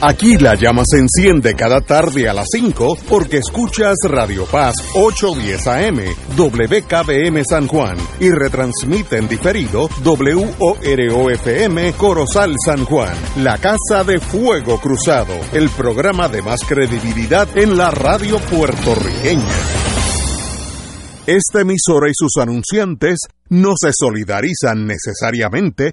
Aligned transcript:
Aquí 0.00 0.38
la 0.38 0.54
llama 0.54 0.84
se 0.86 0.98
enciende 0.98 1.54
cada 1.54 1.80
tarde 1.80 2.28
a 2.28 2.32
las 2.32 2.46
5 2.52 2.98
porque 3.08 3.38
escuchas 3.38 3.96
Radio 4.04 4.46
Paz 4.46 4.76
810 4.94 5.66
AM, 5.66 5.98
WKBM 6.36 7.42
San 7.44 7.66
Juan 7.66 7.96
y 8.20 8.30
retransmite 8.30 9.16
en 9.16 9.26
diferido 9.26 9.88
WOROFM 10.04 11.94
Corozal 11.96 12.54
San 12.64 12.84
Juan, 12.84 13.12
la 13.38 13.58
Casa 13.58 14.04
de 14.04 14.20
Fuego 14.20 14.80
Cruzado, 14.80 15.34
el 15.52 15.68
programa 15.70 16.28
de 16.28 16.42
más 16.42 16.60
credibilidad 16.60 17.48
en 17.56 17.76
la 17.76 17.90
radio 17.90 18.38
puertorriqueña. 18.38 19.42
Esta 21.26 21.62
emisora 21.62 22.08
y 22.08 22.14
sus 22.14 22.36
anunciantes 22.40 23.18
no 23.48 23.72
se 23.76 23.90
solidarizan 23.92 24.86
necesariamente 24.86 25.92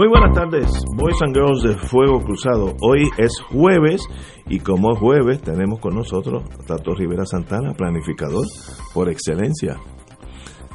Muy 0.00 0.08
buenas 0.08 0.32
tardes, 0.34 0.82
Boys 0.96 1.20
and 1.20 1.34
Girls 1.34 1.62
de 1.62 1.74
Fuego 1.74 2.20
Cruzado. 2.20 2.74
Hoy 2.80 3.02
es 3.18 3.38
jueves 3.52 4.00
y 4.48 4.58
como 4.58 4.92
es 4.94 4.98
jueves 4.98 5.42
tenemos 5.42 5.78
con 5.78 5.94
nosotros 5.94 6.42
a 6.58 6.66
Tato 6.66 6.94
Rivera 6.94 7.26
Santana, 7.26 7.74
planificador 7.74 8.46
por 8.94 9.10
excelencia. 9.10 9.76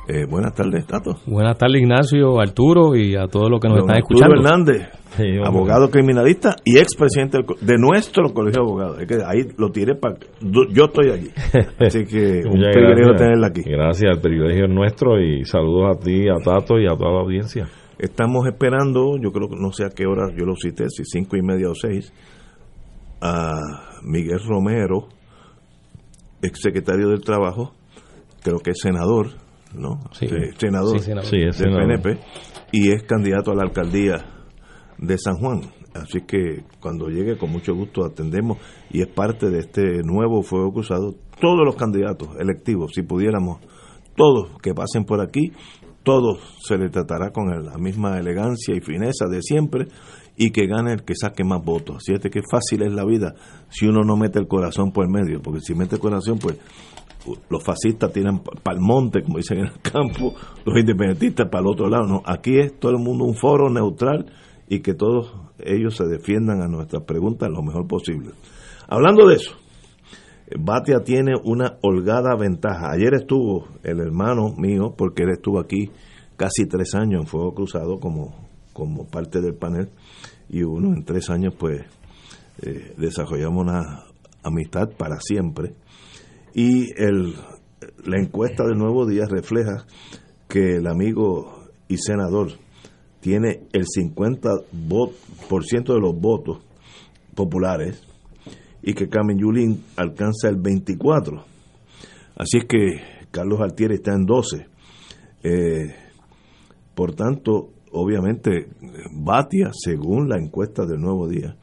Eh, 0.07 0.27
buenas 0.29 0.53
tardes, 0.53 0.85
Tato. 0.85 1.15
Buenas 1.25 1.57
tardes, 1.57 1.81
Ignacio, 1.81 2.39
Arturo 2.39 2.95
y 2.95 3.15
a 3.15 3.25
todos 3.25 3.49
los 3.49 3.59
que 3.59 3.67
nos 3.67 3.79
Don 3.79 3.89
están 3.89 4.03
Arturo 4.03 4.19
escuchando. 4.19 4.35
Hernández, 4.35 4.89
Sí, 5.17 5.23
hombre. 5.23 5.47
abogado 5.47 5.89
criminalista 5.89 6.57
y 6.63 6.77
expresidente 6.77 7.39
de 7.61 7.77
nuestro 7.79 8.31
colegio 8.31 8.61
de 8.61 8.69
abogados. 8.69 9.01
Es 9.01 9.07
que 9.07 9.15
ahí 9.25 9.41
lo 9.57 9.71
tiré 9.71 9.95
para... 9.95 10.17
Yo 10.39 10.85
estoy 10.85 11.09
allí. 11.09 11.29
Así 11.79 12.05
que 12.05 12.41
un 12.45 12.61
privilegio 12.61 13.15
tenerla 13.15 13.47
aquí. 13.47 13.63
Gracias, 13.65 14.17
el 14.17 14.21
privilegio 14.21 14.65
es 14.65 14.71
nuestro 14.71 15.19
y 15.19 15.45
saludos 15.45 15.97
a 15.97 15.99
ti, 15.99 16.29
a 16.29 16.35
Tato 16.43 16.77
y 16.77 16.85
a 16.85 16.95
toda 16.95 17.11
la 17.11 17.21
audiencia. 17.21 17.65
Estamos 17.97 18.45
esperando, 18.47 19.17
yo 19.21 19.31
creo 19.31 19.49
que 19.49 19.55
no 19.55 19.71
sé 19.71 19.85
a 19.85 19.89
qué 19.89 20.05
hora 20.05 20.27
yo 20.37 20.45
lo 20.45 20.55
cité, 20.55 20.89
si 20.89 21.03
cinco 21.05 21.37
y 21.37 21.41
media 21.41 21.69
o 21.69 21.75
seis, 21.75 22.11
a 23.21 23.53
Miguel 24.03 24.39
Romero, 24.45 25.07
exsecretario 26.41 27.09
del 27.09 27.21
Trabajo, 27.21 27.73
creo 28.43 28.59
que 28.59 28.71
es 28.71 28.79
senador, 28.81 29.27
¿no? 29.73 29.99
Sí. 30.11 30.27
senador, 30.57 30.99
Sí, 30.99 31.05
senador. 31.05 31.25
Sí, 31.29 31.37
es 31.37 31.57
del 31.57 31.71
senador. 31.71 32.01
PNP, 32.01 32.19
y 32.71 32.91
es 32.91 33.03
candidato 33.03 33.51
a 33.51 33.55
la 33.55 33.63
alcaldía 33.63 34.25
de 34.97 35.17
San 35.17 35.35
Juan. 35.37 35.61
Así 35.93 36.21
que 36.27 36.63
cuando 36.81 37.07
llegue, 37.07 37.37
con 37.37 37.51
mucho 37.51 37.73
gusto 37.73 38.03
atendemos 38.03 38.57
y 38.91 39.01
es 39.01 39.07
parte 39.07 39.49
de 39.49 39.59
este 39.59 40.03
nuevo 40.03 40.41
Fuego 40.43 40.73
Cruzado. 40.73 41.15
Todos 41.39 41.65
los 41.65 41.75
candidatos 41.77 42.29
electivos, 42.37 42.91
si 42.93 43.03
pudiéramos, 43.03 43.61
todos 44.17 44.59
que 44.61 44.73
pasen 44.73 45.05
por 45.05 45.21
aquí, 45.21 45.53
todos 46.05 46.37
se 46.63 46.77
les 46.77 46.91
tratará 46.91 47.31
con 47.31 47.49
la 47.49 47.77
misma 47.77 48.19
elegancia 48.19 48.75
y 48.75 48.79
fineza 48.79 49.25
de 49.25 49.41
siempre 49.41 49.87
y 50.37 50.51
que 50.51 50.67
gane 50.67 50.93
el 50.93 51.03
que 51.03 51.15
saque 51.15 51.43
más 51.43 51.65
votos. 51.65 51.97
Así 51.97 52.13
es 52.13 52.21
que 52.31 52.41
fácil 52.49 52.83
es 52.83 52.93
la 52.93 53.03
vida 53.03 53.33
si 53.69 53.87
uno 53.87 54.03
no 54.03 54.15
mete 54.15 54.39
el 54.39 54.47
corazón 54.47 54.91
por 54.91 55.05
el 55.05 55.11
medio, 55.11 55.41
porque 55.41 55.61
si 55.61 55.73
mete 55.73 55.95
el 55.95 56.01
corazón, 56.01 56.37
pues 56.37 56.57
los 57.49 57.63
fascistas 57.63 58.13
tiran 58.13 58.39
para 58.39 58.77
el 58.77 58.83
monte, 58.83 59.23
como 59.23 59.37
dicen 59.37 59.59
en 59.59 59.65
el 59.65 59.81
campo, 59.81 60.35
los 60.63 60.77
independentistas 60.77 61.49
para 61.49 61.61
el 61.61 61.67
otro 61.67 61.89
lado. 61.89 62.05
No, 62.05 62.21
aquí 62.23 62.59
es 62.59 62.79
todo 62.79 62.91
el 62.91 62.99
mundo 62.99 63.25
un 63.25 63.35
foro 63.35 63.69
neutral 63.71 64.27
y 64.69 64.81
que 64.81 64.93
todos 64.93 65.33
ellos 65.59 65.95
se 65.95 66.05
defiendan 66.05 66.61
a 66.61 66.67
nuestras 66.67 67.03
preguntas 67.03 67.49
lo 67.49 67.63
mejor 67.63 67.87
posible. 67.87 68.29
Hablando 68.87 69.27
de 69.27 69.35
eso, 69.35 69.55
Batia 70.59 70.99
tiene 71.03 71.33
una 71.43 71.77
holgada 71.81 72.35
ventaja. 72.35 72.91
Ayer 72.91 73.13
estuvo 73.15 73.67
el 73.83 73.99
hermano 73.99 74.53
mío, 74.57 74.93
porque 74.97 75.23
él 75.23 75.29
estuvo 75.31 75.59
aquí 75.59 75.89
casi 76.37 76.65
tres 76.67 76.93
años 76.93 77.21
en 77.21 77.27
Fuego 77.27 77.53
Cruzado 77.53 77.99
como, 77.99 78.35
como 78.73 79.05
parte 79.07 79.41
del 79.41 79.55
panel, 79.55 79.89
y 80.49 80.61
uno 80.63 80.93
en 80.93 81.03
tres 81.03 81.29
años 81.29 81.53
pues 81.57 81.81
eh, 82.61 82.93
desarrollamos 82.97 83.63
una 83.63 84.03
amistad 84.43 84.89
para 84.97 85.19
siempre. 85.19 85.73
Y 86.53 86.91
el, 87.01 87.33
la 88.05 88.19
encuesta 88.21 88.63
del 88.65 88.77
Nuevo 88.77 89.07
Día 89.07 89.25
refleja 89.27 89.85
que 90.47 90.75
el 90.75 90.87
amigo 90.87 91.63
y 91.87 91.97
senador 91.97 92.49
tiene 93.19 93.61
el 93.73 93.85
50% 93.85 94.65
vo- 94.87 95.11
por 95.49 95.63
ciento 95.65 95.93
de 95.95 95.99
los 96.01 96.13
votos 96.15 96.59
populares 97.33 98.03
y 98.85 98.93
que 98.93 99.09
Carmen 99.09 99.39
Yulín 99.39 99.83
alcanza 99.97 100.47
el 100.47 100.57
24. 100.57 101.43
Así 102.37 102.59
es 102.59 102.65
que 102.65 103.01
Carlos 103.31 103.59
Altieri 103.59 103.95
está 103.95 104.13
en 104.13 104.25
12. 104.25 104.67
Eh, 105.43 105.95
por 106.93 107.15
tanto, 107.15 107.71
obviamente, 107.91 108.67
Batia, 109.11 109.71
según 109.73 110.29
la 110.29 110.37
encuesta 110.37 110.85
del 110.85 111.01
Nuevo 111.01 111.27
Día, 111.27 111.57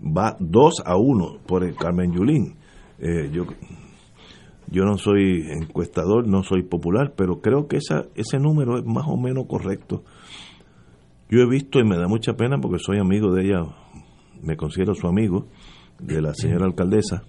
va 0.00 0.36
2 0.38 0.82
a 0.84 0.96
1 0.98 1.38
por 1.46 1.64
el 1.64 1.74
Carmen 1.76 2.12
Yulín. 2.12 2.56
Eh, 2.98 3.30
yo, 3.32 3.46
yo 4.70 4.84
no 4.84 4.98
soy 4.98 5.46
encuestador, 5.50 6.28
no 6.28 6.42
soy 6.42 6.62
popular, 6.62 7.14
pero 7.16 7.40
creo 7.40 7.68
que 7.68 7.78
esa, 7.78 8.04
ese 8.14 8.38
número 8.38 8.78
es 8.78 8.84
más 8.84 9.06
o 9.08 9.16
menos 9.16 9.46
correcto. 9.46 10.04
Yo 11.30 11.40
he 11.40 11.48
visto 11.48 11.80
y 11.80 11.84
me 11.84 11.96
da 11.96 12.06
mucha 12.06 12.34
pena 12.34 12.58
porque 12.60 12.78
soy 12.78 12.98
amigo 12.98 13.32
de 13.32 13.46
ella, 13.46 13.64
me 14.42 14.58
considero 14.58 14.94
su 14.94 15.08
amigo, 15.08 15.46
de 15.98 16.20
la 16.20 16.34
señora 16.34 16.66
alcaldesa, 16.66 17.22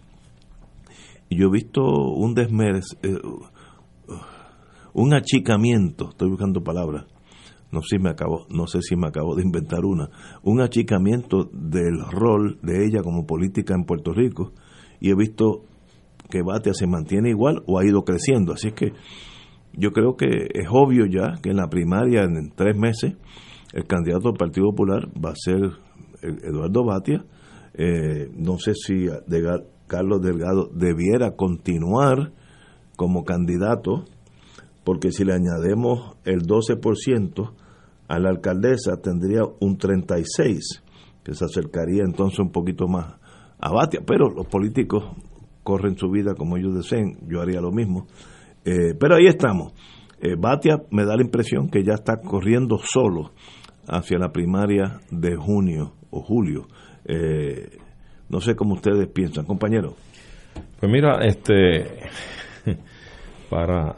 y 1.30 1.38
yo 1.38 1.48
he 1.48 1.52
visto 1.52 1.82
un 1.84 2.34
desmerez, 2.34 2.86
eh, 3.04 3.20
un 4.94 5.14
achicamiento, 5.14 6.10
estoy 6.10 6.30
buscando 6.30 6.64
palabras, 6.64 7.06
no 7.72 7.82
sé, 7.82 7.98
si 7.98 8.04
me 8.04 8.10
acabo, 8.10 8.46
no 8.50 8.66
sé 8.68 8.82
si 8.82 8.96
me 8.96 9.08
acabo 9.08 9.36
de 9.36 9.44
inventar 9.44 9.84
una, 9.84 10.10
un 10.44 10.62
achicamiento 10.62 11.50
del 11.52 12.00
rol 12.10 12.60
de 12.62 12.86
ella 12.86 13.02
como 13.04 13.26
política 13.26 13.74
en 13.76 13.84
Puerto 13.84 14.14
Rico, 14.14 14.54
y 15.00 15.12
he 15.12 15.16
visto 15.16 15.64
que 16.30 16.42
Batia 16.42 16.74
se 16.74 16.88
mantiene 16.88 17.30
igual 17.30 17.64
o 17.68 17.80
ha 17.80 17.86
ido 17.86 18.04
creciendo, 18.04 18.54
así 18.54 18.72
que 18.72 18.94
yo 19.74 19.92
creo 19.92 20.16
que 20.16 20.48
es 20.54 20.68
obvio 20.72 21.06
ya 21.06 21.40
que 21.42 21.52
en 21.52 21.58
la 21.58 21.70
primaria, 21.70 22.24
en 22.24 22.52
tres 22.56 22.76
meses, 22.76 23.16
el 23.74 23.86
candidato 23.86 24.30
del 24.30 24.38
Partido 24.38 24.72
Popular 24.72 25.08
va 25.24 25.32
a 25.32 25.36
ser 25.36 25.60
Eduardo 26.22 26.84
Batia. 26.84 27.24
Eh, 27.78 28.30
no 28.36 28.58
sé 28.58 28.74
si 28.74 29.08
Carlos 29.88 30.22
Delgado 30.22 30.70
debiera 30.74 31.36
continuar 31.36 32.34
como 32.96 33.24
candidato, 33.24 34.06
porque 34.84 35.12
si 35.12 35.24
le 35.24 35.34
añadimos 35.34 36.18
el 36.26 36.42
12% 36.42 37.54
a 38.08 38.20
la 38.20 38.30
alcaldesa, 38.30 38.98
tendría 39.02 39.44
un 39.60 39.78
36%, 39.78 40.82
que 41.24 41.34
se 41.34 41.46
acercaría 41.46 42.04
entonces 42.04 42.40
un 42.40 42.52
poquito 42.52 42.88
más 42.88 43.16
a 43.60 43.72
Batia. 43.72 44.02
Pero 44.06 44.30
los 44.30 44.48
políticos 44.48 45.04
corren 45.64 45.98
su 45.98 46.10
vida 46.10 46.34
como 46.36 46.58
ellos 46.58 46.76
deseen, 46.76 47.18
yo 47.28 47.42
haría 47.42 47.62
lo 47.62 47.72
mismo. 47.72 48.08
Eh, 48.64 48.96
pero 49.00 49.16
ahí 49.16 49.28
estamos. 49.28 49.74
Eh, 50.20 50.36
Batia 50.38 50.82
me 50.92 51.06
da 51.06 51.16
la 51.16 51.24
impresión 51.24 51.70
que 51.70 51.84
ya 51.84 51.94
está 51.94 52.22
corriendo 52.22 52.80
solo 52.82 53.32
hacia 53.88 54.18
la 54.18 54.32
primaria 54.32 55.02
de 55.12 55.36
junio 55.36 55.94
o 56.10 56.22
julio. 56.22 56.68
Eh, 57.08 57.78
no 58.30 58.42
sé 58.42 58.56
cómo 58.56 58.74
ustedes 58.74 59.08
piensan, 59.08 59.46
compañero. 59.46 59.94
Pues 60.80 60.92
mira, 60.92 61.20
este, 61.24 61.86
para, 63.50 63.96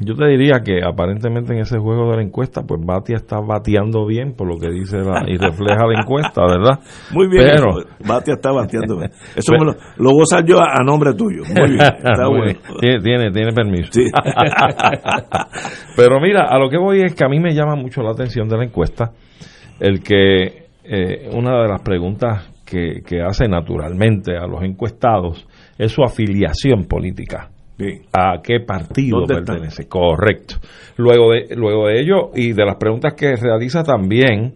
yo 0.00 0.14
te 0.14 0.26
diría 0.26 0.60
que 0.62 0.80
aparentemente 0.84 1.54
en 1.54 1.60
ese 1.60 1.78
juego 1.78 2.10
de 2.10 2.16
la 2.18 2.22
encuesta, 2.22 2.62
pues 2.62 2.80
Batia 2.84 3.16
está 3.16 3.40
bateando 3.40 4.06
bien 4.06 4.34
por 4.34 4.46
lo 4.46 4.58
que 4.58 4.70
dice 4.70 4.98
la, 4.98 5.24
y 5.26 5.36
refleja 5.36 5.86
la 5.86 6.00
encuesta, 6.00 6.42
¿verdad? 6.46 6.80
Muy 7.12 7.28
bien, 7.28 7.44
Pero, 7.54 7.72
Batia 8.06 8.34
está 8.34 8.52
bateándome. 8.52 9.06
Eso 9.34 9.52
me 9.52 9.64
lo, 9.64 9.72
lo 9.72 10.10
voy 10.10 10.20
a 10.20 10.22
usar 10.22 10.44
yo 10.46 10.58
a, 10.60 10.80
a 10.80 10.84
nombre 10.84 11.14
tuyo. 11.14 11.42
Muy 11.48 11.70
bien, 11.70 11.80
está 11.96 12.28
Muy 12.28 12.38
bueno. 12.38 12.44
bien. 12.44 12.58
Tiene, 12.80 13.00
tiene, 13.00 13.30
tiene 13.32 13.52
permiso. 13.52 13.92
Sí. 13.92 14.04
Pero 15.96 16.20
mira, 16.20 16.44
a 16.44 16.58
lo 16.58 16.68
que 16.68 16.78
voy 16.78 17.00
es 17.02 17.14
que 17.14 17.24
a 17.24 17.28
mí 17.28 17.40
me 17.40 17.54
llama 17.54 17.74
mucho 17.74 18.02
la 18.02 18.10
atención 18.10 18.48
de 18.48 18.56
la 18.58 18.64
encuesta 18.64 19.12
el 19.80 20.02
que 20.02 20.65
eh, 20.88 21.30
una 21.32 21.62
de 21.62 21.68
las 21.68 21.82
preguntas 21.82 22.52
que, 22.64 23.02
que 23.06 23.22
hace 23.22 23.48
naturalmente 23.48 24.36
a 24.36 24.46
los 24.46 24.62
encuestados 24.62 25.46
es 25.78 25.92
su 25.92 26.02
afiliación 26.02 26.84
política. 26.84 27.50
a 28.12 28.40
qué 28.42 28.60
partido 28.60 29.24
pertenece. 29.26 29.86
Correcto. 29.88 30.56
Luego 30.96 31.32
de, 31.32 31.54
luego 31.56 31.88
de 31.88 32.00
ello 32.00 32.30
y 32.34 32.52
de 32.52 32.64
las 32.64 32.76
preguntas 32.76 33.14
que 33.14 33.36
realiza 33.36 33.82
también, 33.82 34.54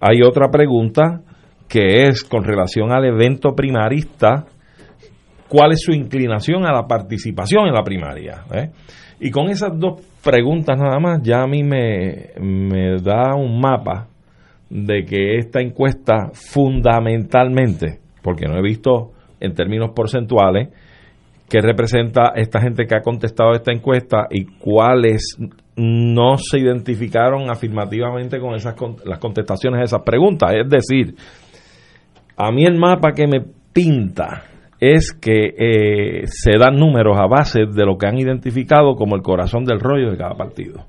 hay 0.00 0.22
otra 0.22 0.48
pregunta 0.50 1.20
que 1.68 2.04
es 2.04 2.24
con 2.24 2.44
relación 2.44 2.92
al 2.92 3.04
evento 3.04 3.54
primarista, 3.54 4.44
cuál 5.48 5.72
es 5.72 5.82
su 5.82 5.92
inclinación 5.92 6.66
a 6.66 6.72
la 6.72 6.86
participación 6.86 7.66
en 7.66 7.74
la 7.74 7.82
primaria. 7.82 8.44
¿Eh? 8.54 8.70
Y 9.20 9.30
con 9.30 9.48
esas 9.48 9.78
dos 9.78 10.00
preguntas 10.22 10.78
nada 10.78 10.98
más, 10.98 11.22
ya 11.22 11.42
a 11.42 11.46
mí 11.46 11.62
me, 11.62 12.30
me 12.40 13.00
da 13.00 13.34
un 13.34 13.60
mapa 13.60 14.08
de 14.72 15.04
que 15.04 15.36
esta 15.36 15.60
encuesta 15.60 16.30
fundamentalmente, 16.32 18.00
porque 18.22 18.46
no 18.46 18.56
he 18.56 18.62
visto 18.62 19.12
en 19.38 19.52
términos 19.52 19.90
porcentuales, 19.94 20.70
qué 21.48 21.60
representa 21.60 22.32
esta 22.34 22.58
gente 22.58 22.86
que 22.86 22.94
ha 22.94 23.02
contestado 23.02 23.52
esta 23.52 23.70
encuesta 23.70 24.28
y 24.30 24.46
cuáles 24.46 25.36
no 25.76 26.38
se 26.38 26.58
identificaron 26.58 27.50
afirmativamente 27.50 28.40
con 28.40 28.54
esas 28.54 28.74
las 29.04 29.18
contestaciones 29.18 29.80
a 29.80 29.84
esas 29.84 30.02
preguntas. 30.02 30.54
Es 30.54 30.70
decir, 30.70 31.16
a 32.38 32.50
mí 32.50 32.64
el 32.64 32.78
mapa 32.78 33.12
que 33.12 33.26
me 33.26 33.44
pinta 33.74 34.44
es 34.80 35.12
que 35.12 35.54
eh, 35.54 36.26
se 36.26 36.56
dan 36.58 36.76
números 36.76 37.18
a 37.18 37.26
base 37.26 37.66
de 37.66 37.84
lo 37.84 37.98
que 37.98 38.06
han 38.06 38.18
identificado 38.18 38.94
como 38.94 39.16
el 39.16 39.22
corazón 39.22 39.64
del 39.64 39.80
rollo 39.80 40.10
de 40.10 40.16
cada 40.16 40.34
partido. 40.34 40.86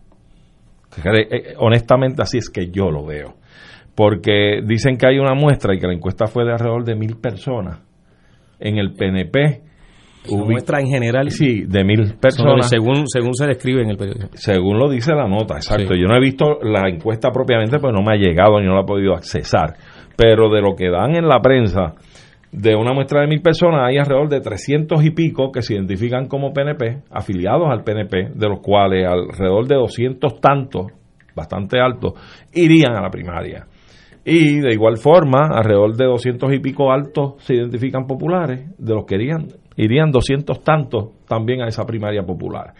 Eh, 1.03 1.55
honestamente 1.57 2.21
así 2.21 2.37
es 2.37 2.49
que 2.49 2.71
yo 2.71 2.89
lo 2.89 3.05
veo. 3.05 3.42
Porque 3.95 4.61
dicen 4.65 4.97
que 4.97 5.07
hay 5.07 5.19
una 5.19 5.35
muestra 5.35 5.75
y 5.75 5.79
que 5.79 5.87
la 5.87 5.93
encuesta 5.93 6.27
fue 6.27 6.45
de 6.45 6.51
alrededor 6.51 6.83
de 6.83 6.95
mil 6.95 7.17
personas. 7.17 7.79
En 8.59 8.77
el 8.77 8.93
PNP 8.93 9.61
muestra 10.31 10.79
en 10.79 10.87
general. 10.87 11.29
Sí, 11.29 11.63
de 11.67 11.83
mil 11.83 12.15
personas. 12.15 12.69
Según, 12.69 13.07
según 13.07 13.33
se 13.33 13.47
describe 13.47 13.81
en 13.81 13.89
el 13.89 13.97
periódico. 13.97 14.29
Según 14.33 14.77
lo 14.77 14.89
dice 14.89 15.13
la 15.13 15.27
nota, 15.27 15.55
exacto. 15.55 15.95
Yo 15.95 16.07
no 16.07 16.15
he 16.15 16.21
visto 16.21 16.59
la 16.61 16.87
encuesta 16.89 17.29
propiamente, 17.31 17.79
pues 17.79 17.93
no 17.93 18.01
me 18.01 18.13
ha 18.13 18.17
llegado 18.17 18.59
ni 18.59 18.67
no 18.67 18.75
la 18.75 18.81
he 18.81 18.85
podido 18.85 19.13
accesar. 19.13 19.75
Pero 20.15 20.49
de 20.49 20.61
lo 20.61 20.75
que 20.75 20.89
dan 20.89 21.15
en 21.15 21.27
la 21.27 21.39
prensa, 21.39 21.95
de 22.51 22.75
una 22.75 22.93
muestra 22.93 23.21
de 23.21 23.27
mil 23.27 23.41
personas, 23.41 23.81
hay 23.87 23.97
alrededor 23.97 24.29
de 24.29 24.39
300 24.39 25.03
y 25.03 25.09
pico 25.11 25.51
que 25.51 25.61
se 25.61 25.73
identifican 25.73 26.27
como 26.27 26.53
PNP, 26.53 27.03
afiliados 27.11 27.67
al 27.69 27.83
PNP, 27.83 28.29
de 28.35 28.47
los 28.47 28.59
cuales 28.61 29.07
alrededor 29.07 29.67
de 29.67 29.75
200 29.75 30.39
tantos, 30.39 30.87
bastante 31.35 31.79
altos, 31.79 32.13
irían 32.53 32.95
a 32.95 33.01
la 33.01 33.09
primaria. 33.09 33.65
Y 34.25 34.61
de 34.61 34.73
igual 34.73 34.97
forma, 34.97 35.49
alrededor 35.53 35.95
de 35.97 36.05
200 36.05 36.53
y 36.53 36.59
pico 36.59 36.91
altos 36.91 37.35
se 37.39 37.55
identifican 37.55 38.07
populares, 38.07 38.69
de 38.77 38.93
los 38.93 39.05
que 39.05 39.15
irían, 39.15 39.47
irían 39.75 40.11
200 40.11 40.63
tantos 40.63 41.09
también 41.27 41.61
a 41.61 41.67
esa 41.67 41.85
primaria 41.85 42.23
popular. 42.23 42.73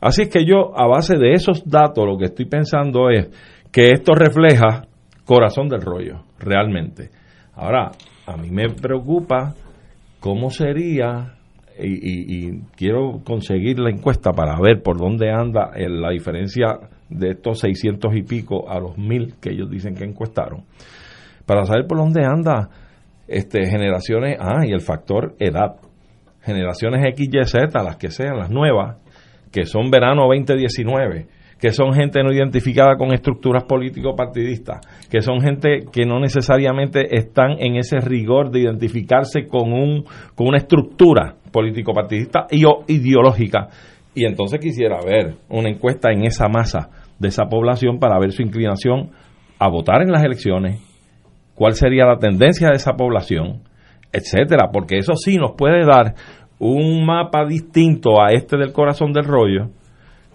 Así 0.00 0.22
es 0.22 0.28
que 0.28 0.44
yo, 0.44 0.78
a 0.78 0.86
base 0.86 1.16
de 1.16 1.32
esos 1.32 1.64
datos, 1.64 2.04
lo 2.06 2.18
que 2.18 2.26
estoy 2.26 2.44
pensando 2.44 3.08
es 3.08 3.30
que 3.72 3.92
esto 3.92 4.14
refleja 4.14 4.86
corazón 5.24 5.68
del 5.68 5.80
rollo, 5.80 6.24
realmente. 6.38 7.08
Ahora, 7.54 7.92
a 8.26 8.36
mí 8.36 8.50
me 8.50 8.68
preocupa 8.68 9.54
cómo 10.20 10.50
sería, 10.50 11.36
y, 11.78 12.48
y 12.48 12.60
quiero 12.76 13.22
conseguir 13.24 13.78
la 13.78 13.88
encuesta 13.88 14.32
para 14.32 14.60
ver 14.60 14.82
por 14.82 14.98
dónde 14.98 15.30
anda 15.30 15.70
la 15.74 16.10
diferencia 16.10 16.66
de 17.08 17.30
estos 17.30 17.60
600 17.60 18.14
y 18.16 18.22
pico 18.22 18.70
a 18.70 18.78
los 18.78 18.96
mil 18.96 19.34
que 19.40 19.50
ellos 19.50 19.70
dicen 19.70 19.94
que 19.94 20.04
encuestaron, 20.04 20.64
para 21.46 21.64
saber 21.64 21.86
por 21.86 21.98
dónde 21.98 22.24
anda 22.24 22.70
este, 23.28 23.66
generaciones, 23.66 24.36
ah, 24.40 24.66
y 24.66 24.72
el 24.72 24.80
factor 24.80 25.34
edad, 25.38 25.76
generaciones 26.42 27.04
X, 27.10 27.28
Y, 27.32 27.44
Z, 27.44 27.82
las 27.82 27.96
que 27.96 28.10
sean, 28.10 28.38
las 28.38 28.50
nuevas, 28.50 28.98
que 29.50 29.64
son 29.64 29.90
verano 29.90 30.26
2019, 30.28 31.26
que 31.58 31.70
son 31.70 31.94
gente 31.94 32.22
no 32.22 32.32
identificada 32.32 32.96
con 32.96 33.14
estructuras 33.14 33.64
político-partidistas, 33.64 34.80
que 35.08 35.22
son 35.22 35.40
gente 35.40 35.84
que 35.90 36.04
no 36.04 36.20
necesariamente 36.20 37.16
están 37.16 37.52
en 37.58 37.76
ese 37.76 38.00
rigor 38.00 38.50
de 38.50 38.60
identificarse 38.60 39.46
con, 39.46 39.72
un, 39.72 40.04
con 40.34 40.48
una 40.48 40.58
estructura 40.58 41.36
político-partidista 41.50 42.46
y 42.50 42.64
o 42.64 42.84
ideológica, 42.88 43.68
y 44.14 44.26
entonces 44.26 44.60
quisiera 44.60 44.98
ver 45.04 45.34
una 45.48 45.68
encuesta 45.68 46.12
en 46.12 46.24
esa 46.24 46.48
masa 46.48 46.90
de 47.18 47.28
esa 47.28 47.46
población 47.46 47.98
para 47.98 48.18
ver 48.18 48.32
su 48.32 48.42
inclinación 48.42 49.10
a 49.58 49.68
votar 49.68 50.02
en 50.02 50.12
las 50.12 50.24
elecciones, 50.24 50.80
cuál 51.54 51.74
sería 51.74 52.06
la 52.06 52.18
tendencia 52.18 52.68
de 52.68 52.76
esa 52.76 52.94
población, 52.94 53.62
etcétera, 54.12 54.70
porque 54.72 54.98
eso 54.98 55.14
sí 55.14 55.36
nos 55.36 55.52
puede 55.56 55.84
dar 55.84 56.14
un 56.58 57.04
mapa 57.04 57.44
distinto 57.46 58.20
a 58.20 58.32
este 58.32 58.56
del 58.56 58.72
corazón 58.72 59.12
del 59.12 59.24
rollo, 59.24 59.70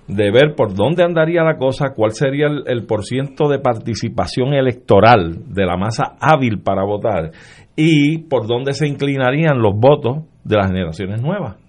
de 0.08 0.32
ver 0.32 0.56
por 0.56 0.74
dónde 0.74 1.04
andaría 1.04 1.44
la 1.44 1.58
cosa, 1.58 1.94
cuál 1.96 2.12
sería 2.12 2.48
el, 2.48 2.64
el 2.66 2.86
por 2.86 3.06
ciento 3.06 3.48
de 3.48 3.60
participación 3.60 4.54
electoral 4.54 5.54
de 5.54 5.66
la 5.66 5.78
masa 5.78 6.16
hábil 6.20 6.62
para 6.62 6.84
votar 6.84 7.32
y 7.76 8.20
por 8.24 8.48
dónde 8.48 8.74
se 8.74 8.88
inclinarían 8.88 9.62
los 9.62 9.76
votos 9.76 10.26
de 10.44 10.58
las 10.58 10.68
generaciones 10.68 11.22
nuevas 11.22 11.69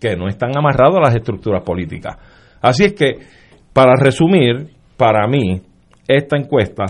que 0.00 0.16
no 0.16 0.28
están 0.28 0.56
amarrados 0.56 0.96
a 0.96 1.00
las 1.00 1.14
estructuras 1.14 1.62
políticas. 1.62 2.16
Así 2.60 2.84
es 2.84 2.94
que, 2.94 3.18
para 3.72 3.94
resumir, 3.94 4.68
para 4.96 5.26
mí, 5.26 5.60
esta 6.08 6.36
encuesta 6.36 6.86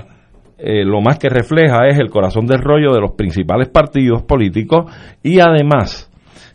eh, 0.62 0.85
lo 0.85 1.01
más 1.01 1.19
que 1.19 1.31
refleja 1.31 1.87
es 1.89 1.99
el 1.99 2.11
corazón 2.11 2.47
del 2.47 2.61
rollo 2.61 2.93
de 2.93 3.01
los 3.01 3.12
principales 3.12 3.69
partidos 3.71 4.23
políticos 4.25 4.93
y 5.23 5.41
además, 5.41 6.11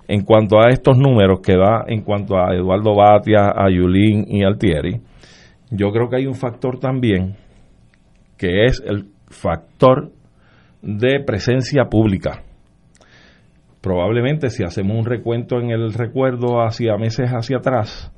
en 0.07 0.23
cuanto 0.23 0.59
a 0.59 0.69
estos 0.69 0.95
números 0.97 1.39
que 1.41 1.53
da 1.53 1.85
en 1.87 2.01
cuanto 2.01 2.37
a 2.37 2.53
Eduardo 2.53 2.95
Batia, 2.95 3.47
a 3.55 3.67
Yulín 3.69 4.25
y 4.27 4.43
Altieri, 4.43 5.01
yo 5.71 5.89
creo 5.91 6.07
que 6.07 6.17
hay 6.17 6.27
un 6.27 6.35
factor 6.35 6.77
también 6.79 7.35
que 8.37 8.65
es 8.65 8.83
el 8.85 9.05
factor 9.27 10.11
de 10.83 11.23
presencia 11.25 11.85
pública 11.85 12.43
probablemente 13.85 14.49
si 14.49 14.63
hacemos 14.63 14.97
un 14.97 15.05
recuento 15.05 15.59
en 15.59 15.69
el 15.69 15.93
recuerdo 15.93 16.59
hacia 16.63 16.97
meses 16.97 17.29
hacia 17.29 17.57
atrás, 17.57 18.11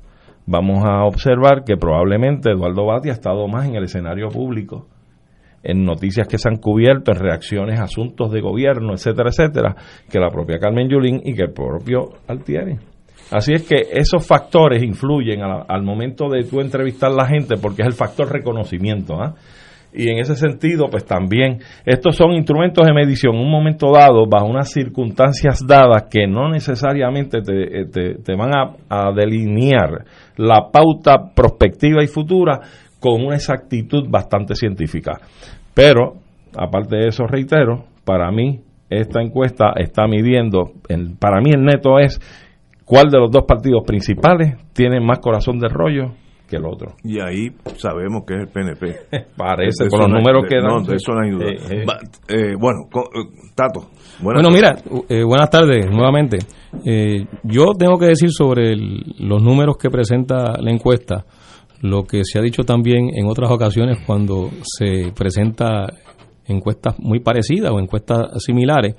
vamos 0.46 0.82
a 0.82 1.04
observar 1.04 1.62
que 1.62 1.76
probablemente 1.76 2.50
Eduardo 2.50 2.86
Bati 2.86 3.10
ha 3.10 3.12
estado 3.12 3.46
más 3.48 3.68
en 3.68 3.74
el 3.74 3.84
escenario 3.84 4.30
público, 4.30 4.86
en 5.62 5.84
noticias 5.84 6.26
que 6.26 6.38
se 6.38 6.48
han 6.48 6.56
cubierto, 6.56 7.12
en 7.12 7.18
reacciones 7.18 7.78
a 7.78 7.82
asuntos 7.82 8.32
de 8.32 8.40
gobierno, 8.40 8.94
etcétera, 8.94 9.28
etcétera, 9.28 9.76
que 10.10 10.18
la 10.18 10.30
propia 10.30 10.58
Carmen 10.58 10.88
Yulín 10.88 11.20
y 11.22 11.34
que 11.34 11.42
el 11.42 11.52
propio 11.52 12.12
Altieri. 12.26 12.78
Así 13.30 13.52
es 13.52 13.68
que 13.68 13.88
esos 13.92 14.26
factores 14.26 14.82
influyen 14.82 15.42
al 15.42 15.82
momento 15.82 16.30
de 16.30 16.44
tú 16.44 16.62
entrevistar 16.62 17.10
a 17.10 17.14
la 17.14 17.26
gente 17.26 17.58
porque 17.58 17.82
es 17.82 17.88
el 17.88 17.94
factor 17.94 18.32
reconocimiento. 18.32 19.20
¿ah? 19.20 19.34
Y 19.92 20.10
en 20.10 20.18
ese 20.18 20.36
sentido, 20.36 20.88
pues 20.90 21.04
también 21.04 21.58
estos 21.84 22.16
son 22.16 22.32
instrumentos 22.32 22.86
de 22.86 22.92
medición, 22.92 23.36
un 23.36 23.50
momento 23.50 23.90
dado, 23.92 24.26
bajo 24.28 24.46
unas 24.46 24.70
circunstancias 24.70 25.66
dadas 25.66 26.04
que 26.10 26.26
no 26.26 26.50
necesariamente 26.50 27.40
te, 27.40 28.14
te, 28.22 28.36
van 28.36 28.50
a, 28.54 28.76
a, 28.88 29.12
delinear 29.12 30.04
la 30.36 30.70
pauta 30.70 31.32
prospectiva 31.34 32.02
y 32.02 32.06
futura 32.06 32.60
con 33.00 33.24
una 33.24 33.36
exactitud 33.36 34.08
bastante 34.08 34.54
científica. 34.54 35.18
Pero, 35.72 36.16
aparte 36.56 36.96
de 36.96 37.08
eso, 37.08 37.26
reitero, 37.26 37.84
para 38.04 38.30
mí 38.30 38.60
esta 38.90 39.22
encuesta 39.22 39.72
está 39.76 40.06
midiendo, 40.06 40.72
para 41.18 41.40
mí 41.40 41.50
el 41.54 41.64
neto 41.64 41.98
es 41.98 42.20
cuál 42.84 43.10
de 43.10 43.18
los 43.18 43.30
dos 43.30 43.44
partidos 43.46 43.84
principales 43.86 44.56
tiene 44.72 45.00
más 45.00 45.18
corazón 45.20 45.58
de 45.58 45.68
rollo 45.68 46.12
que 46.48 46.56
el 46.56 46.64
otro. 46.64 46.94
Y 47.04 47.20
ahí 47.20 47.50
sabemos 47.76 48.24
que 48.26 48.34
es 48.34 48.40
el 48.40 48.48
PNP. 48.48 49.26
Parece, 49.36 49.88
con 49.88 50.00
los 50.00 50.10
números 50.10 50.44
que 50.48 50.56
dan. 50.56 50.82
No, 50.82 50.92
eso 50.92 51.12
no 51.12 51.20
hay 51.20 51.30
duda. 51.30 51.46
Eh, 51.46 51.58
eh. 51.70 51.86
eh 52.28 52.54
bueno, 52.58 52.88
Tato. 53.54 53.90
Bueno, 54.20 54.50
mira, 54.50 54.76
buenas 55.26 55.50
tardes 55.50 55.86
nuevamente. 55.90 56.38
yo 57.44 57.72
tengo 57.78 57.98
que 57.98 58.06
decir 58.06 58.30
sobre 58.32 58.74
los 58.76 59.42
números 59.42 59.76
que 59.76 59.90
presenta 59.90 60.60
la 60.60 60.70
encuesta, 60.72 61.24
lo 61.82 62.02
que 62.02 62.22
se 62.24 62.38
ha 62.38 62.42
dicho 62.42 62.64
también 62.64 63.10
en 63.14 63.26
otras 63.26 63.50
ocasiones 63.50 63.98
cuando 64.04 64.50
se 64.62 65.12
presenta 65.14 65.86
encuestas 66.46 66.98
muy 66.98 67.20
parecidas 67.20 67.70
o 67.70 67.78
encuestas 67.78 68.42
similares. 68.44 68.96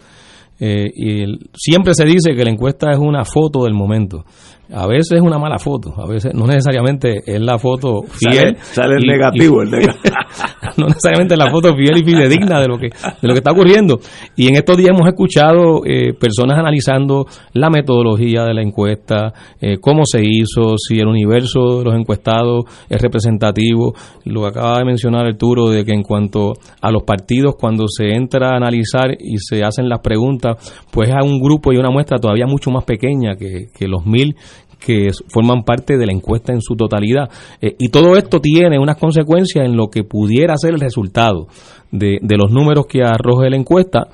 y 0.59 1.25
siempre 1.53 1.93
se 1.93 2.05
dice 2.05 2.33
que 2.35 2.43
la 2.45 2.51
encuesta 2.51 2.91
es 2.91 2.97
una 2.97 3.25
foto 3.25 3.63
del 3.63 3.73
momento 3.73 4.23
a 4.71 4.87
veces 4.87 5.13
es 5.13 5.21
una 5.21 5.39
mala 5.39 5.57
foto, 5.57 5.93
a 5.97 6.07
veces 6.07 6.33
no 6.33 6.45
necesariamente 6.45 7.23
es 7.25 7.41
la 7.41 7.57
foto 7.57 8.01
fiel. 8.03 8.55
Sale, 8.61 8.95
el 8.95 9.07
negativo, 9.07 9.61
el 9.63 9.71
no 10.77 10.87
necesariamente 10.87 11.33
es 11.33 11.39
la 11.39 11.49
foto 11.49 11.75
fiel 11.75 11.97
y 11.97 12.03
fidedigna 12.03 12.59
de 12.59 12.67
lo 12.67 12.77
que 12.77 12.89
de 12.89 13.27
lo 13.27 13.33
que 13.33 13.39
está 13.39 13.51
ocurriendo. 13.51 13.99
Y 14.35 14.47
en 14.47 14.55
estos 14.55 14.77
días 14.77 14.91
hemos 14.95 15.07
escuchado 15.07 15.81
eh, 15.85 16.13
personas 16.13 16.59
analizando 16.59 17.25
la 17.53 17.69
metodología 17.69 18.43
de 18.43 18.53
la 18.53 18.61
encuesta, 18.61 19.33
eh, 19.59 19.77
cómo 19.79 20.03
se 20.05 20.21
hizo, 20.23 20.77
si 20.77 20.99
el 20.99 21.07
universo 21.07 21.79
de 21.79 21.85
los 21.85 21.95
encuestados 21.95 22.65
es 22.89 23.01
representativo. 23.01 23.93
Lo 24.25 24.41
que 24.41 24.47
acaba 24.47 24.77
de 24.79 24.85
mencionar 24.85 25.25
Arturo 25.25 25.69
de 25.69 25.83
que 25.83 25.93
en 25.93 26.03
cuanto 26.03 26.53
a 26.81 26.91
los 26.91 27.03
partidos, 27.03 27.55
cuando 27.55 27.85
se 27.87 28.09
entra 28.09 28.49
a 28.49 28.57
analizar 28.57 29.11
y 29.19 29.37
se 29.37 29.63
hacen 29.63 29.89
las 29.89 29.99
preguntas, 30.01 30.57
pues 30.91 31.09
hay 31.09 31.27
un 31.27 31.39
grupo 31.39 31.73
y 31.73 31.77
una 31.77 31.89
muestra 31.89 32.19
todavía 32.19 32.45
mucho 32.45 32.69
más 32.71 32.83
pequeña 32.83 33.35
que, 33.35 33.67
que 33.75 33.87
los 33.87 34.05
mil 34.05 34.35
que 34.79 35.09
forman 35.27 35.63
parte 35.63 35.97
de 35.97 36.05
la 36.05 36.13
encuesta 36.13 36.53
en 36.53 36.61
su 36.61 36.75
totalidad. 36.75 37.29
Eh, 37.61 37.75
y 37.77 37.89
todo 37.89 38.15
esto 38.15 38.39
tiene 38.39 38.79
unas 38.79 38.97
consecuencias 38.97 39.65
en 39.65 39.75
lo 39.75 39.87
que 39.87 40.03
pudiera 40.03 40.55
ser 40.57 40.73
el 40.73 40.79
resultado 40.79 41.47
de, 41.91 42.17
de 42.21 42.37
los 42.37 42.51
números 42.51 42.85
que 42.87 43.03
arroje 43.03 43.49
la 43.49 43.57
encuesta 43.57 44.07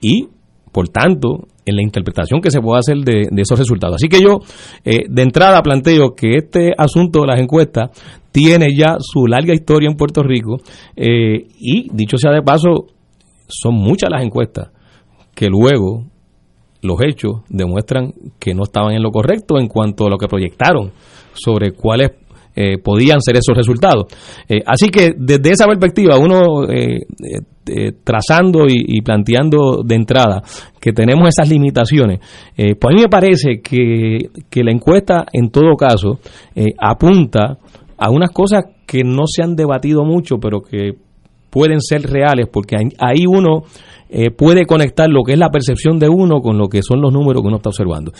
y, 0.00 0.28
por 0.70 0.88
tanto, 0.88 1.48
en 1.64 1.76
la 1.76 1.82
interpretación 1.82 2.40
que 2.40 2.50
se 2.50 2.60
pueda 2.60 2.80
hacer 2.80 2.98
de, 2.98 3.28
esos 3.36 3.58
resultados. 3.58 3.96
Así 3.96 4.08
que 4.08 4.20
yo, 4.20 4.38
eh, 4.84 5.04
de 5.08 5.22
entrada, 5.22 5.62
planteo 5.62 6.14
que 6.14 6.36
este 6.36 6.72
asunto 6.76 7.20
de 7.20 7.26
las 7.28 7.40
encuestas 7.40 7.90
tiene 8.32 8.68
ya 8.76 8.96
su 8.98 9.26
larga 9.26 9.54
historia 9.54 9.88
en 9.88 9.96
Puerto 9.96 10.22
Rico 10.22 10.56
eh, 10.96 11.46
y, 11.58 11.88
dicho 11.92 12.16
sea 12.16 12.32
de 12.32 12.42
paso, 12.42 12.86
son 13.46 13.74
muchas 13.74 14.10
las 14.10 14.24
encuestas 14.24 14.70
que 15.34 15.48
luego 15.48 16.06
los 16.82 16.98
hechos 17.00 17.42
demuestran 17.48 18.12
que 18.38 18.54
no 18.54 18.64
estaban 18.64 18.94
en 18.94 19.02
lo 19.02 19.10
correcto 19.10 19.58
en 19.58 19.68
cuanto 19.68 20.06
a 20.06 20.10
lo 20.10 20.18
que 20.18 20.28
proyectaron 20.28 20.92
sobre 21.32 21.72
cuáles 21.72 22.10
eh, 22.54 22.76
podían 22.76 23.22
ser 23.22 23.36
esos 23.36 23.56
resultados. 23.56 24.06
Eh, 24.46 24.60
así 24.66 24.88
que 24.88 25.14
desde 25.16 25.52
esa 25.52 25.64
perspectiva, 25.64 26.18
uno 26.18 26.68
eh, 26.68 27.00
trazando 28.04 28.66
y, 28.68 29.00
planteando 29.00 29.82
de 29.84 29.94
entrada 29.94 30.42
que 30.78 30.92
tenemos 30.92 31.28
esas 31.28 31.48
limitaciones, 31.48 32.18
pues 32.56 32.76
a 32.82 32.94
mí 32.94 33.02
me 33.02 33.08
parece 33.08 33.60
que, 33.62 34.30
que 34.50 34.64
la 34.64 34.72
encuesta 34.72 35.24
en 35.32 35.50
todo 35.50 35.76
caso 35.76 36.18
apunta 36.76 37.56
a 37.96 38.10
unas 38.10 38.32
cosas 38.32 38.64
que 38.84 39.04
no 39.04 39.22
se 39.26 39.44
han 39.44 39.54
debatido 39.54 40.04
mucho, 40.04 40.38
pero 40.38 40.60
que 40.60 40.94
pueden 41.50 41.80
ser 41.80 42.02
reales, 42.02 42.48
porque 42.52 42.76
ahí 42.76 43.24
uno 43.28 43.62
puede 44.36 44.66
conectar 44.66 45.08
lo 45.08 45.22
que 45.22 45.32
es 45.32 45.38
la 45.38 45.50
percepción 45.50 45.98
de 45.98 46.08
uno 46.08 46.40
con 46.40 46.58
lo 46.58 46.68
que 46.68 46.82
son 46.82 47.00
los 47.00 47.12
números 47.12 47.42
que 47.42 47.48
uno 47.48 47.56
está 47.56 47.70
observando. 47.70 48.12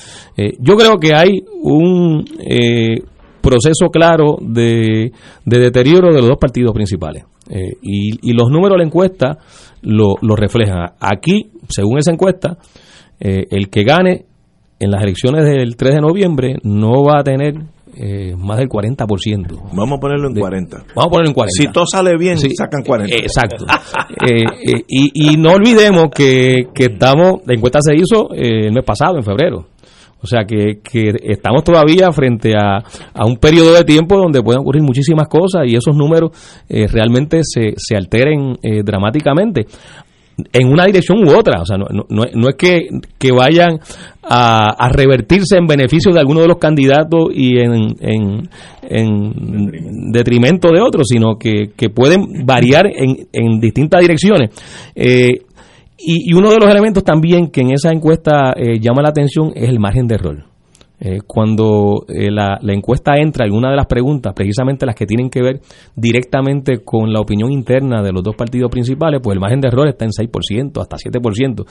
yo 0.58 0.76
creo 0.76 0.98
que 0.98 1.14
hay 1.14 1.42
un, 1.62 2.24
proceso 3.42 3.90
claro 3.90 4.36
de, 4.40 5.12
deterioro 5.44 6.14
de 6.14 6.20
los 6.20 6.28
dos 6.28 6.38
partidos 6.38 6.72
principales. 6.72 7.24
Eh, 7.50 7.76
y, 7.82 8.32
los 8.32 8.48
números 8.50 8.76
de 8.76 8.78
la 8.78 8.84
encuesta 8.84 9.38
lo, 9.82 10.16
reflejan. 10.36 10.92
Aquí, 11.00 11.50
según 11.68 11.98
esa 11.98 12.12
encuesta, 12.12 12.56
eh, 13.20 13.46
el 13.50 13.68
que 13.68 13.82
gane 13.82 14.24
en 14.78 14.90
las 14.90 15.02
elecciones 15.02 15.44
del 15.44 15.76
3 15.76 15.94
de 15.94 16.00
noviembre 16.00 16.56
no 16.62 17.04
va 17.04 17.20
a 17.20 17.24
tener 17.24 17.54
eh, 17.94 18.34
más 18.36 18.58
del 18.58 18.68
40%. 18.68 19.70
Vamos 19.72 19.98
a 19.98 20.00
ponerlo 20.00 20.28
en 20.28 20.34
40. 20.34 20.76
Vamos 20.94 21.06
a 21.06 21.08
ponerlo 21.08 21.30
en 21.30 21.34
40. 21.34 21.50
Si 21.50 21.72
todo 21.72 21.86
sale 21.86 22.16
bien, 22.16 22.38
sacan 22.38 22.82
40. 22.82 23.14
exacto. 23.16 23.64
y, 24.88 25.32
y, 25.32 25.36
no 25.36 25.52
olvidemos 25.52 26.06
que, 26.14 26.68
que 26.74 26.84
estamos, 26.84 27.40
la 27.46 27.54
encuesta 27.54 27.80
se 27.82 27.94
hizo 27.94 28.30
el 28.34 28.72
mes 28.72 28.84
pasado, 28.84 29.16
en 29.16 29.22
febrero. 29.22 29.66
O 30.22 30.26
sea 30.26 30.44
que, 30.44 30.80
estamos 31.24 31.64
todavía 31.64 32.12
frente 32.12 32.54
a, 32.54 32.84
un 33.24 33.36
periodo 33.36 33.74
de 33.74 33.84
tiempo 33.84 34.16
donde 34.16 34.40
pueden 34.40 34.60
ocurrir 34.60 34.82
muchísimas 34.82 35.26
cosas 35.26 35.62
y 35.66 35.74
esos 35.74 35.96
números 35.96 36.30
eh, 36.68 36.86
realmente 36.86 37.40
se, 37.42 37.74
se 37.76 37.96
alteren 37.96 38.56
eh, 38.62 38.82
dramáticamente 38.84 39.66
en 40.52 40.68
una 40.68 40.86
dirección 40.86 41.18
u 41.26 41.36
otra. 41.36 41.60
O 41.60 41.66
sea, 41.66 41.76
no, 41.76 41.86
no, 42.08 42.48
es 42.48 42.56
que, 42.56 42.88
que 43.18 43.32
vayan 43.32 43.78
a, 44.22 44.88
revertirse 44.92 45.56
en 45.56 45.66
beneficio 45.66 46.12
de 46.12 46.20
alguno 46.20 46.40
de 46.40 46.48
los 46.48 46.58
candidatos 46.58 47.30
y 47.34 47.58
en, 47.58 47.96
en, 48.00 48.48
en 48.82 50.12
detrimento 50.12 50.70
de 50.70 50.80
otros, 50.80 51.06
sino 51.08 51.36
que, 51.38 51.72
que 51.76 51.90
pueden 51.90 52.44
variar 52.44 52.86
en, 52.86 53.28
en 53.32 53.60
distintas 53.60 54.00
direcciones. 54.00 54.50
Eh, 54.94 55.42
y, 56.04 56.34
uno 56.34 56.50
de 56.50 56.58
los 56.58 56.70
elementos 56.70 57.04
también 57.04 57.48
que 57.48 57.60
en 57.60 57.72
esa 57.72 57.90
encuesta 57.90 58.52
eh, 58.56 58.80
llama 58.80 59.02
la 59.02 59.10
atención 59.10 59.52
es 59.54 59.68
el 59.68 59.78
margen 59.78 60.06
de 60.06 60.16
error. 60.16 60.51
Eh, 61.04 61.18
cuando 61.26 62.04
eh, 62.08 62.30
la, 62.30 62.60
encuesta 62.68 63.14
entra, 63.16 63.44
alguna 63.44 63.70
de 63.70 63.76
las 63.76 63.86
preguntas, 63.86 64.32
precisamente 64.34 64.86
las 64.86 64.94
que 64.94 65.04
tienen 65.04 65.30
que 65.30 65.42
ver 65.42 65.60
directamente 65.96 66.84
con 66.84 67.12
la 67.12 67.18
opinión 67.18 67.50
interna 67.50 68.02
de 68.02 68.12
los 68.12 68.22
dos 68.22 68.36
partidos 68.36 68.70
principales, 68.70 69.20
pues 69.20 69.34
el 69.34 69.40
margen 69.40 69.60
de 69.60 69.68
error 69.68 69.88
está 69.88 70.04
en 70.04 70.12
6%, 70.12 70.80
hasta 70.80 70.96
7%. 70.96 71.64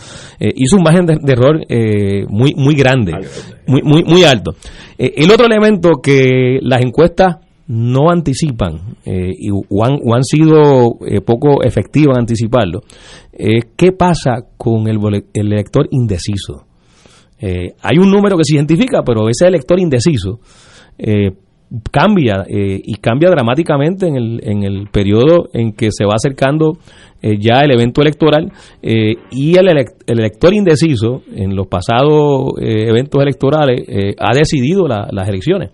hizo 0.56 0.76
un 0.76 0.84
margen 0.84 1.06
de, 1.06 1.32
error 1.32 1.62
muy, 2.30 2.54
muy 2.56 2.76
grande, 2.76 3.14
muy, 3.68 3.82
muy, 3.84 4.04
muy 4.04 4.24
alto. 4.26 4.52
el 4.98 5.32
otro 5.32 5.46
elemento 5.46 6.02
que 6.04 6.60
las 6.62 6.82
encuestas 6.82 7.38
no 7.68 8.10
anticipan 8.12 8.98
y, 9.06 9.50
o, 9.50 9.86
han, 9.86 9.98
o 10.04 10.14
han 10.14 10.24
sido 10.24 10.98
poco 11.26 11.64
efectivas 11.64 12.18
en 12.18 12.22
anticiparlo, 12.24 12.82
eh, 13.44 13.62
¿qué 13.76 13.92
pasa 13.92 14.46
con 14.56 14.88
el, 14.88 15.00
elector 15.34 15.88
indeciso? 15.90 16.68
Eh, 17.42 17.74
hay 17.82 17.98
un 17.98 18.12
número 18.12 18.38
que 18.38 18.44
se 18.44 18.56
identifica, 18.56 19.02
pero 19.04 19.28
ese 19.30 19.48
elector 19.48 19.80
indeciso 19.80 20.40
eh, 20.98 21.32
cambia 21.90 22.44
y 22.50 22.96
cambia 22.96 23.30
dramáticamente 23.30 24.06
en 24.06 24.18
el, 24.18 24.42
en 24.44 24.64
el 24.64 24.90
periodo 24.92 25.48
en 25.54 25.72
que 25.72 25.88
se 25.90 26.04
va 26.04 26.16
acercando 26.16 26.74
ya 27.22 27.62
el 27.62 27.72
evento 27.72 28.02
electoral 28.02 28.52
y 28.82 29.56
el, 29.58 29.70
elector 30.06 30.54
indeciso 30.54 31.22
en 31.34 31.56
los 31.56 31.68
pasados 31.68 32.56
eventos 32.60 33.22
electorales 33.22 33.88
ha 34.20 34.34
decidido 34.34 34.86
las 34.86 35.30
elecciones. 35.30 35.70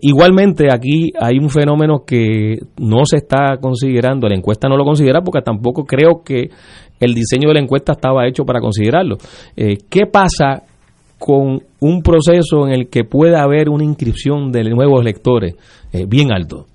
igualmente 0.00 0.66
aquí 0.72 1.12
hay 1.20 1.38
un 1.38 1.50
fenómeno 1.50 2.02
que 2.04 2.56
no 2.80 3.04
se 3.04 3.18
está 3.18 3.58
considerando, 3.60 4.28
la 4.28 4.34
encuesta 4.34 4.68
no 4.68 4.76
lo 4.76 4.82
considera 4.82 5.20
porque 5.20 5.42
tampoco 5.42 5.84
creo 5.84 6.24
que 6.24 6.48
el 7.02 7.14
diseño 7.14 7.48
de 7.48 7.54
la 7.54 7.60
encuesta 7.60 7.92
estaba 7.92 8.28
hecho 8.28 8.44
para 8.44 8.60
considerarlo. 8.60 9.16
Eh, 9.56 9.76
¿Qué 9.90 10.06
pasa 10.06 10.62
con 11.24 11.62
un 11.78 12.02
proceso 12.02 12.66
en 12.66 12.72
el 12.72 12.88
que 12.88 13.04
pueda 13.04 13.44
haber 13.44 13.68
una 13.68 13.84
inscripción 13.84 14.50
de 14.50 14.64
nuevos 14.64 15.00
electores 15.00 15.54
eh, 15.92 16.04
bien 16.04 16.32
alto? 16.32 16.66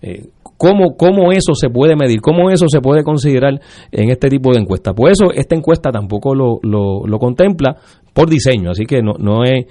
Eh, 0.00 0.26
¿Cómo, 0.56 0.96
¿Cómo 0.96 1.32
eso 1.32 1.54
se 1.54 1.68
puede 1.70 1.96
medir? 1.96 2.20
¿Cómo 2.20 2.48
eso 2.50 2.66
se 2.68 2.80
puede 2.80 3.02
considerar 3.02 3.60
en 3.90 4.10
este 4.10 4.28
tipo 4.28 4.52
de 4.52 4.60
encuesta? 4.60 4.94
Pues 4.94 5.18
eso, 5.20 5.32
esta 5.34 5.56
encuesta 5.56 5.90
tampoco 5.90 6.36
lo, 6.36 6.60
lo, 6.62 7.18
contempla 7.18 7.76
por 8.14 8.30
diseño, 8.30 8.70
así 8.70 8.86
que 8.86 9.02
no, 9.02 9.14
no, 9.18 9.44
es, 9.44 9.66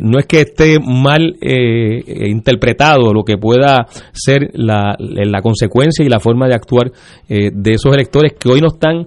no 0.00 0.18
es 0.18 0.26
que 0.26 0.40
esté 0.40 0.78
mal 0.80 1.36
interpretado 1.40 3.12
lo 3.12 3.22
que 3.22 3.36
pueda 3.36 3.86
ser 4.12 4.50
la, 4.54 4.96
la, 4.98 5.42
consecuencia 5.42 6.04
y 6.04 6.08
la 6.08 6.18
forma 6.18 6.48
de 6.48 6.54
actuar 6.56 6.90
de 7.28 7.70
esos 7.70 7.94
electores 7.94 8.32
que 8.32 8.48
hoy 8.48 8.60
no 8.60 8.68
están 8.74 9.06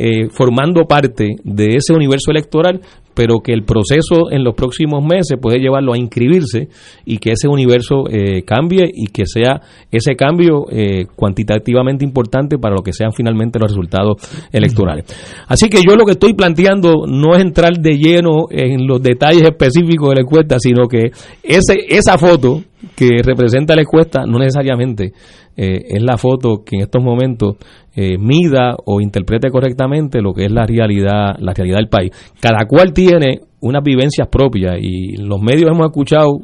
eh, 0.00 0.28
formando 0.30 0.84
parte 0.84 1.36
de 1.42 1.76
ese 1.76 1.94
universo 1.94 2.30
electoral, 2.30 2.80
pero 3.18 3.40
que 3.40 3.52
el 3.52 3.64
proceso 3.64 4.30
en 4.30 4.44
los 4.44 4.54
próximos 4.54 5.02
meses 5.02 5.40
puede 5.42 5.58
llevarlo 5.58 5.92
a 5.92 5.98
inscribirse 5.98 6.68
y 7.04 7.18
que 7.18 7.32
ese 7.32 7.48
universo 7.48 8.04
eh, 8.08 8.44
cambie 8.44 8.88
y 8.94 9.08
que 9.08 9.26
sea 9.26 9.60
ese 9.90 10.14
cambio 10.14 10.66
eh, 10.70 11.06
cuantitativamente 11.16 12.04
importante 12.04 12.58
para 12.58 12.76
lo 12.76 12.82
que 12.82 12.92
sean 12.92 13.10
finalmente 13.12 13.58
los 13.58 13.72
resultados 13.72 14.18
electorales. 14.52 15.04
Así 15.48 15.68
que 15.68 15.78
yo 15.78 15.96
lo 15.96 16.04
que 16.04 16.12
estoy 16.12 16.34
planteando 16.34 17.08
no 17.08 17.34
es 17.34 17.40
entrar 17.42 17.72
de 17.72 17.98
lleno 17.98 18.46
en 18.52 18.86
los 18.86 19.02
detalles 19.02 19.42
específicos 19.42 20.10
de 20.10 20.14
la 20.14 20.20
encuesta, 20.20 20.60
sino 20.60 20.86
que 20.86 21.10
ese, 21.42 21.74
esa 21.88 22.18
foto 22.18 22.62
que 22.94 23.20
representa 23.24 23.74
la 23.74 23.82
encuesta 23.82 24.26
no 24.26 24.38
necesariamente 24.38 25.12
es 25.56 26.00
la 26.00 26.16
foto 26.16 26.62
que 26.64 26.76
en 26.76 26.82
estos 26.82 27.02
momentos 27.02 27.56
eh, 28.00 28.16
mida 28.16 28.76
o 28.84 29.00
interprete 29.00 29.50
correctamente 29.50 30.22
lo 30.22 30.32
que 30.32 30.44
es 30.44 30.52
la 30.52 30.64
realidad, 30.64 31.34
la 31.40 31.52
realidad 31.52 31.78
del 31.78 31.88
país. 31.88 32.12
Cada 32.40 32.64
cual 32.68 32.92
tiene 32.92 33.40
unas 33.60 33.82
vivencias 33.82 34.28
propias 34.28 34.76
y 34.80 35.16
los 35.16 35.42
medios 35.42 35.68
hemos 35.72 35.86
escuchado 35.86 36.38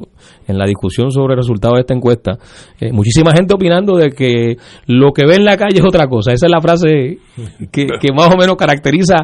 en 0.49 0.57
la 0.57 0.65
discusión 0.65 1.11
sobre 1.11 1.35
el 1.35 1.37
resultado 1.37 1.75
de 1.75 1.79
esta 1.79 1.93
encuesta 1.93 2.37
eh, 2.77 2.91
muchísima 2.91 3.31
gente 3.31 3.55
opinando 3.55 3.95
de 3.95 4.09
que 4.09 4.57
lo 4.87 5.13
que 5.13 5.25
ve 5.25 5.35
en 5.35 5.45
la 5.45 5.55
calle 5.55 5.77
es 5.77 5.85
otra 5.85 6.07
cosa. 6.07 6.33
Esa 6.33 6.47
es 6.47 6.51
la 6.51 6.59
frase 6.59 7.19
que, 7.71 7.87
más 8.13 8.35
o 8.35 8.37
menos 8.37 8.57
caracteriza 8.57 9.15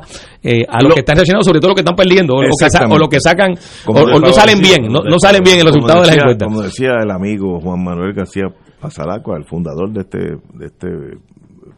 eh, 0.42 0.64
a 0.70 0.82
los 0.82 0.94
que 0.94 1.02
están 1.02 1.18
reaccionando, 1.18 1.44
sobre 1.44 1.60
todo 1.60 1.72
los 1.72 1.76
que 1.76 1.82
están 1.82 1.98
perdiendo 1.98 2.36
o, 2.36 2.44
lo 2.44 2.48
que, 2.48 2.94
o 2.94 2.98
lo 2.98 3.10
que 3.10 3.20
sacan 3.20 3.56
o, 3.88 4.20
no 4.22 4.32
salen 4.32 4.62
bien, 4.62 4.88
no, 4.88 5.02
no 5.04 5.20
salen 5.20 5.44
bien 5.44 5.60
el 5.60 5.66
resultado 5.66 6.00
de 6.04 6.08
la 6.08 6.14
encuesta. 6.14 6.46
Como 6.46 6.62
decía 6.62 6.92
el 7.04 7.12
amigo 7.12 7.60
Juan 7.60 7.84
Manuel 7.84 8.14
García 8.14 8.46
Pasalaco, 8.80 9.36
el 9.36 9.44
fundador 9.44 9.92
de 9.92 10.00
este, 10.00 10.20
de 10.54 10.66
este 10.66 10.88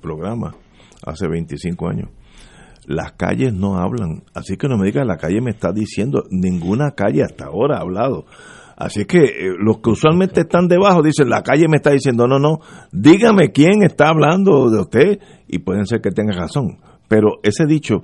programa 0.03 0.53
hace 1.03 1.27
25 1.27 1.87
años. 1.87 2.09
Las 2.85 3.13
calles 3.13 3.53
no 3.53 3.77
hablan, 3.77 4.23
así 4.33 4.57
que 4.57 4.67
no 4.67 4.77
me 4.77 4.85
diga 4.85 5.05
la 5.05 5.17
calle 5.17 5.41
me 5.41 5.51
está 5.51 5.71
diciendo, 5.71 6.25
ninguna 6.29 6.91
calle 6.91 7.23
hasta 7.23 7.45
ahora 7.45 7.77
ha 7.77 7.81
hablado. 7.81 8.25
Así 8.75 9.05
que 9.05 9.23
eh, 9.23 9.53
los 9.57 9.79
que 9.79 9.91
usualmente 9.91 10.41
están 10.41 10.67
debajo 10.67 11.01
dicen, 11.01 11.29
la 11.29 11.43
calle 11.43 11.67
me 11.69 11.77
está 11.77 11.91
diciendo, 11.91 12.27
no, 12.27 12.39
no, 12.39 12.59
dígame 12.91 13.51
quién 13.51 13.83
está 13.83 14.09
hablando 14.09 14.69
de 14.69 14.81
usted 14.81 15.19
y 15.47 15.59
pueden 15.59 15.85
ser 15.85 16.01
que 16.01 16.11
tenga 16.11 16.33
razón. 16.33 16.79
Pero 17.07 17.39
ese 17.43 17.65
dicho, 17.65 18.01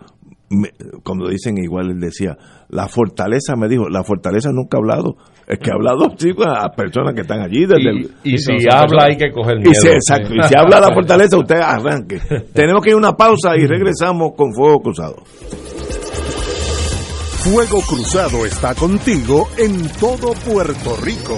cuando 1.03 1.29
dicen 1.29 1.57
igual, 1.57 1.91
él 1.91 1.99
decía, 1.99 2.37
la 2.69 2.87
fortaleza 2.87 3.55
me 3.55 3.67
dijo, 3.67 3.87
la 3.89 4.03
fortaleza 4.03 4.49
nunca 4.51 4.77
ha 4.77 4.79
hablado, 4.79 5.15
es 5.47 5.59
que 5.59 5.69
ha 5.69 5.73
hablado 5.73 6.11
sí, 6.17 6.31
a 6.45 6.69
personas 6.75 7.13
que 7.13 7.21
están 7.21 7.41
allí. 7.41 7.65
Desde 7.65 8.09
y, 8.23 8.37
si 8.37 8.53
habla 8.71 9.05
hay 9.05 9.17
que 9.17 9.31
coger 9.31 9.57
miedo. 9.57 9.71
Y 9.71 9.75
si, 9.75 9.87
exacto, 9.87 10.33
y 10.33 10.43
si 10.43 10.55
habla 10.55 10.79
la 10.79 10.93
fortaleza, 10.93 11.37
usted 11.37 11.57
arranque. 11.57 12.19
Tenemos 12.53 12.83
que 12.83 12.89
ir 12.89 12.95
a 12.95 12.97
una 12.97 13.13
pausa 13.13 13.55
y 13.57 13.65
regresamos 13.65 14.31
con 14.35 14.53
Fuego 14.53 14.79
Cruzado. 14.81 15.23
Fuego 17.43 17.79
Cruzado 17.87 18.45
está 18.45 18.75
contigo 18.75 19.47
en 19.57 19.87
todo 19.99 20.33
Puerto 20.33 20.95
Rico. 21.01 21.37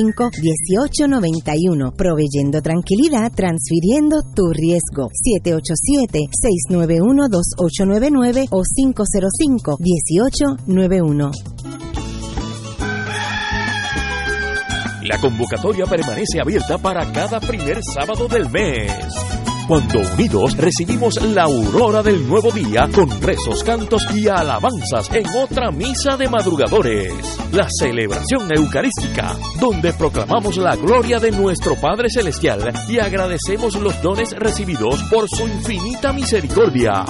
1891 0.03 1.93
proveyendo 1.95 2.61
tranquilidad, 2.61 3.31
transfiriendo 3.33 4.21
tu 4.35 4.51
riesgo. 4.51 5.07
787-691-2899 6.69 8.47
o 8.51 8.63
505-1891. 8.63 11.31
La 15.03 15.19
convocatoria 15.19 15.85
permanece 15.85 16.39
abierta 16.39 16.77
para 16.77 17.11
cada 17.11 17.39
primer 17.39 17.83
sábado 17.83 18.27
del 18.27 18.47
mes 18.49 19.40
cuando 19.71 20.01
unidos 20.01 20.57
recibimos 20.57 21.15
la 21.23 21.43
aurora 21.43 22.03
del 22.03 22.27
nuevo 22.27 22.51
día 22.51 22.89
con 22.93 23.09
rezos, 23.21 23.63
cantos 23.63 24.05
y 24.13 24.27
alabanzas 24.27 25.09
en 25.13 25.25
otra 25.41 25.71
misa 25.71 26.17
de 26.17 26.27
madrugadores, 26.27 27.13
la 27.53 27.69
celebración 27.79 28.49
eucarística, 28.53 29.33
donde 29.61 29.93
proclamamos 29.93 30.57
la 30.57 30.75
gloria 30.75 31.21
de 31.21 31.31
nuestro 31.31 31.75
Padre 31.75 32.09
Celestial 32.09 32.73
y 32.89 32.99
agradecemos 32.99 33.75
los 33.75 34.01
dones 34.01 34.33
recibidos 34.33 35.03
por 35.03 35.29
su 35.29 35.47
infinita 35.47 36.11
misericordia 36.11 37.05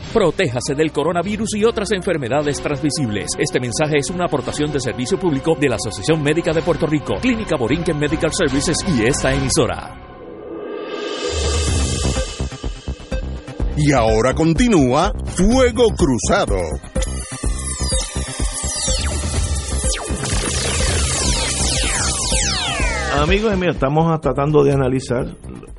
Del 0.68 0.92
coronavirus 0.92 1.56
y 1.56 1.64
otras 1.64 1.90
enfermedades 1.90 2.62
transmisibles. 2.62 3.26
Este 3.36 3.58
mensaje 3.58 3.96
es 3.98 4.10
una 4.10 4.26
aportación 4.26 4.70
de 4.72 4.78
servicio 4.78 5.18
público 5.18 5.56
de 5.58 5.68
la 5.68 5.74
Asociación 5.74 6.22
Médica 6.22 6.52
de 6.52 6.62
Puerto 6.62 6.86
Rico, 6.86 7.14
Clínica 7.20 7.56
Borinquen 7.56 7.98
Medical 7.98 8.30
Services 8.32 8.78
y 8.86 9.02
esta 9.04 9.34
emisora. 9.34 9.92
Y 13.76 13.92
ahora 13.92 14.34
continúa 14.34 15.12
Fuego 15.34 15.88
Cruzado. 15.96 16.56
Amigos 23.20 23.58
míos, 23.58 23.74
estamos 23.74 24.20
tratando 24.20 24.62
de 24.62 24.72
analizar, 24.72 25.26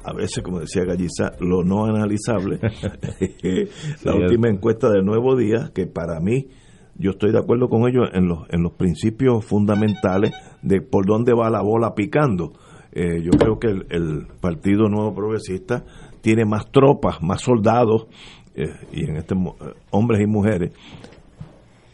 a 0.04 0.14
veces, 0.14 0.44
como 0.44 0.60
decía 0.60 0.84
Galliza, 0.84 1.32
lo 1.40 1.64
no 1.64 1.86
analizable. 1.86 2.60
la 4.04 4.16
última 4.16 4.50
encuesta 4.50 4.90
del 4.90 5.06
Nuevo 5.06 5.36
Día, 5.36 5.72
que 5.74 5.88
para 5.88 6.20
mí, 6.20 6.48
yo 6.96 7.12
estoy 7.12 7.32
de 7.32 7.40
acuerdo 7.40 7.70
con 7.70 7.88
ellos 7.88 8.10
en 8.14 8.28
los, 8.28 8.48
en 8.50 8.62
los 8.62 8.74
principios 8.74 9.46
fundamentales 9.46 10.32
de 10.62 10.82
por 10.82 11.06
dónde 11.06 11.34
va 11.34 11.50
la 11.50 11.62
bola 11.62 11.94
picando. 11.96 12.54
Eh, 12.92 13.24
yo 13.24 13.32
creo 13.32 13.58
que 13.58 13.68
el, 13.68 14.28
Partido 14.40 14.88
Nuevo 14.88 15.16
Progresista 15.16 15.84
tiene 16.22 16.46
más 16.46 16.72
tropas, 16.72 17.22
más 17.22 17.42
soldados, 17.42 18.08
eh, 18.56 18.68
y 18.92 19.10
en 19.10 19.16
este 19.18 19.34
eh, 19.34 19.74
hombres 19.90 20.22
y 20.22 20.28
mujeres, 20.28 20.74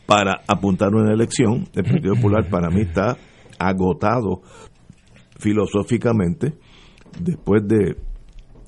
para 0.05 0.41
apuntar 0.47 0.93
una 0.93 1.13
elección. 1.13 1.67
El 1.73 1.83
Partido 1.83 2.15
Popular 2.15 2.49
para 2.49 2.69
mí 2.69 2.81
está 2.81 3.15
agotado 3.57 4.41
filosóficamente 5.39 6.55
después 7.19 7.67
de 7.67 7.97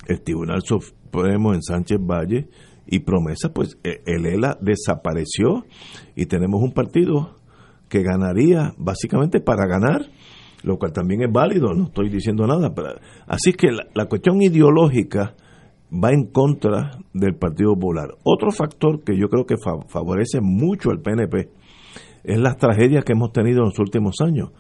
el 0.08 0.22
Tribunal 0.22 0.62
Supremo 0.64 1.54
en 1.54 1.62
Sánchez 1.62 2.00
Valle 2.00 2.48
y 2.88 3.00
promesa, 3.00 3.54
pues 3.54 3.78
el 3.84 4.26
ELA 4.26 4.58
desapareció 4.60 5.66
y 6.16 6.26
tenemos 6.26 6.62
un 6.62 6.74
partido 6.74 7.36
que 7.92 8.04
ganaría 8.04 8.74
básicamente 8.78 9.42
para 9.42 9.68
ganar, 9.68 10.06
lo 10.64 10.78
cual 10.78 10.94
también 10.94 11.22
es 11.24 11.32
válido, 11.32 11.74
no 11.74 11.86
estoy 11.86 12.10
diciendo 12.10 12.48
nada. 12.48 12.74
Pero, 12.74 12.90
así 13.28 13.52
que 13.54 13.68
la, 13.72 14.06
cuestión 14.06 14.42
ideológica 14.42 15.36
va 15.92 16.12
en 16.12 16.28
contra 16.28 16.92
del 17.14 17.36
Partido 17.36 17.74
Popular. 17.74 18.16
Otro 18.24 18.52
factor 18.52 19.04
que 19.04 19.18
yo 19.18 19.28
creo 19.28 19.46
que 19.46 19.56
favorece 19.88 20.40
mucho 20.42 20.90
al 20.90 21.02
PNP 21.02 21.50
es 22.24 22.40
las 22.40 22.58
tragedias 22.58 23.04
que 23.04 23.12
hemos 23.12 23.34
tenido 23.34 23.60
en 23.60 23.70
los 23.70 23.80
últimos 23.80 24.16
años. 24.22 24.52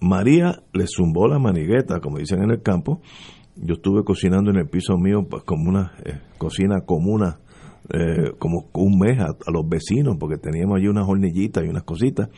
María 0.00 0.62
le 0.72 0.84
zumbó 0.86 1.26
la 1.28 1.38
manigueta, 1.38 2.00
como 2.00 2.18
dicen 2.18 2.42
en 2.42 2.50
el 2.50 2.62
campo. 2.62 3.00
Yo 3.56 3.74
estuve 3.74 4.04
cocinando 4.04 4.50
en 4.50 4.58
el 4.58 4.68
piso 4.68 4.96
mío 4.96 5.26
pues, 5.28 5.42
como 5.42 5.68
una 5.68 5.92
eh, 6.04 6.20
cocina 6.38 6.82
comuna 6.86 7.40
eh, 7.90 8.32
como 8.38 8.68
un 8.74 8.98
mes 8.98 9.18
a, 9.18 9.34
los 9.50 9.66
vecinos, 9.66 10.16
porque 10.20 10.36
teníamos 10.36 10.76
allí 10.76 10.88
unas 10.88 11.08
hornillitas 11.08 11.64
y 11.64 11.68
unas 11.68 11.84
cositas. 11.84 12.28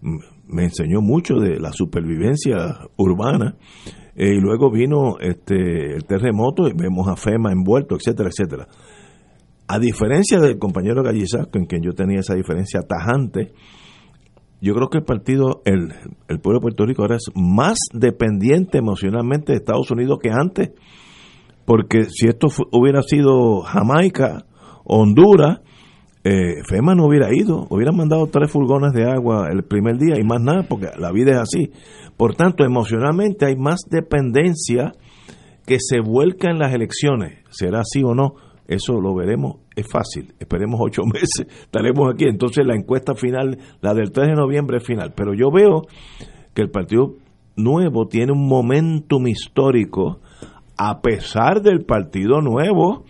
Me 0.00 0.64
enseñó 0.64 1.00
mucho 1.00 1.34
de 1.36 1.58
la 1.58 1.72
supervivencia 1.72 2.78
urbana. 2.96 3.56
Eh, 4.14 4.34
y 4.36 4.40
luego 4.40 4.70
vino 4.70 5.18
este 5.20 5.94
el 5.94 6.04
terremoto 6.04 6.68
y 6.68 6.74
vemos 6.74 7.08
a 7.08 7.16
FEMA 7.16 7.50
envuelto, 7.50 7.96
etcétera, 7.96 8.28
etcétera. 8.28 8.68
A 9.66 9.78
diferencia 9.78 10.38
del 10.38 10.58
compañero 10.58 11.02
Galliza, 11.02 11.46
con 11.46 11.64
quien 11.64 11.82
yo 11.82 11.94
tenía 11.94 12.20
esa 12.20 12.34
diferencia 12.34 12.82
tajante, 12.82 13.52
yo 14.62 14.74
creo 14.74 14.88
que 14.88 14.98
el 14.98 15.04
partido, 15.04 15.60
el, 15.64 15.92
el 16.28 16.40
pueblo 16.40 16.60
de 16.60 16.62
Puerto 16.62 16.86
Rico 16.86 17.02
ahora 17.02 17.16
es 17.16 17.30
más 17.34 17.76
dependiente 17.92 18.78
emocionalmente 18.78 19.52
de 19.52 19.58
Estados 19.58 19.90
Unidos 19.90 20.20
que 20.22 20.30
antes, 20.30 20.70
porque 21.64 22.04
si 22.04 22.28
esto 22.28 22.46
hubiera 22.70 23.02
sido 23.02 23.62
Jamaica, 23.62 24.46
Honduras, 24.84 25.60
eh, 26.24 26.62
FEMA 26.68 26.94
no 26.94 27.06
hubiera 27.06 27.34
ido, 27.34 27.66
hubieran 27.70 27.96
mandado 27.96 28.28
tres 28.28 28.52
furgones 28.52 28.92
de 28.92 29.10
agua 29.10 29.48
el 29.50 29.64
primer 29.64 29.98
día 29.98 30.14
y 30.16 30.22
más 30.22 30.40
nada, 30.40 30.64
porque 30.68 30.90
la 30.96 31.10
vida 31.10 31.32
es 31.32 31.38
así. 31.38 31.72
Por 32.16 32.36
tanto, 32.36 32.64
emocionalmente 32.64 33.46
hay 33.46 33.56
más 33.56 33.80
dependencia 33.90 34.92
que 35.66 35.78
se 35.80 36.00
vuelca 36.00 36.50
en 36.50 36.58
las 36.58 36.72
elecciones. 36.72 37.38
¿Será 37.50 37.80
así 37.80 38.02
o 38.04 38.14
no? 38.14 38.34
Eso 38.74 39.00
lo 39.00 39.14
veremos, 39.14 39.56
es 39.76 39.86
fácil. 39.90 40.34
Esperemos 40.38 40.80
ocho 40.82 41.02
meses, 41.12 41.46
estaremos 41.64 42.12
aquí. 42.12 42.24
Entonces 42.24 42.66
la 42.66 42.74
encuesta 42.74 43.14
final, 43.14 43.58
la 43.80 43.94
del 43.94 44.12
3 44.12 44.28
de 44.28 44.34
noviembre 44.34 44.78
es 44.78 44.84
final. 44.84 45.12
Pero 45.14 45.34
yo 45.34 45.50
veo 45.50 45.82
que 46.54 46.62
el 46.62 46.70
Partido 46.70 47.14
Nuevo 47.56 48.06
tiene 48.06 48.32
un 48.32 48.48
momentum 48.48 49.26
histórico 49.26 50.20
a 50.76 51.00
pesar 51.00 51.62
del 51.62 51.84
Partido 51.84 52.40
Nuevo, 52.40 53.04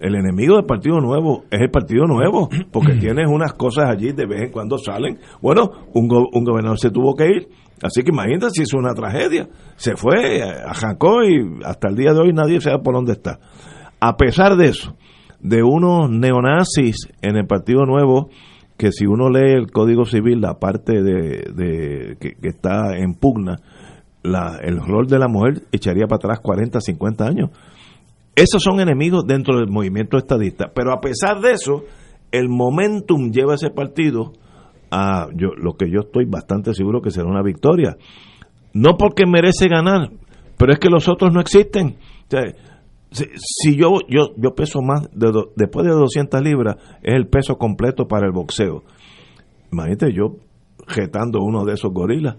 el 0.00 0.14
enemigo 0.14 0.56
del 0.56 0.64
Partido 0.64 0.98
Nuevo 1.00 1.44
es 1.50 1.60
el 1.60 1.70
Partido 1.70 2.04
Nuevo, 2.06 2.48
porque 2.72 2.94
tienes 3.00 3.26
unas 3.28 3.52
cosas 3.52 3.90
allí 3.90 4.12
de 4.12 4.26
vez 4.26 4.42
en 4.42 4.50
cuando 4.50 4.78
salen. 4.78 5.18
Bueno, 5.40 5.70
un, 5.94 6.08
un 6.10 6.44
gobernador 6.44 6.78
se 6.78 6.90
tuvo 6.90 7.14
que 7.14 7.26
ir, 7.26 7.48
así 7.82 8.02
que 8.02 8.10
imagínate 8.10 8.50
si 8.50 8.62
es 8.62 8.74
una 8.74 8.92
tragedia. 8.92 9.48
Se 9.76 9.96
fue, 9.96 10.42
arrancó 10.42 11.22
y 11.22 11.60
hasta 11.64 11.88
el 11.88 11.96
día 11.96 12.12
de 12.12 12.20
hoy 12.20 12.32
nadie 12.32 12.60
sabe 12.60 12.78
por 12.82 12.94
dónde 12.94 13.12
está. 13.12 13.38
A 14.00 14.16
pesar 14.16 14.56
de 14.56 14.68
eso, 14.68 14.96
de 15.40 15.62
unos 15.62 16.10
neonazis 16.10 17.08
en 17.22 17.36
el 17.36 17.46
Partido 17.46 17.84
Nuevo, 17.86 18.30
que 18.76 18.92
si 18.92 19.06
uno 19.06 19.30
lee 19.30 19.52
el 19.52 19.70
Código 19.70 20.04
Civil, 20.04 20.40
la 20.40 20.58
parte 20.58 21.02
de, 21.02 22.16
que, 22.20 22.36
está 22.42 22.96
en 22.96 23.14
pugna, 23.14 23.56
el 24.22 24.80
rol 24.80 25.06
de 25.06 25.18
la 25.18 25.28
mujer 25.28 25.62
echaría 25.72 26.06
para 26.06 26.16
atrás 26.16 26.40
40, 26.40 26.80
50 26.80 27.24
años. 27.24 27.50
Esos 28.34 28.62
son 28.62 28.80
enemigos 28.80 29.24
dentro 29.26 29.58
del 29.58 29.68
movimiento 29.70 30.18
estadista. 30.18 30.70
Pero 30.74 30.92
a 30.92 31.00
pesar 31.00 31.40
de 31.40 31.52
eso, 31.52 31.84
el 32.32 32.48
momentum 32.48 33.30
lleva 33.30 33.52
a 33.52 33.54
ese 33.54 33.70
partido 33.70 34.32
a 34.90 35.28
lo 35.32 35.76
que 35.76 35.90
yo 35.90 36.00
estoy 36.00 36.26
bastante 36.26 36.74
seguro 36.74 37.00
que 37.00 37.10
será 37.10 37.26
una 37.26 37.42
victoria. 37.42 37.96
No 38.74 38.96
porque 38.98 39.24
merece 39.26 39.68
ganar, 39.68 40.10
pero 40.58 40.72
es 40.72 40.78
que 40.78 40.90
los 40.90 41.08
otros 41.08 41.32
no 41.32 41.40
existen. 41.40 41.96
Si, 43.16 43.76
yo, 43.76 43.98
yo, 44.08 44.34
yo 44.36 44.54
peso 44.54 44.80
más, 44.82 45.08
de 45.12 45.32
después 45.56 45.86
de 45.86 45.92
200 45.92 46.42
libras, 46.42 46.76
es 47.02 47.14
el 47.14 47.28
peso 47.28 47.56
completo 47.56 48.06
para 48.06 48.26
el 48.26 48.32
boxeo. 48.32 48.84
Imagínate 49.72 50.12
yo 50.12 50.36
jetando 50.88 51.40
uno 51.42 51.64
de 51.64 51.74
esos 51.74 51.92
gorilas. 51.92 52.36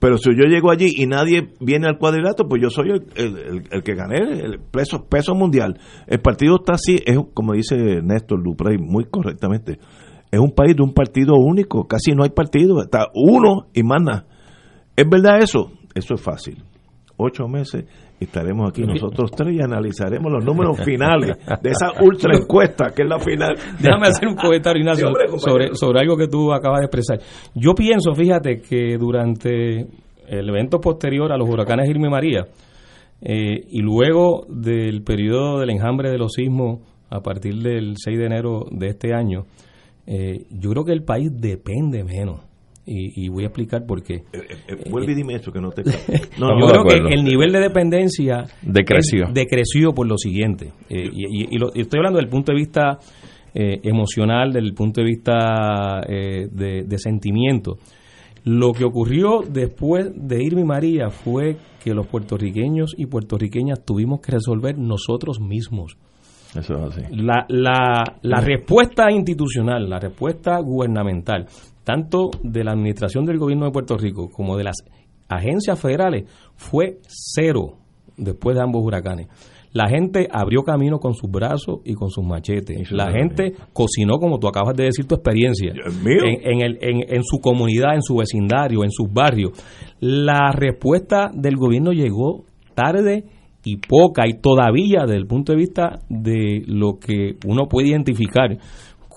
Pero 0.00 0.16
si 0.16 0.30
yo 0.30 0.44
llego 0.44 0.70
allí 0.70 0.92
y 0.96 1.06
nadie 1.06 1.52
viene 1.60 1.88
al 1.88 1.98
cuadrilátero, 1.98 2.48
pues 2.48 2.62
yo 2.62 2.70
soy 2.70 2.90
el, 2.90 3.64
el, 3.70 3.82
que 3.82 3.94
gané 3.94 4.16
el 4.16 4.60
peso, 4.60 5.04
peso 5.08 5.34
mundial. 5.34 5.78
El 6.06 6.20
partido 6.20 6.56
está 6.56 6.74
así, 6.74 7.00
es 7.04 7.18
como 7.34 7.54
dice 7.54 7.76
Néstor 8.02 8.42
Duprey 8.44 8.78
muy 8.78 9.06
correctamente, 9.06 9.78
es 10.30 10.38
un 10.38 10.52
país 10.52 10.76
de 10.76 10.82
un 10.82 10.92
partido 10.92 11.34
único, 11.34 11.88
casi 11.88 12.12
no 12.12 12.22
hay 12.22 12.30
partido, 12.30 12.80
está 12.80 13.06
uno 13.12 13.66
y 13.74 13.82
más 13.82 14.02
nada. 14.02 14.26
¿Es 14.94 15.08
verdad 15.08 15.38
eso? 15.42 15.72
Eso 15.94 16.14
es 16.14 16.20
fácil. 16.20 16.62
Ocho 17.16 17.48
meses 17.48 17.86
estaremos 18.24 18.70
aquí 18.70 18.82
nosotros 18.82 19.30
tres 19.30 19.54
y 19.54 19.60
analizaremos 19.60 20.30
los 20.32 20.44
números 20.44 20.80
finales 20.84 21.36
de 21.62 21.70
esa 21.70 21.92
ultra 22.02 22.36
encuesta 22.36 22.90
que 22.94 23.02
es 23.02 23.08
la 23.08 23.18
final. 23.18 23.54
Déjame 23.78 24.08
hacer 24.08 24.28
un 24.28 24.36
comentario, 24.36 24.80
Ignacio, 24.80 25.08
sobre, 25.38 25.74
sobre 25.74 26.00
algo 26.00 26.16
que 26.16 26.28
tú 26.28 26.52
acabas 26.52 26.80
de 26.80 26.86
expresar. 26.86 27.20
Yo 27.54 27.74
pienso, 27.74 28.14
fíjate, 28.14 28.60
que 28.60 28.96
durante 28.98 29.86
el 30.26 30.48
evento 30.48 30.80
posterior 30.80 31.32
a 31.32 31.36
los 31.36 31.48
huracanes 31.48 31.88
Irma 31.88 32.08
y 32.08 32.10
María, 32.10 32.46
eh, 33.20 33.66
y 33.70 33.80
luego 33.80 34.46
del 34.48 35.02
periodo 35.02 35.60
del 35.60 35.70
enjambre 35.70 36.10
de 36.10 36.18
los 36.18 36.32
sismos 36.32 36.80
a 37.10 37.20
partir 37.20 37.54
del 37.56 37.94
6 37.96 38.18
de 38.18 38.26
enero 38.26 38.66
de 38.70 38.88
este 38.88 39.14
año, 39.14 39.44
eh, 40.06 40.46
yo 40.50 40.70
creo 40.70 40.84
que 40.84 40.92
el 40.92 41.02
país 41.02 41.30
depende 41.32 42.04
menos 42.04 42.47
y, 42.88 43.28
voy 43.28 43.44
a 43.44 43.46
explicar 43.48 43.84
por 43.86 44.02
qué. 44.02 44.14
Eh, 44.32 44.40
eh, 44.68 44.90
vuelve 44.90 45.12
y 45.12 45.14
dime 45.14 45.34
eso 45.34 45.52
que 45.52 45.60
no 45.60 45.70
te... 45.70 45.82
No, 46.38 46.58
yo 46.58 46.66
creo 46.68 46.84
que 46.84 47.14
el 47.14 47.24
nivel 47.24 47.52
de 47.52 47.60
dependencia 47.60 48.44
decreció, 48.62 49.26
decreció 49.32 49.92
por 49.92 50.06
lo 50.06 50.16
siguiente. 50.16 50.72
y, 50.88 51.56
y, 51.56 51.80
estoy 51.80 51.98
hablando 51.98 52.18
del 52.18 52.28
punto 52.28 52.52
de 52.52 52.58
vista 52.58 52.98
emocional, 53.54 54.52
del 54.52 54.72
punto 54.72 55.00
de 55.00 55.06
vista 55.06 56.02
de, 56.06 56.84
de, 56.86 56.98
sentimiento. 56.98 57.78
Lo 58.44 58.72
que 58.72 58.84
ocurrió 58.84 59.42
después 59.48 60.10
de 60.14 60.42
Irma 60.44 60.60
y 60.60 60.64
María 60.64 61.10
fue 61.10 61.56
que 61.82 61.92
los 61.92 62.06
puertorriqueños 62.06 62.94
y 62.96 63.06
puertorriqueñas 63.06 63.84
tuvimos 63.84 64.20
que 64.20 64.32
resolver 64.32 64.78
nosotros 64.78 65.40
mismos 65.40 65.96
eso 66.54 66.74
es 66.74 66.96
así. 66.96 67.02
La, 67.10 67.44
la, 67.48 68.04
la 68.22 68.40
respuesta 68.40 69.10
institucional, 69.10 69.88
la 69.88 69.98
respuesta 69.98 70.58
gubernamental, 70.60 71.46
tanto 71.88 72.28
de 72.42 72.64
la 72.64 72.72
administración 72.72 73.24
del 73.24 73.38
gobierno 73.38 73.64
de 73.64 73.70
Puerto 73.70 73.96
Rico 73.96 74.28
como 74.28 74.58
de 74.58 74.64
las 74.64 74.76
agencias 75.26 75.80
federales, 75.80 76.24
fue 76.54 76.98
cero 77.06 77.78
después 78.18 78.54
de 78.54 78.62
ambos 78.62 78.82
huracanes. 78.84 79.28
La 79.72 79.88
gente 79.88 80.28
abrió 80.30 80.64
camino 80.64 80.98
con 80.98 81.14
sus 81.14 81.30
brazos 81.30 81.80
y 81.84 81.94
con 81.94 82.10
sus 82.10 82.26
machetes. 82.26 82.92
La 82.92 83.10
gente 83.10 83.54
cocinó, 83.72 84.18
como 84.18 84.38
tú 84.38 84.48
acabas 84.48 84.76
de 84.76 84.84
decir, 84.84 85.06
tu 85.06 85.14
experiencia, 85.14 85.72
en, 85.72 86.52
en, 86.52 86.60
el, 86.60 86.78
en, 86.82 87.04
en, 87.08 87.22
su 87.24 87.38
comunidad, 87.40 87.94
en 87.94 88.02
su 88.02 88.16
vecindario, 88.16 88.84
en 88.84 88.90
sus 88.90 89.10
barrios. 89.10 89.52
La 89.98 90.52
respuesta 90.52 91.30
del 91.32 91.56
gobierno 91.56 91.92
llegó 91.92 92.44
tarde 92.74 93.24
y 93.64 93.78
poca 93.78 94.24
y 94.26 94.40
todavía 94.42 95.06
desde 95.06 95.16
el 95.16 95.26
punto 95.26 95.52
de 95.52 95.58
vista 95.58 96.00
de 96.10 96.62
lo 96.66 96.98
que 96.98 97.36
uno 97.46 97.66
puede 97.66 97.88
identificar 97.88 98.58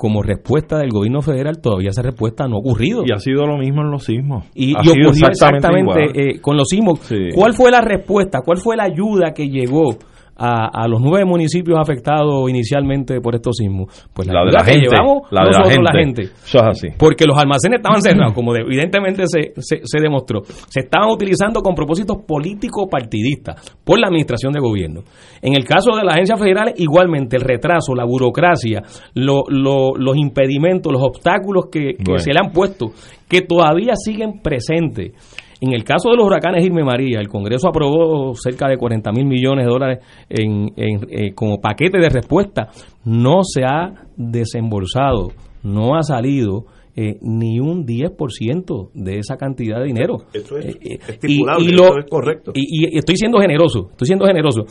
como 0.01 0.23
respuesta 0.23 0.79
del 0.79 0.89
gobierno 0.89 1.21
federal, 1.21 1.61
todavía 1.61 1.91
esa 1.91 2.01
respuesta 2.01 2.47
no 2.47 2.55
ha 2.55 2.59
ocurrido. 2.59 3.03
Y 3.05 3.11
ha 3.11 3.19
sido 3.19 3.45
lo 3.45 3.59
mismo 3.59 3.83
en 3.83 3.91
los 3.91 4.03
sismos. 4.03 4.45
Y, 4.55 4.73
ocurrió 4.73 5.11
exactamente, 5.11 6.05
eh, 6.15 6.41
con 6.41 6.57
los 6.57 6.67
sismos. 6.67 7.07
¿Cuál 7.35 7.53
fue 7.53 7.69
la 7.69 7.81
respuesta? 7.81 8.39
¿Cuál 8.43 8.57
fue 8.57 8.75
la 8.75 8.85
ayuda 8.85 9.31
que 9.31 9.47
llegó 9.47 9.99
a, 10.41 10.87
los 10.87 10.99
nueve 11.01 11.25
municipios 11.25 11.77
afectados 11.79 12.49
inicialmente 12.49 13.21
por 13.21 13.35
estos 13.35 13.57
sismos? 13.57 14.09
Pues 14.13 14.27
la, 14.27 14.43
de 14.43 14.51
la 14.51 14.63
gente, 14.63 14.87
llevamos 14.89 15.31
la 15.31 15.43
de 15.43 15.51
nosotros 15.51 15.77
la 15.83 15.99
gente. 15.99 16.21
Eso 16.23 16.57
es 16.57 16.63
así. 16.63 16.87
Porque 16.97 17.25
los 17.25 17.37
almacenes 17.37 17.77
estaban 17.77 18.01
cerrados, 18.01 18.33
como 18.33 18.55
evidentemente 18.55 19.23
se, 19.27 19.53
se, 19.59 19.99
demostró. 20.01 20.41
Se 20.43 20.81
estaban 20.81 21.09
utilizando 21.09 21.61
con 21.61 21.75
propósitos 21.75 22.17
políticos 22.25 22.87
partidistas 22.89 23.77
por 23.83 23.99
la 23.99 24.07
administración 24.07 24.53
de 24.53 24.59
gobierno. 24.59 25.01
En 25.41 25.53
el 25.53 25.65
caso 25.65 25.95
de 25.95 26.03
las 26.03 26.15
agencias 26.15 26.39
federales, 26.39 26.75
igualmente 26.77 27.37
el 27.37 27.43
retraso, 27.43 27.93
la 27.95 28.05
burocracia, 28.05 28.81
los 29.13 30.17
impedimentos, 30.17 30.91
los 30.91 31.03
obstáculos 31.03 31.65
que, 31.71 31.95
se 32.17 32.31
le 32.31 32.39
han 32.43 32.51
puesto, 32.51 32.91
que 33.27 33.41
todavía 33.41 33.93
siguen 33.95 34.41
presentes 34.41 35.13
en 35.61 35.73
el 35.73 35.83
caso 35.83 36.09
de 36.09 36.17
los 36.17 36.25
huracanes 36.25 36.65
Irma 36.65 36.83
María, 36.83 37.19
el 37.19 37.27
Congreso 37.27 37.69
aprobó 37.69 38.33
cerca 38.33 38.67
de 38.67 38.77
40 38.77 39.11
mil 39.11 39.25
millones 39.25 39.65
de 39.65 39.71
dólares 39.71 39.99
en, 40.27 40.71
eh, 40.75 41.33
como 41.35 41.61
paquete 41.61 41.99
de 41.99 42.09
respuesta. 42.09 42.69
No 43.05 43.43
se 43.43 43.63
ha 43.63 44.07
desembolsado, 44.17 45.29
no 45.61 45.95
ha 45.95 46.01
salido 46.01 46.65
eh, 46.95 47.17
ni 47.21 47.59
un 47.59 47.85
10% 47.85 48.89
de 48.95 49.19
esa 49.19 49.37
cantidad 49.37 49.79
de 49.79 49.85
dinero. 49.85 50.17
Eso 50.33 50.57
es 50.57 50.65
eh, 50.65 50.99
estipulable, 51.07 51.63
y, 51.63 51.71
lo, 51.71 51.97
es 51.99 52.09
correcto. 52.09 52.51
Y, 52.55 52.97
estoy 52.97 53.15
siendo 53.15 53.39
generoso, 53.39 53.89
estoy 53.91 54.07
siendo 54.07 54.25
generoso. 54.25 54.63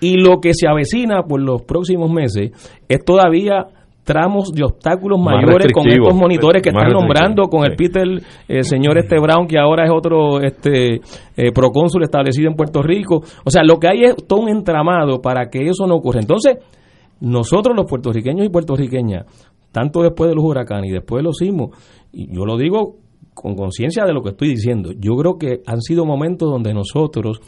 Y 0.00 0.16
lo 0.16 0.40
que 0.40 0.54
se 0.54 0.68
avecina 0.68 1.24
por 1.24 1.42
los 1.42 1.62
próximos 1.62 2.10
meses 2.10 2.52
es 2.88 3.04
todavía 3.04 3.66
tramos 4.06 4.52
de 4.52 4.62
obstáculos 4.62 5.18
mayores 5.18 5.72
con 5.72 5.88
estos 5.88 6.14
monitores 6.14 6.62
que 6.62 6.68
están 6.68 6.92
nombrando 6.92 7.48
con 7.48 7.64
el 7.66 7.74
Peter 7.74 8.04
el 8.46 8.64
señor 8.64 8.96
este 8.98 9.18
Brown 9.18 9.48
que 9.48 9.58
ahora 9.58 9.84
es 9.84 9.90
otro 9.92 10.40
este 10.40 11.00
eh, 11.36 11.52
procónsul 11.52 12.04
establecido 12.04 12.48
en 12.48 12.54
Puerto 12.54 12.82
Rico. 12.82 13.16
O 13.44 13.50
sea 13.50 13.64
lo 13.64 13.78
que 13.78 13.88
hay 13.88 14.04
es 14.04 14.14
todo 14.28 14.42
un 14.42 14.48
entramado 14.48 15.20
para 15.20 15.50
que 15.50 15.66
eso 15.66 15.88
no 15.88 15.96
ocurra. 15.96 16.20
Entonces 16.20 16.58
nosotros 17.20 17.74
los 17.76 17.86
puertorriqueños 17.86 18.46
y 18.46 18.48
puertorriqueñas 18.48 19.26
tanto 19.72 20.02
después 20.02 20.30
de 20.30 20.36
los 20.36 20.44
huracanes 20.44 20.90
y 20.90 20.94
después 20.94 21.18
de 21.18 21.24
los 21.24 21.36
sismos 21.36 21.70
y 22.12 22.32
yo 22.32 22.46
lo 22.46 22.56
digo 22.56 22.98
con 23.34 23.56
conciencia 23.56 24.04
de 24.04 24.12
lo 24.12 24.22
que 24.22 24.30
estoy 24.30 24.50
diciendo 24.50 24.92
yo 24.96 25.16
creo 25.16 25.36
que 25.36 25.62
han 25.66 25.80
sido 25.82 26.06
momentos 26.06 26.48
donde 26.48 26.72
nosotros 26.72 27.40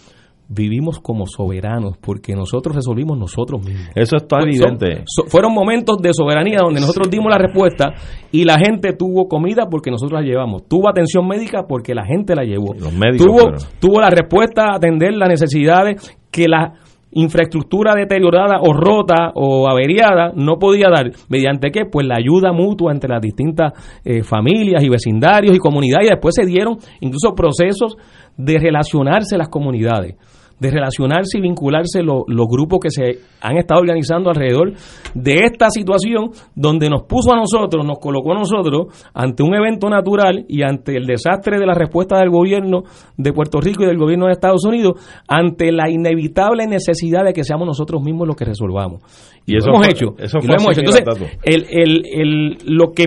vivimos 0.48 0.98
como 1.00 1.26
soberanos 1.26 1.98
porque 1.98 2.34
nosotros 2.34 2.74
resolvimos 2.74 3.18
nosotros 3.18 3.64
mismos. 3.64 3.90
Eso 3.94 4.16
está 4.16 4.38
evidente. 4.40 5.04
fueron 5.28 5.52
momentos 5.52 5.98
de 5.98 6.12
soberanía 6.12 6.60
donde 6.62 6.80
nosotros 6.80 7.10
dimos 7.10 7.30
la 7.30 7.38
respuesta 7.38 7.92
y 8.32 8.44
la 8.44 8.58
gente 8.58 8.94
tuvo 8.94 9.28
comida 9.28 9.66
porque 9.70 9.90
nosotros 9.90 10.20
la 10.20 10.26
llevamos. 10.26 10.66
Tuvo 10.66 10.88
atención 10.88 11.26
médica 11.28 11.66
porque 11.68 11.94
la 11.94 12.06
gente 12.06 12.34
la 12.34 12.44
llevó. 12.44 12.74
Los 12.74 12.92
médicos, 12.92 13.26
tuvo, 13.26 13.52
tuvo 13.78 14.00
la 14.00 14.08
respuesta 14.08 14.70
a 14.70 14.76
atender 14.76 15.14
las 15.14 15.28
necesidades 15.28 16.18
que 16.30 16.48
la 16.48 16.72
infraestructura 17.10 17.94
deteriorada 17.94 18.60
o 18.60 18.72
rota 18.72 19.32
o 19.34 19.68
averiada 19.68 20.32
no 20.34 20.58
podía 20.58 20.88
dar. 20.88 21.10
¿Mediante 21.28 21.70
qué? 21.70 21.84
Pues 21.90 22.06
la 22.06 22.16
ayuda 22.16 22.52
mutua 22.52 22.92
entre 22.92 23.10
las 23.10 23.20
distintas 23.20 23.72
eh, 24.04 24.22
familias 24.22 24.82
y 24.82 24.88
vecindarios 24.88 25.54
y 25.54 25.58
comunidades. 25.58 26.08
Y 26.08 26.10
después 26.10 26.34
se 26.34 26.46
dieron 26.46 26.78
incluso 27.00 27.34
procesos 27.34 27.96
de 28.36 28.58
relacionarse 28.58 29.36
las 29.36 29.48
comunidades 29.48 30.16
de 30.60 30.70
relacionarse 30.70 31.38
y 31.38 31.40
vincularse 31.40 32.02
los 32.02 32.24
grupos 32.48 32.80
que 32.80 32.90
se 32.90 33.20
han 33.40 33.56
estado 33.56 33.80
organizando 33.80 34.30
alrededor 34.30 34.72
de 35.14 35.44
esta 35.44 35.70
situación 35.70 36.30
donde 36.54 36.88
nos 36.88 37.04
puso 37.04 37.32
a 37.32 37.36
nosotros, 37.36 37.86
nos 37.86 37.98
colocó 37.98 38.32
a 38.32 38.38
nosotros 38.38 38.88
ante 39.14 39.42
un 39.42 39.54
evento 39.54 39.88
natural 39.88 40.44
y 40.48 40.62
ante 40.62 40.96
el 40.96 41.06
desastre 41.06 41.58
de 41.58 41.66
la 41.66 41.74
respuesta 41.74 42.18
del 42.18 42.30
gobierno 42.30 42.82
de 43.16 43.32
Puerto 43.32 43.60
Rico 43.60 43.84
y 43.84 43.86
del 43.86 43.98
gobierno 43.98 44.26
de 44.26 44.32
Estados 44.32 44.64
Unidos, 44.64 45.00
ante 45.28 45.70
la 45.72 45.88
inevitable 45.90 46.66
necesidad 46.66 47.24
de 47.24 47.32
que 47.32 47.44
seamos 47.44 47.66
nosotros 47.66 48.02
mismos 48.02 48.26
los 48.26 48.36
que 48.36 48.44
resolvamos. 48.44 49.02
Y, 49.46 49.56
eso 49.56 49.70
lo 49.70 49.76
hemos 49.76 49.88
hecho. 49.88 50.14
Eso 50.18 50.38
lo 50.38 50.54
hemos 50.54 50.76
hecho. 50.76 50.80
Entonces, 50.80 51.38
el, 51.42 51.66
el, 51.70 52.02
el, 52.12 52.58
lo 52.64 52.92
que 52.92 53.06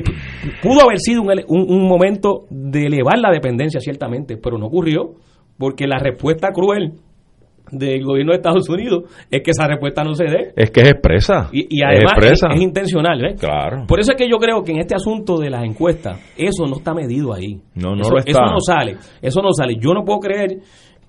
pudo 0.61 0.81
haber 0.81 0.99
sido 0.99 1.21
un, 1.21 1.29
un, 1.47 1.69
un 1.69 1.87
momento 1.87 2.45
de 2.49 2.87
elevar 2.87 3.19
la 3.19 3.31
dependencia, 3.31 3.79
ciertamente, 3.79 4.37
pero 4.37 4.57
no 4.57 4.67
ocurrió 4.67 5.13
porque 5.57 5.85
la 5.85 5.99
respuesta 5.99 6.49
cruel 6.51 6.93
del 7.71 8.03
gobierno 8.03 8.31
de 8.31 8.37
Estados 8.37 8.67
Unidos 8.69 9.03
es 9.29 9.41
que 9.41 9.51
esa 9.51 9.67
respuesta 9.67 10.03
no 10.03 10.13
se 10.13 10.25
dé. 10.25 10.53
Es 10.55 10.71
que 10.71 10.81
es 10.81 10.89
expresa. 10.91 11.49
Y, 11.51 11.77
y 11.77 11.83
además 11.83 12.13
es, 12.17 12.25
es, 12.25 12.31
expresa. 12.31 12.47
es 12.53 12.61
intencional. 12.61 13.21
¿ves? 13.21 13.39
Claro. 13.39 13.85
Por 13.87 13.99
eso 13.99 14.11
es 14.11 14.17
que 14.17 14.29
yo 14.29 14.37
creo 14.37 14.63
que 14.63 14.71
en 14.71 14.79
este 14.79 14.95
asunto 14.95 15.37
de 15.37 15.49
las 15.49 15.63
encuestas, 15.63 16.19
eso 16.37 16.65
no 16.67 16.77
está 16.77 16.93
medido 16.93 17.33
ahí. 17.33 17.61
No, 17.75 17.95
no 17.95 18.01
eso, 18.01 18.11
lo 18.11 18.19
está. 18.19 18.31
eso 18.31 18.41
no 18.41 18.59
sale. 18.59 18.97
Eso 19.21 19.41
no 19.41 19.53
sale. 19.53 19.75
Yo 19.79 19.93
no 19.93 20.03
puedo 20.03 20.19
creer 20.19 20.59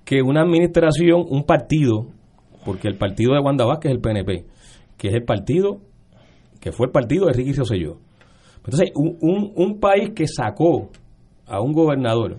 que 0.05 0.21
una 0.21 0.41
administración, 0.41 1.25
un 1.29 1.43
partido, 1.43 2.07
porque 2.65 2.87
el 2.87 2.97
partido 2.97 3.33
de 3.33 3.39
Wanda 3.39 3.65
Vázquez 3.65 3.91
es 3.91 3.95
el 3.95 4.01
PNP, 4.01 4.45
que 4.97 5.07
es 5.09 5.13
el 5.13 5.23
partido, 5.23 5.79
que 6.59 6.71
fue 6.71 6.87
el 6.87 6.91
partido 6.91 7.27
de 7.27 7.33
Ricky 7.33 7.53
Rosselló. 7.53 7.97
Entonces, 8.57 8.91
un, 8.95 9.17
un, 9.21 9.51
un 9.55 9.79
país 9.79 10.11
que 10.15 10.25
sacó 10.27 10.89
a 11.45 11.61
un 11.61 11.73
gobernador, 11.73 12.37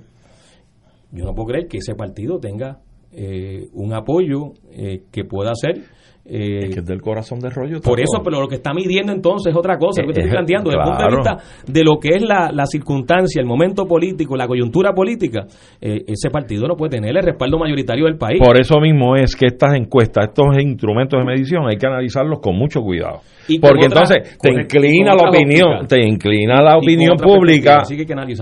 yo 1.13 1.25
no 1.25 1.35
puedo 1.35 1.49
creer 1.49 1.69
que 1.69 1.79
ese 1.79 1.95
partido 1.95 2.39
tenga 2.39 2.81
eh, 3.17 3.69
un 3.73 3.93
apoyo 3.93 4.53
eh, 4.71 5.05
que 5.13 5.25
pueda 5.25 5.55
ser 5.55 5.83
eh, 6.27 6.71
que 6.73 6.81
es 6.81 6.87
del 6.87 7.01
corazón 7.03 7.39
de 7.41 7.51
rollo. 7.51 7.81
por 7.81 7.97
todo. 7.97 8.03
eso, 8.03 8.23
pero 8.25 8.41
lo 8.41 8.49
que 8.49 8.55
está 8.57 8.73
midiendo 8.73 9.13
entonces 9.13 9.53
es 9.53 9.57
otra 9.59 9.77
cosa, 9.79 10.03
lo 10.03 10.09
que 10.09 10.21
Eh, 10.21 10.23
estoy 10.25 10.29
eh, 10.31 10.33
planteando, 10.33 10.71
desde 10.71 10.83
el 10.83 10.89
punto 10.89 11.05
de 11.05 11.17
vista 11.17 11.37
de 11.73 11.85
lo 11.85 11.97
que 12.01 12.09
es 12.17 12.23
la, 12.23 12.51
la 12.53 12.67
circunstancia, 12.67 13.41
el 13.41 13.47
momento 13.47 13.85
político, 13.87 14.37
la 14.37 14.47
coyuntura 14.47 14.93
política, 14.95 15.45
eh, 15.81 16.03
ese 16.07 16.31
partido 16.31 16.67
no 16.67 16.77
puede 16.77 16.91
tener 16.97 17.17
el 17.17 17.23
respaldo 17.23 17.59
mayoritario 17.59 18.07
del 18.07 18.17
país. 18.17 18.41
Por 18.43 18.59
eso 18.59 18.81
mismo 18.81 19.17
es 19.17 19.37
que 19.37 19.47
estas 19.47 19.75
encuestas, 19.75 20.29
estos 20.29 20.47
instrumentos 20.63 21.21
de 21.21 21.27
medición, 21.27 21.67
hay 21.69 21.77
que 21.77 21.87
analizarlos 21.87 22.41
con 22.41 22.57
mucho 22.57 22.81
cuidado. 22.81 23.21
Y 23.47 23.59
Porque 23.59 23.87
otra- 23.87 24.01
entonces 24.05 24.39
te 24.41 24.51
inclina 24.53 25.15
la 25.15 25.29
opinión, 25.29 25.75
óptica. 25.81 25.87
te 25.97 26.07
inclina 26.09 26.63
la 26.63 26.79
opinión 26.79 27.17
pública 27.19 27.83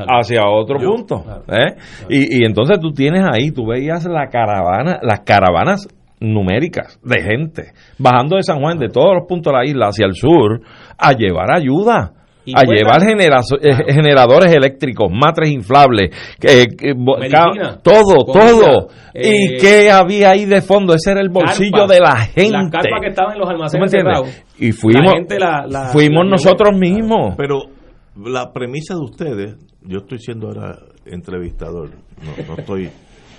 hacia 0.08 0.42
otro 0.48 0.78
Yo- 0.80 0.88
punto. 0.90 1.22
claro. 1.24 1.42
¿eh? 1.48 1.74
Y, 2.08 2.40
y 2.42 2.44
entonces 2.44 2.78
tú 2.80 2.92
tienes 2.92 3.22
ahí, 3.24 3.50
tú 3.50 3.66
veías 3.66 4.04
la 4.04 4.28
caravana, 4.28 5.00
las 5.02 5.20
caravanas 5.20 5.88
numéricas 6.22 6.98
de 7.02 7.22
gente 7.22 7.72
bajando 7.98 8.36
de 8.36 8.42
San 8.42 8.60
Juan, 8.60 8.78
de 8.78 8.88
todos 8.88 9.14
los 9.14 9.26
puntos 9.28 9.52
de 9.52 9.58
la 9.58 9.64
isla 9.64 9.88
hacia 9.88 10.06
el 10.06 10.14
sur, 10.14 10.60
a 10.98 11.12
llevar 11.12 11.52
ayuda. 11.54 12.12
Y 12.44 12.54
a 12.56 12.62
llevar 12.64 13.00
eh, 13.04 13.92
generadores 13.94 14.52
eléctricos, 14.52 15.08
matres 15.12 15.48
inflables, 15.52 16.10
Medicina, 16.42 17.28
ca- 17.30 17.80
todo, 17.84 18.24
comida, 18.26 18.50
todo. 18.50 18.88
eh, 19.14 19.32
¿Y 19.54 19.56
qué 19.58 19.90
había 19.92 20.30
ahí 20.30 20.44
de 20.44 20.60
fondo? 20.60 20.92
Ese 20.94 21.12
era 21.12 21.20
el 21.20 21.28
bolsillo 21.28 21.86
de 21.86 22.00
la 22.00 22.16
gente. 22.16 22.50
Las 22.50 22.68
carpas 22.70 23.00
que 23.00 23.08
estaban 23.08 23.34
en 23.34 23.38
los 23.38 23.48
¿Tú 23.48 23.78
me 23.78 23.84
almacenes. 23.84 24.44
Y 24.58 24.72
fuimos, 24.72 25.04
La 25.04 25.12
gente 25.12 25.38
la- 25.38 25.66
la- 25.68 25.84
fuimos 25.92 26.24
la 26.24 26.30
nosotros 26.32 26.70
llevó. 26.72 26.80
mismos. 26.96 27.34
Pero 27.36 27.60
la 28.16 28.52
premisa 28.52 28.94
de 28.94 29.00
ustedes, 29.02 29.56
yo 29.82 29.98
estoy 29.98 30.18
siendo 30.18 30.48
ahora 30.48 30.78
entrevistador, 31.06 31.90
no, 31.90 32.44
no 32.48 32.58
estoy... 32.58 32.90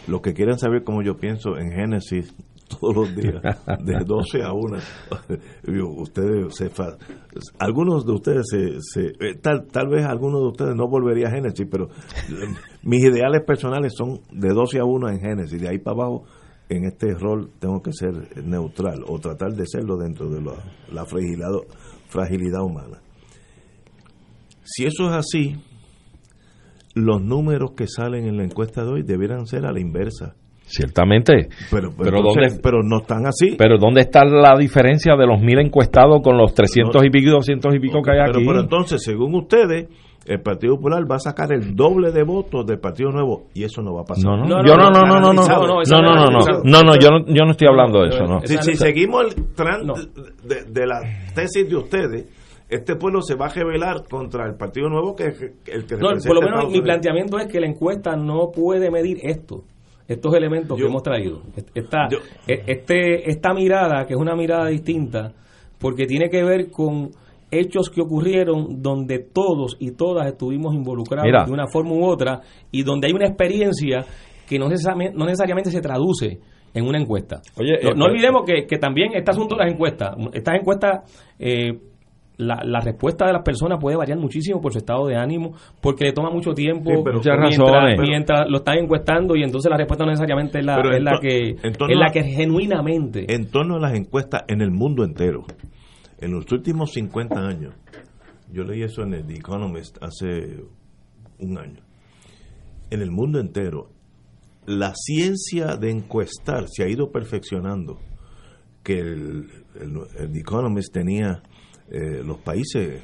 Los 0.08 0.22
que 0.22 0.34
quieran 0.34 0.58
saber 0.60 0.84
cómo 0.84 1.02
yo 1.02 1.15
pienso 1.15 1.58
en 1.58 1.72
Génesis 1.72 2.34
todos 2.67 2.95
los 2.95 3.15
días, 3.15 3.41
de 3.84 3.93
12 4.06 4.43
a 4.43 4.54
1, 4.54 4.78
digo, 5.63 5.89
ustedes 6.02 6.56
se 6.56 6.69
algunos 7.60 8.06
de 8.06 8.12
ustedes 8.13 8.45
se, 8.49 8.78
se- 8.82 9.13
eh, 9.19 9.36
tal, 9.41 9.67
tal 9.67 9.88
vez 9.89 10.06
algunos 10.06 10.41
de 10.41 10.47
ustedes 10.47 10.76
no 10.76 10.88
volvería 10.88 11.28
a 11.28 11.32
Génesis, 11.32 11.67
pero 11.69 11.89
mis 12.84 13.04
ideales 13.04 13.43
personales 13.45 13.93
son 13.97 14.19
de 14.32 14.49
12 14.49 14.80
a 14.80 14.86
1 14.86 15.10
en 15.10 15.19
Génesis, 15.19 15.62
de 15.62 15.69
ahí 15.69 15.78
para 15.80 15.95
abajo 15.97 16.23
en 16.69 16.86
este 16.86 17.13
rol 17.13 17.52
tengo 17.60 17.82
que 17.82 17.91
ser 17.93 18.13
neutral 18.43 19.04
o 19.08 19.19
tratar 19.19 19.52
de 19.54 19.65
serlo 19.67 19.97
dentro 19.97 20.30
de 20.30 20.41
la, 20.41 20.54
la 20.91 21.06
fragilidad, 21.06 21.49
fragilidad 22.08 22.63
humana. 22.63 22.99
Si 24.63 24.86
eso 24.86 25.10
es 25.10 25.12
así, 25.15 25.56
los 26.95 27.21
números 27.21 27.71
que 27.76 27.88
salen 27.88 28.26
en 28.26 28.38
la 28.38 28.43
encuesta 28.45 28.84
de 28.84 28.91
hoy 28.91 29.04
debieran 29.04 29.45
ser 29.45 29.65
a 29.65 29.71
la 29.73 29.80
inversa. 29.82 30.36
Ciertamente. 30.65 31.49
Pero, 31.69 31.89
Pero 31.97 32.17
entonces- 32.17 32.54
¿dónde- 32.54 32.60
pero 32.63 32.82
no 32.84 32.97
están 33.02 33.26
así. 33.28 33.56
Pero 33.58 33.78
¿dónde 33.78 34.02
está 34.02 34.26
la 34.26 34.56
diferencia 34.58 35.15
de 35.15 35.28
los 35.28 35.39
mil 35.41 35.60
encuestados 35.60 36.21
con 36.23 36.38
los 36.38 36.54
300 36.54 37.04
y 37.04 37.10
pico 37.10 37.30
y 37.30 37.32
200 37.32 37.76
y 37.76 37.80
pico 37.80 38.02
que 38.02 38.12
hay 38.12 38.17
pero, 38.26 38.38
aquí? 38.39 38.45
pero 38.47 38.60
entonces, 38.62 39.04
según 39.04 39.36
ustedes, 39.36 39.88
el 40.26 40.39
Partido 40.41 40.78
Popular 40.78 41.04
va 41.10 41.17
a 41.17 41.19
sacar 41.19 41.52
el 41.54 41.76
doble 41.76 42.12
de 42.12 42.23
votos 42.23 42.65
del 42.65 42.80
Partido 42.80 43.12
Nuevo 43.12 43.47
y 43.54 43.63
eso 43.65 43.82
no 43.82 43.93
va 43.93 44.02
a 44.02 44.06
pasar. 44.06 44.23
no, 44.26 44.38
no, 44.38 44.45
No, 44.45 44.56
no, 44.62 44.65
yo 44.65 44.76
no, 44.78 44.89
no, 44.89 45.02
no, 45.02 45.19
no, 45.19 45.19
no, 45.19 45.34
no, 45.34 45.34
no, 45.34 46.15
no, 46.15 46.62
no, 46.63 46.82
no, 46.82 46.95
yo 46.95 47.10
no, 47.10 47.26
yo 47.28 47.43
no 47.45 47.52
estoy 47.52 47.67
hablando 47.69 48.02
de 48.04 48.08
eso, 48.10 48.23
no. 48.23 48.39
Si, 48.45 48.73
seguimos 48.76 49.26
el 49.36 49.54
tran 49.54 49.86
No. 49.86 49.93
de, 49.95 50.63
de 50.71 50.88
la 50.88 51.02
tesis 51.36 51.69
de 51.69 51.76
ustedes, 51.76 52.26
este 52.69 52.95
pueblo 52.95 53.21
se 53.21 53.36
va 53.36 53.47
a 53.47 53.49
rebelar 53.49 54.08
contra 54.10 54.47
el 54.47 54.56
Partido 54.56 54.88
Nuevo 54.89 55.13
que 55.13 55.26
es 55.28 55.41
el 55.67 55.86
que 55.86 55.95
No, 55.97 56.10
por 56.26 56.36
lo 56.36 56.41
menos 56.41 56.71
mi 56.71 56.82
planteamiento 56.82 57.38
es 57.38 57.47
que 57.52 57.60
la 57.60 57.67
encuesta 57.67 58.15
no 58.15 58.49
puede 58.56 58.89
medir 58.89 59.17
esto, 59.23 59.65
estos 60.08 60.34
elementos 60.36 60.78
Yo- 60.78 60.86
que 60.86 60.89
hemos 60.89 61.04
traído. 61.04 61.42
Esta, 61.74 62.08
Yo- 62.10 62.20
e- 62.48 62.63
este, 62.68 63.30
esta 63.30 63.54
mirada, 63.54 64.06
que 64.06 64.13
es 64.13 64.20
una 64.20 64.36
mirada 64.36 64.68
distinta, 64.68 65.34
porque 65.80 66.06
tiene 66.06 66.30
que 66.30 66.44
ver 66.44 66.70
con 66.72 67.12
hechos 67.52 67.89
que 67.89 68.02
ocurrieron 68.02 68.82
donde 68.82 69.20
todos 69.20 69.78
y 69.80 69.92
todas 69.92 70.28
estuvimos 70.28 70.74
involucrados 70.74 71.26
Mira. 71.26 71.46
de 71.46 71.52
una 71.52 71.68
forma 71.68 71.92
u 71.94 72.04
otra 72.06 72.42
y 72.72 72.84
donde 72.84 73.08
hay 73.08 73.13
una 73.13 73.28
experiencia 73.28 74.06
que 74.50 74.58
no 74.58 74.68
necesariamente, 74.68 75.16
no 75.18 75.26
necesariamente 75.26 75.70
se 75.72 75.80
traduce 75.82 76.39
en 76.74 76.86
una 76.88 77.00
encuesta. 77.00 77.42
Oye, 77.56 77.74
no, 77.84 77.89
eh, 77.89 77.94
no 77.96 78.06
olvidemos 78.06 78.42
que, 78.46 78.66
que 78.66 78.78
también 78.80 79.12
este 79.13 79.30
asunto 79.30 79.56
de 79.56 79.63
las 79.66 79.74
encuestas, 79.74 80.16
estas 80.34 80.56
encuestas, 80.60 81.34
eh, 81.38 81.74
la, 82.38 82.63
la 82.63 82.80
respuesta 82.80 83.26
de 83.28 83.34
las 83.34 83.43
personas 83.43 83.78
puede 83.80 83.96
variar 83.96 84.17
muchísimo 84.17 84.60
por 84.60 84.72
su 84.72 84.80
estado 84.80 85.06
de 85.08 85.15
ánimo, 85.15 85.54
porque 85.82 86.06
le 86.06 86.13
toma 86.13 86.30
mucho 86.32 86.54
tiempo 86.54 86.89
Sí, 86.89 86.98
pero- 87.04 87.19
mientras, 87.22 87.38
razones. 87.38 88.00
mientras 88.00 88.50
lo 88.50 88.58
están 88.58 88.78
encuestando 88.80 89.36
y 89.36 89.43
entonces 89.43 89.69
la 89.69 89.78
respuesta 89.78 90.04
no 90.06 90.12
necesariamente 90.12 90.60
es 90.60 90.65
la, 90.65 90.80
es 90.82 90.98
en 90.98 91.04
la 91.04 91.19
que 91.22 91.50
es 91.52 91.98
la 91.98 92.08
a- 92.08 92.12
que 92.12 92.24
genuinamente 92.24 93.26
en 93.34 93.50
torno 93.52 93.76
a 93.76 93.80
las 93.80 93.93
encuestas 93.93 94.43
en 94.48 94.62
el 94.62 94.72
mundo 94.72 95.04
entero. 95.04 95.43
En 96.19 96.32
los 96.32 96.50
últimos 96.52 96.91
50 96.93 97.36
años, 97.39 97.74
yo 98.52 98.63
leí 98.63 98.82
eso 98.82 99.04
en 99.04 99.13
el 99.13 99.26
The 99.28 99.36
Economist 99.36 99.98
hace 100.02 100.63
un 101.39 101.58
año. 101.58 101.82
En 102.89 103.02
el 103.02 103.12
mundo 103.12 103.39
entero, 103.39 103.89
la 104.65 104.93
ciencia 104.96 105.76
de 105.76 105.91
encuestar 105.91 106.65
se 106.67 106.84
ha 106.84 106.88
ido 106.88 107.12
perfeccionando. 107.12 108.00
Que 108.84 109.00
el, 109.00 109.48
el- 109.80 109.98
el 110.19 110.32
The 110.32 110.39
Economist 110.39 110.93
tenía 110.93 111.41
eh, 111.93 112.21
los 112.25 112.39
países, 112.39 113.01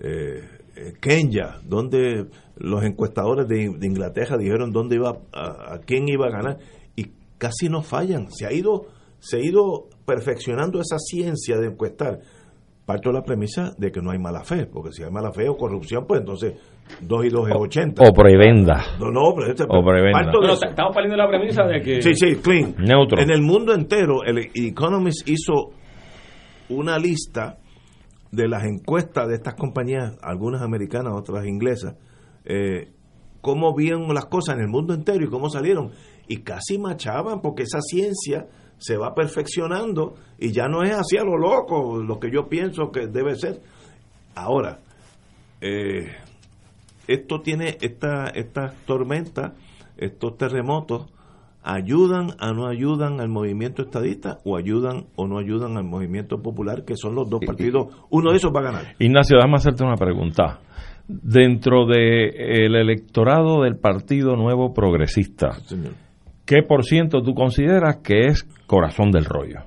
eh, 0.00 0.40
eh, 0.76 0.92
Kenya, 1.00 1.56
donde 1.64 2.26
los 2.56 2.84
encuestadores 2.84 3.48
de, 3.48 3.70
de 3.78 3.86
Inglaterra 3.86 4.36
dijeron 4.36 4.70
dónde 4.70 4.96
iba 4.96 5.16
a, 5.32 5.74
a 5.74 5.78
quién 5.84 6.06
iba 6.08 6.26
a 6.26 6.30
ganar 6.30 6.58
y 6.94 7.06
casi 7.38 7.68
no 7.68 7.82
fallan. 7.82 8.30
Se 8.30 8.46
ha 8.46 8.52
ido 8.52 8.86
se 9.18 9.38
ha 9.38 9.40
ido 9.40 9.88
perfeccionando 10.04 10.78
esa 10.80 10.98
ciencia 10.98 11.56
de 11.58 11.68
encuestar. 11.68 12.20
Parto 12.84 13.08
de 13.08 13.14
la 13.14 13.22
premisa 13.24 13.72
de 13.78 13.90
que 13.90 14.00
no 14.00 14.12
hay 14.12 14.18
mala 14.18 14.44
fe, 14.44 14.66
porque 14.66 14.92
si 14.92 15.02
hay 15.02 15.10
mala 15.10 15.32
fe 15.32 15.48
o 15.48 15.56
corrupción, 15.56 16.04
pues 16.06 16.20
entonces 16.20 16.54
2 17.00 17.24
y 17.24 17.28
2 17.30 17.48
es 17.48 17.54
80. 17.56 18.02
O 18.04 18.12
prebenda. 18.12 18.84
no, 19.00 19.10
no, 19.10 19.34
pero 19.34 19.50
este- 19.50 19.64
o 19.64 20.52
estamos 20.52 20.94
partiendo 20.94 21.16
de 21.16 21.22
la 21.22 21.28
premisa 21.28 21.64
de 21.64 21.80
que 21.80 22.00
Sí, 22.02 22.14
sí, 22.14 22.36
clean. 22.36 22.76
Neutro. 22.78 23.20
En 23.20 23.30
el 23.30 23.42
mundo 23.42 23.74
entero, 23.74 24.22
el 24.24 24.50
Economist 24.54 25.28
hizo 25.28 25.70
una 26.68 26.96
lista 26.98 27.58
de 28.32 28.48
las 28.48 28.64
encuestas 28.64 29.28
de 29.28 29.34
estas 29.34 29.54
compañías, 29.54 30.16
algunas 30.22 30.62
americanas, 30.62 31.14
otras 31.14 31.46
inglesas, 31.46 31.96
eh, 32.44 32.92
cómo 33.40 33.74
vieron 33.74 34.12
las 34.14 34.26
cosas 34.26 34.56
en 34.56 34.62
el 34.62 34.68
mundo 34.68 34.94
entero 34.94 35.24
y 35.24 35.28
cómo 35.28 35.48
salieron. 35.48 35.92
Y 36.28 36.38
casi 36.38 36.78
machaban, 36.78 37.40
porque 37.40 37.62
esa 37.62 37.80
ciencia 37.80 38.48
se 38.78 38.96
va 38.96 39.14
perfeccionando 39.14 40.14
y 40.38 40.52
ya 40.52 40.68
no 40.68 40.82
es 40.82 40.92
así 40.92 41.16
a 41.16 41.24
lo 41.24 41.38
loco, 41.38 42.02
lo 42.02 42.18
que 42.18 42.30
yo 42.30 42.48
pienso 42.48 42.90
que 42.90 43.06
debe 43.06 43.36
ser. 43.36 43.60
Ahora, 44.34 44.80
eh, 45.60 46.12
esto 47.06 47.40
tiene 47.40 47.78
esta 47.80 48.26
esta 48.28 48.74
tormenta, 48.86 49.54
estos 49.96 50.36
terremotos 50.36 51.06
ayudan 51.66 52.30
a 52.38 52.52
no 52.52 52.68
ayudan 52.68 53.20
al 53.20 53.28
movimiento 53.28 53.82
estadista 53.82 54.38
o 54.44 54.56
ayudan 54.56 55.06
o 55.16 55.26
no 55.26 55.38
ayudan 55.38 55.76
al 55.76 55.84
movimiento 55.84 56.40
popular 56.40 56.84
que 56.84 56.96
son 56.96 57.16
los 57.16 57.28
dos 57.28 57.40
partidos, 57.44 57.88
uno 58.08 58.30
de 58.30 58.36
esos 58.36 58.54
va 58.54 58.60
a 58.60 58.64
ganar. 58.64 58.84
Ignacio, 59.00 59.36
déjame 59.36 59.56
hacerte 59.56 59.84
una 59.84 59.96
pregunta. 59.96 60.60
Dentro 61.08 61.86
del 61.86 62.74
electorado 62.74 63.62
del 63.62 63.76
Partido 63.76 64.36
Nuevo 64.36 64.72
Progresista. 64.72 65.50
¿qué 66.44 66.62
por 66.62 66.84
ciento 66.84 67.22
tú 67.22 67.34
consideras 67.34 67.98
que 68.02 68.26
es 68.26 68.44
corazón 68.66 69.10
del 69.10 69.24
rollo? 69.24 69.60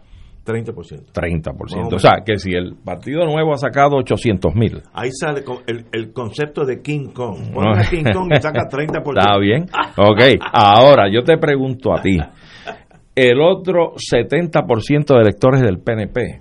30%. 0.49 1.11
30%. 1.13 1.93
O 1.93 1.99
sea, 1.99 2.23
que 2.25 2.37
si 2.37 2.51
el 2.51 2.75
Partido 2.83 3.25
Nuevo 3.25 3.53
ha 3.53 3.57
sacado 3.57 3.97
800 3.97 4.55
mil. 4.55 4.81
Ahí 4.93 5.11
sale 5.11 5.43
el, 5.67 5.85
el 5.91 6.11
concepto 6.11 6.65
de 6.65 6.81
King 6.81 7.09
Kong. 7.13 7.53
Pon 7.53 7.67
a 7.77 7.89
King 7.89 8.05
Kong 8.13 8.31
y 8.35 8.41
saca 8.41 8.67
30%. 8.69 9.19
Está 9.19 9.37
bien. 9.37 9.65
Ok. 9.97 10.41
Ahora, 10.51 11.11
yo 11.11 11.23
te 11.23 11.37
pregunto 11.37 11.93
a 11.93 12.01
ti. 12.01 12.17
El 13.15 13.41
otro 13.41 13.93
70% 13.95 15.05
de 15.13 15.21
electores 15.21 15.61
del 15.61 15.79
PNP, 15.79 16.39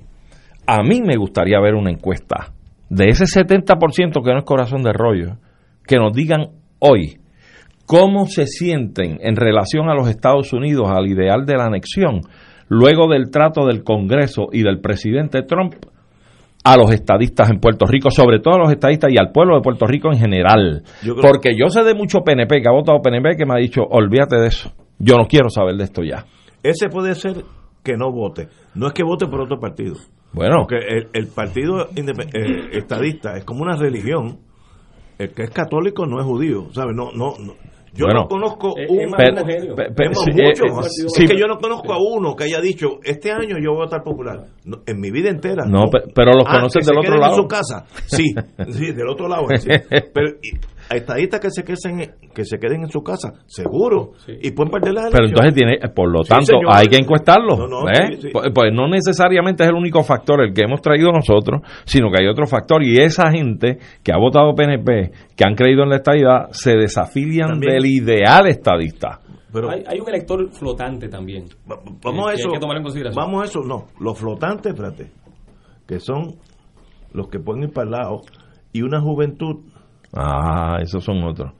a 0.67 0.83
mí 0.83 1.01
me 1.03 1.17
gustaría 1.17 1.59
ver 1.61 1.75
una 1.75 1.91
encuesta 1.91 2.53
de 2.89 3.07
ese 3.09 3.25
70% 3.25 4.23
que 4.25 4.33
no 4.33 4.39
es 4.39 4.45
corazón 4.45 4.83
de 4.83 4.93
rollo, 4.93 5.37
que 5.87 5.97
nos 5.97 6.13
digan 6.13 6.51
hoy 6.79 7.19
cómo 7.87 8.27
se 8.27 8.47
sienten 8.47 9.19
en 9.21 9.37
relación 9.37 9.89
a 9.89 9.95
los 9.95 10.09
Estados 10.09 10.53
Unidos, 10.53 10.89
al 10.89 11.07
ideal 11.07 11.47
de 11.47 11.57
la 11.57 11.67
anexión, 11.67 12.21
luego 12.69 13.09
del 13.09 13.31
trato 13.31 13.67
del 13.67 13.83
Congreso 13.83 14.49
y 14.53 14.63
del 14.63 14.81
presidente 14.81 15.43
Trump 15.43 15.75
a 16.65 16.77
los 16.77 16.93
estadistas 16.93 17.51
en 17.51 17.61
Puerto 17.61 17.87
Rico, 17.87 18.11
sobre 18.11 18.41
todo 18.41 18.57
a 18.57 18.59
los 18.59 18.71
estadistas 18.71 19.11
y 19.13 19.19
al 19.19 19.33
pueblo 19.33 19.57
de 19.57 19.63
Puerto 19.63 19.87
Rico 19.87 20.11
en 20.13 20.19
general. 20.19 20.83
Porque 21.21 21.51
yo 21.57 21.69
sé 21.69 21.83
de 21.83 21.95
mucho 21.95 22.21
PNP 22.21 22.61
que 22.61 22.69
ha 22.69 22.73
votado 22.73 23.01
PNP 23.01 23.37
que 23.37 23.47
me 23.47 23.55
ha 23.55 23.59
dicho, 23.59 23.83
olvídate 23.83 24.37
de 24.37 24.49
eso, 24.49 24.73
yo 24.99 25.17
no 25.17 25.27
quiero 25.27 25.49
saber 25.49 25.77
de 25.77 25.85
esto 25.85 26.03
ya. 26.03 26.25
Ese 26.63 26.89
puede 26.89 27.15
ser 27.15 27.45
que 27.83 27.97
no 27.97 28.13
vote. 28.13 28.49
No 28.75 28.89
es 28.89 28.93
que 28.93 29.03
vote 29.03 29.27
por 29.27 29.41
otro 29.41 29.59
partido. 29.59 29.95
Bueno. 30.33 30.57
Porque 30.59 31.09
el, 31.13 31.29
partido 31.29 31.89
eh, 31.97 32.69
estadista 32.73 33.37
es 33.37 33.45
como 33.45 33.63
una 33.63 33.77
religión. 33.77 34.41
El 35.19 35.31
que 35.33 35.45
es 35.45 35.51
católico 35.51 36.07
no 36.07 36.21
es 36.21 36.27
judío, 36.27 36.69
¿sabes? 36.73 36.95
No, 36.95 37.11
no, 37.13 37.33
Yo 37.95 38.07
no 38.09 38.27
conozco 38.29 38.75
un. 38.75 39.13
que 41.27 41.39
yo 41.39 41.47
no 41.47 41.59
conozco 41.59 41.93
a 41.93 41.99
uno 41.99 42.35
que 42.37 42.45
haya 42.45 42.61
dicho 42.61 42.99
este 43.03 43.31
año 43.33 43.57
yo 43.63 43.73
voy 43.73 43.83
a 43.83 43.85
estar 43.85 44.03
popular. 44.03 44.47
en 44.87 45.01
mi 45.01 45.11
vida 45.11 45.31
entera. 45.31 45.65
No, 45.67 45.87
pero 45.91 46.33
los 46.33 46.45
ah, 46.47 46.57
conoces 46.57 46.87
del 46.87 46.99
otro 46.99 47.17
lado. 47.17 47.35
En 47.35 47.43
su 47.43 47.49
casa. 47.49 47.87
Sí, 48.07 48.25
sí, 48.71 48.93
del 48.93 49.09
otro 49.09 49.29
lado. 49.29 49.47
Pero 50.15 50.33
estadistas 50.91 51.41
que 51.41 51.51
se 51.51 51.65
queden 51.65 52.15
que 52.35 52.45
se 52.45 52.59
queden 52.59 52.83
en 52.83 52.91
su 52.91 53.03
casa 53.03 53.33
seguro 53.47 54.13
y 54.27 54.51
pueden 54.53 54.71
perder 54.71 54.95
la 54.95 55.09
pero 55.11 55.27
entonces 55.27 55.55
tiene 55.55 55.79
por 55.95 56.11
lo 56.11 56.23
tanto 56.23 56.55
hay 56.69 56.87
que 56.87 56.97
encuestarlo 56.97 57.89
¿eh? 57.89 58.31
pues, 58.33 58.49
pues, 58.55 58.73
no 58.73 58.89
necesariamente 58.89 59.65
es 59.65 59.71
el 59.71 59.75
único 59.75 60.03
factor 60.03 60.43
el 60.43 60.55
que 60.55 60.63
hemos 60.63 60.81
traído 60.81 61.11
nosotros 61.13 61.63
sino 61.85 62.11
que 62.11 62.23
hay 62.23 62.29
otro 62.29 62.47
factor 62.47 62.83
y 62.83 62.99
esa 62.99 63.31
gente 63.31 63.79
que 64.03 64.13
ha 64.13 64.19
votado 64.19 64.55
PNP 64.55 65.13
que 65.37 65.45
han 65.45 65.55
creído 65.55 65.83
en 65.83 65.91
la 65.91 65.97
estadidad 65.97 66.49
se 66.51 66.73
desafilian 66.77 67.61
del 67.61 67.87
ideal 67.87 68.47
estadista. 68.49 69.21
Pero 69.53 69.71
hay, 69.71 69.99
un 69.99 70.09
elector 70.09 70.51
flotante 70.51 71.09
también. 71.09 71.47
Vamos 72.03 72.31
a 72.31 72.35
eso 72.35 72.49
vamos 73.15 73.43
a 73.43 73.45
eso 73.47 73.61
no 73.61 73.87
los 73.99 74.19
flotantes 74.19 74.73
espérate 74.73 75.11
que 75.87 76.01
son 76.01 76.37
los 77.13 77.29
que 77.29 77.39
pueden 77.39 77.65
ir 77.65 77.73
para 77.73 77.87
el 77.87 77.91
lado 77.93 78.21
y 78.73 78.83
una 78.83 79.01
juventud 79.01 79.61
Ah, 80.13 80.79
esos 80.83 81.05
son 81.05 81.23
otros. 81.25 81.53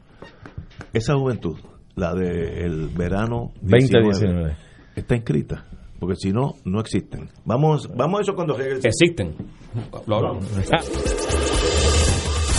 Esa 0.93 1.15
juventud, 1.15 1.57
la 1.95 2.15
del 2.15 2.89
verano 2.89 3.53
2019, 3.61 4.57
está 4.97 5.17
inscrita. 5.17 5.65
Porque 5.99 6.15
si 6.17 6.33
no, 6.33 6.55
no 6.65 6.81
existen. 6.81 7.29
Vamos, 7.45 7.89
vamos 7.95 8.21
a 8.21 8.23
eso 8.23 8.35
cuando 8.35 8.57
Existen. 8.59 9.35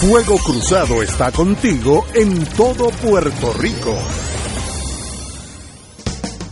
Fuego 0.02 0.38
Cruzado 0.45 1.02
está 1.02 1.32
contigo 1.32 2.06
en 2.13 2.45
todo 2.58 2.89
Puerto 3.02 3.54
Rico. 3.54 3.95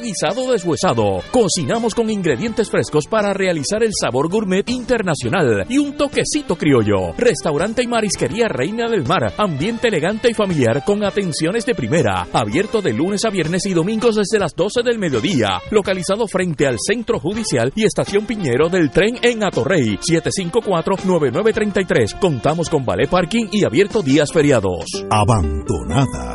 guisado 0.00 0.52
deshuesado. 0.52 1.22
Cocinamos 1.30 1.94
con 1.94 2.10
ingredientes 2.10 2.70
frescos 2.70 3.06
para 3.06 3.32
realizar 3.32 3.82
el 3.82 3.92
sabor 3.98 4.28
gourmet 4.28 4.68
internacional 4.68 5.64
y 5.68 5.78
un 5.78 5.96
toquecito 5.96 6.56
criollo. 6.56 7.12
Restaurante 7.16 7.82
y 7.82 7.86
marisquería 7.86 8.48
Reina 8.48 8.88
del 8.88 9.06
Mar. 9.06 9.32
Ambiente 9.36 9.88
elegante 9.88 10.30
y 10.30 10.34
familiar 10.34 10.84
con 10.84 11.04
atenciones 11.04 11.64
de 11.66 11.74
primera. 11.74 12.26
Abierto 12.32 12.80
de 12.82 12.92
lunes 12.92 13.24
a 13.24 13.30
viernes 13.30 13.66
y 13.66 13.74
domingos 13.74 14.16
desde 14.16 14.38
las 14.38 14.54
12 14.54 14.82
del 14.82 14.98
mediodía. 14.98 15.60
Localizado 15.70 16.26
frente 16.26 16.66
al 16.66 16.76
Centro 16.78 17.20
Judicial 17.20 17.72
y 17.74 17.84
Estación 17.84 18.26
Piñero 18.26 18.68
del 18.68 18.90
tren 18.90 19.16
en 19.22 19.42
Atorrey. 19.44 19.96
754-9933. 19.98 22.18
Contamos 22.18 22.68
con 22.68 22.84
ballet 22.84 23.08
parking 23.08 23.46
y 23.52 23.64
abierto 23.64 24.02
días 24.02 24.32
feriados. 24.32 24.84
Abandonada, 25.10 26.34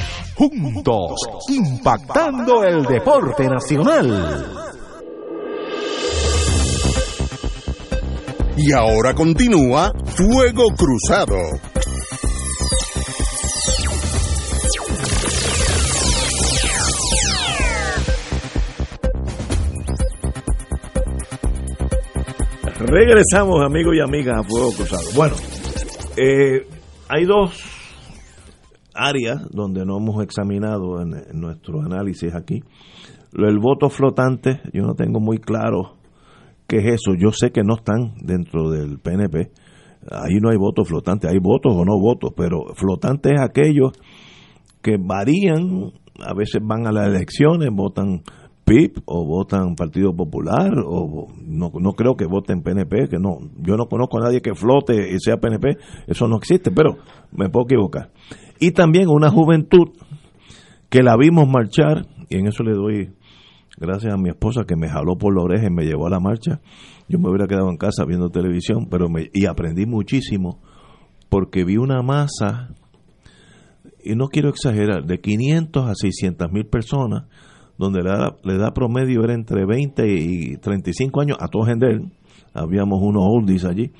juntos, 0.41 1.11
impactando 1.49 2.63
el 2.63 2.83
deporte 2.85 3.47
nacional. 3.47 4.47
Y 8.57 8.71
ahora 8.73 9.13
continúa 9.13 9.93
Fuego 10.05 10.69
Cruzado. 10.75 11.37
Regresamos, 22.79 23.63
amigos 23.63 23.95
y 23.95 23.99
amigas, 23.99 24.39
a 24.39 24.43
Fuego 24.43 24.71
Cruzado. 24.73 25.03
Bueno, 25.13 25.35
eh, 26.17 26.67
hay 27.09 27.25
dos 27.25 27.80
áreas 29.01 29.47
donde 29.51 29.85
no 29.85 29.97
hemos 29.97 30.23
examinado 30.23 31.01
en, 31.01 31.39
nuestro 31.39 31.81
análisis 31.81 32.33
aquí. 32.35 32.63
El 33.33 33.59
voto 33.59 33.89
flotante, 33.89 34.61
yo 34.73 34.83
no 34.83 34.93
tengo 34.93 35.19
muy 35.19 35.37
claro 35.37 35.97
qué 36.67 36.77
es 36.77 36.85
eso. 36.85 37.15
Yo 37.17 37.31
sé 37.31 37.51
que 37.51 37.63
no 37.63 37.75
están 37.75 38.15
dentro 38.21 38.69
del 38.69 38.99
PNP. 38.99 39.51
Ahí 40.09 40.39
no 40.41 40.49
hay 40.49 40.57
voto 40.57 40.83
flotante, 40.83 41.27
hay 41.27 41.37
votos 41.39 41.73
o 41.75 41.85
no 41.85 41.99
votos, 41.99 42.31
pero 42.35 42.73
flotante 42.75 43.33
es 43.33 43.41
aquellos 43.41 43.91
que 44.81 44.97
varían, 44.99 45.91
a 46.19 46.33
veces 46.33 46.59
van 46.63 46.87
a 46.87 46.91
las 46.91 47.07
elecciones, 47.07 47.69
votan 47.71 48.23
PIB 48.65 49.01
o 49.05 49.25
votan 49.25 49.75
Partido 49.75 50.15
Popular 50.15 50.71
o 50.85 51.27
no, 51.45 51.71
no 51.73 51.93
creo 51.93 52.15
que 52.15 52.25
voten 52.25 52.61
PNP, 52.61 53.09
que 53.09 53.17
no, 53.17 53.39
yo 53.57 53.75
no 53.75 53.87
conozco 53.87 54.19
a 54.19 54.25
nadie 54.25 54.41
que 54.41 54.53
flote 54.53 55.11
y 55.13 55.19
sea 55.19 55.37
PNP, 55.37 55.77
eso 56.07 56.27
no 56.27 56.37
existe, 56.37 56.71
pero 56.71 56.97
me 57.31 57.49
puedo 57.49 57.65
equivocar. 57.65 58.11
Y 58.59 58.71
también 58.71 59.09
una 59.09 59.29
juventud 59.29 59.89
que 60.89 61.03
la 61.03 61.17
vimos 61.17 61.47
marchar, 61.47 62.05
y 62.29 62.37
en 62.37 62.47
eso 62.47 62.63
le 62.63 62.73
doy 62.73 63.13
gracias 63.77 64.13
a 64.13 64.17
mi 64.17 64.29
esposa 64.29 64.63
que 64.65 64.75
me 64.75 64.89
jaló 64.89 65.17
por 65.17 65.35
la 65.35 65.43
oreja 65.43 65.67
y 65.67 65.73
me 65.73 65.83
llevó 65.83 66.07
a 66.07 66.11
la 66.11 66.19
marcha. 66.19 66.61
Yo 67.07 67.17
me 67.17 67.29
hubiera 67.29 67.47
quedado 67.47 67.69
en 67.69 67.77
casa 67.77 68.05
viendo 68.05 68.29
televisión, 68.29 68.87
pero 68.89 69.09
me, 69.09 69.29
y 69.33 69.47
aprendí 69.47 69.85
muchísimo 69.85 70.61
porque 71.29 71.63
vi 71.63 71.77
una 71.77 72.01
masa, 72.01 72.75
y 74.03 74.15
no 74.15 74.27
quiero 74.27 74.49
exagerar, 74.49 75.05
de 75.05 75.19
500 75.21 75.89
a 75.89 75.95
600 75.95 76.51
mil 76.51 76.65
personas, 76.65 77.23
donde 77.81 78.03
la, 78.03 78.35
edad 78.43 78.73
promedio 78.73 79.23
era 79.23 79.33
entre 79.33 79.65
20 79.65 80.07
y 80.07 80.57
35 80.57 81.19
años, 81.19 81.37
a 81.39 81.47
todos 81.47 81.69
en 81.69 81.83
él, 81.83 82.11
habíamos 82.53 83.01
unos 83.01 83.23
oldies 83.25 83.65
allí, 83.65 83.91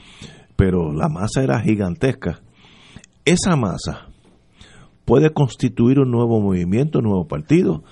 pero 0.55 0.93
la 0.93 1.09
masa 1.09 1.41
era 1.41 1.59
gigantesca. 1.59 2.41
Esa 3.25 3.55
masa 3.55 4.07
puede 5.03 5.31
constituir 5.31 5.99
un 5.99 6.11
nuevo 6.11 6.39
movimiento, 6.39 6.99
un 6.99 7.05
nuevo 7.05 7.27
partido. 7.27 7.83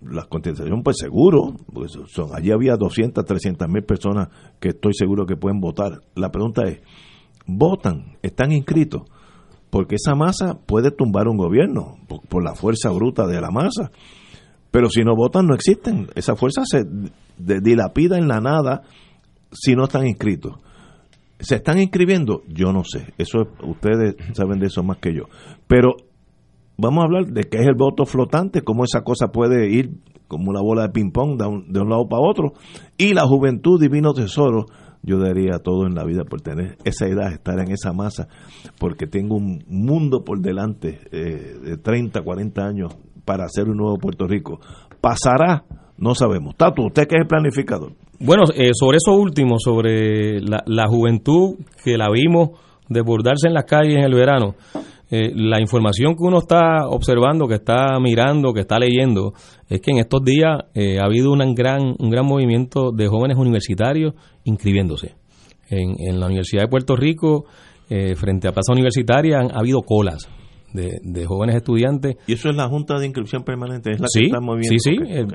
La 0.00 0.24
constitución, 0.24 0.82
pues 0.82 0.96
seguro, 0.98 1.54
pues 1.72 1.92
son, 2.08 2.34
allí 2.34 2.50
había 2.50 2.74
200, 2.74 3.24
300 3.24 3.68
mil 3.68 3.84
personas 3.84 4.30
que 4.58 4.70
estoy 4.70 4.94
seguro 4.94 5.26
que 5.26 5.36
pueden 5.36 5.60
votar. 5.60 6.00
La 6.16 6.32
pregunta 6.32 6.62
es, 6.66 6.80
¿votan? 7.46 8.16
¿Están 8.20 8.50
inscritos? 8.50 9.02
Porque 9.70 9.94
esa 9.94 10.16
masa 10.16 10.58
puede 10.66 10.90
tumbar 10.90 11.28
un 11.28 11.36
gobierno 11.36 11.98
por, 12.28 12.42
la 12.42 12.56
fuerza 12.56 12.90
bruta 12.90 13.28
de 13.28 13.40
la 13.40 13.52
masa. 13.52 13.92
Pero 14.72 14.88
si 14.88 15.04
no 15.04 15.14
votan, 15.14 15.46
no 15.46 15.54
existen. 15.54 16.08
Esa 16.16 16.34
fuerza 16.34 16.62
se 16.64 16.82
dilapida 17.38 18.18
en 18.18 18.26
la 18.26 18.40
nada 18.40 18.82
si 19.52 19.76
no 19.76 19.84
están 19.84 20.06
inscritos. 20.06 20.54
¿Se 21.38 21.56
están 21.56 21.78
inscribiendo? 21.78 22.42
Yo 22.48 22.72
no 22.72 22.82
sé. 22.82 23.12
Eso 23.18 23.48
ustedes 23.64 24.16
saben 24.32 24.58
de 24.58 24.66
eso 24.66 24.82
más 24.82 24.96
que 24.96 25.14
yo. 25.14 25.24
Pero 25.66 25.96
vamos 26.78 27.02
a 27.02 27.04
hablar 27.04 27.26
de 27.26 27.42
qué 27.42 27.58
es 27.58 27.66
el 27.66 27.74
voto 27.74 28.06
flotante, 28.06 28.62
cómo 28.62 28.84
esa 28.84 29.02
cosa 29.02 29.28
puede 29.28 29.68
ir 29.68 29.90
como 30.26 30.48
una 30.48 30.62
bola 30.62 30.84
de 30.84 30.88
ping-pong 30.88 31.38
de 31.38 31.46
un, 31.46 31.70
de 31.70 31.80
un 31.80 31.90
lado 31.90 32.08
para 32.08 32.22
otro. 32.22 32.54
Y 32.96 33.12
la 33.12 33.26
juventud 33.26 33.78
divino 33.78 34.14
tesoro, 34.14 34.64
yo 35.02 35.18
daría 35.18 35.58
todo 35.58 35.86
en 35.86 35.94
la 35.94 36.04
vida 36.04 36.24
por 36.24 36.40
tener 36.40 36.78
esa 36.84 37.06
edad, 37.08 37.30
estar 37.30 37.58
en 37.58 37.70
esa 37.72 37.92
masa, 37.92 38.28
porque 38.78 39.06
tengo 39.06 39.36
un 39.36 39.62
mundo 39.66 40.24
por 40.24 40.40
delante 40.40 41.00
eh, 41.10 41.58
de 41.62 41.76
30, 41.76 42.22
40 42.22 42.62
años 42.62 42.96
para 43.24 43.44
hacer 43.44 43.68
un 43.68 43.76
nuevo 43.76 43.98
Puerto 43.98 44.26
Rico. 44.26 44.60
¿Pasará? 45.00 45.64
No 45.98 46.14
sabemos. 46.14 46.56
Tato, 46.56 46.82
¿usted 46.86 47.06
qué 47.06 47.16
es 47.16 47.22
el 47.22 47.28
planificador? 47.28 47.92
Bueno, 48.18 48.44
eh, 48.54 48.70
sobre 48.72 48.98
eso 48.98 49.12
último, 49.12 49.58
sobre 49.58 50.40
la, 50.40 50.62
la 50.66 50.86
juventud 50.86 51.56
que 51.84 51.96
la 51.96 52.10
vimos 52.10 52.50
desbordarse 52.88 53.48
en 53.48 53.54
las 53.54 53.64
calles 53.64 53.96
en 53.96 54.04
el 54.04 54.14
verano, 54.14 54.54
eh, 55.10 55.30
la 55.34 55.60
información 55.60 56.14
que 56.14 56.22
uno 56.22 56.38
está 56.38 56.88
observando, 56.88 57.46
que 57.46 57.56
está 57.56 57.98
mirando, 58.00 58.52
que 58.52 58.60
está 58.60 58.78
leyendo, 58.78 59.34
es 59.68 59.80
que 59.80 59.90
en 59.90 59.98
estos 59.98 60.24
días 60.24 60.58
eh, 60.74 60.98
ha 61.00 61.04
habido 61.04 61.32
un 61.32 61.54
gran, 61.54 61.94
un 61.98 62.10
gran 62.10 62.24
movimiento 62.24 62.92
de 62.92 63.08
jóvenes 63.08 63.36
universitarios 63.36 64.14
inscribiéndose. 64.44 65.14
En, 65.68 65.96
en 65.98 66.20
la 66.20 66.26
Universidad 66.26 66.62
de 66.62 66.68
Puerto 66.68 66.96
Rico, 66.96 67.44
eh, 67.90 68.14
frente 68.14 68.48
a 68.48 68.52
Plaza 68.52 68.72
Universitaria, 68.72 69.38
han 69.38 69.50
ha 69.50 69.58
habido 69.58 69.82
colas 69.82 70.28
de, 70.72 71.26
jóvenes 71.26 71.56
estudiantes. 71.56 72.16
¿Y 72.26 72.32
eso 72.32 72.48
es 72.48 72.56
la 72.56 72.68
Junta 72.68 72.98
de 72.98 73.06
Inscripción 73.06 73.44
Permanente? 73.44 73.92
¿Es 73.92 74.00
la 74.00 74.06
sí, 74.08 74.20
que 74.20 74.26
está 74.26 74.40
moviendo? 74.40 74.76
Sí, 74.78 74.78
sí, 74.78 74.96
eh, 75.06 75.26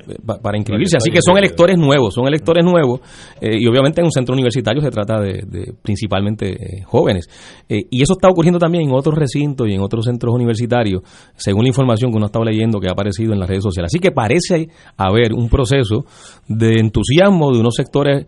para 0.41 0.57
inscribirse. 0.57 0.97
Así 0.97 1.11
que 1.11 1.21
son 1.21 1.37
electores 1.37 1.77
nuevos, 1.77 2.13
son 2.13 2.27
electores 2.27 2.63
nuevos. 2.63 3.01
Eh, 3.39 3.57
y 3.59 3.67
obviamente 3.67 4.01
en 4.01 4.05
un 4.05 4.11
centro 4.11 4.33
universitario 4.33 4.81
se 4.81 4.89
trata 4.89 5.19
de, 5.19 5.73
principalmente 5.81 6.51
eh, 6.51 6.83
jóvenes. 6.83 7.29
y 7.67 8.01
eso 8.01 8.13
está 8.13 8.29
ocurriendo 8.29 8.59
también 8.59 8.85
en 8.85 8.91
otros 8.93 9.15
recintos 9.15 9.67
y 9.67 9.73
en 9.73 9.81
otros 9.81 10.05
centros 10.05 10.33
universitarios, 10.33 11.01
según 11.35 11.63
la 11.63 11.69
información 11.69 12.11
que 12.11 12.17
uno 12.17 12.25
ha 12.25 12.27
estado 12.27 12.45
leyendo 12.45 12.79
que 12.79 12.87
ha 12.87 12.91
aparecido 12.91 13.33
en 13.33 13.39
las 13.39 13.49
redes 13.49 13.63
sociales. 13.63 13.91
Así 13.93 13.99
que 13.99 14.11
parece 14.11 14.69
haber 14.95 15.33
un 15.33 15.49
proceso 15.49 16.05
de 16.47 16.79
entusiasmo 16.79 17.51
de 17.51 17.59
unos 17.59 17.75
sectores 17.75 18.25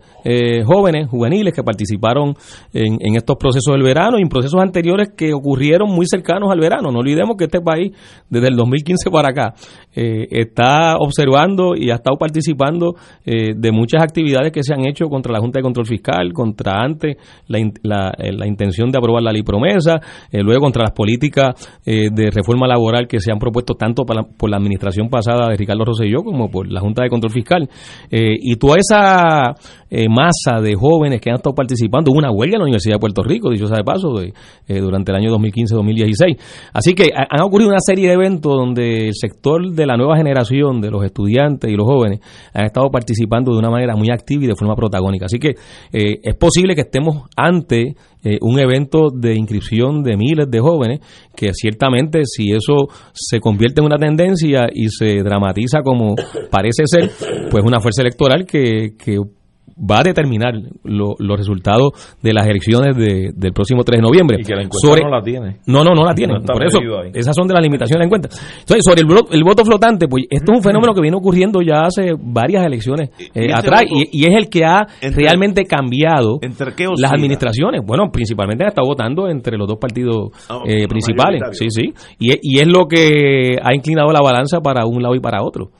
jóvenes, 0.64 1.08
juveniles, 1.08 1.54
que 1.54 1.62
participaron 1.62 2.34
en, 2.72 2.98
en 3.00 3.16
estos 3.16 3.36
procesos 3.36 3.72
del 3.72 3.82
verano 3.82 4.18
y 4.18 4.22
en 4.22 4.28
procesos 4.28 4.60
anteriores 4.60 5.10
que 5.16 5.32
ocurrieron 5.32 5.88
muy 5.88 6.06
cercanos 6.06 6.50
al 6.50 6.60
verano. 6.60 6.90
No 6.90 6.99
olvidemos 7.00 7.36
que 7.36 7.44
este 7.44 7.60
país, 7.60 7.92
desde 8.28 8.48
el 8.48 8.56
2015 8.56 9.10
para 9.10 9.28
acá, 9.30 9.54
eh, 9.94 10.28
está 10.30 10.96
observando 10.98 11.74
y 11.76 11.90
ha 11.90 11.96
estado 11.96 12.16
participando 12.16 12.94
eh, 13.24 13.54
de 13.56 13.72
muchas 13.72 14.02
actividades 14.02 14.52
que 14.52 14.62
se 14.62 14.72
han 14.72 14.86
hecho 14.86 15.06
contra 15.06 15.32
la 15.32 15.40
Junta 15.40 15.58
de 15.58 15.64
Control 15.64 15.86
Fiscal, 15.86 16.32
contra 16.32 16.80
antes 16.80 17.16
la, 17.48 17.58
eh, 17.58 18.32
la 18.32 18.46
intención 18.46 18.90
de 18.90 18.98
aprobar 18.98 19.22
la 19.22 19.32
ley 19.32 19.42
promesa, 19.42 20.00
luego 20.32 20.60
contra 20.60 20.82
las 20.82 20.92
políticas 20.92 21.54
de 21.84 22.30
reforma 22.30 22.66
laboral 22.66 23.06
que 23.08 23.20
se 23.20 23.32
han 23.32 23.38
propuesto 23.38 23.74
tanto 23.74 24.04
por 24.04 24.50
la 24.50 24.56
administración 24.56 25.08
pasada 25.08 25.48
de 25.48 25.56
Ricardo 25.56 25.84
Rosselló 25.84 26.22
como 26.22 26.48
por 26.50 26.70
la 26.70 26.80
Junta 26.80 27.02
de 27.02 27.08
Control 27.08 27.32
Fiscal. 27.32 27.68
y 28.10 28.56
toda 28.56 28.76
esa 28.78 29.54
masa 30.08 30.60
de 30.60 30.74
jóvenes 30.74 31.20
que 31.20 31.30
han 31.30 31.36
estado 31.36 31.54
participando, 31.54 32.12
hubo 32.12 32.18
una 32.18 32.30
huelga 32.30 32.56
en 32.56 32.60
la 32.60 32.64
Universidad 32.64 32.96
de 32.96 33.00
Puerto 33.00 33.22
Rico, 33.22 33.50
dicho 33.50 33.66
sea 33.66 33.78
de 33.78 33.84
paso, 33.84 34.14
durante 34.68 35.12
el 35.12 35.16
año 35.16 35.30
2015-2016. 35.36 36.38
Así 36.72 36.89
que 36.94 37.10
han 37.14 37.42
ocurrido 37.42 37.70
una 37.70 37.80
serie 37.80 38.08
de 38.08 38.14
eventos 38.14 38.52
donde 38.52 39.08
el 39.08 39.14
sector 39.14 39.70
de 39.70 39.86
la 39.86 39.96
nueva 39.96 40.16
generación, 40.16 40.80
de 40.80 40.90
los 40.90 41.04
estudiantes 41.04 41.70
y 41.70 41.74
los 41.74 41.86
jóvenes, 41.86 42.20
han 42.52 42.64
estado 42.64 42.90
participando 42.90 43.52
de 43.52 43.58
una 43.58 43.70
manera 43.70 43.96
muy 43.96 44.10
activa 44.10 44.44
y 44.44 44.46
de 44.48 44.54
forma 44.54 44.74
protagónica. 44.74 45.26
Así 45.26 45.38
que 45.38 45.50
eh, 45.92 46.20
es 46.22 46.36
posible 46.36 46.74
que 46.74 46.82
estemos 46.82 47.28
ante 47.36 47.96
eh, 48.22 48.38
un 48.42 48.58
evento 48.58 49.08
de 49.10 49.34
inscripción 49.34 50.02
de 50.02 50.16
miles 50.16 50.50
de 50.50 50.60
jóvenes, 50.60 51.00
que 51.34 51.52
ciertamente 51.54 52.22
si 52.24 52.52
eso 52.52 52.88
se 53.12 53.40
convierte 53.40 53.80
en 53.80 53.86
una 53.86 53.96
tendencia 53.96 54.68
y 54.72 54.88
se 54.88 55.22
dramatiza 55.22 55.82
como 55.82 56.14
parece 56.50 56.84
ser, 56.86 57.10
pues 57.50 57.64
una 57.64 57.80
fuerza 57.80 58.02
electoral 58.02 58.44
que, 58.46 58.94
que 58.98 59.18
va 59.80 60.00
a 60.00 60.02
determinar 60.02 60.54
los 60.84 61.38
resultados 61.38 61.92
de 62.22 62.32
las 62.32 62.46
elecciones 62.46 62.96
de, 62.96 63.30
del 63.34 63.52
próximo 63.52 63.82
3 63.82 63.98
de 63.98 64.02
noviembre. 64.02 64.38
Y 64.40 64.44
que 64.44 64.54
la 64.54 64.62
encuesta 64.62 65.02
no 65.02 65.10
la 65.10 65.22
tiene. 65.22 65.56
No, 65.66 65.82
no, 65.84 65.94
no 65.94 66.04
la 66.04 66.14
tiene. 66.14 66.34
Por 66.40 66.64
eso, 66.64 66.78
esas 67.14 67.34
son 67.34 67.46
de 67.46 67.54
las 67.54 67.62
limitaciones 67.62 67.96
de 67.96 67.98
la 67.98 68.04
encuesta. 68.04 68.28
Entonces, 68.60 68.84
sobre 68.84 69.00
el, 69.00 69.44
voto 69.44 69.64
flotante, 69.64 70.06
pues 70.08 70.24
esto 70.28 70.52
es 70.52 70.58
un 70.58 70.62
fenómeno 70.62 70.92
que 70.94 71.00
viene 71.00 71.16
ocurriendo 71.16 71.62
ya 71.62 71.84
hace 71.84 72.12
varias 72.18 72.64
elecciones 72.66 73.10
eh, 73.34 73.52
atrás 73.52 73.84
y, 73.88 74.24
es 74.24 74.36
el 74.36 74.48
que 74.48 74.64
ha 74.64 74.86
realmente 75.14 75.64
cambiado 75.64 76.40
las 76.98 77.12
administraciones. 77.12 77.80
Bueno, 77.84 78.10
principalmente 78.12 78.64
ha 78.64 78.68
estado 78.68 78.86
votando 78.86 79.28
entre 79.28 79.56
los 79.56 79.66
dos 79.66 79.78
partidos 79.78 80.30
ah, 80.48 80.60
eh, 80.66 80.86
principales. 80.88 81.42
Sí, 81.52 81.66
sí. 81.70 81.92
Y, 82.18 82.32
y 82.42 82.60
es 82.60 82.66
lo 82.66 82.86
que 82.86 83.56
ha 83.62 83.74
inclinado 83.74 84.12
la 84.12 84.20
balanza 84.20 84.60
para 84.60 84.84
un 84.86 85.02
lado 85.02 85.14
y 85.14 85.20
para 85.20 85.42
otro. 85.42 85.70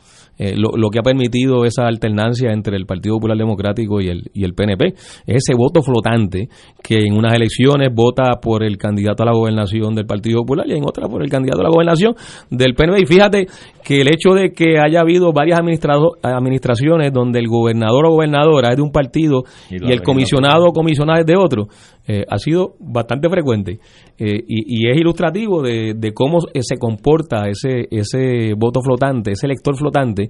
Eh, 0.43 0.55
lo, 0.57 0.71
lo, 0.75 0.89
que 0.89 0.99
ha 0.99 1.03
permitido 1.03 1.67
esa 1.67 1.87
alternancia 1.87 2.51
entre 2.51 2.75
el 2.75 2.87
Partido 2.87 3.17
Popular 3.17 3.37
Democrático 3.37 4.01
y 4.01 4.09
el, 4.09 4.31
y 4.33 4.45
el 4.45 4.55
PNP. 4.55 4.95
Es 5.27 5.37
ese 5.47 5.55
voto 5.55 5.83
flotante 5.83 6.49
que 6.83 6.97
en 7.05 7.13
unas 7.13 7.35
elecciones 7.35 7.91
vota 7.95 8.41
por 8.41 8.65
el 8.65 8.79
candidato 8.79 9.23
a 9.23 9.27
la 9.27 9.33
gobernación 9.33 9.95
del 9.95 10.07
Partido 10.07 10.41
Popular 10.41 10.67
y 10.67 10.79
en 10.79 10.85
otras 10.85 11.11
por 11.11 11.23
el 11.23 11.29
candidato 11.29 11.61
a 11.61 11.65
la 11.65 11.69
gobernación 11.69 12.15
del 12.49 12.75
PNP. 12.75 13.03
Y 13.03 13.07
fíjate 13.07 13.47
que 13.85 14.01
el 14.01 14.09
hecho 14.09 14.31
de 14.31 14.53
que 14.53 14.79
haya 14.79 15.01
habido 15.01 15.31
varias 15.35 15.61
administraciones 15.61 17.13
donde 17.13 17.39
el 17.39 17.47
gobernador 17.47 18.07
o 18.07 18.13
gobernadora 18.13 18.71
es 18.71 18.77
de 18.77 18.83
un 18.83 18.93
partido 18.93 19.43
y, 19.69 19.93
el 19.93 20.01
comisionado 20.01 20.69
o 20.69 20.73
comisionada 20.73 21.21
es 21.21 21.27
de 21.27 21.37
otro, 21.37 21.69
eh, 22.07 22.25
ha 22.29 22.39
sido 22.39 22.77
bastante 22.81 23.29
frecuente 23.29 23.79
eh, 24.19 24.43
y, 24.49 24.89
es 24.89 24.97
ilustrativo 24.97 25.63
de, 25.63 26.13
cómo 26.15 26.39
eh, 26.53 26.61
se 26.63 26.77
comporta 26.77 27.49
ese, 27.49 27.87
ese 27.91 28.55
voto 28.57 28.81
flotante, 28.81 29.33
ese 29.33 29.47
elector 29.47 29.77
flotante, 29.77 30.30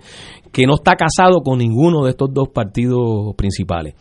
que 0.53 0.66
no 0.66 0.74
está 0.74 0.94
casado 0.96 1.40
con 1.42 1.59
ninguno 1.59 2.05
de 2.05 2.11
estos 2.11 2.32
dos 2.32 2.48
partidos 2.48 3.34
principales. 3.36 3.94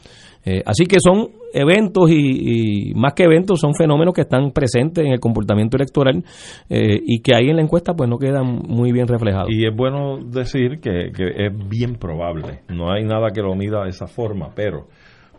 así 0.65 0.85
que 0.85 0.97
son 0.99 1.29
eventos 1.53 2.09
y, 2.09 2.93
más 2.95 3.13
que 3.13 3.23
eventos 3.23 3.59
son 3.59 3.73
fenómenos 3.75 4.13
que 4.13 4.21
están 4.21 4.51
presentes 4.51 5.05
en 5.05 5.11
el 5.11 5.19
comportamiento 5.19 5.77
electoral 5.77 6.23
y 6.69 7.21
que 7.21 7.35
ahí 7.35 7.49
en 7.49 7.57
la 7.57 7.61
encuesta 7.61 7.93
pues 7.93 8.09
no 8.09 8.17
quedan 8.17 8.45
muy 8.67 8.91
bien 8.91 9.07
reflejados. 9.07 9.49
Y 9.51 9.65
es 9.65 9.75
bueno 9.75 10.17
decir 10.23 10.79
que, 10.79 11.11
que 11.15 11.45
es 11.45 11.69
bien 11.69 11.95
probable, 11.95 12.61
no 12.69 12.91
hay 12.91 13.03
nada 13.03 13.29
que 13.31 13.41
lo 13.41 13.55
mida 13.55 13.83
de 13.83 13.89
esa 13.89 14.07
forma, 14.07 14.49
pero 14.55 14.87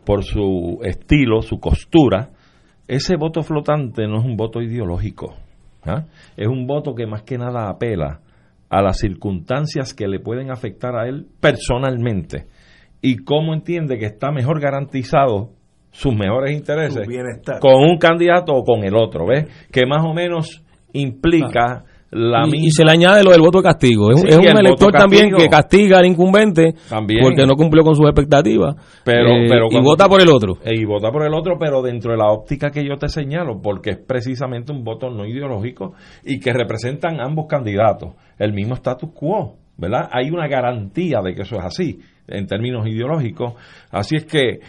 por 0.05 0.25
su 0.25 0.81
estilo, 0.83 1.43
su 1.43 1.59
costura, 1.59 2.31
ese 2.89 3.17
voto 3.17 3.43
flotante 3.43 4.07
no 4.09 4.19
es 4.19 4.25
un 4.25 4.37
voto 4.37 4.61
ideológico. 4.61 5.37
¿ah? 5.85 6.07
Es 6.37 6.49
un 6.49 6.67
voto 6.67 6.95
que 6.95 7.07
más 7.07 7.23
que 7.23 7.39
nada 7.39 7.69
apela 7.69 8.21
a 8.71 8.81
las 8.83 8.99
circunstancias 8.99 9.93
que 9.93 10.09
le 10.09 10.21
pueden 10.21 10.51
afectar 10.51 10.97
a 10.97 11.09
él 11.09 11.27
personalmente 11.41 12.47
y 13.03 13.16
cómo 13.16 13.53
entiende 13.53 13.99
que 13.99 14.07
está 14.07 14.31
mejor 14.31 14.61
garantizado 14.61 15.51
sus 15.91 16.14
mejores 16.14 16.53
intereses 16.53 17.07
con 17.61 17.83
un 17.83 17.99
candidato 17.99 18.55
o 18.55 18.62
con 18.62 18.85
el 18.85 18.95
otro, 18.95 19.27
¿ves? 19.27 19.47
Que 19.73 19.87
más 19.87 20.05
o 20.05 20.14
menos 20.14 20.64
implica 20.93 21.85
la 22.13 22.41
y, 22.47 22.51
misma 22.51 22.67
y 22.67 22.71
se 22.73 22.85
le 22.85 22.91
añade 22.91 23.23
lo 23.23 23.31
del 23.31 23.41
voto 23.41 23.59
de 23.59 23.65
castigo. 23.65 24.11
Es, 24.11 24.17
un- 24.17 24.23
Sí, 24.23 24.29
es 24.31 24.37
un 24.39 24.43
el 24.45 24.53
voto 24.53 24.61
elector 24.67 24.93
también 24.93 25.31
que 25.37 25.49
castiga 25.49 25.99
al 25.99 26.07
incumbente 26.07 26.75
También. 26.89 27.21
porque 27.23 27.47
no 27.47 27.55
cumplió 27.55 27.85
con 27.85 27.95
sus 27.95 28.07
expectativas 28.07 28.75
Pero- 29.05 29.29
eh, 29.31 29.47
pero 29.49 29.67
y 29.71 29.81
vota 29.81 30.09
por 30.09 30.21
el 30.21 30.29
otro. 30.29 30.59
Eh, 30.65 30.75
y 30.77 30.85
vota 30.85 31.11
por 31.13 31.25
el 31.25 31.33
otro, 31.35 31.57
pero 31.59 31.83
dentro 31.83 32.13
de 32.13 32.19
la 32.19 32.31
óptica 32.33 32.71
que 32.71 32.85
yo 32.85 32.97
te 32.97 33.09
señalo, 33.09 33.61
porque 33.63 33.91
es 33.91 33.99
precisamente 33.99 34.73
un 34.73 34.83
voto 34.83 35.09
no 35.11 35.25
ideológico 35.25 35.95
y 36.25 36.41
que 36.41 36.53
representan 36.53 37.21
ambos 37.21 37.47
candidatos 37.49 38.15
el 38.39 38.53
mismo 38.53 38.75
status 38.75 39.11
quo, 39.15 39.57
¿verdad? 39.77 40.09
Hay 40.13 40.31
una 40.31 40.49
garantía 40.49 41.21
de 41.23 41.35
que 41.35 41.43
eso 41.43 41.57
es 41.57 41.65
así 41.65 42.01
en 42.27 42.47
términos 42.47 42.87
ideológicos, 42.87 43.55
así 43.91 44.17
es 44.17 44.25
que 44.25 44.61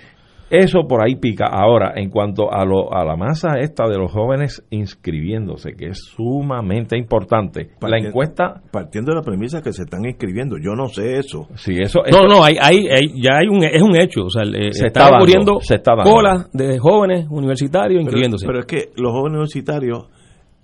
eso 0.52 0.82
por 0.88 1.02
ahí 1.04 1.16
pica. 1.16 1.46
Ahora, 1.48 1.94
en 1.96 2.10
cuanto 2.10 2.54
a, 2.54 2.64
lo, 2.66 2.94
a 2.94 3.04
la 3.06 3.16
masa 3.16 3.60
esta 3.60 3.88
de 3.88 3.98
los 3.98 4.12
jóvenes 4.12 4.64
inscribiéndose, 4.70 5.74
que 5.74 5.88
es 5.88 6.00
sumamente 6.16 6.98
importante, 6.98 7.70
la 7.82 7.98
encuesta, 7.98 8.62
Partiendo 8.72 9.12
de 9.12 9.16
la 9.18 9.24
premisa 9.24 9.62
que 9.62 9.74
se 9.74 9.84
están 9.84 10.06
inscribiendo, 10.06 10.58
yo 10.58 10.76
no 10.76 10.88
sé 10.88 11.18
eso. 11.18 11.48
si 11.56 11.74
eso, 11.82 12.02
No, 12.12 12.28
no, 12.28 12.44
hay, 12.44 12.56
hay, 12.62 12.78
hay- 12.88 13.22
ya 13.22 13.38
hay 13.40 13.48
un, 13.48 13.64
es 13.64 13.82
un 13.82 13.96
hecho. 13.96 14.26
O 14.26 14.30
sea, 14.30 14.44
Se 14.46 14.68
están 14.68 14.88
está 14.88 15.00
dando, 15.04 15.16
ocurriendo 15.18 15.60
se 15.62 15.76
está 15.76 15.96
dando. 15.96 16.12
colas 16.12 16.50
de 16.54 16.78
jóvenes 16.80 17.26
universitarios 17.30 17.98
Pero, 17.98 18.02
inscribiéndose. 18.02 18.46
pero 18.46 18.60
es 18.60 18.66
que 18.66 18.90
los 18.96 19.12
jóvenes 19.12 19.38
universitarios 19.38 20.08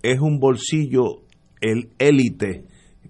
es 0.04 0.20
un 0.20 0.40
bolsillo, 0.40 1.22
el 1.62 1.90
élite. 1.98 2.66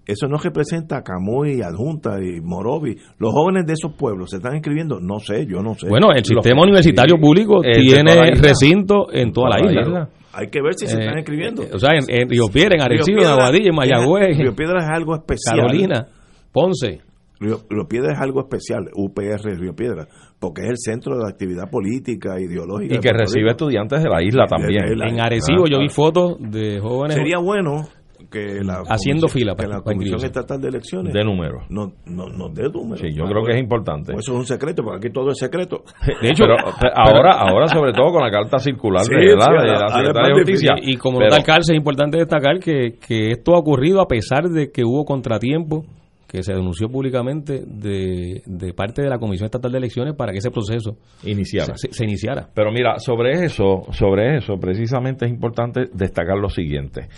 Eso 0.08 0.26
no 0.26 0.38
representa 0.38 0.96
a 0.96 1.02
Camuy, 1.02 1.60
Adjunta 1.62 2.16
y 2.20 2.40
Morovi. 2.40 2.96
Los 3.18 3.30
jóvenes 3.32 3.66
de 3.66 3.74
esos 3.74 3.92
pueblos 3.92 4.30
se 4.30 4.38
están 4.38 4.54
inscribiendo, 4.54 4.98
no 5.00 5.18
sé, 5.20 5.44
yo 5.46 5.62
no 5.62 5.74
sé. 5.74 5.86
bueno, 5.88 6.08
el 6.10 6.16
Los- 6.20 6.26
sistema 6.28 6.62
universitario 6.62 7.16
sí, 7.16 7.20
público 7.22 7.60
tiene 7.60 8.30
recinto 8.34 9.12
en 9.12 9.32
toda 9.32 9.50
la 9.50 9.70
isla. 9.70 10.08
Hay 10.32 10.48
que 10.48 10.62
ver 10.62 10.72
si 10.74 10.86
se 10.86 10.96
Eh, 10.96 11.00
están 11.00 11.18
inscribiendo. 11.18 11.62
eh, 11.62 11.70
o 11.74 11.78
sea, 11.78 11.90
en, 11.94 12.04
en 12.08 12.28
Río 12.28 12.48
Piedra, 12.48 12.76
en 12.76 12.82
Arecibo, 12.82 13.20
en 13.20 13.26
Aguadilla, 13.26 13.68
en 13.70 13.74
Mayagüez, 13.74 14.38
Río 14.38 14.54
Piedra 14.56 14.78
es 14.80 14.88
algo 14.88 15.14
especial. 15.14 15.56
Carolina, 15.60 16.06
Ponce. 16.52 17.00
Río, 17.40 17.58
Río 17.70 17.86
Piedra 17.88 18.12
es 18.14 18.20
algo 18.20 18.40
especial, 18.40 18.88
UPR 18.96 19.58
Río 19.60 19.74
Piedra, 19.74 20.06
porque 20.40 20.62
es 20.62 20.70
el 20.70 20.76
centro 20.78 21.16
de 21.16 21.22
la 21.22 21.28
actividad 21.28 21.70
política, 21.70 22.40
ideológica. 22.40 22.96
y 22.96 22.98
que 22.98 23.12
recibe 23.12 23.50
estudiantes 23.50 24.02
de 24.02 24.08
la 24.08 24.22
isla 24.22 24.46
también. 24.46 24.84
En 25.02 25.20
Arecibo 25.20 25.64
Ah, 25.66 25.70
yo 25.70 25.78
vi 25.78 25.88
fotos 25.88 26.36
de 26.40 26.80
jóvenes 26.80 27.16
Sería 27.16 27.38
bueno 27.38 27.86
que 28.30 28.62
la 28.62 28.82
Haciendo 28.88 29.26
comisión- 29.26 29.30
fila 29.30 29.52
que 29.52 29.56
para- 29.56 29.68
la 29.68 29.74
para 29.82 29.94
Comisión 29.94 30.14
inscribirse. 30.16 30.26
Estatal 30.26 30.60
de 30.60 30.68
Elecciones 30.68 31.12
de 31.14 31.24
números. 31.24 31.64
no, 31.70 31.92
no, 32.06 32.28
no 32.28 32.48
dé 32.50 32.68
números. 32.68 33.00
Sí, 33.00 33.08
yo 33.14 33.24
creo 33.24 33.42
que 33.44 33.52
es 33.54 33.60
importante. 33.60 34.12
pues 34.12 34.24
eso 34.26 34.32
es 34.34 34.38
un 34.38 34.46
secreto, 34.46 34.82
porque 34.82 35.06
aquí 35.06 35.12
todo 35.12 35.30
es 35.30 35.38
secreto. 35.38 35.82
De 36.22 36.28
hecho, 36.28 36.44
pero, 36.44 36.56
pero 36.80 36.92
ahora, 36.94 37.32
ahora 37.38 37.68
sobre 37.68 37.92
todo 37.92 38.12
con 38.12 38.22
la 38.22 38.30
carta 38.30 38.58
circular 38.58 39.02
Sí, 39.04 39.14
de, 39.14 39.32
ahora- 39.32 39.62
de 39.62 39.68
la 39.80 39.88
Secretaría 39.88 40.28
de 40.28 40.40
Justicia. 40.42 40.74
Y 40.82 40.96
como 40.96 41.18
Pero- 41.18 41.30
nota 41.30 41.36
alcalde 41.36 41.62
es 41.72 41.76
importante 41.76 42.18
destacar 42.18 42.58
que, 42.58 42.94
que 43.06 43.30
esto 43.30 43.54
ha 43.54 43.58
ocurrido 43.58 44.00
a 44.00 44.06
pesar 44.06 44.44
de 44.48 44.70
que 44.70 44.84
hubo 44.84 45.04
contratiempo 45.04 45.84
que 46.28 46.42
se 46.42 46.52
denunció 46.52 46.88
públicamente 46.90 47.62
de, 47.66 48.42
de 48.44 48.74
parte 48.74 49.00
de 49.00 49.08
la 49.08 49.18
Comisión 49.18 49.46
Estatal 49.46 49.72
de 49.72 49.78
Elecciones 49.78 50.14
para 50.14 50.30
que 50.32 50.38
ese 50.38 50.50
proceso 50.50 50.98
iniciara. 51.24 51.72
se, 51.78 51.90
se 51.90 52.04
iniciara. 52.04 52.48
Pero 52.54 52.70
mira, 52.70 52.98
sobre 52.98 53.44
eso, 53.46 53.84
sobre 53.92 54.36
eso, 54.36 54.56
precisamente 54.60 55.24
es 55.24 55.30
importante 55.30 55.86
destacar 55.90 56.36
lo 56.36 56.50
siguiente. 56.50 57.08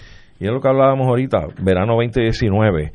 Y 0.40 0.46
es 0.46 0.52
lo 0.52 0.60
que 0.60 0.68
hablábamos 0.68 1.06
ahorita, 1.06 1.48
verano 1.62 1.96
2019, 1.96 2.92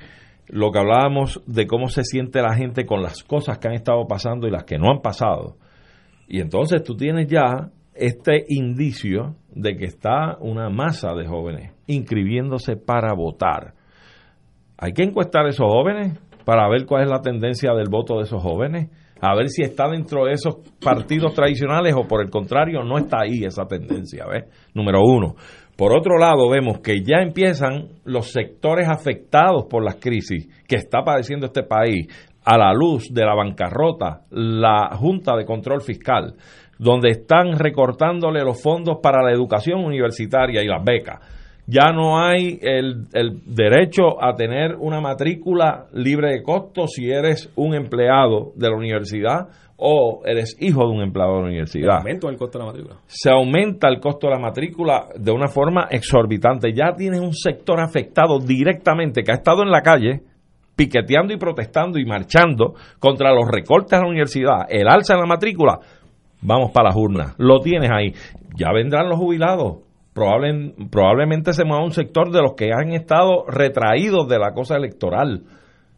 lo 0.48 0.72
que 0.72 0.80
hablábamos 0.80 1.43
de 1.46 1.68
cómo 1.68 1.89
se 1.89 2.04
siente 2.04 2.41
la 2.41 2.56
gente 2.56 2.86
con 2.86 3.04
las 3.04 3.24
cosas 3.24 3.60
que 3.60 3.68
han 3.68 3.76
estado 3.76 4.08
pasando 4.08 4.48
y 4.48 4.52
las 4.52 4.64
que 4.64 4.80
no 4.80 4.89
han 4.89 5.02
pasado. 5.02 5.58
Y 6.28 6.41
entonces 6.41 6.84
tú 6.84 6.96
tienes 6.98 7.28
ya 7.28 7.70
este 7.93 8.46
indicio 8.50 9.36
de 9.54 9.78
que 9.78 9.86
está 9.86 10.38
una 10.39 10.70
masa 10.70 11.14
de 11.14 11.28
jóvenes 11.28 11.72
inscribiéndose 11.86 12.78
para 12.78 13.14
votar. 13.14 13.76
Hay 14.78 14.93
que 14.93 15.04
encuestar 15.04 15.46
a 15.46 15.50
esos 15.50 15.72
jóvenes 15.72 16.18
para 16.46 16.68
ver 16.68 16.86
cuál 16.88 17.04
es 17.04 17.10
la 17.10 17.22
tendencia 17.22 17.74
del 17.74 17.89
voto 17.89 18.18
de 18.18 18.24
esos 18.24 18.41
jóvenes, 18.41 18.89
a 19.22 19.36
ver 19.36 19.50
si 19.50 19.62
está 19.64 19.88
dentro 19.89 20.26
de 20.26 20.34
esos 20.34 20.58
partidos 20.84 21.34
tradicionales 21.34 21.96
o 21.96 22.08
por 22.08 22.22
el 22.22 22.30
contrario 22.30 22.84
no 22.84 22.98
está 22.98 23.22
ahí 23.22 23.43
esa 23.43 23.66
tendencia, 23.66 24.26
¿ves? 24.28 24.43
Número 24.74 25.00
uno. 25.02 25.36
Por 25.76 25.91
otro 25.93 26.17
lado, 26.17 26.49
vemos 26.49 26.80
que 26.80 27.03
ya 27.03 27.17
empiezan 27.21 27.89
los 28.05 28.32
sectores 28.32 28.88
afectados 28.88 29.65
por 29.69 29.84
las 29.84 29.95
crisis 29.95 30.47
que 30.67 30.78
está 30.78 31.03
padeciendo 31.03 31.47
este 31.47 31.63
país 31.63 32.07
a 32.45 32.57
la 32.57 32.73
luz 32.73 33.13
de 33.13 33.26
la 33.26 33.36
bancarrota, 33.36 34.21
la 34.30 34.95
Junta 34.95 35.36
de 35.36 35.45
Control 35.45 35.82
Fiscal, 35.82 36.36
donde 36.80 37.09
están 37.09 37.59
recortándole 37.59 38.43
los 38.43 38.61
fondos 38.61 38.99
para 39.03 39.21
la 39.21 39.34
educación 39.34 39.84
universitaria 39.84 40.63
y 40.63 40.67
las 40.67 40.84
becas. 40.84 41.19
Ya 41.67 41.91
no 41.91 42.19
hay 42.19 42.59
el, 42.61 43.07
el 43.11 43.41
derecho 43.45 44.23
a 44.23 44.36
tener 44.36 44.76
una 44.76 45.01
matrícula 45.01 45.88
libre 45.93 46.34
de 46.34 46.43
costo 46.43 46.88
si 46.88 47.09
eres 47.09 47.51
un 47.55 47.73
empleado 47.73 48.53
de 48.55 48.69
la 48.69 48.76
universidad 48.78 49.47
o 49.78 50.21
eres 50.26 50.55
hijo 50.59 50.82
de 50.88 50.91
un 50.93 51.01
empleado 51.01 51.34
de 51.36 51.39
la 51.41 51.47
universidad. 51.47 51.97
Aumento 51.97 52.28
del 52.28 52.38
costo 52.38 52.57
de 52.59 52.65
la 52.65 52.71
matrícula. 52.71 52.95
Se 53.07 53.30
aumenta 53.30 53.88
el 53.89 53.99
costo 53.99 54.28
de 54.28 54.34
la 54.34 54.39
matrícula 54.39 55.07
de 55.17 55.32
una 55.32 55.47
forma 55.47 55.88
exorbitante. 55.91 56.73
Ya 56.73 56.93
tienes 56.95 57.19
un 57.19 57.34
sector 57.34 57.80
afectado 57.82 58.39
directamente 58.39 59.23
que 59.23 59.32
ha 59.32 59.36
estado 59.36 59.63
en 59.63 59.71
la 59.71 59.82
calle 59.82 60.21
piqueteando 60.76 61.34
y 61.34 61.38
protestando 61.38 61.99
y 61.99 62.05
marchando 62.05 62.73
contra 62.99 63.34
los 63.34 63.49
recortes 63.49 63.93
a 63.97 64.01
la 64.03 64.09
universidad, 64.09 64.65
el 64.69 64.88
alza 64.88 65.13
en 65.13 65.21
la 65.21 65.26
matrícula. 65.26 65.80
Vamos 66.41 66.71
para 66.71 66.89
las 66.89 66.95
urnas. 66.97 67.34
Lo 67.38 67.59
tienes 67.59 67.89
ahí. 67.91 68.13
Ya 68.57 68.71
vendrán 68.73 69.09
los 69.09 69.17
jubilados 69.19 69.78
Probable, 70.13 70.73
probablemente 70.89 71.51
se 71.51 71.65
mueva 71.65 71.84
un 71.84 71.91
sector 71.91 72.32
de 72.32 72.41
los 72.41 72.53
que 72.53 72.69
han 72.71 72.93
estado 72.93 73.43
retraídos 73.49 74.30
de 74.30 74.39
la 74.39 74.53
cosa 74.53 74.78
electoral. 74.78 75.43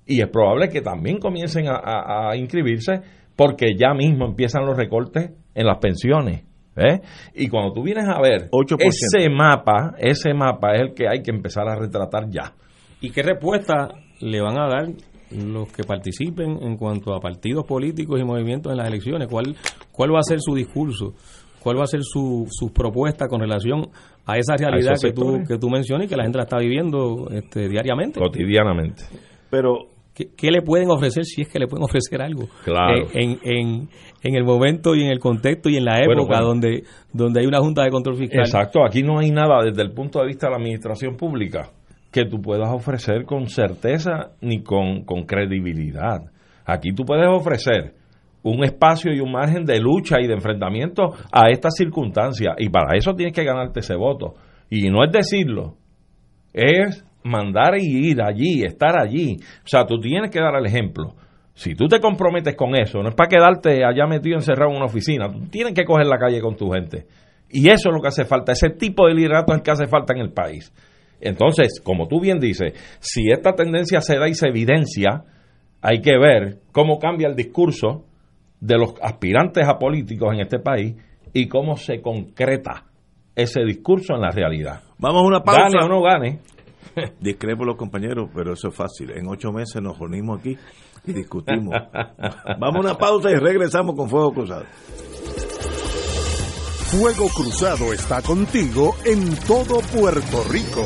Y 0.07 0.21
es 0.21 0.27
probable 0.29 0.69
que 0.69 0.81
también 0.81 1.19
comiencen 1.19 1.67
a, 1.67 1.75
a- 1.75 2.31
a 2.31 2.35
inscribirse 2.35 3.01
porque 3.37 3.75
ya 3.77 3.93
mismo 3.93 4.25
empiezan 4.25 4.65
los 4.65 4.75
recortes 4.75 5.31
en 5.55 5.65
las 5.65 5.77
pensiones. 5.77 6.43
¿eh? 6.75 6.99
Y 7.35 7.47
cuando 7.47 7.71
tú 7.71 7.83
vienes 7.83 8.05
a 8.09 8.19
ver 8.19 8.49
8%. 8.49 8.77
ese 8.79 9.29
mapa, 9.29 9.95
ese 9.99 10.33
mapa 10.33 10.73
es 10.73 10.81
el 10.81 10.93
que 10.93 11.07
hay 11.07 11.21
que 11.21 11.31
empezar 11.31 11.69
a 11.69 11.75
retratar 11.75 12.29
ya. 12.29 12.53
¿Y 12.99 13.11
qué 13.11 13.21
respuesta 13.21 13.89
le 14.19 14.41
van 14.41 14.59
a 14.59 14.67
dar 14.67 14.87
los 15.31 15.71
que 15.71 15.83
participen 15.83 16.63
en 16.63 16.77
cuanto 16.77 17.13
a 17.13 17.19
partidos 17.19 17.65
políticos 17.65 18.19
y 18.19 18.23
movimientos 18.23 18.71
en 18.71 18.79
las 18.79 18.87
elecciones? 18.87 19.27
¿Cuál, 19.29 19.55
cuál 19.91 20.13
va 20.13 20.19
a 20.19 20.23
ser 20.23 20.39
su 20.41 20.55
discurso? 20.55 21.13
¿Cuál 21.61 21.77
va 21.79 21.83
a 21.83 21.87
ser 21.87 22.01
su, 22.01 22.47
su 22.49 22.73
propuesta 22.73 23.27
con 23.27 23.41
relación 23.41 23.89
a 24.25 24.37
esa 24.37 24.55
realidad 24.55 24.95
que 24.99 25.11
tú, 25.11 25.43
que 25.47 25.57
tú 25.57 25.69
mencionas 25.69 26.07
y 26.07 26.09
que 26.09 26.15
la 26.15 26.23
gente 26.23 26.37
la 26.37 26.45
está 26.45 26.57
viviendo 26.57 27.29
este, 27.31 27.69
diariamente? 27.69 28.19
Cotidianamente. 28.19 29.03
Pero 29.49 29.96
¿Qué, 30.17 30.29
qué 30.35 30.49
le 30.49 30.63
pueden 30.63 30.89
ofrecer 30.89 31.25
si 31.25 31.43
es 31.43 31.47
que 31.47 31.59
le 31.59 31.67
pueden 31.67 31.83
ofrecer 31.83 32.23
algo? 32.23 32.47
Claro. 32.65 33.03
Eh, 33.03 33.07
en, 33.13 33.39
en, 33.43 33.89
en 34.23 34.35
el 34.35 34.43
momento 34.43 34.95
y 34.95 35.03
en 35.03 35.11
el 35.11 35.19
contexto 35.19 35.69
y 35.69 35.77
en 35.77 35.85
la 35.85 35.99
época 35.99 36.07
Bueno, 36.07 36.25
bueno. 36.25 36.45
Donde, 36.47 36.83
donde 37.13 37.41
hay 37.41 37.45
una 37.45 37.59
Junta 37.59 37.83
de 37.83 37.91
Control 37.91 38.15
Fiscal. 38.15 38.39
Exacto, 38.39 38.83
aquí 38.83 39.03
no 39.03 39.19
hay 39.19 39.29
nada 39.29 39.63
desde 39.63 39.83
el 39.83 39.91
punto 39.91 40.19
de 40.19 40.25
vista 40.25 40.47
de 40.47 40.51
la 40.53 40.57
administración 40.57 41.15
pública 41.15 41.69
que 42.11 42.25
tú 42.25 42.41
puedas 42.41 42.67
ofrecer 42.73 43.25
con 43.25 43.47
certeza 43.47 44.31
ni 44.41 44.63
con, 44.63 45.03
con 45.03 45.25
credibilidad. 45.25 46.23
Aquí 46.65 46.93
tú 46.93 47.05
puedes 47.05 47.27
ofrecer 47.29 47.93
un 48.41 48.63
espacio 48.63 49.13
y 49.13 49.19
un 49.19 49.31
margen 49.31 49.65
de 49.65 49.79
lucha 49.79 50.19
y 50.19 50.25
de 50.25 50.33
enfrentamiento 50.33 51.13
a 51.31 51.49
estas 51.51 51.75
circunstancias 51.75 52.55
y 52.57 52.69
para 52.69 52.97
eso 52.97 53.13
tienes 53.13 53.35
que 53.35 53.43
ganarte 53.43 53.81
ese 53.81 53.95
voto. 53.95 54.33
Y 54.67 54.89
no 54.89 55.03
es 55.03 55.11
decirlo, 55.11 55.75
es 56.53 57.05
mandar 57.23 57.77
y 57.77 58.09
ir 58.09 58.21
allí, 58.21 58.63
estar 58.63 58.97
allí. 58.99 59.37
O 59.63 59.67
sea, 59.67 59.85
tú 59.85 59.99
tienes 59.99 60.31
que 60.31 60.39
dar 60.39 60.55
el 60.55 60.65
ejemplo. 60.65 61.15
Si 61.53 61.73
tú 61.73 61.87
te 61.87 61.99
comprometes 61.99 62.55
con 62.55 62.75
eso, 62.75 63.01
no 63.01 63.09
es 63.09 63.15
para 63.15 63.29
quedarte 63.29 63.83
allá 63.83 64.05
metido 64.05 64.35
encerrado 64.35 64.71
en 64.71 64.77
una 64.77 64.85
oficina, 64.85 65.27
tú 65.27 65.47
tienes 65.49 65.73
que 65.73 65.85
coger 65.85 66.05
la 66.05 66.19
calle 66.19 66.39
con 66.39 66.55
tu 66.55 66.69
gente. 66.69 67.07
Y 67.49 67.69
eso 67.69 67.89
es 67.89 67.95
lo 67.95 68.01
que 68.01 68.09
hace 68.09 68.25
falta, 68.25 68.51
ese 68.51 68.69
tipo 68.69 69.07
de 69.07 69.15
liderato 69.15 69.53
es 69.53 69.57
el 69.57 69.63
que 69.63 69.71
hace 69.71 69.87
falta 69.87 70.13
en 70.13 70.19
el 70.19 70.31
país. 70.31 70.71
Entonces, 71.19 71.81
como 71.83 72.07
tú 72.07 72.19
bien 72.19 72.39
dices, 72.39 72.73
si 72.99 73.31
esta 73.31 73.53
tendencia 73.53 74.01
se 74.01 74.19
da 74.19 74.27
y 74.27 74.35
se 74.35 74.49
evidencia, 74.49 75.23
hay 75.81 76.01
que 76.01 76.17
ver 76.17 76.59
cómo 76.71 76.99
cambia 76.99 77.27
el 77.27 77.35
discurso 77.35 78.05
de 78.59 78.77
los 78.77 78.93
aspirantes 79.01 79.67
a 79.67 79.77
políticos 79.77 80.33
en 80.33 80.41
este 80.41 80.59
país 80.59 80.95
y 81.33 81.47
cómo 81.47 81.75
se 81.75 82.01
concreta 82.01 82.85
ese 83.35 83.63
discurso 83.63 84.15
en 84.15 84.21
la 84.21 84.31
realidad. 84.31 84.81
vamos 84.97 85.23
a 85.23 85.25
una 85.25 85.39
pausa. 85.41 85.63
Gane 85.63 85.85
o 85.85 85.87
no 85.87 86.01
gane, 86.01 86.39
Discrepo 87.19 87.65
los 87.65 87.75
compañeros, 87.75 88.29
pero 88.33 88.53
eso 88.53 88.69
es 88.69 88.75
fácil. 88.75 89.11
En 89.11 89.27
ocho 89.27 89.51
meses 89.51 89.81
nos 89.81 89.97
reunimos 89.97 90.39
aquí 90.39 90.57
y 91.05 91.13
discutimos. 91.13 91.73
Vamos 92.59 92.75
a 92.75 92.79
una 92.79 92.97
pausa 92.97 93.29
y 93.31 93.35
regresamos 93.35 93.95
con 93.95 94.09
Fuego 94.09 94.33
Cruzado. 94.33 94.65
Fuego 96.89 97.27
Cruzado 97.35 97.91
está 97.91 98.21
contigo 98.21 98.95
en 99.03 99.35
todo 99.45 99.81
Puerto 99.93 100.43
Rico. 100.49 100.85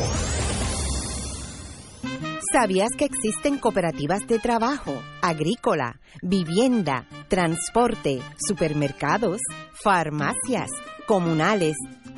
¿Sabías 2.52 2.90
que 2.98 3.06
existen 3.06 3.58
cooperativas 3.58 4.28
de 4.28 4.38
trabajo, 4.38 5.02
agrícola, 5.22 6.02
vivienda, 6.22 7.06
transporte, 7.30 8.20
supermercados, 8.46 9.40
farmacias, 9.72 10.70
comunales, 11.06 11.78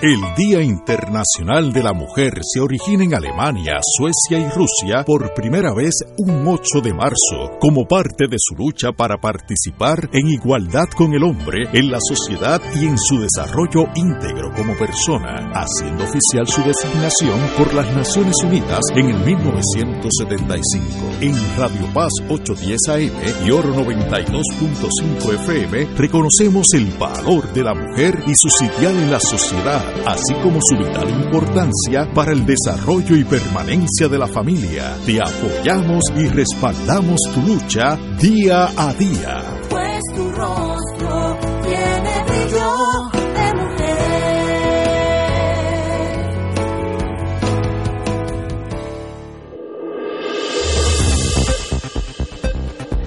El 0.00 0.20
Día 0.36 0.62
Internacional 0.62 1.72
de 1.72 1.82
la 1.82 1.92
Mujer 1.92 2.34
se 2.44 2.60
origina 2.60 3.02
en 3.02 3.14
Alemania, 3.16 3.80
Suecia 3.82 4.38
y 4.38 4.48
Rusia 4.48 5.02
por 5.04 5.34
primera 5.34 5.74
vez 5.74 5.92
un 6.18 6.46
8 6.46 6.80
de 6.84 6.94
marzo, 6.94 7.58
como 7.58 7.84
parte 7.88 8.28
de 8.28 8.36
su 8.38 8.54
lucha 8.54 8.92
para 8.92 9.16
participar 9.16 10.08
en 10.12 10.28
igualdad 10.28 10.86
con 10.96 11.14
el 11.14 11.24
hombre 11.24 11.64
en 11.72 11.90
la 11.90 11.98
sociedad 12.00 12.62
y 12.76 12.86
en 12.86 12.96
su 12.96 13.18
desarrollo 13.18 13.86
íntegro 13.96 14.52
como 14.54 14.76
persona, 14.76 15.50
haciendo 15.52 16.04
oficial 16.04 16.46
su 16.46 16.62
designación 16.62 17.40
por 17.56 17.74
las 17.74 17.92
Naciones 17.92 18.36
Unidas 18.44 18.82
en 18.94 19.06
el 19.06 19.18
1975. 19.24 20.86
En 21.22 21.34
Radio 21.56 21.92
Paz 21.92 22.12
810 22.28 22.78
AM 22.88 23.46
y 23.48 23.50
Oro 23.50 23.74
92.5 23.74 25.34
FM 25.40 25.88
reconocemos 25.96 26.68
el 26.74 26.86
valor 27.00 27.52
de 27.52 27.64
la 27.64 27.74
mujer 27.74 28.22
y 28.28 28.36
su 28.36 28.48
sitial 28.48 28.94
en 28.94 29.10
la 29.10 29.18
sociedad 29.18 29.87
así 30.06 30.34
como 30.42 30.60
su 30.62 30.76
vital 30.76 31.08
importancia 31.10 32.08
para 32.14 32.32
el 32.32 32.44
desarrollo 32.46 33.16
y 33.16 33.24
permanencia 33.24 34.08
de 34.08 34.18
la 34.18 34.26
familia. 34.26 34.96
Te 35.04 35.20
apoyamos 35.20 36.04
y 36.16 36.28
respaldamos 36.28 37.20
tu 37.34 37.42
lucha 37.42 37.96
día 38.20 38.68
a 38.76 38.92
día. 38.94 39.42
Pues 39.68 40.00
tu 40.14 40.30
rostro 40.30 41.38
tiene 41.62 42.24
brillo 42.26 43.10
de 43.34 43.54
mujer. 43.54 43.98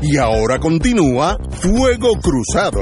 Y 0.02 0.18
ahora 0.18 0.60
continúa 0.60 1.38
Fuego 1.52 2.14
Cruzado. 2.22 2.82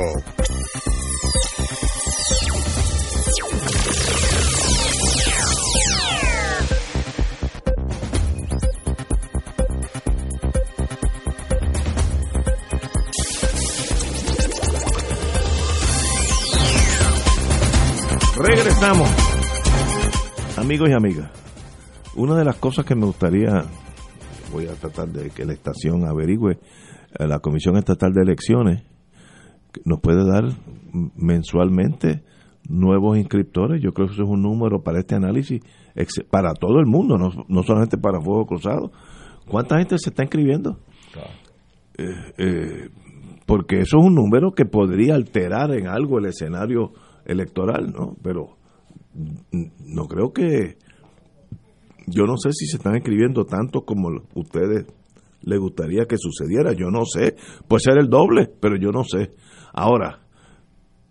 Regresamos. 18.50 19.08
Amigos 20.58 20.90
y 20.90 20.94
amigas, 20.94 21.30
una 22.16 22.36
de 22.36 22.44
las 22.44 22.56
cosas 22.56 22.84
que 22.84 22.96
me 22.96 23.06
gustaría, 23.06 23.64
voy 24.52 24.66
a 24.66 24.74
tratar 24.74 25.10
de 25.10 25.30
que 25.30 25.46
la 25.46 25.54
estación 25.54 26.04
averigüe, 26.08 26.54
eh, 26.54 27.28
la 27.28 27.42
Comisión 27.42 27.78
Estatal 27.78 28.12
de 28.12 28.24
Elecciones 28.24 28.84
nos 29.86 30.00
puede 30.00 30.28
dar 30.28 30.46
mensualmente 31.16 32.24
nuevos 32.68 33.20
inscriptores. 33.20 33.84
Yo 33.84 33.94
creo 33.94 34.08
que 34.08 34.14
eso 34.14 34.24
es 34.24 34.30
un 34.30 34.42
número 34.42 34.82
para 34.82 34.98
este 34.98 35.14
análisis, 35.14 35.62
para 36.32 36.56
todo 36.56 36.80
el 36.80 36.88
mundo, 36.88 37.20
no, 37.20 37.30
no 37.48 37.62
solamente 37.62 38.00
para 38.00 38.20
Fuego 38.20 38.48
Cruzado. 38.48 38.92
¿Cuánta 39.48 39.78
gente 39.78 40.00
se 40.00 40.10
está 40.10 40.24
inscribiendo? 40.24 40.80
Eh, 42.00 42.34
eh, 42.40 42.90
porque 43.46 43.82
eso 43.82 44.00
es 44.00 44.06
un 44.06 44.16
número 44.16 44.54
que 44.54 44.66
podría 44.66 45.14
alterar 45.14 45.72
en 45.72 45.86
algo 45.86 46.18
el 46.18 46.26
escenario 46.26 46.94
electoral, 47.30 47.92
¿no? 47.92 48.16
Pero 48.22 48.58
no 49.86 50.08
creo 50.08 50.34
que 50.34 50.78
yo 52.08 52.26
no 52.26 52.38
sé 52.38 52.52
si 52.54 52.66
se 52.66 52.78
están 52.78 52.96
escribiendo 52.96 53.46
tanto 53.46 53.82
como 53.82 54.10
ustedes 54.34 54.86
les 55.42 55.60
gustaría 55.60 56.06
que 56.06 56.18
sucediera, 56.18 56.74
yo 56.74 56.90
no 56.90 57.06
sé, 57.06 57.36
puede 57.68 57.82
ser 57.82 57.98
el 58.00 58.10
doble, 58.10 58.52
pero 58.60 58.76
yo 58.78 58.92
no 58.92 59.04
sé. 59.04 59.32
Ahora, 59.74 60.20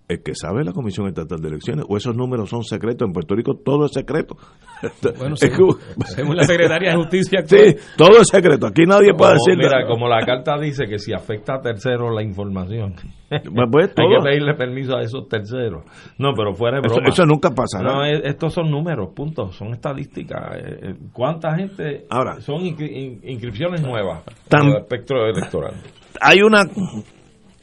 el 0.09 0.23
que 0.23 0.35
sabe 0.35 0.65
la 0.65 0.73
Comisión 0.73 1.07
Estatal 1.07 1.39
de 1.41 1.49
Elecciones, 1.49 1.85
o 1.89 1.97
esos 1.97 2.17
números 2.17 2.49
son 2.49 2.65
secretos, 2.65 3.07
en 3.07 3.13
Puerto 3.13 3.35
Rico 3.35 3.57
todo 3.63 3.87
es 3.87 3.93
secreto. 3.93 4.37
Bueno, 5.19 5.35
Es 5.35 5.41
según, 5.41 5.77
que- 5.77 6.05
según 6.07 6.37
la 6.37 6.45
Secretaría 6.45 6.91
de 6.93 6.97
Justicia 6.97 7.43
Sí, 7.45 7.57
actual, 7.57 7.77
todo 7.97 8.21
es 8.21 8.29
secreto, 8.29 8.67
aquí 8.69 8.83
nadie 8.87 9.13
puede 9.13 9.33
decir 9.35 9.57
mira, 9.57 9.81
nada. 9.81 9.87
como 9.89 10.09
la 10.09 10.25
carta 10.25 10.57
dice 10.59 10.87
que 10.87 10.99
si 10.99 11.13
afecta 11.13 11.55
a 11.57 11.61
terceros 11.61 12.15
la 12.15 12.23
información, 12.23 12.95
pues, 13.29 13.43
hay 13.97 14.09
que 14.09 14.23
pedirle 14.23 14.55
permiso 14.55 14.97
a 14.97 15.03
esos 15.03 15.29
terceros. 15.29 15.83
No, 16.19 16.33
pero 16.35 16.55
fuera 16.55 16.81
de 16.81 16.89
broma. 16.89 17.09
eso 17.09 17.25
nunca 17.27 17.51
pasará. 17.51 17.93
No, 17.93 18.05
es- 18.05 18.23
estos 18.25 18.55
son 18.55 18.71
números, 18.71 19.11
puntos, 19.15 19.55
son 19.57 19.73
estadísticas. 19.73 20.57
Eh, 20.57 20.79
eh, 20.83 20.95
¿Cuánta 21.13 21.55
gente 21.57 22.07
Ahora. 22.09 22.41
son 22.41 22.63
inscri- 22.63 22.91
in- 22.91 23.21
inscripciones 23.25 23.83
nuevas 23.83 24.23
en 24.51 24.69
el 24.69 24.77
espectro 24.77 25.27
electoral? 25.27 25.75
hay 26.21 26.41
una 26.41 26.65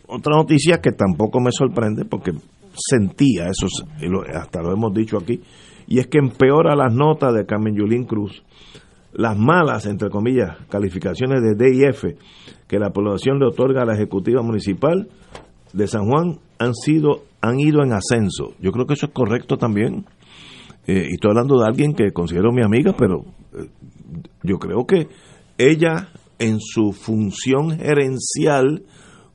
otra 0.08 0.36
noticia 0.36 0.78
que 0.82 0.92
tampoco 0.92 1.40
me 1.40 1.52
sorprende 1.52 2.06
porque 2.06 2.32
sentía 2.74 3.48
eso 3.48 3.68
hasta 4.34 4.62
lo 4.62 4.74
hemos 4.74 4.94
dicho 4.94 5.18
aquí 5.18 5.42
y 5.88 6.00
es 6.00 6.08
que 6.08 6.18
empeora 6.18 6.76
las 6.76 6.94
notas 6.94 7.34
de 7.34 7.46
Carmen 7.46 7.76
Yulín 7.76 8.06
Cruz 8.06 8.44
las 9.14 9.38
malas 9.38 9.86
entre 9.86 10.10
comillas 10.10 10.58
calificaciones 10.70 11.42
de 11.42 11.56
D 11.56 11.76
y 11.76 11.84
F 11.84 12.18
que 12.68 12.80
la 12.80 12.90
población 12.90 13.40
le 13.40 13.48
otorga 13.48 13.84
a 13.84 13.86
la 13.86 13.94
ejecutiva 13.94 14.42
municipal 14.42 15.08
de 15.74 15.88
San 15.88 16.10
Juan 16.10 16.40
han 16.60 16.74
sido 16.74 17.24
han 17.42 17.60
ido 17.60 17.84
en 17.84 17.94
ascenso. 17.94 18.56
Yo 18.60 18.72
creo 18.72 18.88
que 18.88 18.94
eso 18.94 19.06
es 19.06 19.12
correcto 19.12 19.58
también. 19.58 20.06
Eh, 20.88 21.08
y 21.10 21.14
estoy 21.14 21.30
hablando 21.30 21.60
de 21.60 21.68
alguien 21.68 21.94
que 21.94 22.12
considero 22.12 22.52
mi 22.52 22.64
amiga 22.64 22.94
pero 22.98 23.24
eh, 23.54 23.70
yo 24.44 24.58
creo 24.60 24.86
que 24.86 25.08
ella 25.58 26.10
en 26.38 26.60
su 26.60 26.92
función 26.92 27.72
gerencial 27.72 28.84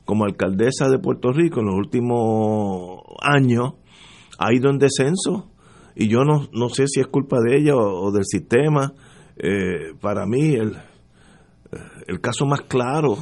como 0.05 0.25
alcaldesa 0.25 0.89
de 0.89 0.99
Puerto 0.99 1.31
Rico 1.31 1.59
en 1.59 1.67
los 1.67 1.75
últimos 1.75 3.01
años 3.21 3.73
ha 4.37 4.53
ido 4.53 4.69
en 4.69 4.77
descenso 4.77 5.51
y 5.95 6.07
yo 6.07 6.23
no, 6.23 6.47
no 6.53 6.69
sé 6.69 6.87
si 6.87 6.99
es 6.99 7.07
culpa 7.07 7.37
de 7.39 7.57
ella 7.57 7.75
o, 7.75 8.11
del 8.11 8.25
sistema. 8.25 8.93
Eh, 9.37 9.93
para 9.99 10.25
mí 10.25 10.53
el, 10.53 10.77
el 12.07 12.21
caso 12.21 12.45
más 12.45 12.61
claro 12.61 13.17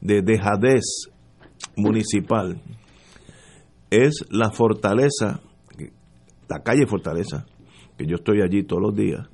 de 0.00 0.22
dejadez 0.22 1.08
municipal 1.76 2.60
es 3.90 4.24
la 4.30 4.50
fortaleza, 4.50 5.40
la 6.48 6.62
calle 6.62 6.86
Fortaleza, 6.86 7.46
que 7.96 8.06
yo 8.06 8.16
estoy 8.16 8.40
allí 8.40 8.62
todos 8.64 8.82
los 8.82 8.94
días, 8.94 9.28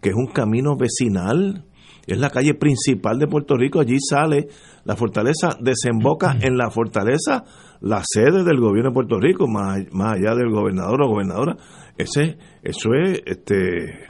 que 0.00 0.10
es 0.10 0.14
un 0.14 0.26
camino 0.26 0.76
vecinal 0.76 1.64
Es 2.06 2.18
la 2.18 2.30
calle 2.30 2.54
principal 2.54 3.18
de 3.18 3.26
Puerto 3.26 3.56
Rico. 3.56 3.80
Allí 3.80 3.96
sale 3.98 4.48
la 4.84 4.96
fortaleza, 4.96 5.56
desemboca 5.60 6.36
en 6.40 6.56
la 6.56 6.70
fortaleza 6.70 7.44
la 7.80 8.02
sede 8.04 8.44
del 8.44 8.60
gobierno 8.60 8.90
de 8.90 8.94
Puerto 8.94 9.18
Rico, 9.20 9.46
más, 9.46 9.80
más 9.92 10.14
allá 10.14 10.34
del 10.34 10.50
gobernador 10.50 11.02
o 11.02 11.08
gobernadora. 11.08 11.56
Ese, 11.96 12.36
eso 12.62 12.90
es 12.94 13.22
este, 13.24 14.08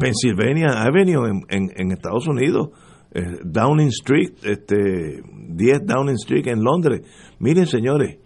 Pennsylvania 0.00 0.82
Avenue 0.82 1.28
en, 1.28 1.42
en, 1.48 1.70
en 1.76 1.92
Estados 1.92 2.26
Unidos. 2.26 2.70
eh, 3.14 3.38
Downing 3.44 3.88
Street, 3.88 4.32
este, 4.42 5.22
10 5.48 5.86
Downing 5.86 6.16
Street 6.16 6.46
en 6.48 6.62
Londres. 6.64 7.02
Miren, 7.38 7.66
señores, 7.66 8.18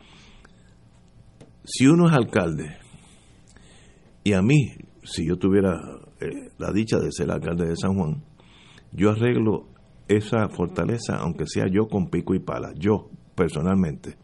si 1.64 1.86
uno 1.86 2.08
es 2.08 2.14
alcalde, 2.14 2.76
y 4.24 4.32
a 4.32 4.42
mí, 4.42 4.72
si 5.04 5.26
yo 5.26 5.36
tuviera 5.36 5.74
eh, 6.20 6.50
la 6.58 6.72
dicha 6.72 6.98
de 6.98 7.12
ser 7.12 7.30
alcalde 7.30 7.66
de 7.68 7.76
San 7.76 7.94
Juan, 7.94 8.24
yo 8.92 9.10
arreglo 9.10 9.66
esa 10.08 10.48
fortaleza, 10.48 11.16
aunque 11.18 11.46
sea 11.46 11.66
yo 11.70 11.86
con 11.88 12.08
pico 12.08 12.34
y 12.34 12.40
pala, 12.40 12.72
yo 12.76 13.10
personalmente. 13.34 14.16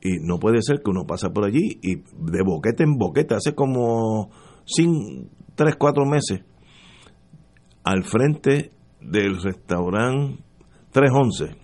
Y 0.00 0.18
no 0.20 0.38
puede 0.38 0.62
ser 0.62 0.82
que 0.82 0.90
uno 0.90 1.04
pasa 1.06 1.30
por 1.30 1.44
allí 1.44 1.78
y 1.82 1.96
de 1.96 2.42
boquete 2.44 2.84
en 2.84 2.96
boquete, 2.96 3.34
hace 3.34 3.54
como 3.54 4.30
sin 4.64 5.30
tres, 5.54 5.76
cuatro 5.76 6.04
meses, 6.04 6.44
al 7.84 8.04
frente 8.04 8.72
del 9.00 9.40
restaurante 9.42 10.42
311. 10.92 11.56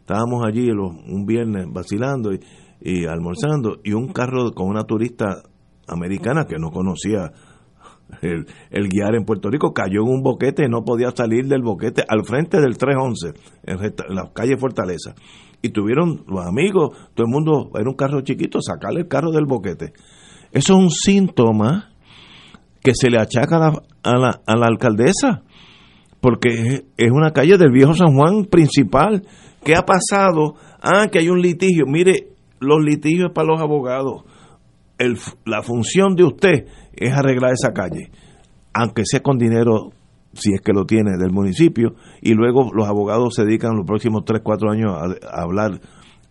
Estábamos 0.00 0.44
allí 0.46 0.70
un 0.70 1.26
viernes 1.26 1.66
vacilando 1.70 2.30
y 2.80 3.06
almorzando 3.06 3.78
y 3.84 3.92
un 3.92 4.08
carro 4.12 4.52
con 4.52 4.68
una 4.68 4.84
turista 4.84 5.42
americana 5.86 6.44
que 6.46 6.58
no 6.58 6.70
conocía 6.70 7.32
el, 8.22 8.88
guiar 8.88 9.14
en 9.14 9.24
Puerto 9.24 9.50
Rico 9.50 9.72
cayó 9.72 10.02
en 10.02 10.08
un 10.08 10.22
boquete 10.22 10.64
y 10.64 10.68
no 10.68 10.82
podía 10.84 11.10
salir 11.10 11.46
del 11.46 11.62
boquete 11.62 12.04
al 12.08 12.24
frente 12.24 12.60
del 12.60 12.76
311 12.78 13.32
en, 13.64 13.78
la 14.14 14.30
calle 14.32 14.56
Fortaleza 14.56 15.14
y 15.62 15.70
tuvieron 15.70 16.24
los 16.26 16.46
amigos 16.46 16.96
todo 17.14 17.26
el 17.26 17.32
mundo 17.32 17.70
era 17.74 17.88
un 17.88 17.96
carro 17.96 18.20
chiquito 18.22 18.60
sacarle 18.62 19.00
el 19.00 19.08
carro 19.08 19.30
del 19.30 19.44
boquete 19.46 19.92
eso 20.52 20.72
es 20.74 20.78
un 20.78 20.90
síntoma 20.90 21.90
que 22.82 22.92
se 22.94 23.10
le 23.10 23.18
achaca 23.18 23.56
a 23.56 23.60
la, 23.60 23.82
a 24.04 24.16
la, 24.18 24.40
a 24.46 24.56
la 24.56 24.66
alcaldesa 24.66 25.42
porque 26.20 26.48
es- 26.48 26.84
es 26.96 27.10
una 27.12 27.32
calle 27.32 27.58
del 27.58 27.70
viejo 27.70 27.94
San 27.94 28.14
Juan 28.16 28.44
principal. 28.46 29.22
¿Qué 29.64 29.74
ha 29.76 29.82
pasado? 29.82 30.54
Ah, 30.82 31.06
que 31.12 31.18
hay 31.20 31.28
un 31.28 31.40
litigio. 31.40 31.84
Mire, 31.86 32.28
los 32.60 32.78
litigios 32.84 33.30
para 33.32 33.48
los 33.48 33.60
abogados. 33.60 34.22
El 34.98 35.16
la 35.44 35.62
función 35.62 36.14
de 36.16 36.24
usted 36.24 36.66
es 36.94 37.12
arreglar 37.12 37.52
esa 37.52 37.72
calle, 37.72 38.10
aunque 38.74 39.02
sea 39.04 39.20
con 39.20 39.38
dinero, 39.38 39.90
si 40.32 40.52
es 40.54 40.60
que 40.60 40.72
lo 40.72 40.84
tiene, 40.84 41.12
del 41.18 41.30
municipio, 41.32 41.94
y 42.20 42.34
luego 42.34 42.70
los 42.74 42.88
abogados 42.88 43.34
se 43.34 43.44
dedican 43.44 43.76
los 43.76 43.86
próximos 43.86 44.24
3, 44.24 44.40
4 44.42 44.70
años 44.70 44.92
a, 44.92 45.40
hablar 45.42 45.80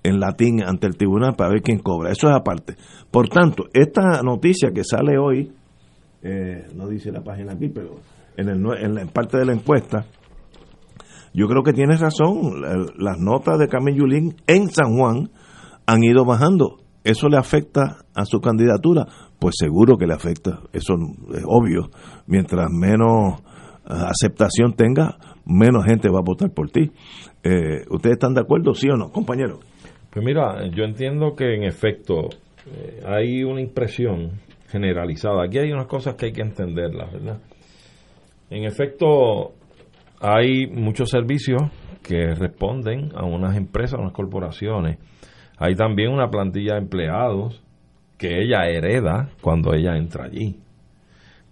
en 0.03 0.19
latín 0.19 0.63
ante 0.63 0.87
el 0.87 0.97
tribunal 0.97 1.35
para 1.35 1.49
ver 1.51 1.61
quién 1.61 1.79
cobra. 1.79 2.11
Eso 2.11 2.27
es 2.29 2.35
aparte. 2.35 2.75
Por 3.09 3.29
tanto, 3.29 3.65
esta 3.73 4.21
noticia 4.21 4.71
que 4.73 4.83
sale 4.83 5.17
hoy, 5.17 5.51
eh, 6.21 6.67
no 6.75 6.87
dice 6.87 7.11
la 7.11 7.21
página 7.21 7.53
aquí, 7.53 7.69
pero 7.69 7.95
en, 8.37 8.49
el, 8.49 8.65
en, 8.81 8.95
la, 8.95 9.05
parte 9.05 9.37
de 9.37 9.45
la 9.45 9.53
encuesta, 9.53 10.05
yo 11.33 11.47
creo 11.47 11.63
que 11.63 11.73
tienes 11.73 11.99
razón. 11.99 12.61
la- 12.61 12.85
Las 12.97 13.17
notas 13.19 13.59
de 13.59 13.67
Carmen 13.67 13.95
Yulín 13.95 14.35
en 14.47 14.69
San 14.69 14.95
Juan 14.97 15.29
han 15.85 16.03
ido 16.03 16.25
bajando. 16.25 16.79
¿Eso 17.07 17.29
le 17.29 17.37
afecta 17.37 17.99
a 18.13 18.25
su 18.25 18.41
candidatura? 18.41 19.05
Pues 19.39 19.55
seguro 19.57 19.95
que 19.95 20.05
le 20.05 20.13
afecta. 20.13 20.59
Eso 20.73 20.95
es 21.33 21.43
obvio. 21.45 21.89
Mientras 22.27 22.69
menos 22.69 23.41
ah, 23.85 24.09
aceptación 24.09 24.73
tenga, 24.73 25.17
menos 25.45 25.85
gente 25.85 26.09
va 26.09 26.19
a 26.19 26.25
votar 26.25 26.51
por 26.51 26.69
ti. 26.69 26.91
Eh, 27.43 27.85
¿Ustedes 27.89 28.15
están 28.15 28.33
de 28.33 28.41
acuerdo, 28.41 28.73
sí 28.73 28.89
o 28.89 28.97
no, 28.97 29.09
compañero? 29.09 29.59
Pues 30.11 30.25
mira, 30.25 30.67
yo 30.75 30.83
entiendo 30.83 31.33
que 31.33 31.55
en 31.55 31.63
efecto 31.63 32.27
eh, 32.65 32.99
hay 33.05 33.41
una 33.45 33.61
impresión 33.61 34.41
generalizada. 34.67 35.45
Aquí 35.45 35.59
hay 35.59 35.71
unas 35.71 35.87
cosas 35.87 36.15
que 36.15 36.25
hay 36.25 36.33
que 36.33 36.41
entenderlas, 36.41 37.13
¿verdad? 37.13 37.39
En 38.49 38.65
efecto, 38.65 39.53
hay 40.19 40.67
muchos 40.67 41.09
servicios 41.09 41.61
que 42.03 42.35
responden 42.35 43.11
a 43.15 43.23
unas 43.23 43.55
empresas, 43.55 43.97
a 43.97 44.01
unas 44.01 44.13
corporaciones. 44.13 44.97
Hay 45.57 45.75
también 45.75 46.11
una 46.11 46.29
plantilla 46.29 46.73
de 46.73 46.81
empleados 46.81 47.63
que 48.17 48.41
ella 48.41 48.67
hereda 48.67 49.29
cuando 49.41 49.73
ella 49.73 49.97
entra 49.97 50.25
allí. 50.25 50.59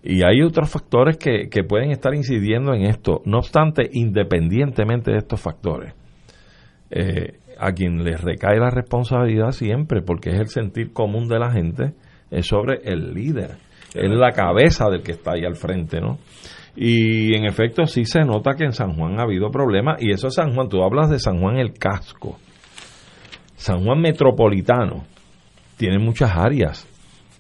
Y 0.04 0.24
hay 0.24 0.42
otros 0.44 0.70
factores 0.70 1.18
que, 1.18 1.50
que 1.50 1.64
pueden 1.64 1.92
estar 1.92 2.14
incidiendo 2.14 2.74
en 2.74 2.84
esto. 2.84 3.22
No 3.26 3.40
obstante, 3.40 3.90
independientemente 3.92 5.12
de 5.12 5.18
estos 5.18 5.42
factores, 5.42 5.96
eh, 6.92 7.40
a 7.58 7.72
quien 7.72 8.04
les 8.04 8.22
recae 8.22 8.60
la 8.60 8.70
responsabilidad 8.70 9.52
siempre, 9.52 10.02
porque 10.02 10.30
es 10.30 10.40
el 10.40 10.48
sentir 10.48 10.94
común 10.94 11.28
de 11.28 11.40
la 11.40 11.52
gente, 11.52 11.94
es 12.30 12.46
sobre 12.48 12.82
el 12.84 13.14
líder, 13.14 13.58
es 13.94 14.10
la 14.12 14.32
cabeza 14.32 14.90
del 14.90 15.02
que 15.02 15.14
está 15.14 15.32
ahí 15.34 15.46
al 15.46 15.56
frente, 15.56 16.00
¿no? 16.00 16.20
Y 16.76 17.36
en 17.36 17.46
efecto 17.46 17.86
sí 17.86 18.06
se 18.06 18.22
nota 18.22 18.56
que 18.56 18.66
en 18.66 18.74
San 18.74 18.96
Juan 18.96 19.20
ha 19.20 19.24
habido 19.24 19.50
problemas, 19.50 20.02
y 20.02 20.12
eso 20.12 20.28
es 20.28 20.36
San 20.36 20.54
Juan, 20.54 20.68
tú 20.68 20.84
hablas 20.84 21.10
de 21.10 21.20
San 21.20 21.40
Juan 21.40 21.58
el 21.58 21.74
casco. 21.74 22.38
San 23.66 23.84
Juan 23.84 24.00
metropolitano 24.00 25.06
tiene 25.76 25.98
muchas 25.98 26.38
áreas 26.38 26.88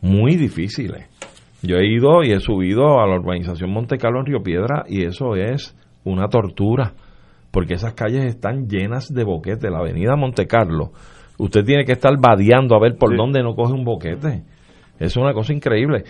muy 0.02 0.36
difíciles. 0.38 1.08
Yo 1.62 1.76
he 1.78 1.86
ido 1.86 2.24
y 2.24 2.32
he 2.32 2.40
subido 2.40 3.00
a 3.00 3.06
la 3.06 3.14
urbanización 3.20 3.72
Monte 3.72 4.00
Carlo 4.00 4.22
en 4.22 4.26
Río 4.26 4.42
Piedra 4.42 4.86
y 4.90 5.06
eso 5.06 5.36
es 5.36 5.78
una 6.04 6.28
tortura, 6.28 6.94
porque 7.52 7.76
esas 7.76 7.94
calles 7.94 8.26
están 8.26 8.68
llenas 8.68 9.14
de 9.14 9.24
boquetes. 9.24 9.70
La 9.70 9.78
avenida 9.78 10.16
Monte 10.16 10.48
Carlo, 10.48 10.94
usted 11.38 11.64
tiene 11.64 11.86
que 11.86 11.92
estar 11.92 12.14
vadeando 12.20 12.76
a 12.76 12.80
ver 12.80 12.98
por 12.98 13.12
Sí. 13.12 13.18
dónde 13.18 13.44
no 13.44 13.54
coge 13.54 13.74
un 13.74 13.86
boquete. 13.86 14.42
Es 14.98 15.16
una 15.18 15.32
cosa 15.32 15.54
increíble. 15.54 16.06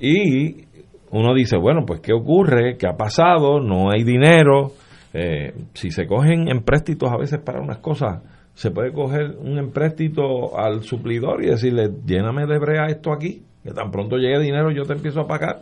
Y 0.00 0.64
uno 1.12 1.32
dice, 1.32 1.56
bueno, 1.56 1.82
pues 1.86 2.00
¿qué 2.00 2.12
ocurre? 2.12 2.76
¿Qué 2.76 2.88
ha 2.88 2.96
pasado? 2.96 3.60
No 3.60 3.92
hay 3.92 4.02
dinero. 4.02 4.72
Eh, 5.14 5.54
si 5.74 5.92
se 5.92 6.08
cogen 6.08 6.48
empréstitos 6.48 7.08
a 7.08 7.16
veces 7.16 7.38
para 7.38 7.60
unas 7.60 7.78
cosas, 7.78 8.20
se 8.60 8.70
puede 8.70 8.92
coger 8.92 9.36
un 9.38 9.56
empréstito 9.56 10.54
al 10.54 10.82
suplidor 10.82 11.42
y 11.42 11.46
decirle, 11.46 11.88
lléname 12.04 12.44
de 12.44 12.58
brea 12.58 12.88
esto 12.88 13.10
aquí, 13.10 13.40
que 13.64 13.70
tan 13.70 13.90
pronto 13.90 14.18
llegue 14.18 14.38
dinero 14.38 14.70
yo 14.70 14.82
te 14.82 14.92
empiezo 14.92 15.20
a 15.20 15.26
pagar. 15.26 15.60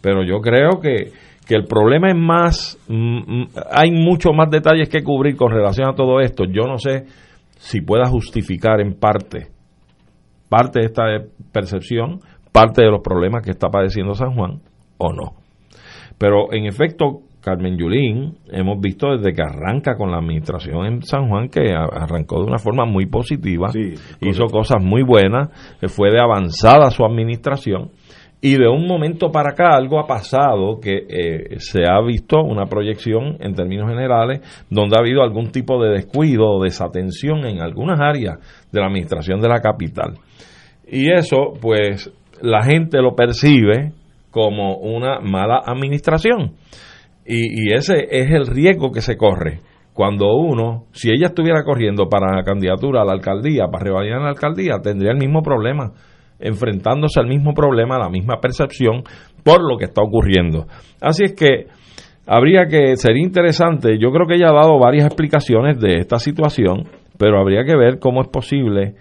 Pero 0.00 0.24
yo 0.24 0.40
creo 0.40 0.80
que, 0.80 1.12
que 1.46 1.54
el 1.54 1.66
problema 1.66 2.08
es 2.08 2.16
más, 2.16 2.78
mm, 2.88 3.18
mm, 3.18 3.48
hay 3.70 3.90
mucho 3.90 4.32
más 4.32 4.48
detalles 4.50 4.88
que 4.88 5.02
cubrir 5.02 5.36
con 5.36 5.52
relación 5.52 5.90
a 5.90 5.94
todo 5.94 6.20
esto. 6.20 6.44
Yo 6.44 6.62
no 6.66 6.78
sé 6.78 7.04
si 7.58 7.82
pueda 7.82 8.08
justificar 8.08 8.80
en 8.80 8.94
parte, 8.94 9.48
parte 10.48 10.80
de 10.80 10.86
esta 10.86 11.02
percepción, 11.52 12.20
parte 12.50 12.82
de 12.82 12.90
los 12.90 13.02
problemas 13.02 13.44
que 13.44 13.50
está 13.50 13.68
padeciendo 13.68 14.14
San 14.14 14.34
Juan 14.34 14.62
o 14.96 15.12
no. 15.12 15.34
Pero 16.16 16.50
en 16.50 16.64
efecto, 16.64 17.24
Carmen 17.42 17.76
Yulín, 17.76 18.38
hemos 18.50 18.80
visto 18.80 19.16
desde 19.16 19.34
que 19.34 19.42
arranca 19.42 19.96
con 19.96 20.10
la 20.10 20.18
administración 20.18 20.86
en 20.86 21.02
San 21.02 21.28
Juan 21.28 21.48
que 21.48 21.74
arrancó 21.74 22.40
de 22.40 22.46
una 22.46 22.58
forma 22.58 22.84
muy 22.86 23.06
positiva, 23.06 23.70
Sí, 23.70 23.94
hizo 24.20 24.46
cosas 24.46 24.82
muy 24.82 25.02
buenas, 25.02 25.48
eh, 25.82 25.88
fue 25.88 26.10
de 26.10 26.20
avanzada 26.20 26.90
su 26.90 27.04
administración 27.04 27.90
y 28.44 28.56
de 28.56 28.68
un 28.68 28.88
momento 28.88 29.30
para 29.30 29.50
acá 29.50 29.76
algo 29.76 30.00
ha 30.00 30.06
pasado 30.06 30.80
que 30.80 31.06
eh, 31.08 31.60
se 31.60 31.82
ha 31.88 32.00
visto 32.00 32.42
una 32.42 32.66
proyección 32.66 33.36
en 33.38 33.54
términos 33.54 33.88
generales 33.88 34.40
donde 34.68 34.96
ha 34.96 35.00
habido 35.00 35.22
algún 35.22 35.52
tipo 35.52 35.80
de 35.80 35.90
descuido 35.90 36.50
o 36.50 36.62
desatención 36.62 37.46
en 37.46 37.60
algunas 37.60 38.00
áreas 38.00 38.38
de 38.72 38.80
la 38.80 38.86
administración 38.86 39.40
de 39.40 39.48
la 39.48 39.60
capital. 39.60 40.14
Y 40.88 41.12
eso, 41.12 41.52
pues, 41.60 42.12
la 42.40 42.64
gente 42.64 43.00
lo 43.00 43.14
percibe 43.14 43.92
como 44.32 44.76
una 44.78 45.20
mala 45.20 45.62
administración. 45.64 46.54
Y, 47.24 47.68
y 47.70 47.74
ese 47.74 48.06
es 48.10 48.30
el 48.30 48.46
riesgo 48.46 48.90
que 48.92 49.00
se 49.00 49.16
corre. 49.16 49.60
Cuando 49.92 50.34
uno, 50.34 50.86
si 50.92 51.10
ella 51.10 51.26
estuviera 51.26 51.64
corriendo 51.64 52.08
para 52.08 52.34
la 52.34 52.44
candidatura 52.44 53.02
a 53.02 53.04
la 53.04 53.12
alcaldía, 53.12 53.66
para 53.70 53.84
revalidar 53.84 54.22
la 54.22 54.30
alcaldía, 54.30 54.80
tendría 54.82 55.12
el 55.12 55.18
mismo 55.18 55.42
problema, 55.42 55.92
enfrentándose 56.40 57.20
al 57.20 57.26
mismo 57.26 57.52
problema, 57.52 57.96
a 57.96 58.04
la 58.04 58.08
misma 58.08 58.40
percepción 58.40 59.02
por 59.44 59.60
lo 59.60 59.76
que 59.76 59.84
está 59.84 60.02
ocurriendo. 60.02 60.66
Así 61.00 61.24
es 61.24 61.34
que 61.34 61.66
habría 62.26 62.66
que, 62.66 62.96
sería 62.96 63.22
interesante, 63.22 63.98
yo 63.98 64.10
creo 64.12 64.26
que 64.26 64.36
ella 64.36 64.48
ha 64.48 64.54
dado 64.54 64.78
varias 64.78 65.06
explicaciones 65.06 65.78
de 65.78 65.98
esta 65.98 66.18
situación, 66.18 66.88
pero 67.18 67.38
habría 67.38 67.64
que 67.64 67.76
ver 67.76 67.98
cómo 67.98 68.22
es 68.22 68.28
posible 68.28 68.94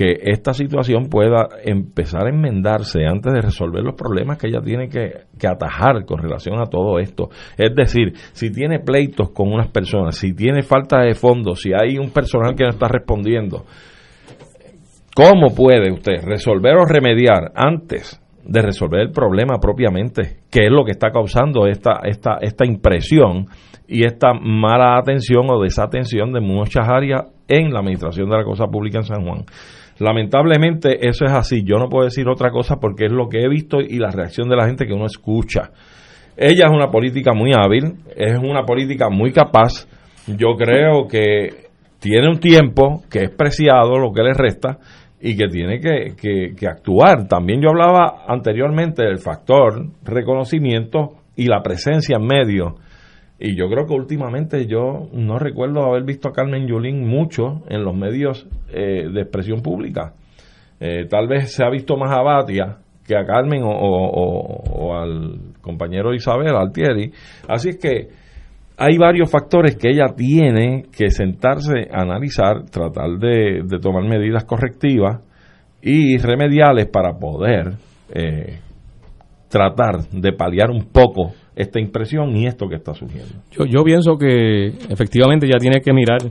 que 0.00 0.16
esta 0.22 0.54
situación 0.54 1.10
pueda 1.10 1.50
empezar 1.62 2.24
a 2.24 2.30
enmendarse 2.30 3.04
antes 3.04 3.34
de 3.34 3.42
resolver 3.42 3.82
los 3.82 3.94
problemas 3.96 4.38
que 4.38 4.46
ella 4.46 4.62
tiene 4.62 4.88
que, 4.88 5.46
atajar 5.46 6.06
con 6.06 6.22
relación 6.22 6.58
a 6.58 6.70
todo 6.70 6.98
esto. 6.98 7.28
Es 7.58 7.74
decir, 7.74 8.14
si 8.32 8.50
tiene 8.50 8.78
pleitos 8.78 9.28
con 9.32 9.52
unas 9.52 9.68
personas, 9.68 10.16
si 10.16 10.32
tiene 10.32 10.62
falta 10.62 11.02
de 11.02 11.14
fondos, 11.14 11.60
si 11.60 11.72
hay 11.74 11.98
un 11.98 12.12
personal 12.12 12.54
que 12.54 12.64
no 12.64 12.70
está 12.70 12.88
respondiendo, 12.88 13.66
¿cómo 15.14 15.54
puede 15.54 15.92
usted 15.92 16.24
resolver 16.24 16.76
o 16.78 16.86
remediar 16.86 17.52
antes 17.54 18.18
de 18.42 18.62
resolver 18.62 19.00
el 19.02 19.10
problema 19.10 19.58
propiamente, 19.60 20.38
que 20.50 20.64
es 20.64 20.70
lo 20.70 20.82
que 20.82 20.92
está 20.92 21.10
causando 21.10 21.66
esta, 21.66 22.00
esta, 22.04 22.38
esta 22.40 22.64
impresión 22.64 23.48
y 23.86 24.06
esta 24.06 24.32
mala 24.32 24.96
atención 24.96 25.44
o 25.50 25.60
desatención 25.60 26.32
de 26.32 26.40
muchas 26.40 26.88
áreas 26.88 27.26
en 27.48 27.70
la 27.70 27.80
administración 27.80 28.30
de 28.30 28.38
la 28.38 28.44
cosa 28.44 28.64
pública 28.66 29.00
en 29.00 29.04
San 29.04 29.26
Juan. 29.26 29.44
Lamentablemente 30.00 31.06
eso 31.06 31.26
es 31.26 31.32
así, 31.32 31.62
yo 31.62 31.76
no 31.76 31.88
puedo 31.88 32.04
decir 32.04 32.26
otra 32.26 32.50
cosa 32.50 32.76
porque 32.80 33.04
es 33.04 33.12
lo 33.12 33.28
que 33.28 33.42
he 33.42 33.48
visto 33.48 33.80
y 33.80 33.98
la 33.98 34.10
reacción 34.10 34.48
de 34.48 34.56
la 34.56 34.66
gente 34.66 34.86
que 34.86 34.94
uno 34.94 35.04
escucha. 35.04 35.70
Ella 36.36 36.66
es 36.66 36.72
una 36.72 36.90
política 36.90 37.32
muy 37.34 37.52
hábil, 37.52 37.96
es 38.16 38.38
una 38.38 38.64
política 38.64 39.10
muy 39.10 39.30
capaz, 39.30 39.86
yo 40.26 40.54
creo 40.56 41.06
que 41.06 41.68
tiene 41.98 42.28
un 42.28 42.40
tiempo 42.40 43.02
que 43.10 43.24
es 43.24 43.30
preciado 43.30 43.98
lo 43.98 44.10
que 44.10 44.22
le 44.22 44.32
resta 44.32 44.78
y 45.20 45.36
que 45.36 45.48
tiene 45.48 45.80
que, 45.80 46.14
que, 46.16 46.54
que 46.58 46.66
actuar. 46.66 47.28
También 47.28 47.60
yo 47.60 47.68
hablaba 47.68 48.24
anteriormente 48.26 49.02
del 49.02 49.18
factor 49.18 49.86
reconocimiento 50.02 51.16
y 51.36 51.46
la 51.46 51.62
presencia 51.62 52.16
en 52.16 52.26
medio. 52.26 52.76
Y 53.42 53.56
yo 53.56 53.70
creo 53.70 53.86
que 53.86 53.94
últimamente 53.94 54.66
yo 54.66 55.08
no 55.14 55.38
recuerdo 55.38 55.82
haber 55.82 56.04
visto 56.04 56.28
a 56.28 56.32
Carmen 56.32 56.66
Yulín 56.66 57.08
mucho 57.08 57.62
en 57.70 57.82
los 57.84 57.96
medios 57.96 58.46
eh, 58.70 59.08
de 59.10 59.20
expresión 59.22 59.62
pública. 59.62 60.12
Eh, 60.78 61.06
tal 61.08 61.26
vez 61.26 61.54
se 61.54 61.64
ha 61.64 61.70
visto 61.70 61.96
más 61.96 62.14
a 62.14 62.20
Batia 62.20 62.76
que 63.06 63.16
a 63.16 63.24
Carmen 63.24 63.62
o, 63.64 64.94
al 64.94 65.54
compañero 65.62 66.12
Isabel 66.12 66.54
Altieri. 66.54 67.10
Así 67.48 67.70
es 67.70 67.78
que 67.78 68.08
hay 68.76 68.98
varios 68.98 69.30
factores 69.30 69.76
que 69.76 69.88
ella 69.88 70.14
tiene 70.14 70.84
que 70.94 71.10
sentarse 71.10 71.88
a 71.90 72.02
analizar, 72.02 72.66
tratar 72.70 73.18
de, 73.18 73.62
de 73.64 73.78
tomar 73.80 74.04
medidas 74.04 74.44
correctivas 74.44 75.26
y 75.82 76.18
remediales 76.18 76.88
para 76.88 77.18
poder 77.18 77.72
eh, 78.14 78.58
tratar 79.48 80.02
de 80.12 80.32
paliar 80.32 80.70
un 80.70 80.86
poco 80.92 81.32
esta 81.60 81.80
impresión 81.80 82.36
y 82.36 82.46
esto 82.46 82.68
que 82.68 82.76
está 82.76 82.94
surgiendo. 82.94 83.34
Yo, 83.50 83.84
pienso 83.84 84.16
que 84.16 84.68
efectivamente 84.88 85.46
ya 85.46 85.58
tiene 85.58 85.80
que 85.80 85.92
mirar 85.92 86.22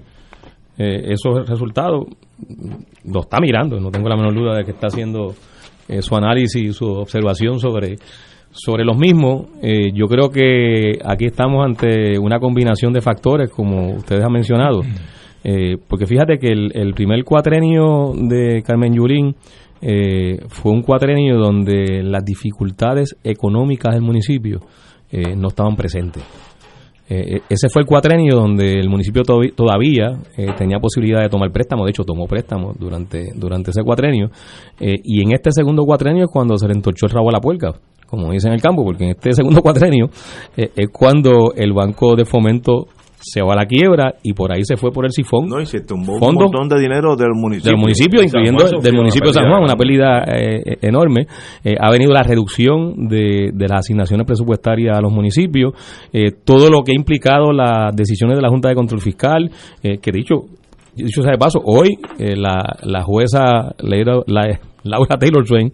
eh, 0.78 1.12
esos 1.14 1.48
resultados. 1.48 2.06
Lo 3.06 3.22
está 3.22 3.40
mirando, 3.40 3.80
no 3.80 3.92
tengo 3.92 4.10
la 4.10 4.16
menor 4.16 4.34
duda 4.34 4.58
de 4.58 4.64
que 4.64 4.72
está 4.72 4.88
haciendo 4.88 5.34
eh, 5.88 6.02
su 6.02 6.16
análisis 6.16 6.62
y 6.62 6.74
su 6.74 6.86
observación 6.86 7.60
sobre, 7.60 7.98
sobre 8.52 8.84
los 8.84 8.98
mismos. 8.98 9.48
Eh, 9.62 9.92
yo 9.94 10.08
creo 10.08 10.30
que 10.30 11.00
aquí 11.04 11.26
estamos 11.26 11.66
ante 11.66 12.18
una 12.20 12.40
combinación 12.40 12.94
de 12.94 13.02
factores, 13.02 13.50
como 13.50 13.96
ustedes 13.96 14.24
han 14.24 14.32
mencionado. 14.32 14.82
Eh, 15.44 15.78
porque 15.88 16.06
fíjate 16.06 16.38
que 16.38 16.48
el, 16.48 16.72
el 16.74 16.94
primer 16.94 17.24
cuatrenio 17.24 18.14
de 18.14 18.62
Carmen 18.62 18.94
Yulín 18.94 19.36
eh, 19.82 20.40
fue 20.50 20.74
un 20.74 20.82
cuatrenio 20.82 21.38
donde 21.38 22.04
las 22.04 22.24
dificultades 22.26 23.16
económicas 23.24 23.94
del 23.94 24.04
municipio 24.04 24.60
eh, 25.12 25.36
no 25.36 25.50
estaban 25.50 25.76
presentes. 25.76 26.24
Eh, 27.12 27.42
ese 27.50 27.70
fue 27.70 27.82
el 27.82 27.88
cuatrenio 27.88 28.36
donde 28.36 28.74
el 28.74 28.88
municipio 28.88 29.24
todavía 29.24 30.20
eh, 30.38 30.54
tenía 30.56 30.78
posibilidad 30.78 31.22
de 31.22 31.30
tomar 31.30 31.52
préstamo, 31.52 31.84
de 31.84 31.90
hecho 31.90 32.04
tomó 32.04 32.28
préstamo 32.28 32.74
durante, 32.78 33.32
durante 33.36 33.72
ese 33.72 33.82
cuatrenio, 33.84 34.30
eh, 34.80 34.96
y 35.04 35.24
en 35.24 35.32
este 35.32 35.52
segundo 35.52 35.86
cuatrenio 35.86 36.26
es 36.26 36.30
cuando 36.32 36.56
se 36.56 36.68
le 36.68 36.74
entorchó 36.74 37.08
el 37.08 37.12
rabo 37.12 37.30
a 37.30 37.32
la 37.32 37.42
puerca, 37.42 37.74
como 38.06 38.32
dicen 38.32 38.52
en 38.52 38.56
el 38.58 38.62
campo, 38.62 38.84
porque 38.84 39.06
en 39.06 39.10
este 39.12 39.32
segundo 39.34 39.64
cuatrenio 39.64 40.12
eh, 40.56 40.70
es 40.76 40.90
cuando 40.92 41.54
el 41.56 41.74
Banco 41.74 42.16
de 42.16 42.26
Fomento 42.26 42.88
se 43.22 43.42
va 43.42 43.54
a 43.54 43.56
la 43.58 43.66
quiebra 43.66 44.16
y 44.24 44.34
por 44.34 44.52
ahí 44.52 44.62
se 44.64 44.78
fue 44.78 44.92
por 44.92 45.06
el 45.06 45.12
sifón 45.12 45.48
No, 45.50 45.60
y 45.60 45.66
se 45.66 45.82
tumbó 45.82 46.14
un 46.14 46.20
Fondo 46.20 46.42
montón 46.46 46.70
de 46.70 46.80
dinero 46.80 47.16
del 47.16 47.32
municipio. 47.34 47.72
del 47.72 47.80
municipio, 47.80 48.24
incluyendo 48.24 48.66
Juan 48.66 48.82
del 48.82 48.94
municipio 48.96 49.30
de 49.30 49.34
San 49.34 49.50
Juan, 49.50 49.64
una 49.64 49.76
pérdida. 49.76 50.24
pérdida 50.26 50.72
eh, 50.74 50.78
enorme. 50.82 51.28
Eh, 51.64 51.76
ha 51.80 51.92
venido 51.92 52.12
la 52.14 52.24
reducción 52.24 53.08
de, 53.10 53.50
de 53.54 53.68
las 53.68 53.80
asignaciones 53.82 54.26
presupuestarias 54.26 54.98
a 54.98 55.02
los 55.02 55.12
municipios, 55.12 55.74
eh, 56.14 56.32
todo 56.44 56.70
lo 56.70 56.82
que 56.84 56.92
ha 56.94 56.96
implicado 56.96 57.52
las 57.52 57.96
decisiones 57.96 58.38
de 58.38 58.42
la 58.42 58.50
Junta 58.50 58.70
de 58.70 58.76
Control 58.76 59.02
Fiscal, 59.02 59.50
eh, 59.84 59.98
que 60.02 60.12
dicho, 60.12 60.36
dicho 60.96 61.22
sea 61.22 61.32
de 61.32 61.38
paso, 61.38 61.60
hoy 61.64 61.98
eh, 62.20 62.36
la, 62.36 62.64
la 62.84 63.04
jueza 63.04 63.76
Leira- 63.80 64.24
la- 64.28 64.60
Laura 64.84 65.18
Taylor 65.18 65.46
Swain 65.46 65.72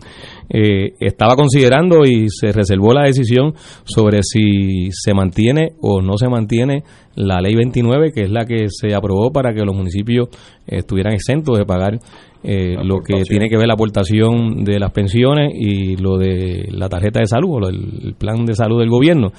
eh, 0.50 0.94
estaba 1.00 1.36
considerando 1.36 2.04
y 2.06 2.28
se 2.30 2.52
reservó 2.52 2.94
la 2.94 3.04
decisión 3.04 3.54
sobre 3.84 4.22
si 4.24 4.90
se 4.92 5.14
mantiene 5.14 5.74
o 5.82 6.02
no 6.02 6.18
se 6.18 6.28
mantiene 6.28 6.84
la 7.16 7.40
ley 7.40 7.56
29, 7.56 8.12
que 8.14 8.24
es 8.24 8.30
la 8.30 8.46
que 8.46 8.68
se 8.70 8.94
aprobó 8.94 9.32
para 9.32 9.54
que 9.54 9.64
los 9.64 9.76
municipios 9.76 10.30
estuvieran 10.68 11.14
exentos 11.14 11.58
de 11.58 11.66
pagar 11.66 12.00
eh, 12.46 12.76
lo 12.84 13.00
que 13.00 13.24
tiene 13.24 13.50
que 13.50 13.58
ver 13.58 13.68
la 13.68 13.74
aportación 13.74 14.64
de 14.64 14.80
las 14.80 14.92
pensiones 14.92 15.52
y 15.54 15.96
lo 15.98 16.18
de 16.18 16.68
la 16.72 16.88
tarjeta 16.88 17.20
de 17.20 17.26
salud 17.26 17.50
o 17.56 17.60
lo 17.60 17.68
del 17.68 17.86
el 18.06 18.14
plan 18.14 18.46
de 18.46 18.54
salud 18.54 18.80
del 18.80 18.90
gobierno. 18.90 19.32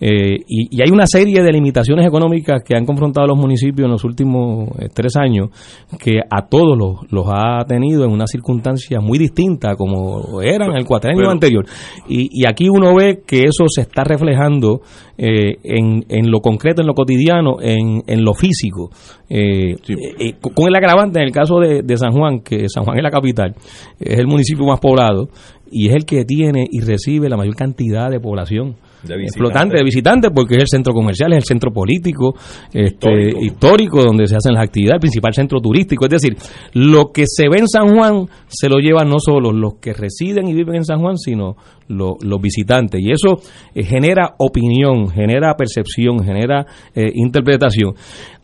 Eh, 0.00 0.36
y, 0.46 0.76
y 0.76 0.82
hay 0.82 0.90
una 0.92 1.06
serie 1.06 1.42
de 1.42 1.50
limitaciones 1.52 2.06
económicas 2.06 2.62
que 2.62 2.76
han 2.76 2.84
confrontado 2.84 3.24
a 3.24 3.28
los 3.28 3.38
municipios 3.38 3.86
en 3.86 3.92
los 3.92 4.04
últimos 4.04 4.68
eh, 4.78 4.88
tres 4.92 5.16
años 5.16 5.48
que 5.98 6.18
a 6.30 6.46
todos 6.48 6.76
los, 6.76 7.10
los 7.10 7.26
ha 7.32 7.64
tenido 7.66 8.04
en 8.04 8.10
una 8.12 8.26
circunstancia 8.26 9.00
muy 9.00 9.18
distinta 9.18 9.74
como 9.74 10.42
eran 10.42 10.70
en 10.72 10.76
el 10.76 10.84
cuatrenio 10.84 11.20
Pero- 11.20 11.30
anterior. 11.30 11.64
Y, 12.08 12.28
y 12.30 12.46
aquí 12.46 12.68
uno 12.68 12.94
ve 12.94 13.20
que 13.26 13.44
eso 13.44 13.64
se 13.68 13.82
está 13.82 14.04
reflejando 14.04 14.80
eh, 15.18 15.56
en, 15.64 16.04
en 16.10 16.30
lo 16.30 16.40
concreto, 16.40 16.82
en 16.82 16.86
lo 16.88 16.94
cotidiano, 16.94 17.56
en, 17.62 18.02
en 18.06 18.22
lo 18.22 18.34
físico. 18.34 18.90
Eh, 19.30 19.74
con 20.54 20.68
el 20.68 20.76
agravante 20.76 21.18
en 21.18 21.24
el 21.24 21.32
caso 21.32 21.58
de, 21.58 21.82
de 21.82 21.96
San 21.96 22.12
Juan, 22.12 22.40
que 22.48 22.66
San 22.68 22.84
Juan 22.84 22.96
es 22.98 23.02
la 23.02 23.10
capital, 23.10 23.54
es 23.98 24.18
el 24.18 24.26
municipio 24.26 24.64
más 24.66 24.78
poblado 24.80 25.28
y 25.70 25.88
es 25.88 25.94
el 25.96 26.04
que 26.04 26.24
tiene 26.24 26.64
y 26.70 26.80
recibe 26.80 27.28
la 27.28 27.36
mayor 27.36 27.56
cantidad 27.56 28.08
de 28.08 28.20
población 28.20 28.76
De 29.02 29.16
flotante 29.36 29.76
de 29.76 29.82
visitantes 29.82 30.30
porque 30.34 30.54
es 30.54 30.62
el 30.62 30.68
centro 30.68 30.92
comercial, 30.92 31.32
es 31.32 31.38
el 31.38 31.44
centro 31.44 31.72
político, 31.72 32.34
este, 32.72 32.84
Histórico. 32.84 33.40
histórico. 33.40 34.02
donde 34.04 34.26
se 34.28 34.36
hacen 34.36 34.54
las 34.54 34.62
actividades, 34.64 34.94
el 34.98 35.00
principal 35.00 35.32
centro 35.34 35.60
turístico. 35.60 36.04
Es 36.06 36.10
decir, 36.10 36.36
lo 36.74 37.10
que 37.12 37.24
se 37.26 37.48
ve 37.48 37.58
en 37.58 37.68
San 37.68 37.88
Juan 37.96 38.26
se 38.46 38.68
lo 38.68 38.78
llevan 38.78 39.08
no 39.08 39.16
solo 39.18 39.50
los 39.52 39.74
que 39.80 39.92
residen 39.92 40.46
y 40.48 40.54
viven 40.54 40.76
en 40.76 40.84
San 40.84 41.00
Juan, 41.00 41.16
sino 41.18 41.56
lo- 41.88 42.16
los 42.22 42.40
visitantes. 42.40 43.00
Y 43.00 43.10
eso 43.10 43.36
eh, 43.74 43.82
genera 43.84 44.34
opinión, 44.38 45.08
genera 45.10 45.54
percepción, 45.56 46.22
genera 46.24 46.64
eh, 46.94 47.10
interpretación. 47.14 47.94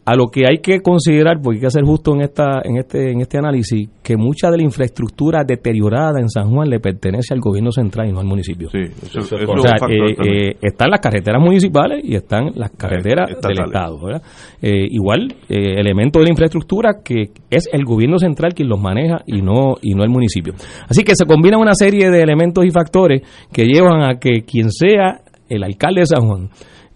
A 0.05 0.17
lo 0.17 0.27
que 0.27 0.43
hay 0.49 0.59
que 0.59 0.81
considerar, 0.81 1.41
porque 1.41 1.59
hay 1.59 1.63
que 1.63 1.71
ser 1.71 1.85
justo 1.85 2.13
en 2.15 2.23
esta, 2.23 2.61
en 2.65 2.77
este, 2.77 3.13
en 3.13 3.21
este 3.21 3.39
análisis, 3.39 3.89
que 4.03 4.17
mucha 4.17 4.51
de 4.51 4.57
la 4.57 4.65
infraestructura 4.65 5.45
deteriorada 5.47 6.19
en 6.21 6.29
San 6.29 6.51
Juan 6.51 6.69
le 6.69 6.81
pertenece 6.81 7.35
al 7.35 7.41
gobierno 7.41 7.71
central 7.71 8.09
y 8.09 8.13
no 8.13 8.19
al 8.19 8.27
municipio. 8.27 8.69
Sí, 8.71 8.81
eso, 8.81 9.21
Eso 9.21 9.37
es 9.37 9.43
eso 9.43 9.53
O 9.53 9.57
es 9.57 9.63
sea, 9.63 9.73
un 9.75 9.79
factor 9.79 10.27
eh, 10.27 10.51
eh, 10.51 10.57
están 10.61 10.91
las 10.91 11.01
carreteras 11.01 11.41
municipales 11.41 12.05
y 12.05 12.17
están 12.17 12.51
las 12.57 12.73
carreteras 12.73 13.29
del. 13.41 13.65
Estado. 13.65 13.99
¿verdad? 14.05 14.23
Eh, 14.61 14.87
igual, 14.91 15.35
eh, 15.49 15.75
elemento 15.79 16.19
de 16.19 16.25
la 16.25 16.31
infraestructura 16.31 17.01
que 17.05 17.31
es 17.49 17.69
el 17.73 17.85
gobierno 17.85 18.19
central 18.19 18.55
quien 18.55 18.69
los 18.69 18.81
maneja 18.81 19.23
y 19.27 19.41
no, 19.41 19.77
y 19.81 19.95
no 19.95 20.03
el 20.03 20.11
municipio. 20.11 20.55
Así 20.89 21.05
que 21.05 21.15
se 21.15 21.27
combinan 21.27 21.61
una 21.61 21.75
serie 21.75 22.11
de 22.11 22.23
elementos 22.23 22.65
y 22.65 22.71
factores 22.71 23.23
que 23.53 23.67
llevan 23.67 24.03
a 24.03 24.19
que 24.19 24.43
quien 24.43 24.71
sea 24.71 25.21
el 25.49 25.63
alcalde 25.63 26.01
de 26.01 26.07
San 26.07 26.27
Juan 26.27 26.49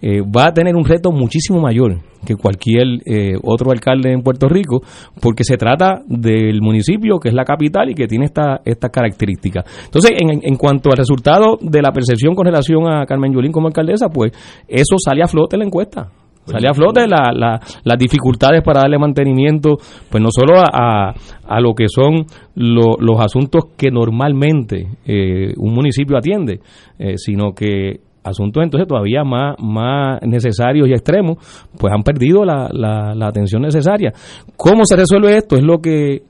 eh, 0.08 0.20
va 0.22 0.46
a 0.46 0.52
tener 0.52 0.76
un 0.76 0.84
reto 0.84 1.10
muchísimo 1.10 1.60
mayor 1.60 1.96
que 2.24 2.34
cualquier 2.36 2.86
eh, 3.06 3.34
otro 3.42 3.70
alcalde 3.72 4.12
en 4.12 4.22
Puerto 4.22 4.48
Rico, 4.48 4.80
porque 5.20 5.42
se 5.44 5.56
trata 5.56 6.02
del 6.06 6.60
municipio 6.60 7.18
que 7.18 7.28
es 7.30 7.34
la 7.34 7.44
capital 7.44 7.90
y 7.90 7.94
que 7.94 8.06
tiene 8.06 8.26
esta- 8.26 8.60
estas 8.64 8.90
características. 8.90 9.64
Entonces, 9.86 10.12
en, 10.18 10.40
en 10.42 10.56
cuanto 10.56 10.90
al 10.90 10.96
resultado 10.98 11.56
de 11.60 11.82
la 11.82 11.90
percepción 11.92 12.34
con 12.34 12.46
relación 12.46 12.86
a 12.88 13.04
Carmen 13.06 13.32
Yulín 13.32 13.52
como 13.52 13.66
alcaldesa, 13.68 14.08
pues 14.08 14.30
eso 14.68 14.96
sale 14.98 15.22
a 15.22 15.26
flote 15.28 15.56
en 15.56 15.60
la 15.60 15.66
encuesta. 15.66 16.08
Sale 16.46 16.68
a 16.68 16.74
flote 16.74 17.08
la- 17.08 17.32
la- 17.34 17.60
las 17.82 17.98
dificultades 17.98 18.62
para 18.62 18.82
darle 18.82 18.98
mantenimiento, 19.00 19.78
pues 20.08 20.22
no 20.22 20.28
solo 20.30 20.60
a, 20.60 20.68
a- 21.10 21.14
a 21.48 21.60
lo 21.60 21.74
que 21.74 21.86
son 21.88 22.24
lo- 22.54 22.96
los 23.00 23.18
asuntos 23.20 23.64
que 23.76 23.90
normalmente 23.90 24.86
eh, 25.06 25.52
un 25.56 25.74
municipio 25.74 26.16
atiende, 26.16 26.60
eh, 27.00 27.14
sino 27.16 27.52
que 27.52 28.00
asuntos 28.26 28.62
entonces 28.62 28.88
todavía 28.88 29.24
más, 29.24 29.56
más 29.58 30.20
necesarios 30.22 30.88
y 30.88 30.92
extremos, 30.92 31.38
pues 31.78 31.92
han 31.92 32.02
perdido 32.02 32.44
la, 32.44 32.68
la, 32.72 33.14
la 33.14 33.26
atención 33.26 33.62
necesaria. 33.62 34.12
¿Cómo 34.56 34.84
se 34.84 34.96
resuelve 34.96 35.36
esto? 35.36 35.56
Es 35.56 35.62
lo 35.62 35.78
que 35.78 36.22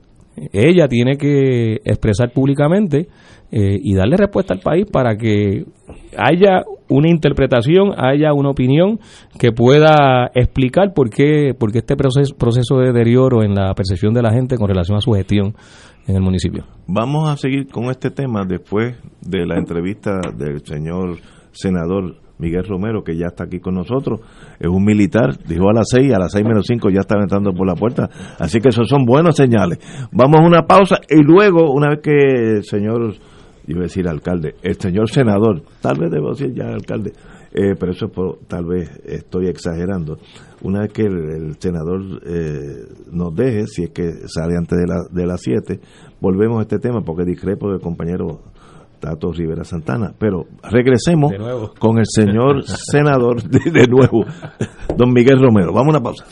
ella 0.53 0.87
tiene 0.87 1.17
que 1.17 1.75
expresar 1.83 2.31
públicamente 2.31 3.07
eh, 3.51 3.77
y 3.81 3.95
darle 3.95 4.17
respuesta 4.17 4.53
al 4.53 4.59
país 4.59 4.85
para 4.91 5.15
que 5.15 5.65
haya 6.17 6.63
una 6.89 7.09
interpretación, 7.09 7.91
haya 7.97 8.33
una 8.33 8.49
opinión 8.49 8.99
que 9.39 9.51
pueda 9.51 10.29
explicar 10.33 10.93
por 10.93 11.09
qué, 11.09 11.53
por 11.57 11.71
qué 11.71 11.79
este 11.79 11.95
proceso, 11.95 12.35
proceso 12.37 12.77
de 12.77 12.87
deterioro 12.87 13.43
en 13.43 13.55
la 13.55 13.73
percepción 13.73 14.13
de 14.13 14.21
la 14.21 14.31
gente 14.31 14.57
con 14.57 14.67
relación 14.67 14.97
a 14.97 15.01
su 15.01 15.11
gestión 15.11 15.55
en 16.07 16.15
el 16.15 16.21
municipio. 16.21 16.65
Vamos 16.87 17.29
a 17.29 17.37
seguir 17.37 17.67
con 17.67 17.85
este 17.85 18.11
tema 18.11 18.45
después 18.45 18.95
de 19.21 19.45
la 19.45 19.57
entrevista 19.57 20.19
del 20.37 20.65
señor 20.65 21.17
senador 21.57 22.15
Miguel 22.39 22.65
Romero, 22.67 23.03
que 23.03 23.17
ya 23.17 23.27
está 23.27 23.45
aquí 23.45 23.59
con 23.59 23.73
nosotros. 23.75 24.21
Es 24.59 24.67
un 24.67 24.83
militar, 24.85 25.37
dijo 25.47 25.69
a 25.69 25.73
las 25.73 25.87
seis, 25.89 26.13
a 26.13 26.19
las 26.19 26.31
seis 26.31 26.45
menos 26.45 26.65
cinco 26.67 26.89
ya 26.89 26.99
estaba 26.99 27.23
entrando 27.23 27.51
por 27.53 27.65
la 27.67 27.73
puerta. 27.75 28.09
Así 28.39 28.59
que 28.59 28.69
esos 28.69 28.87
son 28.87 29.05
buenos 29.05 29.35
señales. 29.35 29.79
Vamos 30.11 30.41
a 30.41 30.45
una 30.45 30.61
pausa 30.67 30.99
y 31.09 31.21
luego, 31.23 31.71
una 31.73 31.89
vez 31.89 31.99
que 32.03 32.11
el 32.57 32.63
señor 32.63 33.13
yo 33.13 33.19
iba 33.73 33.79
a 33.81 33.83
decir 33.83 34.07
alcalde, 34.07 34.55
el 34.61 34.75
señor 34.79 35.09
senador, 35.09 35.61
tal 35.81 35.97
vez 35.99 36.09
debo 36.09 36.29
decir 36.29 36.53
ya 36.53 36.67
alcalde, 36.69 37.11
eh, 37.53 37.75
pero 37.77 37.91
eso 37.91 38.07
por- 38.07 38.37
tal 38.47 38.63
vez 38.65 38.89
estoy 39.05 39.47
exagerando. 39.47 40.19
Una 40.61 40.81
vez 40.81 40.93
que 40.93 41.01
el, 41.01 41.17
el 41.17 41.55
senador 41.59 42.01
eh, 42.25 42.85
nos 43.11 43.35
deje, 43.35 43.67
si 43.67 43.83
es 43.83 43.89
que 43.89 44.09
sale 44.27 44.55
antes 44.57 44.77
de, 44.79 44.85
la, 44.87 45.03
de 45.11 45.25
las 45.27 45.41
7, 45.41 45.79
volvemos 46.21 46.59
a 46.59 46.61
este 46.61 46.79
tema 46.79 47.01
porque 47.01 47.25
discrepo 47.25 47.69
del 47.69 47.81
compañero 47.81 48.39
Tato 48.99 49.31
Rivera 49.31 49.63
Santana. 49.63 50.13
Pero 50.17 50.45
regresemos 50.63 51.31
con 51.79 51.99
el 51.99 52.05
señor 52.05 52.63
senador 52.91 53.41
de, 53.43 53.71
de 53.71 53.87
nuevo, 53.87 54.25
don 54.95 55.13
Miguel 55.13 55.39
Romero. 55.41 55.73
Vamos 55.73 55.95
a 55.95 55.97
una 55.97 56.03
pausa. 56.03 56.25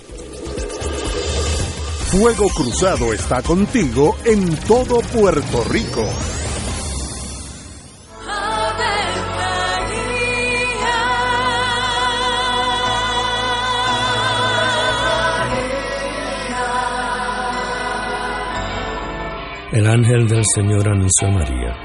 Fuego 2.17 2.47
Cruzado 2.55 3.13
está 3.13 3.41
contigo 3.41 4.15
en 4.25 4.55
todo 4.67 4.99
Puerto 5.13 5.63
Rico. 5.69 6.03
El 19.75 19.87
ángel 19.87 20.25
del 20.29 20.41
Señor 20.55 20.87
anunció 20.87 21.27
a 21.27 21.31
María. 21.31 21.84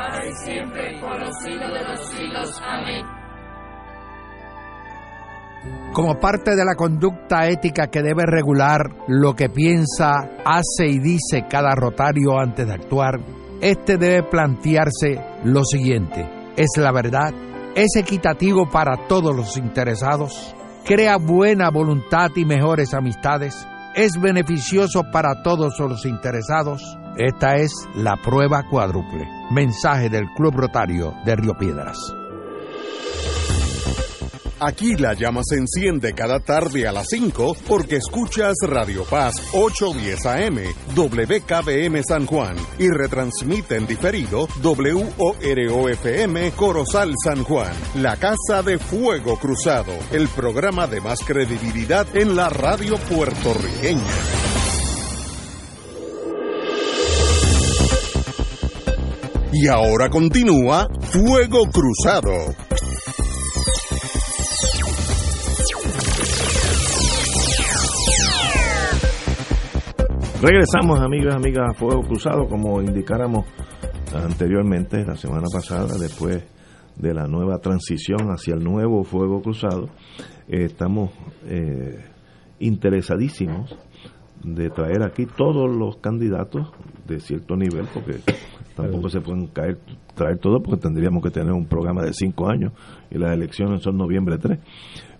siempre, 0.43 0.99
por 0.99 1.19
los 1.19 1.35
siglos 1.43 1.73
de 1.73 1.83
los 1.83 2.09
siglos. 2.09 2.61
Amén. 2.63 3.21
como 5.93 6.19
parte 6.19 6.55
de 6.55 6.65
la 6.65 6.75
conducta 6.75 7.47
ética 7.47 7.87
que 7.87 8.01
debe 8.01 8.25
regular 8.25 8.81
lo 9.07 9.35
que 9.35 9.49
piensa, 9.49 10.29
hace 10.45 10.87
y 10.87 10.99
dice 10.99 11.45
cada 11.49 11.75
rotario 11.75 12.39
antes 12.39 12.65
de 12.65 12.73
actuar, 12.73 13.19
este 13.61 13.97
debe 13.97 14.23
plantearse 14.23 15.21
lo 15.43 15.63
siguiente, 15.63 16.27
¿es 16.55 16.69
la 16.77 16.91
verdad? 16.91 17.33
¿Es 17.75 17.95
equitativo 17.95 18.69
para 18.69 19.07
todos 19.07 19.35
los 19.35 19.57
interesados? 19.57 20.55
¿Crea 20.85 21.17
buena 21.17 21.69
voluntad 21.69 22.31
y 22.35 22.45
mejores 22.45 22.93
amistades? 22.93 23.55
¿Es 23.93 24.19
beneficioso 24.19 25.03
para 25.11 25.43
todos 25.43 25.77
los 25.79 26.05
interesados? 26.05 26.97
Esta 27.17 27.55
es 27.55 27.73
la 27.95 28.15
prueba 28.15 28.63
cuádruple. 28.69 29.27
Mensaje 29.51 30.09
del 30.09 30.27
Club 30.35 30.55
Rotario 30.55 31.13
de 31.25 31.35
Río 31.35 31.53
Piedras. 31.59 31.97
Aquí 34.63 34.95
la 34.95 35.13
llama 35.13 35.41
se 35.43 35.57
enciende 35.57 36.13
cada 36.13 36.39
tarde 36.39 36.87
a 36.87 36.91
las 36.91 37.07
5 37.09 37.55
porque 37.67 37.95
escuchas 37.95 38.53
Radio 38.61 39.03
Paz 39.05 39.33
810 39.53 40.25
AM, 40.27 40.59
WKBM 40.95 42.03
San 42.03 42.27
Juan 42.27 42.55
y 42.77 42.87
retransmite 42.87 43.77
en 43.77 43.87
diferido 43.87 44.47
WOROFM 44.63 46.51
Corozal 46.55 47.15
San 47.23 47.43
Juan, 47.43 47.73
la 47.95 48.17
Casa 48.17 48.61
de 48.61 48.77
Fuego 48.77 49.39
Cruzado, 49.39 49.93
el 50.11 50.27
programa 50.27 50.85
de 50.85 51.01
más 51.01 51.21
credibilidad 51.21 52.05
en 52.15 52.35
la 52.35 52.47
radio 52.49 52.97
puertorriqueña. 52.97 54.50
Y 59.53 59.67
ahora 59.67 60.09
continúa 60.09 60.87
Fuego 61.01 61.63
Cruzado. 61.65 62.31
Regresamos, 70.41 71.01
amigas, 71.01 71.35
amigas, 71.35 71.69
a 71.69 71.73
Fuego 71.73 72.01
Cruzado, 72.03 72.47
como 72.47 72.81
indicáramos 72.81 73.45
anteriormente, 74.15 75.03
la 75.05 75.15
semana 75.15 75.47
pasada, 75.51 75.97
después 75.99 76.43
de 76.95 77.13
la 77.13 77.27
nueva 77.27 77.59
transición 77.59 78.29
hacia 78.29 78.55
el 78.55 78.63
nuevo 78.63 79.03
Fuego 79.03 79.41
Cruzado, 79.41 79.89
eh, 80.47 80.63
estamos 80.63 81.11
eh, 81.45 82.05
interesadísimos 82.59 83.77
de 84.43 84.69
traer 84.69 85.03
aquí 85.03 85.25
todos 85.25 85.69
los 85.69 85.97
candidatos 85.97 86.71
de 87.05 87.19
cierto 87.19 87.55
nivel, 87.55 87.85
porque 87.93 88.21
tampoco 88.81 89.09
se 89.09 89.21
pueden 89.21 89.47
caer, 89.47 89.79
traer 90.15 90.37
todos, 90.39 90.61
porque 90.63 90.81
tendríamos 90.81 91.23
que 91.23 91.29
tener 91.29 91.51
un 91.51 91.65
programa 91.65 92.03
de 92.03 92.13
cinco 92.13 92.49
años 92.49 92.73
y 93.09 93.17
las 93.17 93.33
elecciones 93.33 93.81
son 93.81 93.97
noviembre 93.97 94.37
3 94.37 94.59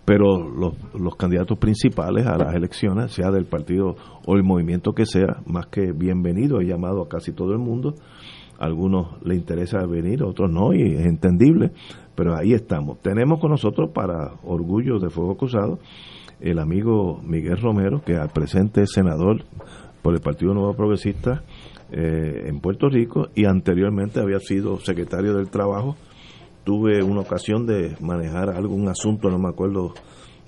pero 0.05 0.49
los, 0.49 0.74
los 0.93 1.16
candidatos 1.16 1.57
principales 1.59 2.26
a 2.26 2.38
las 2.38 2.55
elecciones, 2.55 3.12
sea 3.12 3.32
del 3.32 3.45
partido 3.45 3.95
o 4.26 4.36
el 4.36 4.43
movimiento 4.43 4.93
que 4.93 5.05
sea, 5.05 5.41
más 5.45 5.68
que 5.68 5.91
bienvenido, 5.91 6.59
he 6.59 6.66
llamado 6.66 7.03
a 7.03 7.07
casi 7.07 7.34
todo 7.34 7.51
el 7.51 7.59
mundo, 7.59 7.93
a 8.59 8.66
algunos 8.66 9.22
le 9.24 9.36
interesa 9.36 9.86
venir, 9.86 10.24
a 10.24 10.28
otros 10.28 10.51
no, 10.51 10.74
y 10.74 10.82
es 10.82 11.05
entendible, 11.05 11.72
pero 12.16 12.36
ahí 12.36 12.53
estamos. 12.53 12.99
Tenemos 13.01 13.39
con 13.39 13.51
nosotros, 13.51 13.91
para 13.93 14.34
orgullo 14.43 14.99
de 14.99 15.09
Fuego 15.09 15.38
Cruzado, 15.38 15.80
el 16.39 16.59
amigo 16.59 17.22
Miguel 17.24 17.57
Romero, 17.57 18.01
que 18.03 18.16
al 18.16 18.30
presente 18.30 18.82
es 18.82 18.91
senador 18.91 19.43
por 20.01 20.16
el 20.16 20.22
Partido 20.22 20.53
Nuevo 20.53 20.74
Progresista 20.74 21.43
eh, 21.92 22.44
en 22.48 22.60
Puerto 22.62 22.89
Rico 22.89 23.28
y 23.36 23.46
anteriormente 23.46 24.20
había 24.20 24.39
sido 24.39 24.80
secretario 24.80 25.34
del 25.36 25.50
Trabajo 25.50 25.96
tuve 26.64 27.02
una 27.04 27.22
ocasión 27.22 27.66
de 27.66 27.96
manejar 28.02 28.50
algún 28.52 28.88
asunto, 28.88 29.30
no 29.30 29.39
me 29.39 29.50
acuerdo 29.50 29.94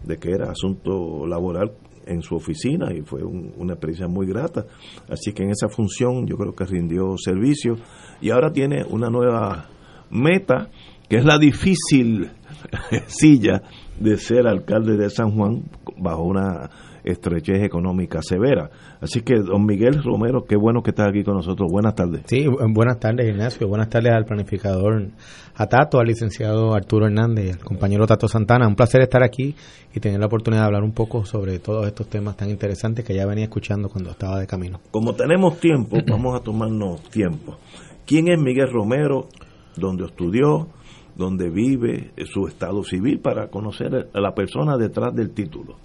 de 0.03 0.17
qué 0.17 0.29
era, 0.31 0.51
asunto 0.51 1.25
laboral 1.25 1.71
en 2.05 2.21
su 2.21 2.35
oficina 2.35 2.93
y 2.93 3.01
fue 3.01 3.23
un- 3.23 3.51
una 3.57 3.73
experiencia 3.73 4.07
muy 4.07 4.27
grata. 4.27 4.65
Así 5.09 5.33
que 5.33 5.43
en 5.43 5.49
esa 5.49 5.69
función 5.69 6.27
yo 6.27 6.35
creo 6.37 6.53
que 6.53 6.65
rindió 6.65 7.15
servicio 7.17 7.77
y 8.21 8.29
ahora 8.29 8.51
tiene 8.51 8.83
una 8.87 9.09
nueva 9.09 9.69
meta 10.11 10.69
que 11.09 11.17
es 11.17 11.25
la 11.25 11.37
difícil 11.39 12.29
silla 13.07 13.63
de 13.99 14.17
ser 14.17 14.47
alcalde 14.47 14.97
de 14.97 15.09
San 15.09 15.31
Juan 15.31 15.63
bajo 15.97 16.23
una 16.23 16.69
estrechez 17.03 17.63
económica 17.63 18.21
severa. 18.21 18.69
Así 19.01 19.21
que, 19.21 19.35
don 19.39 19.65
Miguel 19.65 20.01
Romero, 20.03 20.43
qué 20.47 20.55
bueno 20.55 20.81
que 20.81 20.91
estás 20.91 21.09
aquí 21.09 21.23
con 21.23 21.35
nosotros. 21.35 21.69
Buenas 21.71 21.95
tardes. 21.95 22.21
Sí, 22.27 22.45
bu- 22.45 22.73
buenas 22.73 22.99
tardes 22.99 23.29
Ignacio, 23.29 23.67
buenas 23.67 23.89
tardes 23.89 24.11
al 24.13 24.25
planificador, 24.25 25.07
a 25.55 25.67
Tato, 25.67 25.99
al 25.99 26.07
licenciado 26.07 26.73
Arturo 26.73 27.05
Hernández, 27.07 27.57
al 27.57 27.63
compañero 27.63 28.07
Tato 28.07 28.27
Santana. 28.27 28.67
Un 28.67 28.75
placer 28.75 29.01
estar 29.01 29.23
aquí 29.23 29.55
y 29.93 29.99
tener 29.99 30.19
la 30.19 30.25
oportunidad 30.27 30.61
de 30.63 30.67
hablar 30.67 30.83
un 30.83 30.93
poco 30.93 31.25
sobre 31.25 31.59
todos 31.59 31.85
estos 31.87 32.07
temas 32.07 32.35
tan 32.37 32.49
interesantes 32.49 33.03
que 33.05 33.13
ya 33.13 33.25
venía 33.25 33.43
escuchando 33.45 33.89
cuando 33.89 34.11
estaba 34.11 34.39
de 34.39 34.47
camino. 34.47 34.79
Como 34.91 35.13
tenemos 35.13 35.59
tiempo, 35.59 35.97
vamos 36.09 36.39
a 36.39 36.43
tomarnos 36.43 37.01
tiempo. 37.09 37.57
¿Quién 38.05 38.27
es 38.29 38.39
Miguel 38.39 38.71
Romero 38.71 39.27
donde 39.75 40.05
estudió, 40.05 40.67
donde 41.15 41.49
vive, 41.49 42.11
su 42.31 42.47
estado 42.47 42.83
civil, 42.83 43.19
para 43.19 43.47
conocer 43.49 44.09
a 44.13 44.19
la 44.19 44.33
persona 44.35 44.77
detrás 44.77 45.13
del 45.15 45.31
título. 45.31 45.77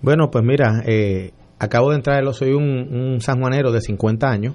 Bueno, 0.00 0.30
pues 0.30 0.44
mira, 0.44 0.82
eh, 0.86 1.32
acabo 1.58 1.90
de 1.90 1.96
entrar, 1.96 2.22
soy 2.34 2.52
un, 2.52 2.64
un 2.64 3.20
sanjuanero 3.20 3.72
de 3.72 3.80
50 3.80 4.28
años, 4.30 4.54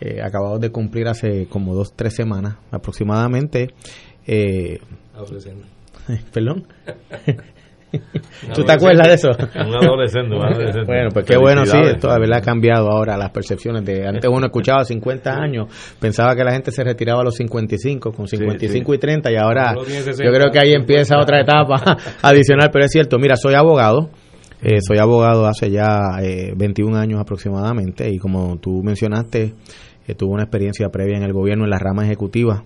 eh, 0.00 0.20
acabado 0.22 0.58
de 0.58 0.70
cumplir 0.70 1.08
hace 1.08 1.46
como 1.48 1.74
dos, 1.74 1.94
tres 1.94 2.14
semanas 2.14 2.56
aproximadamente. 2.70 3.68
Eh, 4.26 4.78
Perdón. 6.32 6.66
¿Tú 8.54 8.64
te 8.64 8.72
acuerdas 8.72 9.06
de 9.06 9.14
eso? 9.14 9.28
Un 9.28 9.74
adolescente, 9.74 10.34
un 10.34 10.42
adolescente. 10.42 10.86
Bueno, 10.86 11.10
pues 11.12 11.26
qué 11.26 11.36
bueno, 11.36 11.66
sí, 11.66 11.72
Felicidades. 11.72 11.96
esto 11.96 12.10
de 12.10 12.20
verdad 12.20 12.38
ha 12.38 12.40
cambiado 12.40 12.90
ahora 12.90 13.18
las 13.18 13.30
percepciones 13.30 13.84
de 13.84 14.06
antes 14.08 14.30
uno 14.30 14.46
escuchaba 14.46 14.82
50 14.82 15.30
años, 15.30 15.66
pensaba 16.00 16.34
que 16.34 16.42
la 16.42 16.52
gente 16.52 16.70
se 16.70 16.82
retiraba 16.84 17.20
a 17.20 17.24
los 17.24 17.34
55, 17.36 18.12
con 18.12 18.26
55 18.26 18.94
y 18.94 18.98
30 18.98 19.30
y 19.32 19.36
ahora 19.36 19.74
yo 19.76 19.84
60. 19.84 20.24
creo 20.32 20.50
que 20.50 20.58
ahí 20.58 20.72
empieza 20.72 21.18
otra 21.18 21.42
etapa 21.42 21.98
adicional, 22.22 22.70
pero 22.72 22.86
es 22.86 22.90
cierto, 22.92 23.18
mira, 23.18 23.36
soy 23.36 23.52
abogado, 23.54 24.08
eh, 24.62 24.78
soy 24.80 24.98
abogado 24.98 25.46
hace 25.46 25.70
ya 25.70 26.18
eh, 26.22 26.54
21 26.56 26.96
años 26.96 27.20
aproximadamente 27.20 28.08
y 28.10 28.18
como 28.18 28.58
tú 28.58 28.82
mencionaste, 28.82 29.54
eh, 30.06 30.14
tuve 30.14 30.32
una 30.34 30.44
experiencia 30.44 30.88
previa 30.90 31.16
en 31.16 31.22
el 31.24 31.32
gobierno 31.32 31.64
en 31.64 31.70
la 31.70 31.78
rama 31.78 32.04
ejecutiva 32.04 32.64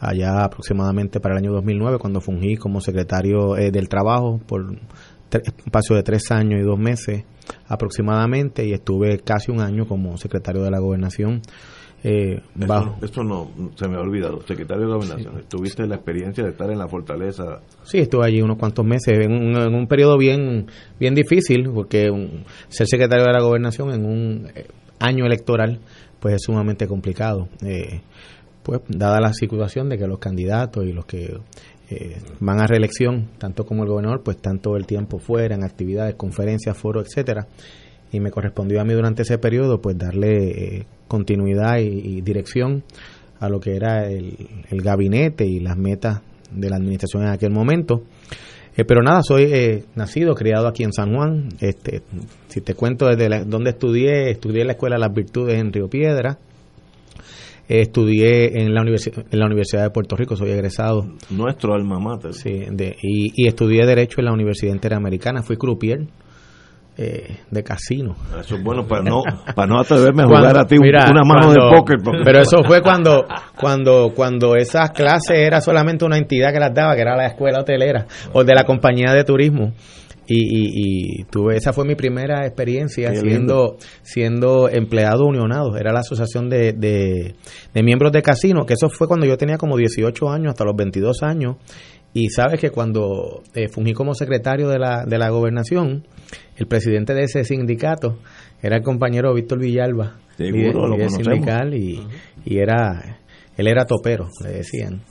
allá 0.00 0.44
aproximadamente 0.44 1.20
para 1.20 1.34
el 1.34 1.44
año 1.44 1.52
2009 1.52 1.98
cuando 1.98 2.20
fungí 2.20 2.56
como 2.56 2.80
secretario 2.80 3.56
eh, 3.56 3.70
del 3.70 3.88
trabajo 3.88 4.40
por 4.46 4.76
tre- 5.30 5.42
espacio 5.64 5.94
de 5.96 6.02
tres 6.02 6.30
años 6.32 6.60
y 6.60 6.64
dos 6.64 6.78
meses 6.78 7.24
aproximadamente 7.68 8.64
y 8.66 8.72
estuve 8.72 9.18
casi 9.20 9.50
un 9.50 9.60
año 9.60 9.86
como 9.86 10.16
secretario 10.16 10.62
de 10.62 10.70
la 10.70 10.78
gobernación 10.80 11.40
eh, 12.04 12.40
bajo 12.54 12.96
eso 13.02 13.22
no 13.22 13.50
se 13.76 13.86
me 13.88 13.96
ha 13.96 14.00
olvidado. 14.00 14.40
Secretario 14.46 14.86
de 14.86 14.92
Gobernación, 14.94 15.44
tuviste 15.48 15.86
la 15.86 15.96
experiencia 15.96 16.42
de 16.44 16.50
estar 16.50 16.70
en 16.70 16.78
la 16.78 16.88
fortaleza. 16.88 17.60
Sí, 17.84 17.98
estuve 17.98 18.26
allí 18.26 18.40
unos 18.42 18.58
cuantos 18.58 18.84
meses, 18.84 19.18
en 19.24 19.32
un, 19.32 19.56
en 19.56 19.74
un 19.74 19.86
periodo 19.86 20.18
bien, 20.18 20.66
bien 20.98 21.14
difícil, 21.14 21.70
porque 21.72 22.10
un- 22.10 22.44
ser 22.68 22.86
secretario 22.86 23.24
de 23.26 23.32
la 23.32 23.40
gobernación 23.40 23.92
en 23.92 24.04
un 24.04 24.48
eh, 24.54 24.66
año 24.98 25.26
electoral, 25.26 25.80
pues 26.20 26.34
es 26.34 26.42
sumamente 26.42 26.86
complicado. 26.86 27.48
Eh, 27.64 28.00
pues 28.62 28.80
dada 28.88 29.20
la 29.20 29.32
situación 29.32 29.88
de 29.88 29.98
que 29.98 30.06
los 30.06 30.18
candidatos 30.18 30.84
y 30.84 30.92
los 30.92 31.04
que 31.04 31.36
eh, 31.90 32.16
van 32.40 32.60
a 32.60 32.66
reelección, 32.66 33.28
tanto 33.38 33.64
como 33.66 33.82
el 33.82 33.88
gobernador, 33.90 34.22
pues 34.24 34.36
están 34.36 34.60
todo 34.60 34.76
el 34.76 34.86
tiempo 34.86 35.18
fuera, 35.18 35.54
en 35.54 35.64
actividades, 35.64 36.14
conferencias, 36.14 36.76
foros, 36.78 37.06
etcétera. 37.08 37.46
Y 38.12 38.20
me 38.20 38.30
correspondió 38.30 38.80
a 38.80 38.84
mí 38.84 38.92
durante 38.92 39.22
ese 39.22 39.38
periodo, 39.38 39.80
pues 39.80 39.96
darle 39.98 40.76
eh, 40.78 40.86
continuidad 41.08 41.78
y, 41.78 41.86
y 42.18 42.20
dirección 42.20 42.84
a 43.40 43.48
lo 43.48 43.58
que 43.58 43.74
era 43.74 44.06
el, 44.08 44.36
el 44.70 44.82
gabinete 44.82 45.46
y 45.46 45.58
las 45.60 45.76
metas 45.76 46.20
de 46.50 46.68
la 46.70 46.76
administración 46.76 47.22
en 47.22 47.30
aquel 47.30 47.50
momento. 47.50 48.02
Eh, 48.76 48.84
pero 48.84 49.02
nada, 49.02 49.22
soy 49.22 49.44
eh, 49.44 49.84
nacido, 49.96 50.34
criado 50.34 50.66
aquí 50.68 50.82
en 50.84 50.92
San 50.92 51.14
Juan. 51.14 51.48
Este, 51.60 52.02
si 52.48 52.60
te 52.60 52.74
cuento 52.74 53.06
desde 53.06 53.28
la- 53.28 53.44
donde 53.44 53.70
estudié, 53.70 54.30
estudié 54.30 54.60
en 54.62 54.66
la 54.68 54.72
Escuela 54.74 54.96
de 54.96 55.00
las 55.00 55.12
Virtudes 55.14 55.58
en 55.58 55.72
Río 55.72 55.88
Piedra. 55.88 56.38
Eh, 57.68 57.80
estudié 57.80 58.60
en 58.62 58.74
la, 58.74 58.82
en 58.82 59.38
la 59.38 59.46
Universidad 59.46 59.82
de 59.84 59.90
Puerto 59.90 60.16
Rico, 60.16 60.36
soy 60.36 60.50
egresado. 60.50 61.06
Nuestro 61.30 61.74
alma 61.74 61.98
mater. 61.98 62.34
Sí, 62.34 62.50
de- 62.70 62.96
y, 63.02 63.32
y 63.34 63.46
estudié 63.48 63.86
Derecho 63.86 64.16
en 64.20 64.26
la 64.26 64.32
Universidad 64.32 64.72
Interamericana. 64.74 65.42
Fui 65.42 65.56
croupier 65.56 66.06
eh, 66.96 67.38
de 67.50 67.62
casino. 67.62 68.14
Eso 68.38 68.56
es 68.56 68.62
bueno 68.62 68.86
para 68.86 69.02
no, 69.02 69.22
para 69.54 69.66
no 69.66 69.80
atreverme 69.80 70.22
a 70.22 70.26
jugar 70.26 70.58
a 70.58 70.66
ti 70.66 70.76
mira, 70.78 71.06
una 71.10 71.22
mano 71.24 71.46
cuando- 71.48 71.70
de 71.70 71.76
póker. 71.76 71.96
porque- 72.04 72.20
Pero 72.24 72.38
eso 72.40 72.58
fue 72.66 72.82
cuando, 72.82 73.24
cuando, 73.58 74.12
cuando 74.14 74.56
esas 74.56 74.90
clases 74.90 75.38
era 75.38 75.60
solamente 75.60 76.04
una 76.04 76.18
entidad 76.18 76.52
que 76.52 76.60
las 76.60 76.74
daba, 76.74 76.94
que 76.94 77.00
era 77.02 77.16
la 77.16 77.26
escuela 77.26 77.60
hotelera 77.60 78.06
o 78.32 78.44
de 78.44 78.54
la 78.54 78.64
compañía 78.64 79.12
de 79.12 79.24
turismo. 79.24 79.72
Y, 80.24 80.36
y, 80.36 81.20
y 81.20 81.24
tuve, 81.24 81.56
esa 81.56 81.72
fue 81.72 81.84
mi 81.84 81.96
primera 81.96 82.46
experiencia 82.46 83.10
siendo, 83.20 83.76
siendo 84.02 84.68
empleado 84.68 85.24
unionado. 85.26 85.76
Era 85.76 85.92
la 85.92 85.98
asociación 86.00 86.48
de, 86.48 86.72
de, 86.72 87.34
de 87.74 87.82
miembros 87.82 88.12
de 88.12 88.22
casino, 88.22 88.64
que 88.64 88.74
eso 88.74 88.88
fue 88.88 89.08
cuando 89.08 89.26
yo 89.26 89.36
tenía 89.36 89.56
como 89.58 89.76
18 89.76 90.30
años, 90.30 90.50
hasta 90.50 90.64
los 90.64 90.76
22 90.76 91.22
años. 91.24 91.56
Y 92.14 92.28
sabes 92.28 92.60
que 92.60 92.70
cuando 92.70 93.42
eh, 93.54 93.68
fungí 93.68 93.94
como 93.94 94.14
secretario 94.14 94.68
de 94.68 94.78
la, 94.78 95.04
de 95.06 95.18
la 95.18 95.30
gobernación, 95.30 96.04
el 96.56 96.66
presidente 96.66 97.14
de 97.14 97.22
ese 97.24 97.44
sindicato 97.44 98.18
era 98.62 98.76
el 98.76 98.82
compañero 98.82 99.32
Víctor 99.34 99.58
Villalba, 99.58 100.18
Seguro, 100.36 100.56
líder, 100.56 100.74
lo 100.74 100.88
líder 100.96 101.10
sindical, 101.10 101.74
y, 101.74 102.06
y 102.44 102.58
era, 102.58 103.18
él 103.56 103.66
era 103.66 103.84
topero, 103.86 104.28
le 104.44 104.50
decían, 104.50 105.02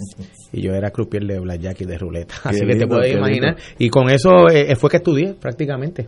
y 0.51 0.61
yo 0.61 0.73
era 0.73 0.91
croupier 0.91 1.23
de 1.25 1.39
blackjack 1.39 1.81
y 1.81 1.85
de 1.85 1.97
ruleta. 1.97 2.35
Así 2.43 2.65
que 2.65 2.75
te 2.75 2.87
puedes 2.87 3.13
imaginar. 3.13 3.55
lindo. 3.55 3.75
Y 3.79 3.89
con 3.89 4.09
eso 4.09 4.47
eh, 4.49 4.75
fue 4.75 4.89
que 4.89 4.97
estudié 4.97 5.33
prácticamente. 5.33 6.07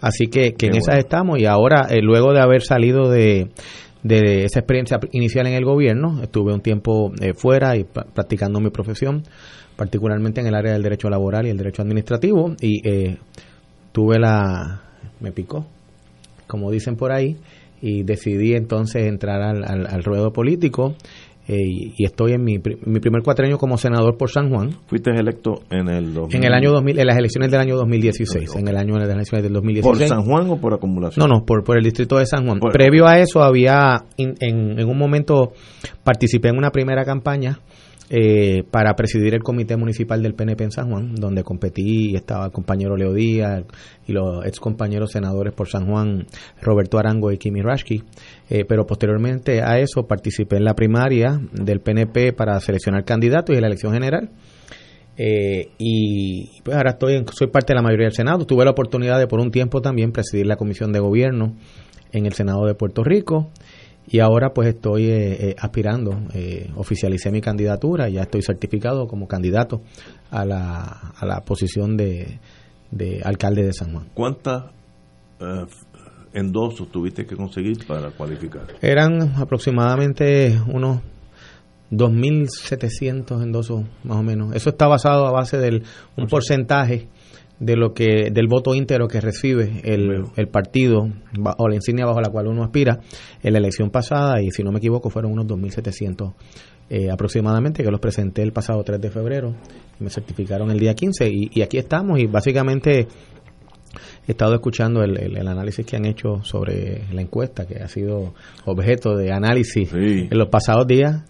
Así 0.00 0.26
que, 0.26 0.54
que 0.54 0.66
en 0.66 0.76
esas 0.76 0.98
estamos 0.98 1.38
y 1.38 1.46
ahora, 1.46 1.86
eh, 1.88 2.00
luego 2.02 2.32
de 2.32 2.40
haber 2.40 2.62
salido 2.62 3.08
de, 3.08 3.48
de 4.02 4.44
esa 4.44 4.58
experiencia 4.60 4.98
inicial 5.12 5.46
en 5.46 5.54
el 5.54 5.64
gobierno, 5.64 6.20
estuve 6.22 6.52
un 6.52 6.60
tiempo 6.60 7.12
eh, 7.20 7.32
fuera 7.34 7.76
y 7.76 7.84
practicando 7.84 8.60
mi 8.60 8.70
profesión, 8.70 9.22
particularmente 9.76 10.40
en 10.40 10.46
el 10.46 10.54
área 10.54 10.72
del 10.72 10.82
derecho 10.82 11.08
laboral 11.08 11.46
y 11.46 11.50
el 11.50 11.56
derecho 11.56 11.82
administrativo, 11.82 12.54
y 12.60 12.86
eh, 12.88 13.16
tuve 13.92 14.18
la... 14.18 14.82
me 15.20 15.32
picó, 15.32 15.66
como 16.46 16.70
dicen 16.70 16.96
por 16.96 17.12
ahí, 17.12 17.36
y 17.80 18.02
decidí 18.04 18.54
entonces 18.54 19.06
entrar 19.06 19.42
al, 19.42 19.64
al- 19.64 19.86
al 19.86 20.04
ruedo 20.04 20.32
político 20.32 20.94
eh, 21.48 21.56
y, 21.98 22.04
estoy 22.04 22.34
en 22.34 22.44
mi, 22.44 22.60
pri- 22.60 22.78
mi 22.86 23.00
primer 23.00 23.22
cuatrenio 23.24 23.58
como 23.58 23.76
senador 23.76 24.16
por 24.16 24.30
San 24.30 24.48
Juan. 24.48 24.70
Fuiste 24.86 25.10
electo 25.10 25.54
en 25.70 25.88
el 25.88 26.14
2000. 26.14 26.36
En 26.36 26.44
el 26.44 26.52
año 26.54 26.70
2000, 26.70 27.00
en 27.00 27.06
las 27.08 27.16
elecciones 27.18 27.50
del 27.50 27.60
año 27.60 27.74
2016, 27.76 28.54
en 28.54 28.68
el 28.68 28.76
año 28.76 28.94
de 28.94 29.00
las 29.00 29.10
elecciones 29.10 29.42
del 29.42 29.52
2016. 29.54 29.98
¿Por 29.98 30.08
San 30.08 30.24
Juan 30.24 30.48
o 30.50 30.60
por 30.60 30.72
acumulación? 30.74 31.26
No, 31.28 31.34
no, 31.34 31.44
por, 31.44 31.64
por 31.64 31.76
el 31.76 31.82
distrito 31.82 32.18
de 32.18 32.26
San 32.26 32.46
Juan. 32.46 32.60
Por- 32.60 32.70
Previo 32.72 33.08
a 33.08 33.18
eso 33.18 33.42
había, 33.42 34.04
in- 34.16 34.36
en, 34.38 34.78
en 34.78 34.88
un 34.88 34.96
momento 34.96 35.52
participé 36.04 36.50
en 36.50 36.58
una 36.58 36.70
primera 36.70 37.04
campaña 37.04 37.58
eh, 38.14 38.62
para 38.70 38.94
presidir 38.94 39.32
el 39.32 39.42
comité 39.42 39.74
municipal 39.78 40.22
del 40.22 40.34
PNP 40.34 40.64
en 40.64 40.70
San 40.70 40.90
Juan, 40.90 41.14
donde 41.14 41.42
competí 41.42 42.10
y 42.10 42.14
estaba 42.14 42.44
el 42.44 42.52
compañero 42.52 42.94
Leo 42.94 43.14
Díaz 43.14 43.64
y 44.06 44.12
los 44.12 44.44
ex 44.44 44.60
compañeros 44.60 45.12
senadores 45.12 45.54
por 45.54 45.68
San 45.68 45.86
Juan, 45.86 46.26
Roberto 46.60 46.98
Arango 46.98 47.32
y 47.32 47.38
Kimi 47.38 47.62
Rashki. 47.62 48.02
Eh, 48.50 48.66
pero 48.68 48.84
posteriormente 48.86 49.62
a 49.62 49.78
eso 49.78 50.06
participé 50.06 50.56
en 50.56 50.64
la 50.64 50.74
primaria 50.74 51.40
del 51.52 51.80
PNP 51.80 52.34
para 52.34 52.60
seleccionar 52.60 53.04
candidatos 53.06 53.54
y 53.54 53.56
en 53.56 53.62
la 53.62 53.68
elección 53.68 53.94
general. 53.94 54.28
Eh, 55.16 55.68
y 55.78 56.60
pues 56.62 56.76
ahora 56.76 56.90
estoy 56.90 57.14
en- 57.16 57.26
soy 57.28 57.46
parte 57.48 57.72
de 57.72 57.76
la 57.76 57.82
mayoría 57.82 58.06
del 58.06 58.14
Senado. 58.14 58.44
Tuve 58.46 58.64
la 58.64 58.70
oportunidad 58.72 59.18
de 59.18 59.26
por 59.26 59.40
un 59.40 59.50
tiempo 59.50 59.80
también 59.80 60.12
presidir 60.12 60.46
la 60.46 60.56
Comisión 60.56 60.92
de 60.92 61.00
Gobierno 61.00 61.54
en 62.12 62.26
el 62.26 62.32
Senado 62.34 62.66
de 62.66 62.74
Puerto 62.74 63.02
Rico. 63.04 63.50
Y 64.08 64.18
ahora 64.20 64.52
pues 64.52 64.68
estoy 64.68 65.06
eh, 65.06 65.50
eh, 65.50 65.56
aspirando, 65.58 66.18
eh, 66.34 66.70
oficialicé 66.76 67.30
mi 67.30 67.40
candidatura 67.40 68.08
ya 68.08 68.22
estoy 68.22 68.42
certificado 68.42 69.06
como 69.06 69.28
candidato 69.28 69.82
a 70.30 70.44
la, 70.44 71.12
a 71.16 71.24
la 71.24 71.40
posición 71.40 71.96
de, 71.96 72.38
de 72.90 73.22
alcalde 73.24 73.64
de 73.64 73.72
San 73.72 73.92
Juan. 73.92 74.06
¿Cuántas 74.14 74.64
eh, 75.40 75.66
endosos 76.34 76.90
tuviste 76.92 77.26
que 77.26 77.34
conseguir 77.36 77.86
para 77.86 78.10
cualificar? 78.10 78.66
Eran 78.80 79.34
aproximadamente 79.36 80.60
unos 80.68 81.00
2.700 81.90 83.42
endosos 83.42 83.84
más 84.04 84.18
o 84.18 84.22
menos. 84.22 84.54
Eso 84.54 84.70
está 84.70 84.86
basado 84.86 85.26
a 85.26 85.32
base 85.32 85.58
del 85.58 85.84
un 86.16 86.26
porcentaje 86.26 87.08
de 87.64 87.76
lo 87.76 87.94
que 87.94 88.30
del 88.32 88.48
voto 88.48 88.74
íntegro 88.74 89.06
que 89.06 89.20
recibe 89.20 89.80
el, 89.84 90.24
el 90.36 90.48
partido 90.48 91.08
o 91.58 91.68
la 91.68 91.74
insignia 91.76 92.04
bajo 92.06 92.20
la 92.20 92.28
cual 92.28 92.48
uno 92.48 92.64
aspira 92.64 92.98
en 93.42 93.52
la 93.52 93.58
elección 93.60 93.90
pasada 93.90 94.42
y 94.42 94.50
si 94.50 94.64
no 94.64 94.72
me 94.72 94.78
equivoco 94.78 95.10
fueron 95.10 95.30
unos 95.32 95.46
2.700 95.46 96.34
eh, 96.90 97.10
aproximadamente 97.10 97.84
que 97.84 97.90
los 97.90 98.00
presenté 98.00 98.42
el 98.42 98.52
pasado 98.52 98.82
3 98.82 99.00
de 99.00 99.10
febrero 99.10 99.54
me 100.00 100.10
certificaron 100.10 100.70
el 100.72 100.78
día 100.80 100.94
15 100.94 101.28
y, 101.28 101.50
y 101.52 101.62
aquí 101.62 101.78
estamos 101.78 102.18
y 102.18 102.26
básicamente 102.26 103.06
he 104.26 104.30
estado 104.32 104.54
escuchando 104.54 105.02
el, 105.02 105.16
el- 105.18 105.36
el 105.36 105.46
análisis 105.48 105.84
que 105.86 105.96
han 105.96 106.04
hecho 106.06 106.42
sobre 106.42 107.02
la 107.12 107.20
encuesta 107.22 107.66
que 107.66 107.76
ha 107.82 107.88
sido 107.88 108.34
objeto 108.64 109.16
de 109.16 109.32
análisis 109.32 109.92
en 110.32 110.38
los 110.38 110.48
pasados 110.48 110.86
días 110.86 111.22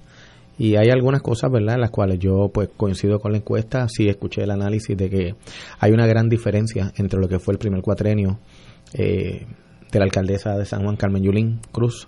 y 0.62 0.76
hay 0.76 0.90
algunas 0.90 1.22
cosas, 1.22 1.51
¿verdad?, 1.51 1.74
en 1.74 1.80
las 1.80 1.90
cuales 1.90 2.20
yo 2.20 2.48
pues 2.55 2.68
coincido 2.76 3.18
con 3.18 3.32
la 3.32 3.39
encuesta, 3.39 3.89
sí 3.89 4.09
escuché 4.09 4.44
el 4.44 4.52
análisis 4.52 4.97
de 4.97 5.10
que 5.10 5.34
hay 5.80 5.90
una 5.90 6.06
gran 6.06 6.28
diferencia 6.28 6.93
entre 6.98 7.18
lo 7.18 7.26
que 7.26 7.40
fue 7.40 7.55
el 7.55 7.59
primer 7.59 7.82
cuatrenio 7.82 8.39
eh, 8.94 9.44
de 9.90 9.98
la 9.98 10.05
alcaldesa 10.05 10.56
de 10.56 10.64
San 10.64 10.84
Juan, 10.84 10.94
Carmen 10.94 11.24
Yulín 11.24 11.59
Cruz, 11.72 12.06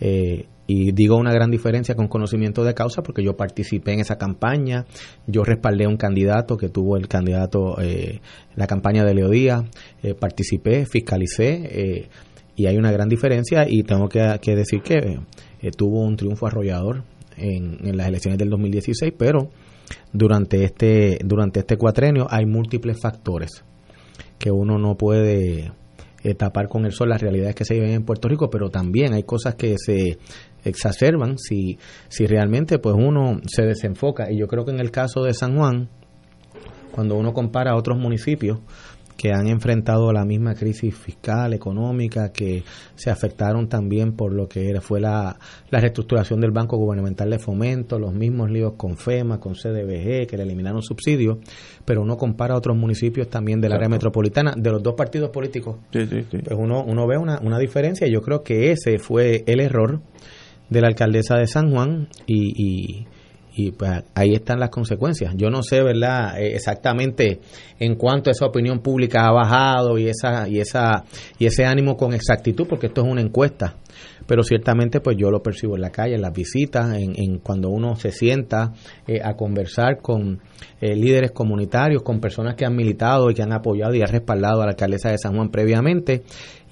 eh, 0.00 0.46
y 0.66 0.92
digo 0.92 1.16
una 1.18 1.34
gran 1.34 1.50
diferencia 1.50 1.94
con 1.94 2.08
conocimiento 2.08 2.64
de 2.64 2.72
causa 2.72 3.02
porque 3.02 3.22
yo 3.22 3.36
participé 3.36 3.92
en 3.92 4.00
esa 4.00 4.16
campaña, 4.16 4.86
yo 5.26 5.44
respaldé 5.44 5.84
a 5.84 5.90
un 5.90 5.98
candidato 5.98 6.56
que 6.56 6.70
tuvo 6.70 6.96
el 6.96 7.08
candidato 7.08 7.78
eh, 7.78 8.22
la 8.56 8.66
campaña 8.66 9.04
de 9.04 9.12
Leo 9.12 9.28
Díaz, 9.28 9.64
eh, 10.02 10.14
participé, 10.14 10.86
fiscalicé, 10.86 11.50
eh, 11.64 12.08
y 12.56 12.66
hay 12.66 12.78
una 12.78 12.90
gran 12.90 13.10
diferencia 13.10 13.66
y 13.68 13.82
tengo 13.82 14.08
que, 14.08 14.38
decir 14.56 14.80
que 14.80 15.20
tuvo 15.76 16.00
un 16.00 16.16
triunfo 16.16 16.46
arrollador 16.46 17.04
en, 17.36 17.78
en 17.86 17.96
las 17.96 18.08
elecciones 18.08 18.38
del 18.38 18.50
2016, 18.50 19.14
pero 19.16 19.50
durante 20.12 20.64
este, 20.64 21.18
durante 21.24 21.60
este 21.60 21.76
cuatrenio 21.76 22.26
hay 22.30 22.46
múltiples 22.46 23.00
factores 23.00 23.64
que 24.38 24.50
uno 24.50 24.78
no 24.78 24.96
puede 24.96 25.72
eh, 26.24 26.34
tapar 26.34 26.68
con 26.68 26.84
el 26.84 26.92
sol 26.92 27.08
las 27.08 27.20
realidades 27.20 27.54
que 27.54 27.64
se 27.64 27.74
viven 27.74 27.90
en 27.90 28.04
Puerto 28.04 28.28
Rico, 28.28 28.50
pero 28.50 28.70
también 28.70 29.12
hay 29.12 29.22
cosas 29.22 29.54
que 29.54 29.76
se 29.78 30.18
exacerban 30.64 31.38
si, 31.38 31.78
si 32.08 32.26
realmente 32.26 32.78
pues 32.78 32.94
uno 32.96 33.40
se 33.46 33.62
desenfoca. 33.62 34.30
Y 34.30 34.38
yo 34.38 34.46
creo 34.46 34.64
que 34.64 34.72
en 34.72 34.80
el 34.80 34.90
caso 34.90 35.22
de 35.22 35.34
San 35.34 35.56
Juan, 35.56 35.88
cuando 36.92 37.16
uno 37.16 37.32
compara 37.32 37.72
a 37.72 37.76
otros 37.76 37.98
municipios, 37.98 38.60
que 39.16 39.32
han 39.32 39.46
enfrentado 39.46 40.12
la 40.12 40.24
misma 40.24 40.54
crisis 40.54 40.94
fiscal, 40.94 41.52
económica, 41.52 42.32
que 42.32 42.64
se 42.94 43.10
afectaron 43.10 43.68
también 43.68 44.12
por 44.12 44.32
lo 44.32 44.48
que 44.48 44.68
era, 44.68 44.80
fue 44.80 45.00
la, 45.00 45.38
la 45.70 45.80
reestructuración 45.80 46.40
del 46.40 46.50
Banco 46.50 46.76
Gubernamental 46.76 47.30
de 47.30 47.38
Fomento, 47.38 47.98
los 47.98 48.12
mismos 48.12 48.50
líos 48.50 48.74
con 48.76 48.96
FEMA, 48.96 49.38
con 49.38 49.54
CDBG, 49.54 50.26
que 50.26 50.36
le 50.36 50.42
eliminaron 50.42 50.82
subsidios, 50.82 51.38
pero 51.84 52.02
uno 52.02 52.16
compara 52.16 52.54
a 52.54 52.58
otros 52.58 52.76
municipios 52.76 53.28
también 53.28 53.60
del 53.60 53.72
área 53.72 53.88
metropolitana, 53.88 54.54
de 54.56 54.70
los 54.70 54.82
dos 54.82 54.94
partidos 54.94 55.30
políticos, 55.30 55.76
Sí, 55.92 56.06
sí, 56.06 56.24
sí. 56.30 56.38
pues 56.44 56.58
uno, 56.58 56.82
uno 56.84 57.06
ve 57.06 57.18
una, 57.18 57.38
una 57.40 57.58
diferencia 57.58 58.06
y 58.06 58.12
yo 58.12 58.22
creo 58.22 58.42
que 58.42 58.72
ese 58.72 58.98
fue 58.98 59.44
el 59.46 59.60
error 59.60 60.00
de 60.72 60.80
la 60.80 60.88
alcaldesa 60.88 61.36
de 61.36 61.46
San 61.46 61.70
Juan 61.70 62.08
y, 62.26 62.52
y, 62.56 63.06
y, 63.54 63.72
pues 63.72 64.04
ahí 64.14 64.34
están 64.34 64.60
las 64.60 64.70
consecuencias. 64.70 65.34
Yo 65.36 65.50
no 65.50 65.62
sé, 65.62 65.82
¿verdad? 65.82 66.40
Eh, 66.40 66.54
exactamente 66.54 67.40
en 67.78 67.96
cuanto 67.96 68.30
esa 68.30 68.46
opinión 68.46 68.80
pública 68.80 69.26
ha 69.26 69.32
bajado 69.32 69.98
y 69.98 70.08
esa 70.08 70.48
y 70.48 70.60
esa 70.60 71.04
y 71.38 71.46
ese 71.46 71.64
ánimo 71.64 71.96
con 71.96 72.14
exactitud, 72.14 72.66
porque 72.68 72.86
esto 72.86 73.02
es 73.02 73.08
una 73.08 73.20
encuesta. 73.20 73.76
Pero 74.26 74.42
ciertamente, 74.42 75.00
pues 75.00 75.16
yo 75.18 75.30
lo 75.30 75.42
percibo 75.42 75.74
en 75.74 75.82
la 75.82 75.90
calle, 75.90 76.14
en 76.14 76.22
las 76.22 76.32
visitas, 76.32 76.96
en, 76.96 77.14
en 77.16 77.38
cuando 77.38 77.68
uno 77.68 77.96
se 77.96 78.12
sienta 78.12 78.72
eh, 79.06 79.20
a 79.22 79.34
conversar 79.34 79.98
con 80.00 80.40
eh, 80.80 80.94
líderes 80.94 81.32
comunitarios, 81.32 82.02
con 82.02 82.20
personas 82.20 82.54
que 82.54 82.64
han 82.64 82.74
militado 82.74 83.30
y 83.30 83.34
que 83.34 83.42
han 83.42 83.52
apoyado 83.52 83.94
y 83.94 84.00
han 84.00 84.08
respaldado 84.08 84.62
a 84.62 84.66
la 84.66 84.70
alcaldesa 84.70 85.10
de 85.10 85.18
San 85.18 85.34
Juan 85.34 85.50
previamente, 85.50 86.22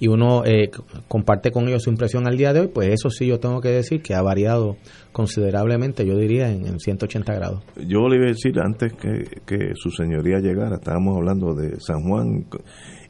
y 0.01 0.07
uno 0.07 0.43
eh, 0.45 0.71
comparte 1.07 1.51
con 1.51 1.67
ellos 1.67 1.83
su 1.83 1.91
impresión 1.91 2.27
al 2.27 2.35
día 2.35 2.53
de 2.53 2.61
hoy, 2.61 2.67
pues 2.69 2.89
eso 2.89 3.11
sí 3.11 3.27
yo 3.27 3.39
tengo 3.39 3.61
que 3.61 3.69
decir 3.69 4.01
que 4.01 4.15
ha 4.15 4.23
variado 4.23 4.77
considerablemente, 5.11 6.07
yo 6.07 6.17
diría 6.17 6.49
en, 6.49 6.65
en 6.65 6.79
180 6.79 7.31
grados. 7.35 7.63
Yo 7.87 8.09
le 8.09 8.15
iba 8.15 8.25
a 8.25 8.29
decir 8.29 8.59
antes 8.59 8.93
que, 8.93 9.41
que 9.45 9.73
su 9.75 9.91
señoría 9.91 10.39
llegara, 10.39 10.77
estábamos 10.77 11.17
hablando 11.17 11.53
de 11.53 11.79
San 11.79 12.01
Juan, 12.01 12.47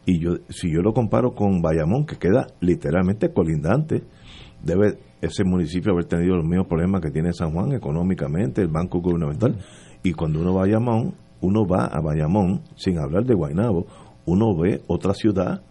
y 0.05 0.19
yo 0.19 0.31
si 0.49 0.69
yo 0.69 0.81
lo 0.81 0.91
comparo 0.91 1.31
con 1.33 1.61
Bayamón, 1.61 2.05
que 2.05 2.17
queda 2.17 2.47
literalmente 2.59 3.31
colindante, 3.31 4.03
debe 4.61 4.97
ese 5.21 5.45
municipio 5.45 5.93
haber 5.93 6.05
tenido 6.05 6.35
los 6.35 6.45
mismos 6.45 6.67
problemas 6.67 6.99
que 6.99 7.11
tiene 7.11 7.31
San 7.31 7.53
Juan 7.53 7.71
económicamente, 7.71 8.61
el 8.61 8.67
banco 8.67 8.99
gubernamental. 8.99 9.55
Y 10.03 10.11
cuando 10.11 10.41
uno 10.41 10.55
va 10.55 10.63
a 10.63 10.65
Bayamón, 10.65 11.15
uno 11.39 11.65
va 11.65 11.85
a 11.85 12.01
Bayamón, 12.01 12.63
sin 12.75 12.99
hablar 12.99 13.23
de 13.23 13.33
Guaynabo, 13.33 13.87
uno 14.25 14.57
ve 14.57 14.81
otra 14.87 15.13
ciudad 15.13 15.61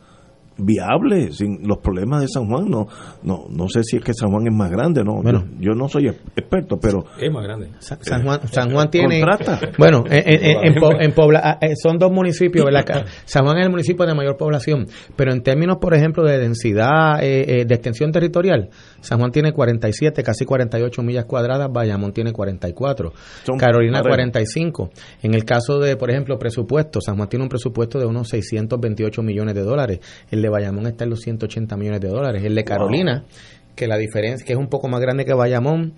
viable 0.65 1.33
sin 1.33 1.67
los 1.67 1.79
problemas 1.79 2.21
de 2.23 2.29
San 2.29 2.47
Juan 2.49 2.69
no 2.71 2.87
no 3.23 3.47
no 3.51 3.69
sé 3.69 3.83
si 3.85 3.97
es 3.97 4.03
que 4.05 4.15
San 4.15 4.31
Juan 4.31 4.47
es 4.47 4.55
más 4.55 4.71
grande 4.71 5.03
no 5.05 5.23
Bueno. 5.23 5.45
yo, 5.59 5.71
yo 5.71 5.75
no 5.75 5.89
soy 5.89 6.09
experto 6.09 6.79
pero 6.81 7.05
Es 7.21 7.33
más 7.33 7.43
grande. 7.45 7.71
Sa- 7.79 7.99
San 8.01 8.23
Juan, 8.25 8.41
San 8.49 8.71
Juan 8.73 8.91
tiene. 8.91 9.21
Contrasta. 9.21 9.61
Bueno, 9.79 10.05
en, 10.11 10.23
en- 10.45 10.67
en 10.77 11.01
en 11.03 11.15
Pobla- 11.15 11.41
ah, 11.43 11.59
eh, 11.61 11.75
son 11.77 11.99
dos 11.99 12.11
municipios, 12.13 12.65
¿verdad? 12.65 13.07
San 13.25 13.45
Juan 13.45 13.59
es 13.59 13.65
el 13.65 13.71
municipio 13.71 14.05
de 14.07 14.15
mayor 14.15 14.37
población, 14.37 14.87
pero 15.17 15.33
en 15.33 15.43
términos, 15.43 15.79
por 15.81 15.95
ejemplo, 15.95 16.25
de 16.25 16.39
densidad, 16.39 17.23
eh, 17.23 17.61
eh, 17.61 17.65
de 17.65 17.75
extensión 17.75 18.13
territorial, 18.13 18.69
San 19.01 19.19
Juan 19.19 19.31
tiene 19.31 19.53
47, 19.53 20.23
casi 20.23 20.45
48 20.45 21.03
millas 21.03 21.25
cuadradas, 21.25 21.69
Bayamón 21.73 22.13
tiene 22.13 22.33
44, 22.33 23.13
Son 23.45 23.59
Carolina 23.59 23.99
parejos. 24.03 24.17
45. 24.17 24.91
En 25.23 25.35
el 25.35 25.45
caso 25.45 25.79
de, 25.79 25.97
por 25.97 26.11
ejemplo, 26.11 26.39
presupuesto, 26.39 27.01
San 27.01 27.17
Juan 27.17 27.29
tiene 27.29 27.45
un 27.45 27.49
presupuesto 27.49 27.99
de 27.99 28.07
unos 28.07 28.29
628 28.29 29.23
millones 29.23 29.55
de 29.55 29.63
dólares, 29.63 30.01
el 30.31 30.43
de 30.43 30.49
Bayamón 30.51 30.87
está 30.87 31.05
en 31.05 31.11
los 31.11 31.21
180 31.21 31.77
millones 31.77 32.01
de 32.01 32.09
dólares, 32.09 32.45
el 32.45 32.55
de 32.55 32.65
Carolina, 32.65 33.25
que 33.75 33.87
la 33.87 33.97
diferencia, 33.97 34.47
que 34.47 34.53
es 34.53 34.59
un 34.59 34.69
poco 34.69 34.89
más 34.89 35.01
grande 35.01 35.25
que 35.25 35.33
Bayamón, 35.33 35.95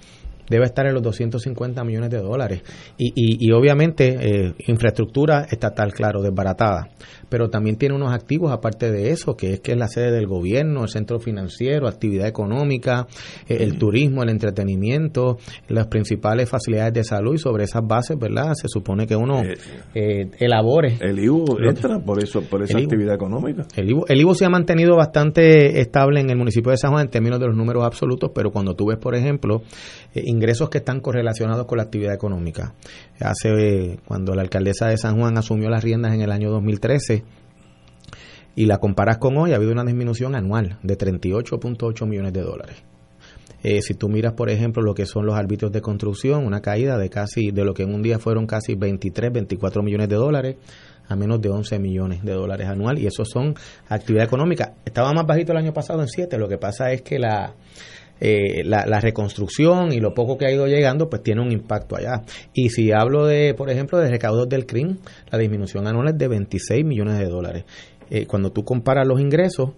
debe 0.48 0.64
estar 0.64 0.86
en 0.86 0.94
los 0.94 1.02
250 1.02 1.84
millones 1.84 2.10
de 2.10 2.18
dólares. 2.18 2.62
Y, 2.98 3.08
y, 3.08 3.46
y 3.48 3.52
obviamente, 3.52 4.16
eh, 4.20 4.54
infraestructura 4.66 5.46
estatal, 5.50 5.92
claro, 5.92 6.22
desbaratada. 6.22 6.88
Pero 7.28 7.48
también 7.48 7.76
tiene 7.76 7.94
unos 7.94 8.12
activos 8.12 8.52
aparte 8.52 8.90
de 8.90 9.10
eso, 9.10 9.36
que 9.36 9.54
es 9.54 9.60
que 9.60 9.72
es 9.72 9.78
la 9.78 9.88
sede 9.88 10.10
del 10.12 10.26
gobierno, 10.26 10.82
el 10.82 10.88
centro 10.88 11.18
financiero, 11.18 11.88
actividad 11.88 12.26
económica, 12.26 13.06
eh, 13.48 13.58
el 13.60 13.78
turismo, 13.78 14.22
el 14.22 14.28
entretenimiento, 14.28 15.38
las 15.68 15.86
principales 15.86 16.48
facilidades 16.48 16.92
de 16.92 17.04
salud 17.04 17.34
y 17.34 17.38
sobre 17.38 17.64
esas 17.64 17.82
bases, 17.86 18.18
¿verdad? 18.18 18.52
Se 18.54 18.68
supone 18.68 19.06
que 19.06 19.16
uno 19.16 19.42
eh, 19.94 20.30
elabore. 20.38 20.96
el 21.00 21.18
IVU 21.18 21.58
entra 21.66 21.98
por 22.00 22.22
eso 22.22 22.42
por 22.42 22.62
esa 22.62 22.78
IVU. 22.78 22.84
actividad 22.84 23.14
económica 23.14 23.64
El 23.76 23.90
IVU, 23.90 24.04
el 24.08 24.20
IVU 24.20 24.34
se 24.34 24.44
ha 24.44 24.50
mantenido 24.50 24.96
bastante 24.96 25.80
estable 25.80 26.20
en 26.20 26.30
el 26.30 26.36
municipio 26.36 26.70
de 26.70 26.76
San 26.76 26.90
Juan 26.92 27.06
en 27.06 27.10
términos 27.10 27.40
de 27.40 27.46
los 27.46 27.56
números 27.56 27.84
absolutos, 27.84 28.30
pero 28.34 28.50
cuando 28.50 28.74
tú 28.74 28.86
ves, 28.86 28.98
por 28.98 29.14
ejemplo, 29.14 29.62
eh, 30.14 30.22
ingresos 30.26 30.68
que 30.70 30.78
están 30.78 31.00
correlacionados 31.00 31.66
con 31.66 31.78
la 31.78 31.84
actividad 31.84 32.14
económica. 32.14 32.74
Hace, 33.20 33.98
cuando 34.06 34.34
la 34.34 34.42
alcaldesa 34.42 34.88
de 34.88 34.96
San 34.96 35.18
Juan 35.18 35.36
asumió 35.38 35.70
las 35.70 35.82
riendas 35.82 36.14
en 36.14 36.22
el 36.22 36.32
año 36.32 36.50
2013 36.50 37.24
y 38.54 38.66
la 38.66 38.78
comparas 38.78 39.18
con 39.18 39.36
hoy, 39.38 39.52
ha 39.52 39.56
habido 39.56 39.72
una 39.72 39.84
disminución 39.84 40.34
anual 40.34 40.78
de 40.82 40.98
38.8 40.98 42.06
millones 42.06 42.32
de 42.32 42.42
dólares. 42.42 42.82
Eh, 43.62 43.80
si 43.80 43.94
tú 43.94 44.08
miras, 44.08 44.32
por 44.32 44.50
ejemplo, 44.50 44.82
lo 44.82 44.92
que 44.92 45.06
son 45.06 45.24
los 45.24 45.36
arbitrios 45.36 45.70
de 45.70 45.80
construcción, 45.80 46.44
una 46.44 46.60
caída 46.60 46.98
de 46.98 47.08
casi, 47.08 47.52
de 47.52 47.64
lo 47.64 47.74
que 47.74 47.84
en 47.84 47.94
un 47.94 48.02
día 48.02 48.18
fueron 48.18 48.46
casi 48.46 48.74
23, 48.74 49.32
24 49.32 49.82
millones 49.82 50.08
de 50.08 50.16
dólares, 50.16 50.56
a 51.08 51.14
menos 51.14 51.40
de 51.40 51.48
11 51.48 51.78
millones 51.78 52.24
de 52.24 52.32
dólares 52.32 52.66
anual, 52.68 52.98
y 52.98 53.06
eso 53.06 53.24
son 53.24 53.54
actividad 53.88 54.24
económica. 54.24 54.74
Estaba 54.84 55.12
más 55.12 55.26
bajito 55.26 55.52
el 55.52 55.58
año 55.58 55.72
pasado 55.72 56.02
en 56.02 56.08
7, 56.08 56.38
lo 56.38 56.48
que 56.48 56.58
pasa 56.58 56.90
es 56.90 57.02
que 57.02 57.20
la, 57.20 57.54
eh, 58.24 58.62
la, 58.64 59.00
reconstrucción 59.00 59.92
y 59.92 59.98
lo 59.98 60.14
poco 60.14 60.38
que 60.38 60.46
ha 60.46 60.52
ido 60.52 60.68
llegando, 60.68 61.10
pues 61.10 61.24
tiene 61.24 61.42
un 61.42 61.50
impacto 61.50 61.96
allá. 61.96 62.22
Y 62.54 62.68
si 62.68 62.92
hablo 62.92 63.26
de, 63.26 63.52
por 63.52 63.68
ejemplo, 63.68 63.98
de 63.98 64.08
recaudos 64.08 64.48
del 64.48 64.64
CRIM, 64.64 64.98
la 65.32 65.38
disminución 65.38 65.88
anual 65.88 66.10
es 66.10 66.18
de 66.18 66.28
26 66.28 66.84
millones 66.84 67.18
de 67.18 67.26
dólares. 67.26 67.64
Eh, 68.10 68.26
cuando 68.26 68.52
tú 68.52 68.64
comparas 68.64 69.08
los 69.08 69.20
ingresos, 69.20 69.70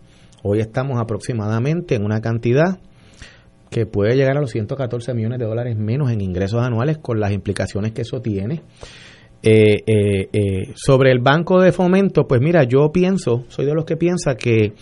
hoy 0.43 0.61
estamos 0.61 1.01
aproximadamente 1.01 1.95
en 1.95 2.05
una 2.05 2.21
cantidad 2.21 2.81
que 3.71 3.87
puede 3.87 4.15
llegar 4.15 4.37
a 4.37 4.41
los 4.41 4.51
114 4.51 5.15
millones 5.15 5.39
de 5.39 5.47
dólares 5.47 5.79
menos 5.79 6.11
en 6.11 6.21
ingresos 6.21 6.63
anuales 6.63 6.99
con 6.99 7.19
las 7.21 7.33
implicaciones 7.33 7.93
que 7.93 8.03
eso 8.03 8.21
tiene. 8.21 8.61
Eh, 9.43 9.83
eh, 9.87 10.29
eh, 10.33 10.73
sobre 10.75 11.11
el 11.13 11.19
banco 11.19 11.61
de 11.61 11.73
fomento, 11.73 12.27
pues 12.27 12.41
mira, 12.41 12.65
yo 12.65 12.93
pienso, 12.93 13.45
soy 13.49 13.67
de 13.67 13.75
los 13.75 13.85
que 13.85 13.97
piensa 13.97 14.37
que 14.37 14.73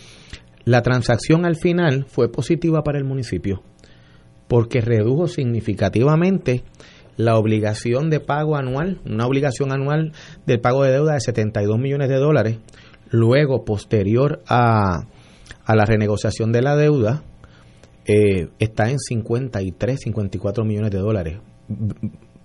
la 0.65 0.81
transacción 0.81 1.45
al 1.45 1.55
final 1.55 2.05
fue 2.07 2.31
positiva 2.31 2.83
para 2.83 2.97
el 2.97 3.05
municipio 3.05 3.63
porque 4.47 4.81
redujo 4.81 5.27
significativamente 5.27 6.63
la 7.17 7.37
obligación 7.37 8.09
de 8.09 8.19
pago 8.19 8.55
anual, 8.55 8.99
una 9.03 9.25
obligación 9.25 9.71
anual 9.71 10.11
del 10.45 10.59
pago 10.59 10.83
de 10.83 10.91
deuda 10.91 11.13
de 11.13 11.21
72 11.21 11.79
millones 11.79 12.09
de 12.09 12.17
dólares, 12.17 12.59
luego 13.09 13.65
posterior 13.65 14.41
a, 14.47 15.07
a 15.65 15.75
la 15.75 15.85
renegociación 15.85 16.51
de 16.51 16.61
la 16.61 16.75
deuda, 16.75 17.23
eh, 18.05 18.49
está 18.59 18.89
en 18.89 18.99
53, 18.99 19.99
54 19.99 20.65
millones 20.65 20.91
de 20.91 20.99
dólares. 20.99 21.39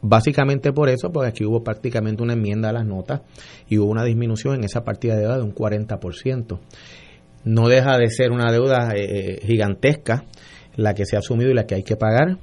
Básicamente 0.00 0.72
por 0.72 0.88
eso, 0.88 1.10
porque 1.10 1.28
aquí 1.28 1.44
hubo 1.44 1.64
prácticamente 1.64 2.22
una 2.22 2.34
enmienda 2.34 2.68
a 2.68 2.72
las 2.72 2.86
notas 2.86 3.22
y 3.68 3.78
hubo 3.78 3.90
una 3.90 4.04
disminución 4.04 4.54
en 4.54 4.64
esa 4.64 4.84
partida 4.84 5.14
de 5.14 5.22
deuda 5.22 5.38
de 5.38 5.42
un 5.42 5.54
40%. 5.54 6.58
No 7.44 7.68
deja 7.68 7.96
de 7.98 8.10
ser 8.10 8.30
una 8.32 8.50
deuda 8.52 8.90
eh, 8.94 9.40
gigantesca 9.42 10.24
la 10.76 10.94
que 10.94 11.04
se 11.06 11.16
ha 11.16 11.20
asumido 11.20 11.50
y 11.50 11.54
la 11.54 11.66
que 11.66 11.74
hay 11.74 11.82
que 11.82 11.96
pagar. 11.96 12.38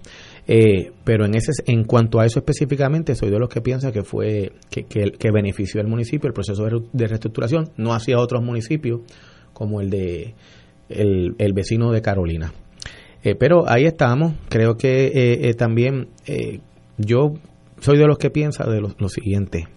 Eh, 0.48 0.92
pero 1.04 1.26
en 1.26 1.34
ese 1.36 1.52
en 1.66 1.86
cuanto 1.86 2.20
a 2.20 2.26
eso 2.26 2.38
específicamente 2.40 3.16
soy 3.16 3.32
de 3.32 3.40
los 3.40 3.50
que 3.50 3.62
piensa 3.62 3.92
que 3.92 4.04
fue 4.04 4.52
que, 4.70 4.84
que, 4.84 5.12
que 5.18 5.32
benefició 5.32 5.82
al 5.82 5.88
municipio 5.88 6.28
el 6.28 6.34
proceso 6.34 6.64
de, 6.66 6.70
re- 6.70 6.84
de 6.94 7.08
reestructuración 7.08 7.72
no 7.78 7.94
hacia 7.96 8.20
otros 8.20 8.44
municipios 8.44 9.02
como 9.54 9.82
el 9.82 9.90
de 9.90 10.36
el, 10.90 11.34
el 11.40 11.54
vecino 11.54 11.92
de 11.92 12.02
Carolina. 12.04 12.54
Eh, 13.24 13.34
pero 13.34 13.68
ahí 13.68 13.86
estamos. 13.86 14.34
Creo 14.50 14.78
que 14.78 15.08
eh, 15.08 15.50
eh, 15.50 15.54
también 15.56 16.10
eh, 16.28 16.60
yo 17.00 17.34
soy 17.80 17.98
de 17.98 18.06
los 18.06 18.20
que 18.20 18.30
piensa 18.30 18.66
de 18.70 18.82
lo 18.82 19.10
siguiente. 19.10 19.68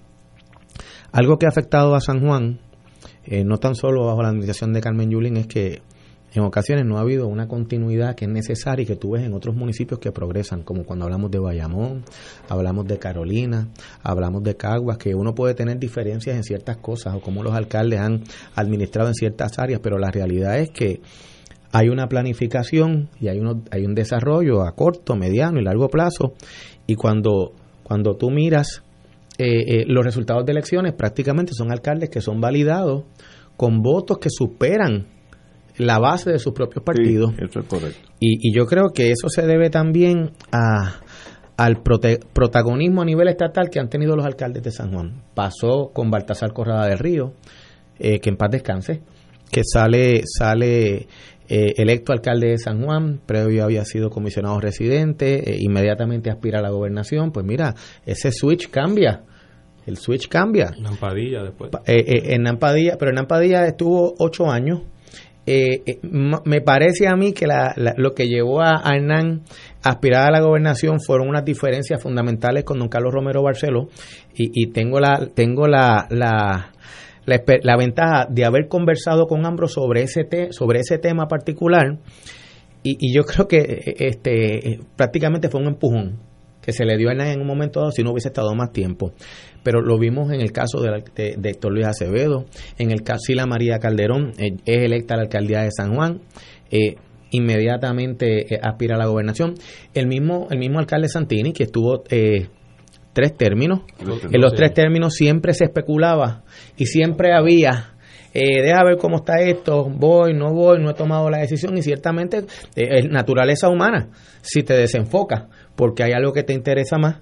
Algo 1.12 1.38
que 1.38 1.46
ha 1.46 1.48
afectado 1.48 1.94
a 1.94 2.00
San 2.02 2.20
Juan 2.20 2.60
eh, 3.30 3.44
no 3.44 3.58
tan 3.58 3.74
solo 3.74 4.06
bajo 4.06 4.22
la 4.22 4.28
administración 4.28 4.72
de 4.72 4.80
Carmen 4.80 5.10
Yulín 5.10 5.36
es 5.36 5.46
que 5.46 5.82
en 6.32 6.42
ocasiones 6.42 6.86
no 6.86 6.96
ha 6.96 7.00
habido 7.00 7.26
una 7.26 7.46
continuidad 7.46 8.14
que 8.14 8.24
es 8.24 8.30
necesaria 8.30 8.84
y 8.84 8.86
que 8.86 8.96
tú 8.96 9.12
ves 9.12 9.24
en 9.24 9.34
otros 9.34 9.54
municipios 9.54 10.00
que 10.00 10.12
progresan, 10.12 10.62
como 10.62 10.84
cuando 10.84 11.04
hablamos 11.04 11.30
de 11.30 11.38
Bayamón, 11.38 12.04
hablamos 12.48 12.86
de 12.86 12.98
Carolina, 12.98 13.68
hablamos 14.02 14.42
de 14.42 14.56
Caguas, 14.56 14.98
que 14.98 15.14
uno 15.14 15.34
puede 15.34 15.54
tener 15.54 15.78
diferencias 15.78 16.36
en 16.36 16.42
ciertas 16.42 16.78
cosas 16.78 17.14
o 17.14 17.20
cómo 17.20 17.42
los 17.42 17.54
alcaldes 17.54 18.00
han 18.00 18.24
administrado 18.54 19.08
en 19.08 19.14
ciertas 19.14 19.58
áreas, 19.58 19.80
pero 19.82 19.98
la 19.98 20.10
realidad 20.10 20.58
es 20.58 20.70
que 20.70 21.00
hay 21.70 21.88
una 21.88 22.08
planificación 22.08 23.10
y 23.20 23.28
hay, 23.28 23.40
uno, 23.40 23.62
hay 23.70 23.84
un 23.84 23.94
desarrollo 23.94 24.62
a 24.62 24.72
corto, 24.72 25.16
mediano 25.16 25.60
y 25.60 25.64
largo 25.64 25.88
plazo. 25.88 26.32
Y 26.86 26.94
cuando, 26.94 27.52
cuando 27.82 28.16
tú 28.16 28.30
miras 28.30 28.82
eh, 29.38 29.80
eh, 29.80 29.84
los 29.86 30.04
resultados 30.04 30.44
de 30.44 30.52
elecciones, 30.52 30.92
prácticamente 30.94 31.52
son 31.54 31.70
alcaldes 31.70 32.10
que 32.10 32.20
son 32.20 32.40
validados 32.40 33.04
con 33.56 33.80
votos 33.82 34.18
que 34.18 34.28
superan 34.30 35.06
la 35.76 35.98
base 35.98 36.30
de 36.32 36.38
sus 36.38 36.52
propios 36.52 36.84
partidos. 36.84 37.32
eso 37.38 37.60
es 37.60 37.66
correcto. 37.66 37.98
Y, 38.20 38.48
y 38.48 38.52
yo 38.52 38.66
creo 38.66 38.88
que 38.92 39.10
eso 39.10 39.28
se 39.28 39.46
debe 39.46 39.70
también 39.70 40.32
a, 40.50 41.00
al 41.56 41.82
prote- 41.84 42.18
protagonismo 42.32 43.02
a 43.02 43.04
nivel 43.04 43.28
estatal 43.28 43.70
que 43.70 43.78
han 43.78 43.88
tenido 43.88 44.16
los 44.16 44.26
alcaldes 44.26 44.62
de 44.64 44.72
San 44.72 44.92
Juan. 44.92 45.22
Pasó 45.34 45.90
con 45.94 46.10
Baltasar 46.10 46.52
Corrada 46.52 46.86
del 46.88 46.98
Río, 46.98 47.32
eh, 48.00 48.18
que 48.18 48.28
en 48.30 48.36
paz 48.36 48.50
descanse, 48.50 49.02
que 49.52 49.62
sale, 49.64 50.22
sale 50.26 51.06
eh, 51.48 51.72
electo 51.76 52.12
alcalde 52.12 52.48
de 52.48 52.58
San 52.58 52.82
Juan, 52.84 53.20
previo 53.24 53.64
había 53.64 53.84
sido 53.84 54.10
comisionado 54.10 54.60
residente, 54.60 55.50
eh, 55.52 55.56
inmediatamente 55.60 56.30
aspira 56.30 56.58
a 56.58 56.62
la 56.62 56.70
gobernación, 56.70 57.32
pues 57.32 57.46
mira, 57.46 57.74
ese 58.06 58.30
switch 58.32 58.70
cambia, 58.70 59.22
el 59.86 59.96
switch 59.96 60.28
cambia. 60.28 60.72
Lampadilla 60.78 61.42
después. 61.42 61.70
Pa- 61.70 61.82
eh, 61.86 62.04
eh, 62.06 62.34
Hernán 62.34 62.58
Padilla, 62.58 62.96
pero 62.98 63.10
Hernán 63.10 63.26
Padilla 63.26 63.66
estuvo 63.66 64.14
ocho 64.18 64.50
años. 64.50 64.82
Me 66.44 66.60
parece 66.60 67.08
a 67.08 67.16
mí 67.16 67.32
que 67.32 67.46
la- 67.46 67.72
la- 67.76 67.94
lo 67.96 68.12
que 68.14 68.26
llevó 68.28 68.60
a, 68.60 68.82
a 68.84 68.96
Hernán 68.96 69.44
a 69.82 69.90
aspirar 69.90 70.28
a 70.28 70.30
la 70.30 70.40
gobernación 70.40 71.00
fueron 71.00 71.26
unas 71.28 71.42
diferencias 71.44 72.02
fundamentales 72.02 72.64
con 72.64 72.78
don 72.78 72.88
Carlos 72.90 73.14
Romero 73.14 73.42
Barceló 73.42 73.88
y, 74.34 74.50
y 74.52 74.70
tengo 74.72 75.00
la 75.00 75.26
tengo 75.34 75.66
la, 75.66 76.06
la, 76.10 76.72
la, 77.28 77.76
ventaja 77.76 78.26
de 78.30 78.44
haber 78.44 78.68
conversado 78.68 79.26
con 79.26 79.44
ambos 79.44 79.72
sobre 79.72 80.02
ese 80.02 80.24
te- 80.24 80.52
sobre 80.52 80.80
ese 80.80 80.98
tema 80.98 81.28
particular 81.28 81.98
y, 82.82 82.96
y 82.98 83.14
yo 83.14 83.24
creo 83.24 83.46
que 83.46 83.58
eh, 83.58 83.94
este 83.98 84.70
eh, 84.70 84.80
prácticamente 84.96 85.48
fue 85.48 85.60
un 85.60 85.68
empujón 85.68 86.18
que 86.68 86.72
se 86.72 86.84
le 86.84 86.98
dio 86.98 87.08
a 87.08 87.12
en 87.12 87.40
un 87.40 87.46
momento 87.46 87.80
dado 87.80 87.92
si 87.92 88.02
no 88.02 88.10
hubiese 88.12 88.28
estado 88.28 88.54
más 88.54 88.72
tiempo. 88.72 89.14
Pero 89.62 89.80
lo 89.80 89.98
vimos 89.98 90.30
en 90.32 90.42
el 90.42 90.52
caso 90.52 90.82
de, 90.82 91.02
Héctor 91.42 91.72
Luis 91.72 91.86
Acevedo, 91.86 92.44
en 92.76 92.90
el 92.90 93.02
caso 93.02 93.20
Sila 93.20 93.46
María 93.46 93.78
Calderón, 93.78 94.32
eh, 94.36 94.56
es 94.66 94.84
electa 94.84 95.14
a 95.14 95.16
la 95.16 95.22
alcaldía 95.22 95.62
de 95.62 95.70
San 95.70 95.94
Juan, 95.94 96.20
eh, 96.70 96.96
inmediatamente 97.30 98.60
aspira 98.62 98.96
a 98.96 98.98
la 98.98 99.06
gobernación. 99.06 99.54
El 99.94 100.08
mismo, 100.08 100.46
el 100.50 100.58
mismo 100.58 100.78
alcalde 100.78 101.08
Santini, 101.08 101.54
que 101.54 101.64
estuvo 101.64 102.04
eh, 102.10 102.48
tres 103.18 103.36
términos, 103.36 103.80
en 103.98 104.40
los 104.40 104.54
tres 104.54 104.72
términos 104.72 105.14
siempre 105.14 105.52
se 105.52 105.64
especulaba 105.64 106.44
y 106.76 106.86
siempre 106.86 107.32
había 107.34 107.94
eh, 108.32 108.62
deja 108.62 108.84
ver 108.84 108.96
cómo 108.98 109.16
está 109.16 109.40
esto, 109.40 109.88
voy, 109.90 110.32
no 110.32 110.52
voy, 110.52 110.80
no 110.80 110.90
he 110.90 110.94
tomado 110.94 111.28
la 111.28 111.38
decisión 111.38 111.76
y 111.76 111.82
ciertamente 111.82 112.44
eh, 112.76 112.98
es 112.98 113.10
naturaleza 113.10 113.68
humana 113.68 114.10
si 114.42 114.62
te 114.62 114.74
desenfocas 114.74 115.46
porque 115.74 116.04
hay 116.04 116.12
algo 116.12 116.32
que 116.32 116.44
te 116.44 116.52
interesa 116.52 116.98
más, 116.98 117.16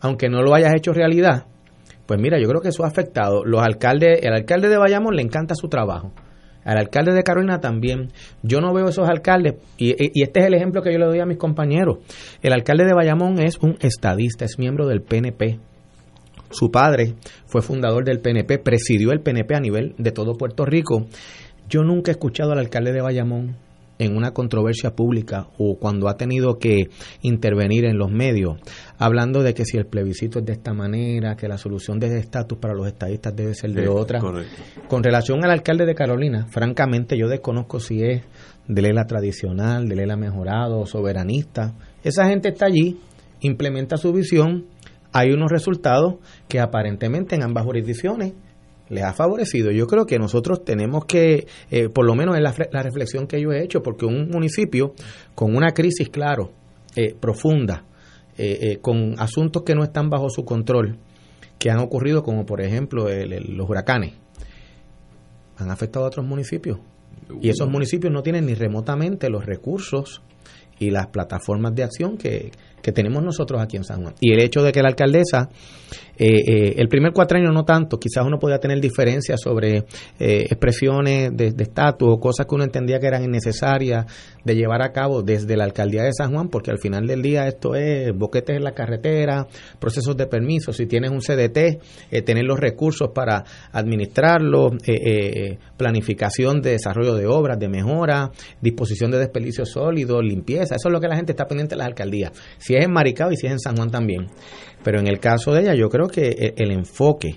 aunque 0.00 0.28
no 0.28 0.42
lo 0.42 0.54
hayas 0.54 0.72
hecho 0.76 0.92
realidad, 0.92 1.46
pues 2.06 2.20
mira, 2.20 2.38
yo 2.40 2.48
creo 2.48 2.60
que 2.60 2.68
eso 2.68 2.84
ha 2.84 2.88
afectado. 2.88 3.44
Los 3.44 3.62
alcaldes, 3.62 4.20
el 4.22 4.32
alcalde 4.32 4.68
de 4.68 4.78
Bayamón 4.78 5.16
le 5.16 5.22
encanta 5.22 5.56
su 5.56 5.68
trabajo. 5.68 6.12
Al 6.64 6.78
alcalde 6.78 7.12
de 7.12 7.22
Carolina 7.22 7.60
también. 7.60 8.08
Yo 8.42 8.60
no 8.60 8.72
veo 8.72 8.88
esos 8.88 9.08
alcaldes, 9.08 9.54
y, 9.78 9.92
este 10.22 10.40
es 10.40 10.46
el 10.46 10.54
ejemplo 10.54 10.82
que 10.82 10.92
yo 10.92 10.98
le 10.98 11.06
doy 11.06 11.20
a 11.20 11.26
mis 11.26 11.38
compañeros. 11.38 11.98
El 12.42 12.52
alcalde 12.52 12.84
de 12.84 12.94
Bayamón 12.94 13.40
es 13.40 13.58
un 13.58 13.76
estadista, 13.80 14.44
es 14.44 14.58
miembro 14.58 14.86
del 14.86 15.02
PNP. 15.02 15.58
Su 16.50 16.70
padre 16.70 17.14
fue 17.46 17.62
fundador 17.62 18.04
del 18.04 18.20
PNP, 18.20 18.58
presidió 18.58 19.12
el 19.12 19.20
PNP 19.20 19.54
a 19.54 19.60
nivel 19.60 19.94
de 19.98 20.10
todo 20.10 20.36
Puerto 20.36 20.64
Rico. 20.64 21.06
Yo 21.68 21.82
nunca 21.82 22.10
he 22.10 22.12
escuchado 22.12 22.52
al 22.52 22.58
alcalde 22.58 22.92
de 22.92 23.00
Bayamón 23.00 23.56
en 24.00 24.16
una 24.16 24.32
controversia 24.32 24.92
pública 24.96 25.48
o 25.58 25.76
cuando 25.78 26.08
ha 26.08 26.16
tenido 26.16 26.58
que 26.58 26.88
intervenir 27.20 27.84
en 27.84 27.98
los 27.98 28.10
medios, 28.10 28.56
hablando 28.98 29.42
de 29.42 29.52
que 29.54 29.66
si 29.66 29.76
el 29.76 29.86
plebiscito 29.86 30.38
es 30.40 30.46
de 30.46 30.54
esta 30.54 30.72
manera, 30.72 31.36
que 31.36 31.46
la 31.48 31.58
solución 31.58 32.00
de 32.00 32.18
estatus 32.18 32.58
para 32.58 32.74
los 32.74 32.86
estadistas 32.86 33.36
debe 33.36 33.54
ser 33.54 33.72
de 33.72 33.82
Sí, 33.82 33.88
otra. 33.88 34.20
correcto. 34.20 34.62
Con 34.88 35.02
relación 35.04 35.44
al 35.44 35.50
alcalde 35.50 35.84
de 35.84 35.94
Carolina, 35.94 36.46
francamente 36.50 37.18
yo 37.18 37.28
desconozco 37.28 37.78
si 37.78 38.02
es 38.02 38.22
de 38.66 38.82
Lela 38.82 39.04
tradicional, 39.06 39.86
de 39.86 39.96
Lela 39.96 40.16
mejorado, 40.16 40.86
soberanista. 40.86 41.74
Esa 42.02 42.26
gente 42.26 42.48
está 42.48 42.66
allí, 42.66 42.98
implementa 43.40 43.98
su 43.98 44.12
visión, 44.14 44.64
hay 45.12 45.30
unos 45.32 45.50
resultados 45.50 46.14
que 46.48 46.58
aparentemente 46.58 47.34
en 47.34 47.42
ambas 47.42 47.64
jurisdicciones 47.64 48.32
les 48.90 49.04
ha 49.04 49.12
favorecido. 49.14 49.70
Yo 49.70 49.86
creo 49.86 50.04
que 50.04 50.18
nosotros 50.18 50.64
tenemos 50.64 51.06
que, 51.06 51.46
eh, 51.70 51.88
por 51.88 52.04
lo 52.04 52.14
menos 52.14 52.36
es 52.36 52.42
la, 52.42 52.54
la 52.72 52.82
reflexión 52.82 53.26
que 53.26 53.40
yo 53.40 53.52
he 53.52 53.62
hecho, 53.62 53.82
porque 53.82 54.04
un 54.04 54.28
municipio 54.28 54.94
con 55.34 55.56
una 55.56 55.70
crisis, 55.72 56.10
claro, 56.10 56.52
eh, 56.96 57.14
profunda, 57.18 57.84
eh, 58.36 58.58
eh, 58.60 58.78
con 58.82 59.14
asuntos 59.18 59.62
que 59.62 59.74
no 59.74 59.82
están 59.84 60.10
bajo 60.10 60.28
su 60.28 60.44
control, 60.44 60.98
que 61.58 61.70
han 61.70 61.78
ocurrido 61.78 62.22
como 62.22 62.44
por 62.46 62.60
ejemplo 62.60 63.08
el- 63.08 63.32
el- 63.32 63.56
los 63.56 63.68
huracanes, 63.68 64.14
han 65.56 65.70
afectado 65.70 66.04
a 66.04 66.08
otros 66.08 66.26
municipios. 66.26 66.78
Y 67.40 67.48
esos 67.50 67.68
municipios 67.70 68.12
no 68.12 68.22
tienen 68.22 68.46
ni 68.46 68.54
remotamente 68.54 69.28
los 69.30 69.46
recursos 69.46 70.20
y 70.78 70.90
las 70.90 71.08
plataformas 71.08 71.74
de 71.74 71.84
acción 71.84 72.16
que, 72.16 72.50
que 72.82 72.92
tenemos 72.92 73.22
nosotros 73.22 73.60
aquí 73.60 73.76
en 73.76 73.84
San 73.84 74.02
Juan. 74.02 74.14
Y 74.20 74.32
el 74.32 74.40
hecho 74.40 74.62
de 74.62 74.72
que 74.72 74.82
la 74.82 74.88
alcaldesa, 74.88 75.48
eh, 76.22 76.26
eh, 76.26 76.74
el 76.76 76.88
primer 76.88 77.12
cuatrenio 77.12 77.50
no 77.50 77.64
tanto, 77.64 77.98
quizás 77.98 78.26
uno 78.26 78.38
podía 78.38 78.58
tener 78.58 78.78
diferencias 78.78 79.40
sobre 79.40 79.78
eh, 79.78 79.84
expresiones 80.18 81.34
de 81.34 81.54
estatus 81.56 82.08
o 82.10 82.20
cosas 82.20 82.46
que 82.46 82.54
uno 82.54 82.64
entendía 82.64 83.00
que 83.00 83.06
eran 83.06 83.24
innecesarias 83.24 84.04
de 84.44 84.54
llevar 84.54 84.82
a 84.82 84.92
cabo 84.92 85.22
desde 85.22 85.56
la 85.56 85.64
alcaldía 85.64 86.02
de 86.02 86.12
San 86.12 86.32
Juan, 86.32 86.48
porque 86.48 86.70
al 86.70 86.78
final 86.78 87.06
del 87.06 87.22
día 87.22 87.46
esto 87.46 87.74
es 87.74 88.12
boquetes 88.14 88.56
en 88.56 88.64
la 88.64 88.72
carretera, 88.72 89.46
procesos 89.78 90.16
de 90.16 90.26
permiso, 90.26 90.72
si 90.72 90.86
tienes 90.86 91.10
un 91.10 91.20
CDT, 91.20 91.80
eh, 92.10 92.22
tener 92.22 92.44
los 92.44 92.58
recursos 92.58 93.10
para 93.14 93.44
administrarlo, 93.72 94.72
planificación 95.76 96.60
de 96.60 96.72
desarrollo 96.72 97.14
de 97.14 97.26
obras, 97.26 97.58
de 97.58 97.68
mejora, 97.68 98.30
disposición 98.60 99.10
de 99.10 99.18
desperdicios 99.18 99.70
sólidos, 99.70 100.22
limpieza, 100.22 100.74
eso 100.74 100.88
es 100.88 100.92
lo 100.92 101.00
que 101.00 101.08
la 101.08 101.16
gente 101.16 101.32
está 101.32 101.46
pendiente 101.46 101.74
de 101.74 101.78
las 101.78 101.88
alcaldías, 101.88 102.32
si 102.70 102.76
es 102.76 102.84
en 102.84 102.92
Maricao 102.92 103.32
y 103.32 103.36
si 103.36 103.46
es 103.46 103.52
en 103.52 103.58
San 103.58 103.76
Juan 103.76 103.90
también. 103.90 104.28
Pero 104.84 105.00
en 105.00 105.08
el 105.08 105.18
caso 105.18 105.52
de 105.52 105.62
ella, 105.62 105.74
yo 105.74 105.88
creo 105.88 106.06
que 106.06 106.28
el, 106.28 106.54
el 106.56 106.70
enfoque 106.70 107.36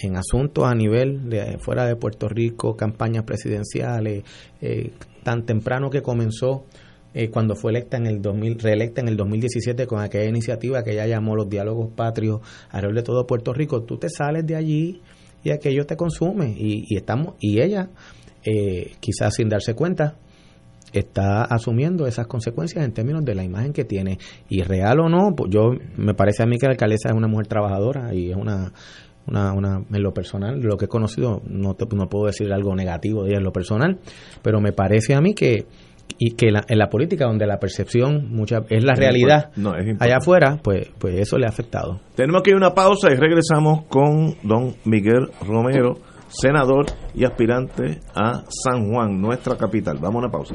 en 0.00 0.16
asuntos 0.16 0.64
a 0.64 0.74
nivel 0.74 1.28
de 1.28 1.58
fuera 1.58 1.84
de 1.86 1.94
Puerto 1.94 2.28
Rico, 2.28 2.74
campañas 2.74 3.24
presidenciales, 3.24 4.24
eh, 4.62 4.92
tan 5.22 5.44
temprano 5.44 5.90
que 5.90 6.00
comenzó 6.00 6.64
eh, 7.12 7.28
cuando 7.28 7.54
fue 7.54 7.72
electa 7.72 7.98
en 7.98 8.06
el 8.06 8.22
2000, 8.22 8.58
reelecta 8.60 9.02
en 9.02 9.08
el 9.08 9.16
2017 9.16 9.86
con 9.86 10.00
aquella 10.00 10.28
iniciativa 10.28 10.82
que 10.82 10.92
ella 10.92 11.06
llamó 11.06 11.36
los 11.36 11.48
diálogos 11.48 11.92
patrios 11.94 12.40
alrededor 12.70 12.96
de 12.96 13.02
todo 13.02 13.26
Puerto 13.26 13.52
Rico, 13.52 13.82
tú 13.82 13.98
te 13.98 14.08
sales 14.08 14.46
de 14.46 14.56
allí 14.56 15.02
y 15.44 15.50
aquello 15.50 15.84
te 15.84 15.96
consume 15.96 16.54
y, 16.56 16.84
y 16.88 16.96
estamos 16.96 17.34
y 17.38 17.60
ella 17.60 17.90
eh, 18.44 18.92
quizás 18.98 19.34
sin 19.34 19.48
darse 19.48 19.74
cuenta 19.74 20.16
está 20.92 21.42
asumiendo 21.44 22.06
esas 22.06 22.26
consecuencias 22.26 22.84
en 22.84 22.92
términos 22.92 23.24
de 23.24 23.34
la 23.34 23.44
imagen 23.44 23.72
que 23.72 23.84
tiene 23.84 24.18
y 24.48 24.62
real 24.62 25.00
o 25.00 25.08
no 25.08 25.34
pues 25.36 25.50
yo 25.50 25.70
me 25.96 26.14
parece 26.14 26.42
a 26.42 26.46
mí 26.46 26.58
que 26.58 26.66
la 26.66 26.72
alcaldesa 26.72 27.08
es 27.10 27.14
una 27.14 27.28
mujer 27.28 27.46
trabajadora 27.46 28.14
y 28.14 28.30
es 28.30 28.36
una 28.36 28.72
una, 29.26 29.52
una 29.52 29.84
en 29.92 30.02
lo 30.02 30.12
personal 30.12 30.60
lo 30.60 30.76
que 30.76 30.86
he 30.86 30.88
conocido 30.88 31.42
no 31.46 31.74
te, 31.74 31.86
no 31.94 32.08
puedo 32.08 32.26
decir 32.26 32.52
algo 32.52 32.74
negativo 32.74 33.22
de 33.22 33.30
ella 33.30 33.38
en 33.38 33.44
lo 33.44 33.52
personal 33.52 33.98
pero 34.42 34.60
me 34.60 34.72
parece 34.72 35.14
a 35.14 35.20
mí 35.20 35.32
que 35.34 35.66
y 36.18 36.32
que 36.32 36.50
la- 36.50 36.64
en 36.68 36.78
la 36.78 36.88
política 36.88 37.26
donde 37.26 37.46
la 37.46 37.58
percepción 37.58 38.28
mucha 38.30 38.62
es 38.68 38.84
la 38.84 38.94
realidad 38.94 39.50
no, 39.56 39.76
es 39.76 39.96
allá 40.00 40.16
afuera 40.18 40.58
pues 40.62 40.90
pues 40.98 41.14
eso 41.20 41.38
le 41.38 41.46
ha 41.46 41.50
afectado 41.50 42.00
Tenemos 42.16 42.42
que 42.42 42.50
ir 42.50 42.54
a 42.54 42.58
una 42.58 42.74
pausa 42.74 43.10
y 43.12 43.14
regresamos 43.16 43.84
con 43.86 44.34
don 44.42 44.74
Miguel 44.84 45.28
Romero, 45.46 45.98
senador 46.28 46.86
y 47.14 47.24
aspirante 47.24 48.00
a 48.14 48.42
San 48.48 48.90
Juan, 48.90 49.20
nuestra 49.20 49.56
capital. 49.56 49.98
Vamos 50.00 50.16
a 50.16 50.18
una 50.26 50.30
pausa. 50.32 50.54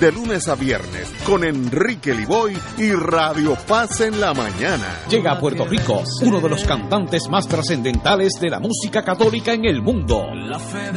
de 0.00 0.12
lunes 0.12 0.48
a 0.48 0.54
viernes 0.54 1.12
con 1.24 1.44
Enrique 1.44 2.14
Liboy 2.14 2.56
y 2.76 2.92
Radio 2.92 3.56
Paz 3.66 4.00
en 4.00 4.20
la 4.20 4.32
mañana. 4.32 5.00
Llega 5.08 5.32
a 5.32 5.40
Puerto 5.40 5.64
Rico 5.64 6.02
uno 6.22 6.40
de 6.40 6.48
los 6.48 6.64
cantantes 6.64 7.28
más 7.28 7.48
trascendentales 7.48 8.32
de 8.40 8.50
la 8.50 8.60
música 8.60 9.02
católica 9.02 9.52
en 9.52 9.64
el 9.64 9.82
mundo, 9.82 10.24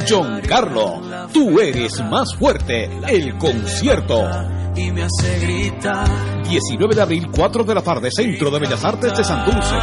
John 0.08 0.40
Carlo. 0.46 1.00
Tú 1.32 1.58
eres 1.60 2.00
más 2.04 2.34
fuerte, 2.36 2.90
el 3.08 3.36
concierto. 3.38 4.28
Y 4.76 4.90
me 4.90 5.02
hace 5.02 5.38
gritar 5.40 6.08
19 6.48 6.94
de 6.94 7.02
abril, 7.02 7.28
4 7.30 7.64
de 7.64 7.74
la 7.74 7.82
tarde, 7.82 8.10
Centro 8.10 8.50
de 8.50 8.60
Bellas 8.60 8.84
Artes 8.84 9.16
de 9.16 9.24
Santurce. 9.24 9.76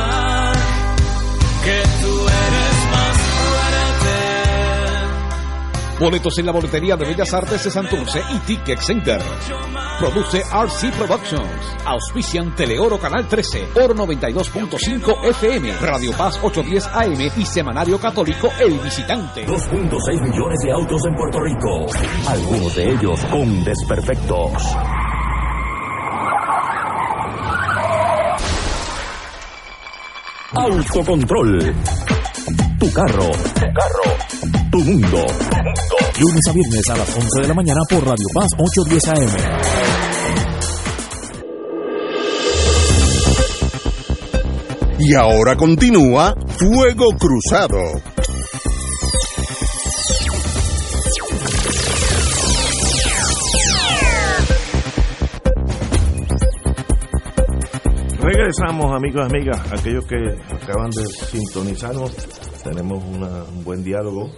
Boletos 6.00 6.38
en 6.38 6.46
la 6.46 6.54
boletería 6.54 6.96
de 6.96 7.06
Bellas 7.06 7.34
Artes 7.34 7.62
de 7.64 7.72
Santurce 7.72 8.22
y 8.34 8.38
Ticket 8.40 8.80
Center. 8.80 9.22
Produce 10.00 10.40
RC 10.40 10.92
Productions. 10.98 11.76
Auspician 11.86 12.56
Teleoro 12.56 12.98
Canal 12.98 13.28
13, 13.28 13.68
Oro 13.76 13.94
92.5 13.94 15.26
FM, 15.26 15.74
Radio 15.82 16.14
Paz 16.14 16.40
810 16.42 16.88
AM 16.88 17.32
y 17.42 17.46
Semanario 17.46 18.00
Católico 18.00 18.50
El 18.60 18.80
Visitante. 18.80 19.46
2.6 19.46 20.22
millones 20.22 20.60
de 20.64 20.72
autos 20.72 21.02
en 21.06 21.16
Puerto 21.16 21.40
Rico, 21.42 21.88
algunos 22.28 22.76
de 22.76 22.92
ellos 22.92 23.20
con 23.26 23.64
desperfectos. 23.66 24.54
Autocontrol. 30.54 31.76
Tu 32.80 32.92
carro. 32.94 33.30
Tu 33.54 33.74
carro. 33.74 34.59
Tu 34.72 34.78
mundo. 34.80 35.18
Lunes 36.20 36.48
a 36.48 36.52
viernes 36.54 36.90
a 36.90 36.98
las 36.98 37.10
11 37.16 37.42
de 37.42 37.48
la 37.48 37.54
mañana 37.54 37.80
por 37.90 38.04
Radio 38.06 38.26
Paz 38.34 38.48
810 38.58 39.08
AM. 39.08 40.40
Y 45.00 45.14
ahora 45.16 45.56
continúa 45.56 46.36
Fuego 46.58 47.08
Cruzado. 47.18 47.80
Regresamos, 58.22 58.94
amigos 58.96 59.28
y 59.30 59.36
amigas, 59.36 59.72
aquellos 59.72 60.06
que 60.06 60.16
acaban 60.54 60.90
de 60.92 61.06
sintonizarnos. 61.06 62.12
Tenemos 62.64 63.02
una- 63.04 63.44
un 63.46 63.64
buen 63.64 63.84
diálogo 63.84 64.30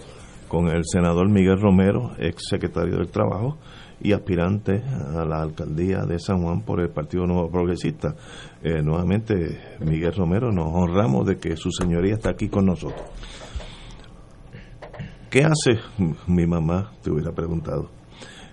con 0.52 0.68
el 0.68 0.82
senador 0.84 1.30
Miguel 1.30 1.58
Romero, 1.58 2.10
ex 2.18 2.42
secretario 2.50 2.98
del 2.98 3.08
Trabajo 3.08 3.56
y 4.02 4.12
aspirante 4.12 4.82
a 4.82 5.24
la 5.24 5.40
alcaldía 5.40 6.02
de 6.04 6.18
San 6.18 6.42
Juan 6.42 6.60
por 6.60 6.78
el 6.80 6.90
Partido 6.90 7.24
Nuevo 7.24 7.50
Progresista. 7.50 8.14
Eh, 8.62 8.82
nuevamente, 8.82 9.34
Miguel 9.80 10.12
Romero, 10.14 10.52
nos 10.52 10.66
honramos 10.74 11.26
de 11.26 11.38
que 11.38 11.56
su 11.56 11.70
señoría 11.70 12.16
está 12.16 12.32
aquí 12.32 12.50
con 12.50 12.66
nosotros. 12.66 13.00
¿Qué 15.30 15.42
hace 15.42 15.80
mi 16.26 16.46
mamá? 16.46 16.92
Te 17.02 17.10
hubiera 17.10 17.32
preguntado. 17.32 17.88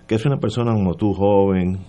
¿Qué 0.06 0.14
hace 0.14 0.26
una 0.26 0.38
persona 0.38 0.72
como 0.72 0.94
tú, 0.94 1.12
joven, 1.12 1.80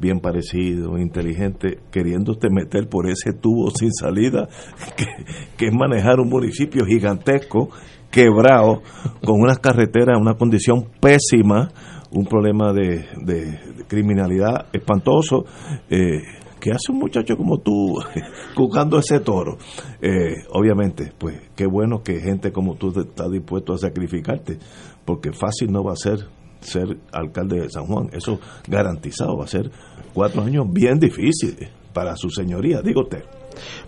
bien 0.00 0.20
parecido, 0.20 0.96
inteligente, 0.96 1.80
queriéndote 1.92 2.48
meter 2.50 2.88
por 2.88 3.10
ese 3.10 3.34
tubo 3.34 3.70
sin 3.72 3.92
salida, 3.92 4.48
que 5.58 5.66
es 5.66 5.72
manejar 5.74 6.18
un 6.18 6.30
municipio 6.30 6.86
gigantesco, 6.86 7.68
quebrado, 8.10 8.82
con 9.24 9.40
unas 9.40 9.58
carreteras 9.58 10.16
en 10.16 10.22
una 10.22 10.34
condición 10.34 10.86
pésima, 11.00 11.70
un 12.12 12.26
problema 12.26 12.72
de, 12.72 13.06
de- 13.24 13.84
criminalidad 13.86 14.66
espantoso. 14.72 15.44
Eh, 15.88 16.20
¿Qué 16.60 16.72
hace 16.72 16.92
un 16.92 16.98
muchacho 16.98 17.36
como 17.36 17.58
tú 17.58 17.96
jugando 18.54 18.98
ese 18.98 19.20
toro? 19.20 19.56
Eh, 20.02 20.34
obviamente, 20.52 21.12
pues 21.16 21.40
qué 21.56 21.66
bueno 21.66 22.02
que 22.02 22.20
gente 22.20 22.52
como 22.52 22.74
tú 22.76 22.92
está 23.00 23.28
dispuesto 23.30 23.72
a 23.72 23.78
sacrificarte, 23.78 24.58
porque 25.04 25.32
fácil 25.32 25.72
no 25.72 25.82
va 25.82 25.92
a 25.92 25.96
ser 25.96 26.18
ser 26.60 26.98
alcalde 27.12 27.60
de 27.62 27.70
San 27.70 27.86
Juan. 27.86 28.10
Eso 28.12 28.38
garantizado 28.68 29.38
va 29.38 29.44
a 29.44 29.48
ser 29.48 29.70
cuatro 30.12 30.42
años 30.42 30.66
bien 30.70 30.98
difíciles 30.98 31.70
para 31.94 32.14
su 32.16 32.28
señoría, 32.28 32.82
digo 32.82 33.02
usted. 33.04 33.24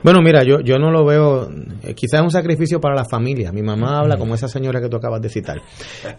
Bueno, 0.02 0.20
mira, 0.22 0.42
yo, 0.42 0.60
yo 0.60 0.78
no 0.78 0.90
lo 0.90 1.04
veo, 1.04 1.48
eh, 1.82 1.94
quizás 1.94 2.20
es 2.20 2.22
un 2.22 2.30
sacrificio 2.30 2.80
para 2.80 2.94
la 2.94 3.04
familia. 3.04 3.52
Mi 3.52 3.62
mamá 3.62 4.00
habla 4.00 4.16
como 4.16 4.34
esa 4.34 4.48
señora 4.48 4.80
que 4.80 4.88
tú 4.88 4.96
acabas 4.96 5.20
de 5.20 5.28
citar. 5.28 5.60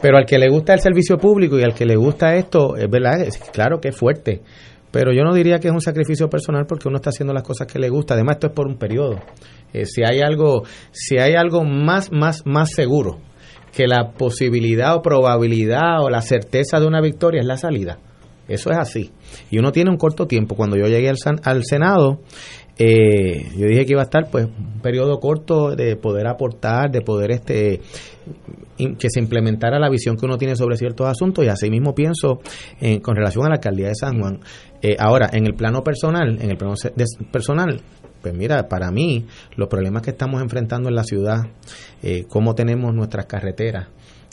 Pero 0.02 0.18
al 0.18 0.26
que 0.26 0.38
le 0.38 0.50
gusta 0.50 0.74
el 0.74 0.80
servicio 0.80 1.18
público 1.18 1.60
y 1.60 1.64
al 1.64 1.74
que 1.74 1.86
le 1.86 1.96
gusta 1.96 2.36
esto, 2.36 2.76
es 2.76 2.90
verdad, 2.90 3.22
es, 3.22 3.38
claro 3.52 3.80
que 3.80 3.90
es 3.90 3.96
fuerte. 3.96 4.42
Pero 4.92 5.12
yo 5.12 5.24
no 5.24 5.34
diría 5.34 5.58
que 5.60 5.70
es 5.70 5.74
un 5.74 5.82
sacrificio 5.82 6.30
personal 6.30 6.66
porque 6.68 6.88
uno 6.88 6.98
está 6.98 7.10
haciendo 7.10 7.34
las 7.34 7.44
cosas 7.44 7.66
que 7.66 7.80
le 7.80 7.90
gusta. 7.90 8.14
Además, 8.14 8.36
esto 8.36 8.48
es 8.48 8.54
por 8.54 8.68
un 8.68 8.78
periodo. 8.78 9.16
Eh, 9.74 9.86
si 9.86 10.04
hay 10.04 10.22
algo, 10.22 10.64
si 10.92 11.18
hay 11.18 11.34
algo 11.34 11.64
más, 11.64 12.12
más, 12.12 12.46
más 12.46 12.72
seguro 12.72 13.18
que 13.76 13.88
la 13.88 14.12
posibilidad 14.12 14.96
o 14.96 15.02
probabilidad 15.02 16.04
o 16.04 16.10
la 16.10 16.22
certeza 16.22 16.80
de 16.80 16.86
una 16.86 17.02
victoria 17.02 17.42
es 17.42 17.48
la 17.48 17.58
salida. 17.58 17.98
Eso 18.48 18.70
es 18.70 18.78
así. 18.78 19.12
Y 19.50 19.58
uno 19.58 19.72
tiene 19.72 19.90
un 19.90 19.98
corto 19.98 20.28
tiempo. 20.28 20.56
Cuando 20.56 20.78
yo 20.78 20.86
llegué 20.86 21.10
al, 21.10 21.18
al 21.44 21.64
Senado, 21.64 22.20
eh, 22.78 23.50
yo 23.58 23.68
dije 23.68 23.86
que 23.86 23.92
iba 23.94 24.02
a 24.02 24.06
estar 24.06 24.30
pues 24.32 24.46
un 24.46 24.82
periodo 24.82 25.20
corto 25.20 25.76
de 25.76 25.96
poder 25.96 26.28
aportar, 26.28 26.92
de 26.92 27.02
poder 27.02 27.32
este 27.32 27.82
que 28.78 29.10
se 29.10 29.20
implementara 29.20 29.78
la 29.80 29.90
visión 29.90 30.18
que 30.18 30.26
uno 30.26 30.38
tiene 30.38 30.56
sobre 30.56 30.78
ciertos 30.78 31.08
asuntos 31.08 31.46
y 31.46 31.48
así 31.48 31.70
mismo 31.70 31.94
pienso 31.94 32.40
en- 32.82 33.00
con 33.02 33.16
relación 33.16 33.46
a 33.46 33.50
la 33.50 33.56
alcaldía 33.56 33.88
de 33.90 33.96
San 33.96 34.20
Juan. 34.20 34.40
Eh, 34.82 34.96
ahora, 35.00 35.30
en 35.32 35.46
el 35.46 35.54
plano 35.54 35.84
personal, 35.84 36.38
en 36.42 36.50
el 36.50 36.58
plano 36.58 36.74
personal, 37.32 37.82
pues 38.22 38.34
mira, 38.34 38.68
para 38.68 38.90
mí 38.92 39.26
los 39.56 39.68
problemas 39.70 40.02
que 40.02 40.10
estamos 40.12 40.42
enfrentando 40.42 40.90
en 40.90 40.96
la 40.96 41.04
ciudad, 41.04 41.42
eh, 42.02 42.26
cómo 42.28 42.56
tenemos 42.56 42.94
nuestras 42.94 43.26
carreteras, 43.28 43.88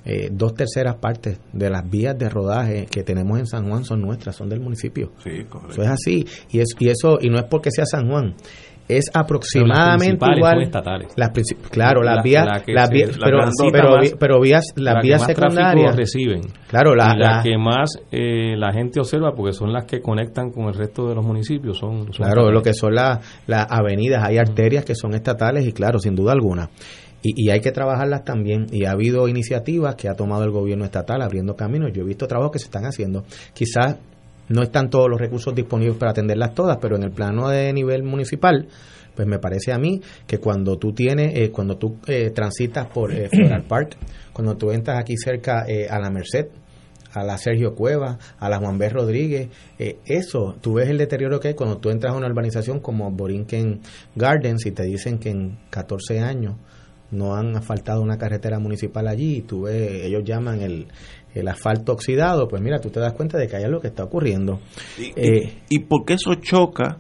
eh, 0.05 0.29
dos 0.33 0.55
terceras 0.55 0.97
partes 0.97 1.41
de 1.53 1.71
las 1.71 1.89
vías 1.89 2.17
de 2.19 2.29
rodaje 2.29 2.87
que 2.91 3.03
tenemos 3.03 3.39
en 3.39 3.47
San 3.47 3.69
Juan 3.69 3.85
son 3.85 4.01
nuestras, 4.01 4.37
son 4.37 4.49
del 4.49 4.61
municipio. 4.61 5.13
Sí, 5.23 5.45
correcto. 5.49 5.73
Eso 5.73 5.83
es 5.83 5.89
así. 5.89 6.27
Y, 6.51 6.61
es, 6.61 6.69
y 6.79 6.89
eso 6.89 7.19
y 7.21 7.29
no 7.29 7.37
es 7.39 7.45
porque 7.45 7.71
sea 7.71 7.85
San 7.87 8.09
Juan. 8.09 8.35
Es 8.89 9.05
aproximadamente 9.15 10.17
principales 10.17 10.39
igual. 10.39 10.53
son 10.55 10.63
estatales. 10.63 11.13
Las 11.15 11.31
claro, 11.71 12.03
las 12.03 12.17
La- 12.17 12.23
vías, 12.23 12.45
la 12.47 12.61
que 12.65 12.73
las 12.73 12.89
se- 12.89 12.95
vías- 12.95 13.17
la 13.19 13.25
pero, 13.27 13.39
pero, 13.73 13.91
más- 13.97 14.15
pero 14.19 14.41
vías, 14.41 14.65
las 14.75 14.95
la 14.95 15.01
vías 15.01 15.25
secundarias 15.27 15.95
reciben. 15.97 16.41
Claro, 16.69 16.97
la, 16.97 17.15
y 17.15 17.19
la, 17.19 17.41
que 17.45 17.57
más 17.57 17.91
eh, 18.11 18.57
la 18.57 18.73
gente 18.73 18.99
observa 18.99 19.33
porque 19.37 19.53
son 19.53 19.73
las 19.73 19.85
que 19.85 20.01
conectan 20.01 20.51
con 20.51 20.65
el 20.67 20.75
resto 20.75 21.09
de 21.09 21.15
los 21.15 21.25
municipios 21.25 21.79
son, 21.79 22.13
son 22.13 22.27
Claro, 22.27 22.51
lo 22.51 22.63
que 22.63 22.75
son 22.75 22.95
las 22.97 23.21
las 23.47 23.67
avenidas, 23.71 24.25
hay 24.25 24.39
arterias 24.39 24.85
que 24.85 24.97
son 24.97 25.15
estatales 25.15 25.65
y 25.67 25.73
claro, 25.73 26.01
sin 26.01 26.17
duda 26.17 26.33
alguna. 26.33 26.69
Y, 27.23 27.47
y 27.47 27.51
hay 27.51 27.61
que 27.61 27.73
trabajarlas 27.73 28.25
también. 28.25 28.67
Y 28.71 28.85
ha 28.85 28.93
habido 28.93 29.29
iniciativas 29.29 29.95
que 29.95 30.09
ha 30.09 30.15
tomado 30.15 30.45
el 30.45 30.51
gobierno 30.51 30.85
estatal 30.85 31.23
abriendo 31.23 31.57
caminos. 31.57 31.91
Yo 31.93 32.03
he 32.03 32.07
visto 32.07 32.27
trabajos 32.27 32.53
que 32.53 32.59
se 32.59 32.67
están 32.67 32.85
haciendo. 32.85 33.25
Quizás 33.53 33.97
no 34.49 34.63
están 34.63 34.91
todos 34.91 35.09
los 35.09 35.21
recursos 35.21 35.55
disponibles 35.55 35.97
para 35.97 36.11
atenderlas 36.11 36.55
todas, 36.55 36.79
pero 36.81 36.97
en 36.97 37.05
el 37.05 37.13
plano 37.13 37.49
de 37.49 37.73
nivel 37.73 38.03
municipal, 38.03 38.67
pues 39.15 39.29
me 39.29 39.39
parece 39.39 39.73
a 39.73 39.79
mí 39.79 40.01
que 40.27 40.39
cuando 40.39 40.77
tú 40.77 40.93
tienes, 40.93 41.39
eh, 41.39 41.51
cuando 41.51 41.77
tú 41.77 41.99
eh, 42.07 42.31
transitas 42.31 42.89
por 42.89 43.13
eh, 43.13 43.29
Floral 43.29 43.65
Park, 43.65 43.97
cuando 44.33 44.57
tú 44.57 44.73
entras 44.73 44.99
aquí 44.99 45.17
cerca 45.17 45.65
eh, 45.69 45.87
a 45.89 46.01
la 46.01 46.11
Merced, 46.11 46.49
a 47.13 47.25
la 47.25 47.39
Sergio 47.39 47.75
Cueva, 47.75 48.19
a 48.39 48.49
la 48.49 48.59
Juan 48.59 48.79
B. 48.79 48.89
Rodríguez, 48.89 49.49
eh, 49.79 49.99
eso, 50.05 50.57
tú 50.61 50.75
ves 50.75 50.89
el 50.89 50.99
deterioro 50.99 51.41
que 51.41 51.49
hay 51.49 51.55
cuando 51.55 51.79
tú 51.79 51.91
entras 51.91 52.13
a 52.13 52.17
una 52.17 52.27
urbanización 52.27 52.81
como 52.81 53.11
Borinquen 53.11 53.81
Gardens 54.15 54.67
y 54.67 54.73
te 54.73 54.85
dicen 54.85 55.19
que 55.19 55.31
en 55.31 55.59
14 55.71 56.21
años 56.21 56.57
no 57.11 57.35
han 57.35 57.57
asfaltado 57.57 58.03
una 58.03 58.19
carretera 58.19 58.59
municipal 58.59 59.09
allí 59.09 59.39
y 59.39 59.43
tú 59.43 59.63
ves, 59.63 60.05
ellos 60.05 60.23
llaman 60.25 60.61
el, 60.63 60.87
el 61.35 61.49
asfalto 61.49 61.93
oxidado, 61.93 62.49
pues 62.49 62.63
mira, 62.63 62.79
tú 62.81 62.91
te 62.91 63.01
das 63.01 63.13
cuenta 63.13 63.39
de 63.39 63.49
que 63.49 63.57
hay 63.57 63.65
algo 63.65 63.81
que 63.81 63.89
está 63.89 64.05
ocurriendo. 64.05 64.61
¿Y, 64.99 65.13
Eh, 65.17 65.53
y, 65.69 65.77
y 65.77 65.79
por 65.81 66.05
qué 66.05 66.15
eso 66.15 66.35
choca 66.37 66.99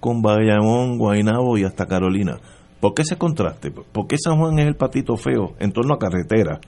con 0.00 0.22
Bayamón, 0.22 0.98
Guaynabo 0.98 1.58
y 1.58 1.64
hasta 1.64 1.86
Carolina. 1.86 2.38
¿Por 2.80 2.94
qué 2.94 3.02
ese 3.02 3.16
contraste? 3.16 3.70
¿Por 3.70 4.06
qué 4.06 4.16
San 4.18 4.38
Juan 4.38 4.58
es 4.58 4.66
el 4.66 4.76
patito 4.76 5.16
feo 5.16 5.54
en 5.58 5.72
torno 5.72 5.94
a 5.94 5.98
carretera? 5.98 6.60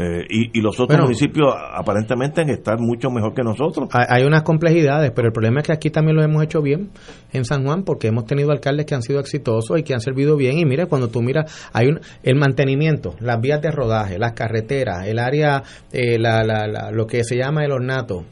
Eh, 0.00 0.24
y, 0.30 0.56
y 0.58 0.62
los 0.62 0.74
otros 0.78 0.88
Bueno. 0.96 1.04
municipios 1.04 1.52
aparentemente 1.74 2.42
en 2.42 2.50
estar 2.50 2.78
mucho 2.78 3.10
mejor 3.10 3.34
que 3.34 3.42
nosotros. 3.42 3.88
Hay, 3.92 4.04
hay 4.08 4.24
unas 4.24 4.42
complejidades, 4.44 5.10
pero 5.10 5.26
el 5.26 5.32
problema 5.32 5.58
es 5.60 5.66
que 5.66 5.72
aquí 5.72 5.90
también 5.90 6.16
lo 6.16 6.22
hemos 6.22 6.42
hecho 6.44 6.62
bien 6.62 6.90
en 7.32 7.44
San 7.44 7.64
Juan 7.64 7.82
porque 7.82 8.06
hemos 8.06 8.24
tenido 8.24 8.52
alcaldes 8.52 8.86
que 8.86 8.94
han 8.94 9.02
sido 9.02 9.18
exitosos 9.18 9.76
y 9.76 9.82
que 9.82 9.94
han 9.94 10.00
servido 10.00 10.36
bien. 10.36 10.56
Y 10.58 10.64
mira, 10.64 10.86
cuando 10.86 11.08
tú 11.08 11.20
miras, 11.20 11.68
hay 11.72 11.88
un, 11.88 12.00
el 12.22 12.36
mantenimiento, 12.36 13.16
las 13.18 13.40
vías 13.40 13.60
de 13.60 13.72
rodaje, 13.72 14.18
las 14.20 14.34
carreteras, 14.34 15.04
el 15.06 15.18
área, 15.18 15.64
eh, 15.92 16.16
la, 16.18 16.44
la- 16.44 16.68
la- 16.68 16.90
lo 16.92 17.06
que 17.08 17.24
se 17.24 17.36
llama 17.36 17.64
el 17.64 17.72
ornato. 17.72 18.24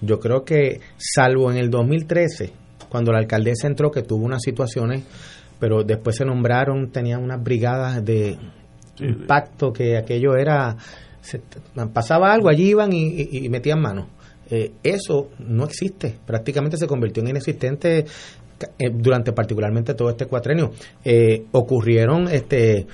Yo 0.00 0.18
creo 0.20 0.44
que, 0.44 0.80
salvo 0.96 1.50
en 1.50 1.58
el 1.58 1.68
2013, 1.68 2.50
cuando 2.88 3.12
la 3.12 3.18
alcaldesa 3.18 3.66
entró, 3.66 3.90
que 3.90 4.00
tuvo 4.00 4.24
unas 4.24 4.40
situaciones, 4.42 5.04
pero 5.58 5.84
después 5.84 6.16
se 6.16 6.24
nombraron, 6.24 6.90
tenían 6.90 7.22
unas 7.22 7.42
brigadas 7.42 8.02
de 8.02 8.38
impacto 8.98 9.72
que 9.72 9.96
aquello 9.96 10.36
era 10.36 10.76
se- 11.20 11.40
pasaba 11.92 12.32
algo 12.32 12.48
allí 12.48 12.70
iban 12.70 12.92
y, 12.92 13.04
y- 13.08 13.44
y 13.46 13.48
metían 13.48 13.80
mano. 13.80 14.08
Eh, 14.50 14.72
eso 14.82 15.28
no 15.38 15.64
existe 15.64 16.16
prácticamente 16.26 16.76
se 16.76 16.88
convirtió 16.88 17.22
en 17.22 17.28
inexistente 17.30 18.04
eh, 18.78 18.90
durante 18.92 19.32
particularmente 19.32 19.94
todo 19.94 20.10
este 20.10 20.26
cuatrenio. 20.26 20.72
Eh, 21.04 21.44
ocurrieron 21.52 22.26
este 22.28 22.86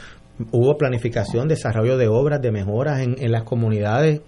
hubo 0.53 0.77
planificación 0.77 1.49
desarrollo 1.49 1.97
de 1.97 2.09
obras 2.09 2.43
de 2.43 2.53
mejoras 2.53 3.01
en, 3.01 3.17
en 3.19 3.33
las 3.33 3.45
comunidades. 3.45 4.21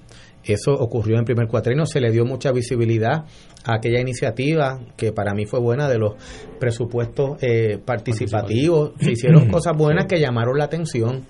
Eso 0.42 0.72
ocurrió 0.72 1.18
en 1.18 1.26
primer 1.26 1.46
cuatrenio, 1.48 1.84
se 1.84 2.00
le 2.00 2.10
dio 2.10 2.24
mucha 2.24 2.52
visibilidad 2.52 3.24
a 3.64 3.74
aquella 3.74 4.00
iniciativa 4.00 4.80
que 4.96 5.12
para 5.12 5.34
mí 5.34 5.44
fue 5.44 5.60
buena 5.60 5.88
de 5.90 5.98
los 5.98 6.14
presupuestos 6.58 7.36
eh, 7.42 7.78
participativos. 7.84 8.92
Se 9.00 9.12
hicieron 9.12 9.48
cosas 9.50 9.76
buenas 9.76 10.06
que 10.06 10.18
llamaron 10.18 10.56
la 10.56 10.64
atención, 10.64 11.26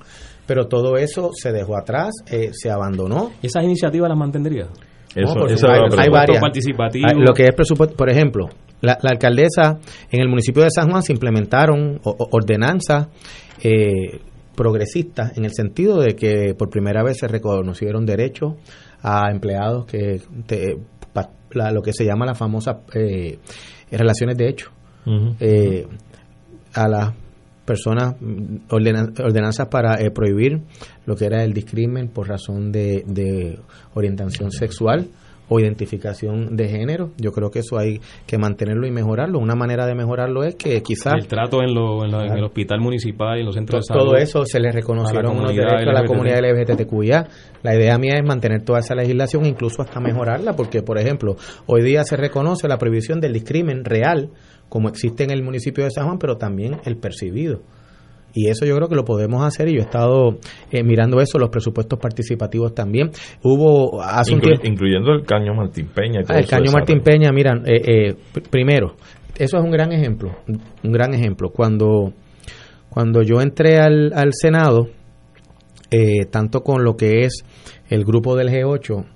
pero 0.48 0.66
todo 0.66 0.96
eso 0.96 1.30
se 1.32 1.52
dejó 1.52 1.76
atrás, 1.78 2.10
eh, 2.28 2.50
se 2.52 2.70
abandonó. 2.72 3.30
¿Y 3.40 3.46
esas 3.46 3.62
iniciativas 3.62 4.08
las 4.08 4.18
mantendría? 4.18 4.66
No, 5.14 5.46
eso 5.54 5.68
hay, 5.68 5.80
hay 5.98 6.08
varias. 6.10 6.40
Participativo. 6.40 7.06
Hay- 7.08 7.20
Lo 7.24 7.32
que 7.32 7.44
es 7.44 7.54
presupuesto, 7.54 7.94
por 7.96 8.10
ejemplo, 8.10 8.48
la, 8.80 8.98
la 9.02 9.10
alcaldesa 9.10 9.78
en 10.10 10.20
el 10.20 10.28
municipio 10.28 10.62
de 10.62 10.70
San 10.70 10.90
Juan 10.90 11.02
se 11.02 11.12
implementaron 11.12 12.00
ordenanzas 12.04 13.08
eh, 13.62 14.20
progresistas 14.56 15.36
en 15.36 15.44
el 15.44 15.52
sentido 15.52 16.00
de 16.00 16.14
que 16.16 16.54
por 16.58 16.68
primera 16.70 17.02
vez 17.04 17.18
se 17.18 17.28
reconocieron 17.28 18.04
derechos 18.06 18.54
a 19.02 19.30
empleados 19.30 19.86
que 19.86 20.20
te- 20.46 20.76
pa- 21.12 21.30
la- 21.52 21.70
lo 21.72 21.82
que 21.82 21.92
se 21.92 22.04
llama 22.04 22.26
la 22.26 22.34
famosa 22.34 22.80
eh, 22.94 23.38
relaciones 23.90 24.36
de 24.36 24.48
hecho 24.48 24.70
eh, 25.40 25.86
a 26.74 26.86
las 26.88 27.14
personas 27.68 28.14
mm, 28.20 28.56
ordena- 28.70 29.12
ordenanzas 29.22 29.68
para 29.68 30.00
eh, 30.00 30.10
prohibir 30.10 30.62
lo 31.06 31.14
que 31.14 31.26
era 31.26 31.44
el 31.44 31.52
discrimen 31.52 32.08
por 32.08 32.26
razón 32.28 32.72
de, 32.72 33.04
de 33.06 33.58
orientación 33.94 34.50
sexual 34.50 35.06
o 35.50 35.58
identificación 35.58 36.56
de 36.56 36.68
género. 36.68 37.10
Yo 37.16 37.32
creo 37.32 37.50
que 37.50 37.60
eso 37.60 37.78
hay 37.78 38.00
que 38.26 38.36
mantenerlo 38.36 38.86
y 38.86 38.90
mejorarlo. 38.90 39.38
Una 39.38 39.54
manera 39.54 39.86
de 39.86 39.94
mejorarlo 39.94 40.44
es 40.44 40.56
que 40.56 40.82
quizás 40.82 41.14
el 41.14 41.26
trato 41.26 41.62
en, 41.62 41.72
lo- 41.74 42.04
en, 42.04 42.10
lo- 42.10 42.22
en 42.22 42.36
el 42.36 42.44
hospital 42.44 42.80
municipal 42.80 43.38
y 43.38 43.40
en 43.40 43.46
los 43.46 43.54
centros 43.54 43.86
de 43.86 43.94
todo 43.94 44.10
salud. 44.10 44.22
eso 44.22 44.44
se 44.44 44.60
le 44.60 44.70
reconocieron 44.72 45.24
a 45.24 45.28
la 45.28 45.38
unos 45.38 45.52
comunidad 45.52 45.70
derechos 45.78 45.88
a 45.88 46.00
la 46.02 46.06
comunidad 46.06 46.38
LGBTQIA. 46.42 47.28
La 47.62 47.74
idea 47.74 47.96
mía 47.96 48.18
es 48.18 48.24
mantener 48.26 48.62
toda 48.62 48.80
esa 48.80 48.94
legislación, 48.94 49.46
incluso 49.46 49.80
hasta 49.80 50.00
mejorarla, 50.00 50.52
porque, 50.54 50.82
por 50.82 50.98
ejemplo, 50.98 51.36
hoy 51.66 51.82
día 51.82 52.04
se 52.04 52.16
reconoce 52.18 52.68
la 52.68 52.76
prohibición 52.76 53.18
del 53.20 53.32
discrimen 53.32 53.84
real, 53.86 54.28
como 54.68 54.88
existe 54.88 55.24
en 55.24 55.30
el 55.30 55.42
municipio 55.42 55.84
de 55.84 55.90
San 55.90 56.06
Juan, 56.06 56.18
pero 56.18 56.36
también 56.36 56.76
el 56.84 56.96
percibido. 56.96 57.60
Y 58.34 58.48
eso 58.48 58.66
yo 58.66 58.76
creo 58.76 58.88
que 58.88 58.94
lo 58.94 59.04
podemos 59.04 59.42
hacer 59.42 59.68
y 59.68 59.72
yo 59.74 59.78
he 59.80 59.84
estado 59.84 60.36
eh, 60.70 60.82
mirando 60.84 61.20
eso, 61.20 61.38
los 61.38 61.48
presupuestos 61.48 61.98
participativos 61.98 62.74
también. 62.74 63.10
Hubo 63.42 64.02
hace 64.02 64.34
un 64.34 64.40
Inclu- 64.40 64.60
tiempo... 64.60 64.66
incluyendo 64.66 65.12
el 65.12 65.24
Caño 65.24 65.54
Martín 65.54 65.88
Peña. 65.94 66.20
Ah, 66.28 66.38
el 66.38 66.46
Caño 66.46 66.70
Martín 66.70 67.00
Peña, 67.00 67.30
mira, 67.32 67.54
eh, 67.64 67.80
eh, 68.10 68.14
pr- 68.34 68.48
primero, 68.50 68.94
eso 69.38 69.56
es 69.56 69.64
un 69.64 69.70
gran 69.70 69.92
ejemplo, 69.92 70.36
un 70.46 70.92
gran 70.92 71.14
ejemplo. 71.14 71.50
Cuando, 71.50 72.12
cuando 72.90 73.22
yo 73.22 73.40
entré 73.40 73.78
al, 73.78 74.12
al 74.14 74.30
Senado, 74.34 74.88
eh, 75.90 76.26
tanto 76.30 76.60
con 76.60 76.84
lo 76.84 76.96
que 76.96 77.24
es 77.24 77.44
el 77.88 78.04
grupo 78.04 78.36
del 78.36 78.50
G8 78.50 79.06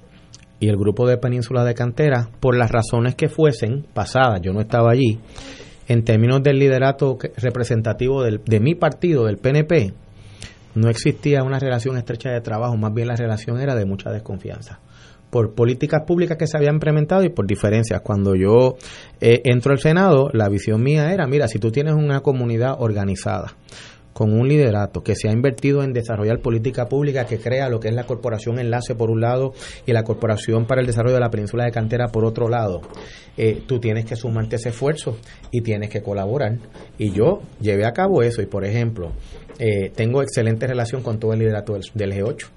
y 0.62 0.68
el 0.68 0.76
grupo 0.76 1.08
de 1.08 1.18
Península 1.18 1.64
de 1.64 1.74
Cantera, 1.74 2.28
por 2.38 2.56
las 2.56 2.70
razones 2.70 3.16
que 3.16 3.28
fuesen 3.28 3.84
pasadas, 3.92 4.40
yo 4.42 4.52
no 4.52 4.60
estaba 4.60 4.92
allí, 4.92 5.18
en 5.88 6.04
términos 6.04 6.40
del 6.40 6.60
liderato 6.60 7.18
representativo 7.36 8.22
de 8.22 8.60
mi 8.60 8.76
partido, 8.76 9.24
del 9.24 9.38
PNP, 9.38 9.92
no 10.76 10.88
existía 10.88 11.42
una 11.42 11.58
relación 11.58 11.96
estrecha 11.96 12.30
de 12.30 12.40
trabajo, 12.42 12.76
más 12.76 12.94
bien 12.94 13.08
la 13.08 13.16
relación 13.16 13.60
era 13.60 13.74
de 13.74 13.86
mucha 13.86 14.10
desconfianza 14.12 14.78
por 15.32 15.54
políticas 15.54 16.02
públicas 16.06 16.36
que 16.36 16.46
se 16.46 16.58
habían 16.58 16.74
implementado 16.74 17.24
y 17.24 17.30
por 17.30 17.46
diferencias. 17.46 18.02
Cuando 18.02 18.34
yo 18.34 18.76
eh, 19.18 19.40
entro 19.44 19.72
al 19.72 19.78
Senado, 19.78 20.28
la 20.34 20.50
visión 20.50 20.82
mía 20.82 21.10
era, 21.10 21.26
mira, 21.26 21.48
si 21.48 21.58
tú 21.58 21.70
tienes 21.70 21.94
una 21.94 22.20
comunidad 22.20 22.76
organizada, 22.78 23.56
con 24.12 24.32
un 24.32 24.48
liderato 24.48 25.02
que 25.02 25.14
se 25.16 25.28
ha 25.28 25.32
invertido 25.32 25.82
en 25.82 25.92
desarrollar 25.92 26.40
política 26.40 26.88
pública 26.88 27.26
que 27.26 27.38
crea 27.38 27.68
lo 27.68 27.80
que 27.80 27.88
es 27.88 27.94
la 27.94 28.04
Corporación 28.04 28.58
Enlace 28.58 28.94
por 28.94 29.10
un 29.10 29.20
lado 29.20 29.52
y 29.86 29.92
la 29.92 30.04
Corporación 30.04 30.66
para 30.66 30.80
el 30.80 30.86
Desarrollo 30.86 31.14
de 31.14 31.20
la 31.20 31.30
Península 31.30 31.64
de 31.64 31.72
Cantera 31.72 32.08
por 32.08 32.24
otro 32.24 32.48
lado, 32.48 32.82
eh, 33.36 33.62
tú 33.66 33.80
tienes 33.80 34.04
que 34.04 34.16
sumarte 34.16 34.56
ese 34.56 34.70
esfuerzo 34.70 35.18
y 35.50 35.62
tienes 35.62 35.90
que 35.90 36.02
colaborar. 36.02 36.58
Y 36.98 37.12
yo 37.12 37.40
llevé 37.60 37.86
a 37.86 37.92
cabo 37.92 38.22
eso 38.22 38.42
y, 38.42 38.46
por 38.46 38.64
ejemplo, 38.64 39.12
eh, 39.58 39.90
tengo 39.94 40.22
excelente 40.22 40.66
relación 40.66 41.02
con 41.02 41.18
todo 41.18 41.32
el 41.32 41.40
liderato 41.40 41.74
del, 41.74 41.82
del 41.94 42.12
G8 42.12 42.48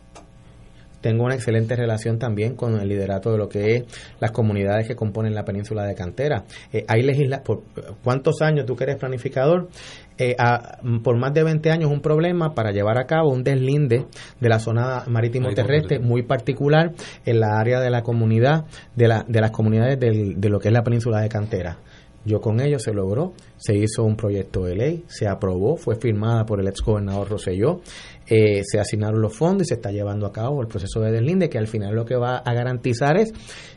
tengo 1.06 1.24
una 1.24 1.36
excelente 1.36 1.76
relación 1.76 2.18
también 2.18 2.56
con 2.56 2.80
el 2.80 2.90
liderato 2.90 3.32
de 3.32 3.38
lo 3.38 3.48
que 3.48 3.76
es 3.76 3.84
las 4.20 4.32
comunidades 4.32 4.88
que 4.88 4.96
componen 4.96 5.36
la 5.36 5.46
península 5.46 5.84
de 5.84 5.94
Cantera. 5.94 6.46
Eh, 6.74 6.84
hay 6.88 7.04
legisla 7.04 7.44
por 7.44 7.62
¿Cuántos 8.04 8.42
años 8.42 8.66
tú 8.66 8.76
que 8.76 8.86
eres 8.86 8.96
planificador? 8.96 9.70
Eh, 10.18 10.36
a- 10.40 10.78
por 11.04 11.18
más 11.18 11.34
de 11.34 11.44
20 11.44 11.70
años 11.72 11.92
un 11.92 12.00
problema 12.00 12.54
para 12.56 12.72
llevar 12.72 12.98
a 12.98 13.06
cabo 13.06 13.32
un 13.32 13.44
deslinde 13.44 14.06
de 14.40 14.50
la 14.50 14.60
zona 14.60 15.04
marítimo 15.08 15.48
terrestre 15.56 16.00
muy 16.00 16.24
particular 16.24 16.94
en 17.26 17.40
la 17.42 17.60
área 17.60 17.82
de 17.82 17.90
la 17.90 18.02
comunidad, 18.02 18.64
de, 18.96 19.08
la, 19.10 19.26
de 19.28 19.42
las 19.42 19.52
comunidades 19.52 20.00
del- 20.00 20.40
de 20.40 20.50
lo 20.50 20.60
que 20.60 20.70
es 20.70 20.74
la 20.74 20.84
península 20.84 21.20
de 21.20 21.28
Cantera. 21.28 21.80
Yo 22.28 22.40
con 22.42 22.60
ello 22.60 22.80
se 22.80 22.92
logró, 22.92 23.34
se 23.58 23.76
hizo 23.76 24.04
un 24.04 24.16
proyecto 24.16 24.64
de 24.64 24.76
ley, 24.76 25.04
se 25.08 25.28
aprobó, 25.28 25.76
fue 25.78 25.96
firmada 25.96 26.44
por 26.46 26.60
el 26.60 26.68
ex 26.68 26.82
gobernador 26.82 27.30
Rosselló, 27.30 27.82
eh, 28.26 28.62
se 28.64 28.80
asignaron 28.80 29.22
los 29.22 29.36
fondos 29.38 29.64
y 29.64 29.70
se 29.70 29.74
está 29.76 29.92
llevando 29.92 30.26
a 30.26 30.32
cabo 30.32 30.60
el 30.62 30.68
proceso 30.68 31.02
de 31.02 31.12
deslinde, 31.12 31.50
que 31.50 31.60
al 31.60 31.68
final 31.68 31.94
lo 31.94 32.04
que 32.06 32.16
va 32.16 32.38
a 32.38 32.54
garantizar 32.54 33.18
es 33.18 33.32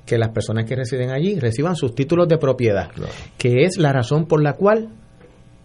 que 0.07 0.17
las 0.17 0.31
personas 0.31 0.65
que 0.65 0.77
residen 0.77 1.11
allí 1.11 1.39
reciban 1.39 1.77
sus 1.77 1.95
títulos 1.95 2.27
de 2.27 2.39
propiedad, 2.39 2.89
que 3.37 3.65
es 3.65 3.77
la 3.77 3.93
razón 3.93 4.25
por 4.27 4.41
la 4.43 4.55
cual 4.55 4.89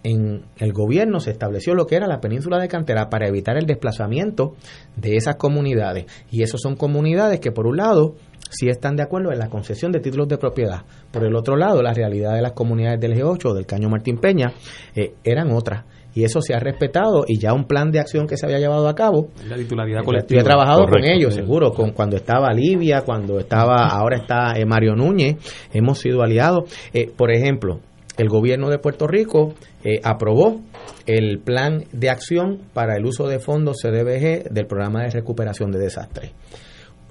en 0.04 0.44
el 0.58 0.74
gobierno 0.74 1.20
se 1.20 1.32
estableció 1.32 1.74
lo 1.76 1.86
que 1.86 1.96
era 1.96 2.08
la 2.08 2.20
península 2.20 2.60
de 2.60 2.68
Cantera 2.68 3.10
para 3.10 3.28
evitar 3.28 3.58
el 3.58 3.66
desplazamiento 3.66 4.54
de 4.96 5.16
esas 5.16 5.38
comunidades. 5.38 6.06
Y 6.30 6.44
esas 6.44 6.62
son 6.62 6.76
comunidades 6.76 7.40
que, 7.40 7.52
por 7.52 7.68
un 7.68 7.78
lado, 7.78 8.16
sí 8.50 8.70
están 8.70 8.96
de 8.96 9.04
acuerdo 9.04 9.32
en 9.32 9.40
la 9.40 9.50
concesión 9.50 9.92
de 9.92 10.00
títulos 10.00 10.28
de 10.28 10.38
propiedad. 10.38 10.84
Por 11.12 11.24
el 11.24 11.36
otro 11.36 11.56
lado, 11.56 11.82
la 11.82 11.94
realidad 11.94 12.36
de 12.36 12.42
las 12.42 12.52
comunidades 12.54 13.00
del 13.00 13.16
G8 13.16 13.46
o 13.46 13.54
del 13.54 13.66
Caño 13.66 13.90
Martín 13.90 14.18
Peña 14.18 14.54
eh, 14.96 15.14
eran 15.24 15.52
otras. 15.52 15.86
Y 16.16 16.24
eso 16.24 16.42
se 16.42 16.54
ha 16.54 16.60
respetado 16.60 17.26
y 17.28 17.40
ya 17.40 17.54
un 17.54 17.66
plan 17.66 17.90
de 17.90 18.00
acción 18.00 18.28
que 18.28 18.38
se 18.38 18.46
había 18.46 18.60
llevado 18.60 18.88
a 18.88 18.94
cabo 18.94 19.30
La 19.48 19.56
titularidad 19.56 20.02
yo 20.02 20.06
colectiva. 20.06 20.42
he 20.42 20.44
trabajado 20.44 20.86
con 20.86 21.04
ellos, 21.04 21.34
seguro, 21.34 21.72
con 21.72 21.92
cuando 21.92 22.18
estaba 22.18 22.54
Livia, 22.54 23.02
cuando 23.02 23.40
estaba, 23.40 23.88
ahora 23.88 24.18
está 24.18 24.54
eh, 24.56 24.66
Mario 24.66 24.96
Núñez, 24.96 25.38
hemos 25.74 25.98
sido 25.98 26.22
aliados. 26.22 26.72
Eh, 26.94 27.12
por 27.16 27.32
ejemplo, 27.32 27.80
el 28.18 28.30
gobierno 28.30 28.70
de 28.70 28.78
Puerto 28.78 29.08
Rico 29.08 29.56
eh, 29.84 30.00
aprobó 30.04 30.62
el 31.06 31.40
plan 31.40 31.84
de 31.92 32.10
acción 32.10 32.62
para 32.74 32.96
el 32.96 33.06
uso 33.06 33.28
de 33.28 33.40
fondos 33.40 33.78
CDBG 33.82 34.52
del 34.52 34.66
programa 34.68 35.04
de 35.04 35.10
recuperación 35.10 35.72
de 35.72 35.80
desastres. 35.80 36.32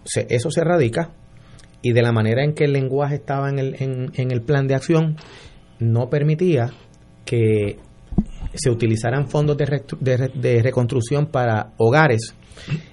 Se- 0.05 0.27
eso 0.31 0.51
se 0.51 0.65
radica 0.65 1.11
y 1.83 1.93
de 1.93 2.03
la 2.03 2.13
manera 2.13 2.45
en 2.45 2.55
que 2.55 2.65
el 2.65 2.73
lenguaje 2.73 3.17
estaba 3.17 3.49
en 3.51 3.59
el, 3.59 3.77
en, 3.83 4.13
en 4.15 4.31
el 4.31 4.43
plan 4.43 4.67
de 4.67 4.75
acción, 4.75 5.17
no 5.79 6.09
permitía 6.09 6.71
que 7.25 7.79
se 8.55 8.71
utilizaran 8.71 9.29
fondos 9.29 9.57
de, 9.57 10.31
de 10.35 10.63
reconstrucción 10.63 11.27
para 11.27 11.73
hogares 11.79 12.35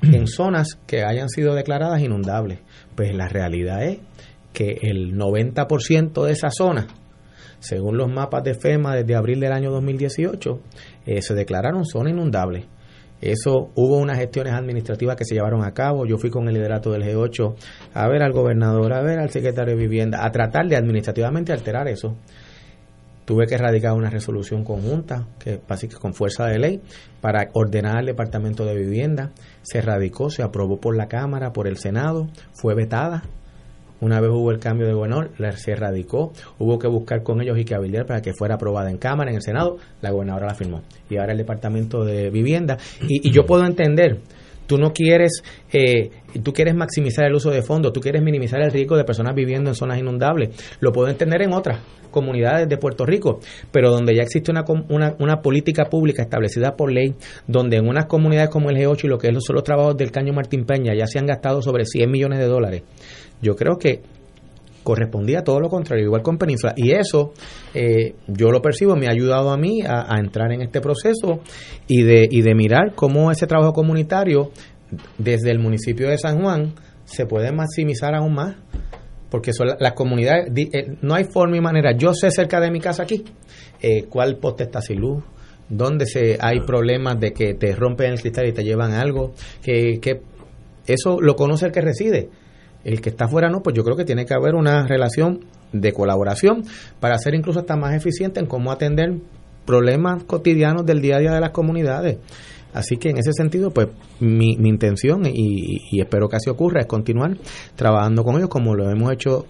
en 0.01 0.27
zonas 0.27 0.77
que 0.87 1.03
hayan 1.03 1.29
sido 1.29 1.53
declaradas 1.53 2.01
inundables. 2.01 2.59
Pues 2.95 3.13
la 3.13 3.27
realidad 3.27 3.83
es 3.83 3.99
que 4.53 4.77
el 4.81 5.15
90% 5.15 6.25
de 6.25 6.31
esa 6.31 6.49
zona, 6.49 6.87
según 7.59 7.97
los 7.97 8.09
mapas 8.09 8.43
de 8.43 8.53
FEMA 8.53 8.95
desde 8.95 9.15
abril 9.15 9.39
del 9.39 9.51
año 9.51 9.71
2018, 9.71 10.59
eh, 11.05 11.21
se 11.21 11.33
declararon 11.33 11.85
zona 11.85 12.09
inundable. 12.09 12.67
Eso 13.21 13.71
hubo 13.75 13.97
unas 13.97 14.17
gestiones 14.17 14.53
administrativas 14.53 15.17
que 15.17 15.25
se 15.25 15.35
llevaron 15.35 15.63
a 15.63 15.73
cabo. 15.73 16.05
Yo 16.05 16.17
fui 16.17 16.29
con 16.29 16.47
el 16.47 16.53
liderato 16.53 16.91
del 16.91 17.03
G8 17.03 17.55
a 17.93 18.07
ver 18.07 18.23
al 18.23 18.31
gobernador, 18.31 18.93
a 18.93 19.01
ver 19.01 19.19
al 19.19 19.29
secretario 19.29 19.75
de 19.75 19.81
Vivienda, 19.81 20.25
a 20.25 20.31
tratar 20.31 20.67
de 20.67 20.77
administrativamente 20.77 21.51
alterar 21.51 21.87
eso. 21.87 22.15
tuve 23.25 23.45
que 23.45 23.59
radicar 23.59 23.93
una 23.93 24.09
resolución 24.09 24.63
conjunta, 24.63 25.27
que 25.37 25.61
básicamente 25.67 26.01
con 26.01 26.15
fuerza 26.15 26.47
de 26.47 26.57
ley, 26.57 26.81
para 27.21 27.49
ordenar 27.53 27.97
al 27.97 28.07
Departamento 28.07 28.65
de 28.65 28.73
Vivienda. 28.73 29.33
Se 29.61 29.81
radicó, 29.81 30.31
se 30.31 30.41
aprobó 30.41 30.79
por 30.79 30.97
la 30.97 31.07
Cámara, 31.07 31.53
por 31.53 31.67
el 31.67 31.77
Senado, 31.77 32.27
fue 32.53 32.73
vetada. 32.73 33.21
Una 34.01 34.19
vez 34.21 34.29
hubo 34.31 34.51
el 34.51 34.59
cambio 34.59 34.87
de 34.87 34.93
gobernador, 34.93 35.31
se 35.55 35.75
radicó, 35.75 36.31
hubo 36.57 36.79
que 36.79 36.87
buscar 36.87 37.23
con 37.23 37.41
ellos 37.41 37.57
y 37.57 37.65
que 37.65 37.75
habilitar 37.75 38.05
para 38.05 38.21
que 38.21 38.33
fuera 38.33 38.55
aprobada 38.55 38.89
en 38.89 38.97
Cámara, 38.97 39.29
en 39.31 39.37
el 39.37 39.41
Senado, 39.41 39.77
la 40.01 40.11
gobernadora 40.11 40.47
la 40.47 40.55
firmó. 40.55 40.81
Y 41.09 41.17
ahora 41.17 41.33
el 41.33 41.37
Departamento 41.37 42.05
de 42.05 42.29
Vivienda. 42.29 42.77
Y, 43.07 43.27
y 43.27 43.31
yo 43.31 43.45
puedo 43.45 43.65
entender, 43.65 44.19
tú 44.69 44.77
no 44.77 44.93
quieres, 44.93 45.43
eh, 45.73 46.11
tú 46.43 46.53
quieres 46.53 46.75
maximizar 46.75 47.25
el 47.25 47.33
uso 47.33 47.49
de 47.49 47.63
fondos, 47.63 47.91
tú 47.91 47.99
quieres 47.99 48.21
minimizar 48.21 48.61
el 48.61 48.71
riesgo 48.71 48.95
de 48.95 49.03
personas 49.03 49.33
viviendo 49.33 49.71
en 49.71 49.75
zonas 49.75 49.97
inundables. 49.97 50.49
Lo 50.79 50.91
puedo 50.91 51.09
entender 51.09 51.41
en 51.41 51.53
otras 51.53 51.79
comunidades 52.11 52.69
de 52.69 52.77
Puerto 52.77 53.03
Rico, 53.03 53.39
pero 53.71 53.89
donde 53.89 54.15
ya 54.15 54.21
existe 54.21 54.51
una, 54.51 54.63
una, 54.89 55.15
una 55.17 55.41
política 55.41 55.85
pública 55.85 56.21
establecida 56.21 56.75
por 56.75 56.91
ley, 56.91 57.15
donde 57.47 57.77
en 57.77 57.87
unas 57.87 58.05
comunidades 58.05 58.49
como 58.51 58.69
el 58.69 58.77
G8 58.77 59.05
y 59.05 59.07
lo 59.07 59.17
que 59.17 59.31
son 59.39 59.55
los 59.55 59.63
trabajos 59.63 59.97
del 59.97 60.11
Caño 60.11 60.33
Martín 60.33 60.65
Peña 60.65 60.93
ya 60.95 61.07
se 61.07 61.17
han 61.17 61.25
gastado 61.25 61.63
sobre 61.63 61.85
100 61.85 62.09
millones 62.09 62.37
de 62.37 62.45
dólares, 62.45 62.83
yo 63.41 63.55
creo 63.55 63.77
que 63.77 64.01
correspondía 64.83 65.43
todo 65.43 65.59
lo 65.59 65.69
contrario, 65.69 66.05
igual 66.05 66.21
con 66.23 66.37
Península. 66.37 66.73
Y 66.75 66.91
eso, 66.91 67.33
eh, 67.73 68.15
yo 68.27 68.49
lo 68.49 68.61
percibo, 68.61 68.95
me 68.95 69.07
ha 69.07 69.11
ayudado 69.11 69.51
a 69.51 69.57
mí 69.57 69.81
a, 69.81 70.13
a 70.13 70.19
entrar 70.19 70.51
en 70.51 70.61
este 70.61 70.81
proceso 70.81 71.41
y 71.87 72.03
de, 72.03 72.27
y 72.29 72.41
de 72.41 72.55
mirar 72.55 72.93
cómo 72.95 73.29
ese 73.31 73.45
trabajo 73.45 73.73
comunitario 73.73 74.51
desde 75.17 75.51
el 75.51 75.59
municipio 75.59 76.09
de 76.09 76.17
San 76.17 76.41
Juan 76.41 76.73
se 77.05 77.25
puede 77.25 77.51
maximizar 77.51 78.15
aún 78.15 78.33
más. 78.33 78.55
Porque 79.29 79.53
son 79.53 79.67
la- 79.67 79.77
las 79.79 79.93
comunidades, 79.93 80.51
eh, 80.55 80.95
no 81.03 81.13
hay 81.13 81.25
forma 81.25 81.55
y 81.55 81.61
manera. 81.61 81.91
Yo 81.95 82.13
sé 82.15 82.31
cerca 82.31 82.59
de 82.59 82.71
mi 82.71 82.79
casa 82.79 83.03
aquí 83.03 83.23
eh, 83.81 84.05
cuál 84.09 84.37
poste 84.37 84.63
está 84.63 84.81
sin 84.81 85.01
luz, 85.01 85.23
dónde 85.69 86.07
se, 86.07 86.37
hay 86.41 86.61
problemas 86.61 87.19
de 87.19 87.31
que 87.31 87.53
te 87.53 87.75
rompen 87.75 88.13
el 88.13 88.19
cristal 88.21 88.47
y 88.47 88.53
te 88.53 88.63
llevan 88.63 88.93
algo, 88.93 89.33
que, 89.61 89.99
que 90.01 90.21
eso 90.87 91.21
lo 91.21 91.35
conoce 91.35 91.67
el 91.67 91.71
que 91.71 91.81
reside. 91.81 92.29
El 92.83 93.01
que 93.01 93.09
está 93.09 93.25
afuera 93.25 93.49
no, 93.49 93.61
pues 93.61 93.75
yo 93.75 93.83
creo 93.83 93.95
que 93.97 94.05
tiene 94.05 94.25
que 94.25 94.33
haber 94.33 94.55
una 94.55 94.87
relación 94.87 95.41
de 95.73 95.91
colaboración 95.93 96.63
para 96.99 97.17
ser 97.17 97.35
incluso 97.35 97.59
hasta 97.59 97.75
más 97.75 97.93
eficiente 97.93 98.39
en 98.39 98.45
cómo 98.45 98.71
atender 98.71 99.13
problemas 99.65 100.23
cotidianos 100.23 100.85
del 100.85 101.01
día 101.01 101.17
a 101.17 101.19
día 101.19 101.31
de 101.33 101.41
las 101.41 101.51
comunidades. 101.51 102.17
Así 102.73 102.97
que 102.97 103.09
en 103.09 103.17
ese 103.17 103.33
sentido, 103.33 103.71
pues 103.71 103.87
mi, 104.19 104.55
mi 104.57 104.69
intención, 104.69 105.25
y, 105.25 105.77
y 105.91 106.01
espero 106.01 106.27
que 106.29 106.37
así 106.37 106.49
ocurra, 106.49 106.81
es 106.81 106.87
continuar 106.87 107.35
trabajando 107.75 108.23
con 108.23 108.35
ellos 108.37 108.49
como 108.49 108.75
lo 108.75 108.89
hemos 108.89 109.11
hecho 109.11 109.45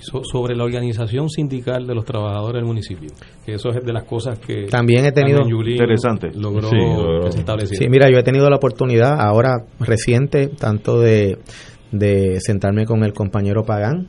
So- 0.00 0.22
sobre 0.24 0.56
la 0.56 0.64
organización 0.64 1.28
sindical 1.28 1.86
de 1.86 1.94
los 1.94 2.06
trabajadores 2.06 2.54
del 2.60 2.64
municipio, 2.64 3.10
que 3.44 3.54
eso 3.54 3.68
es 3.68 3.84
de 3.84 3.92
las 3.92 4.04
cosas 4.04 4.38
que 4.38 4.64
También 4.66 5.04
he 5.04 5.12
tenido- 5.12 5.40
Interesante. 5.46 6.30
logró 6.34 6.70
Sí, 6.70 6.76
logró. 6.76 7.24
que 7.24 7.32
se 7.32 7.40
estableciera. 7.40 7.84
Sí, 7.84 7.90
mira, 7.90 8.08
yo 8.10 8.16
he 8.18 8.22
tenido 8.22 8.48
la 8.48 8.56
oportunidad 8.56 9.20
ahora 9.20 9.64
reciente, 9.78 10.46
tanto 10.48 10.98
de, 11.00 11.36
de 11.92 12.38
sentarme 12.40 12.86
con 12.86 13.02
el 13.04 13.12
compañero 13.12 13.64
Pagán 13.64 14.08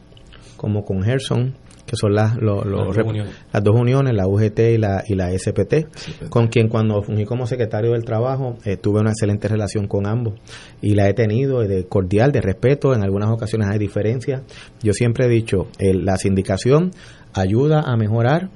como 0.57 0.83
con 0.85 1.01
Gerson, 1.01 1.55
que 1.87 1.95
son 1.95 2.13
las, 2.13 2.35
lo- 2.37 2.63
lo- 2.63 2.85
Las 2.85 2.95
dos 2.95 3.05
uniones. 3.07 3.35
las 3.51 3.63
dos 3.63 3.75
uniones, 3.75 4.13
la 4.15 4.27
UGT 4.27 4.59
y 4.59 4.77
la, 4.77 5.03
y 5.07 5.15
la 5.15 5.31
SPT, 5.37 6.29
con 6.29 6.47
quien 6.47 6.69
cuando 6.69 7.01
fungí 7.01 7.25
como 7.25 7.45
secretario 7.47 7.91
del 7.93 8.05
trabajo 8.05 8.57
eh, 8.63 8.77
tuve 8.77 8.99
una 9.01 9.09
excelente 9.09 9.47
relación 9.47 9.87
con 9.87 10.05
ambos 10.07 10.35
y 10.81 10.93
la 10.93 11.09
he 11.09 11.13
tenido 11.13 11.63
eh, 11.63 11.67
de 11.67 11.85
cordial, 11.87 12.31
de 12.31 12.39
respeto, 12.41 12.93
en 12.93 13.01
algunas 13.03 13.29
ocasiones 13.31 13.67
hay 13.69 13.79
diferencias. 13.79 14.43
Yo 14.83 14.93
siempre 14.93 15.25
he 15.25 15.29
dicho, 15.29 15.67
el- 15.79 16.05
la 16.05 16.15
sindicación 16.17 16.91
ayuda 17.33 17.81
a 17.81 17.97
mejorar 17.97 18.49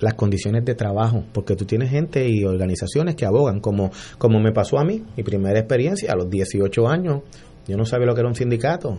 las 0.00 0.14
condiciones 0.14 0.64
de 0.64 0.74
trabajo, 0.74 1.22
porque 1.32 1.54
tú 1.54 1.64
tienes 1.66 1.88
gente 1.90 2.28
y 2.28 2.44
organizaciones 2.44 3.14
que 3.14 3.24
abogan, 3.24 3.60
como, 3.60 3.92
como 4.18 4.40
me 4.40 4.50
pasó 4.52 4.78
a 4.78 4.84
mí, 4.84 5.02
mi 5.16 5.22
primera 5.22 5.58
experiencia, 5.58 6.12
a 6.12 6.16
los 6.16 6.28
18 6.28 6.88
años, 6.88 7.22
yo 7.66 7.76
no 7.76 7.84
sabía 7.84 8.06
lo 8.06 8.14
que 8.14 8.20
era 8.20 8.28
un 8.28 8.34
sindicato, 8.34 8.98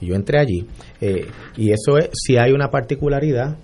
y 0.00 0.06
yo 0.06 0.14
entré 0.14 0.38
allí. 0.38 0.66
Eh, 1.00 1.26
y 1.56 1.70
eso 1.70 1.98
es, 1.98 2.10
si 2.12 2.36
hay 2.36 2.52
una 2.52 2.68
particularidad, 2.68 3.56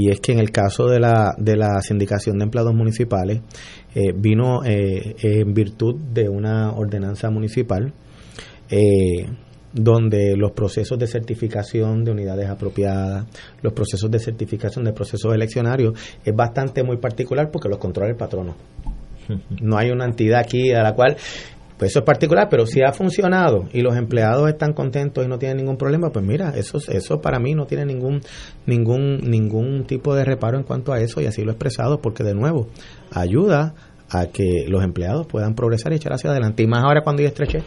y 0.00 0.10
es 0.10 0.20
que 0.20 0.32
en 0.32 0.38
el 0.38 0.50
caso 0.50 0.86
de 0.86 0.98
la, 0.98 1.34
de 1.36 1.56
la 1.56 1.80
sindicación 1.82 2.38
de 2.38 2.44
empleados 2.44 2.74
municipales, 2.74 3.42
eh, 3.94 4.12
vino 4.14 4.64
eh, 4.64 5.14
en 5.22 5.52
virtud 5.52 5.94
de 5.94 6.26
una 6.26 6.72
ordenanza 6.72 7.28
municipal, 7.28 7.92
eh, 8.70 9.26
donde 9.72 10.36
los 10.36 10.52
procesos 10.52 10.98
de 10.98 11.06
certificación 11.06 12.02
de 12.02 12.12
unidades 12.12 12.48
apropiadas, 12.48 13.26
los 13.60 13.72
procesos 13.72 14.10
de 14.10 14.18
certificación 14.18 14.86
de 14.86 14.94
procesos 14.94 15.34
eleccionarios, 15.34 15.92
es 16.24 16.34
bastante 16.34 16.82
muy 16.82 16.96
particular 16.96 17.50
porque 17.50 17.68
los 17.68 17.78
controla 17.78 18.10
el 18.10 18.16
patrono. 18.16 18.56
No 19.60 19.76
hay 19.76 19.90
una 19.90 20.06
entidad 20.06 20.40
aquí 20.40 20.72
a 20.72 20.82
la 20.82 20.94
cual, 20.94 21.16
pues 21.80 21.92
eso 21.92 22.00
es 22.00 22.04
particular, 22.04 22.48
pero 22.50 22.66
si 22.66 22.82
ha 22.82 22.92
funcionado 22.92 23.64
y 23.72 23.80
los 23.80 23.96
empleados 23.96 24.46
están 24.50 24.74
contentos 24.74 25.24
y 25.24 25.28
no 25.28 25.38
tienen 25.38 25.56
ningún 25.56 25.78
problema, 25.78 26.10
pues 26.10 26.22
mira, 26.22 26.50
eso, 26.54 26.76
eso 26.76 27.22
para 27.22 27.38
mí 27.38 27.54
no 27.54 27.64
tiene 27.64 27.86
ningún, 27.86 28.20
ningún, 28.66 29.16
ningún 29.22 29.86
tipo 29.86 30.14
de 30.14 30.26
reparo 30.26 30.58
en 30.58 30.64
cuanto 30.64 30.92
a 30.92 31.00
eso 31.00 31.22
y 31.22 31.26
así 31.26 31.40
lo 31.40 31.52
he 31.52 31.54
expresado 31.54 32.02
porque 32.02 32.22
de 32.22 32.34
nuevo 32.34 32.66
ayuda 33.10 33.74
a 34.10 34.26
que 34.26 34.66
los 34.68 34.84
empleados 34.84 35.26
puedan 35.26 35.54
progresar 35.54 35.94
y 35.94 35.96
echar 35.96 36.12
hacia 36.12 36.32
adelante. 36.32 36.62
Y 36.62 36.66
más 36.66 36.84
ahora 36.84 37.00
cuando 37.00 37.22
yo 37.22 37.28
estreché 37.28 37.62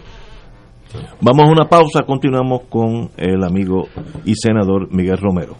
Vamos 1.19 1.47
a 1.47 1.51
una 1.51 1.67
pausa, 1.67 2.03
continuamos 2.05 2.65
con 2.69 3.09
el 3.17 3.43
amigo 3.43 3.87
y 4.25 4.35
senador 4.35 4.93
Miguel 4.93 5.17
Romero. 5.17 5.55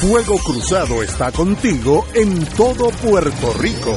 Fuego 0.00 0.38
Cruzado 0.44 1.04
está 1.04 1.30
contigo 1.30 2.04
en 2.16 2.44
todo 2.56 2.88
Puerto 3.00 3.52
Rico. 3.60 3.94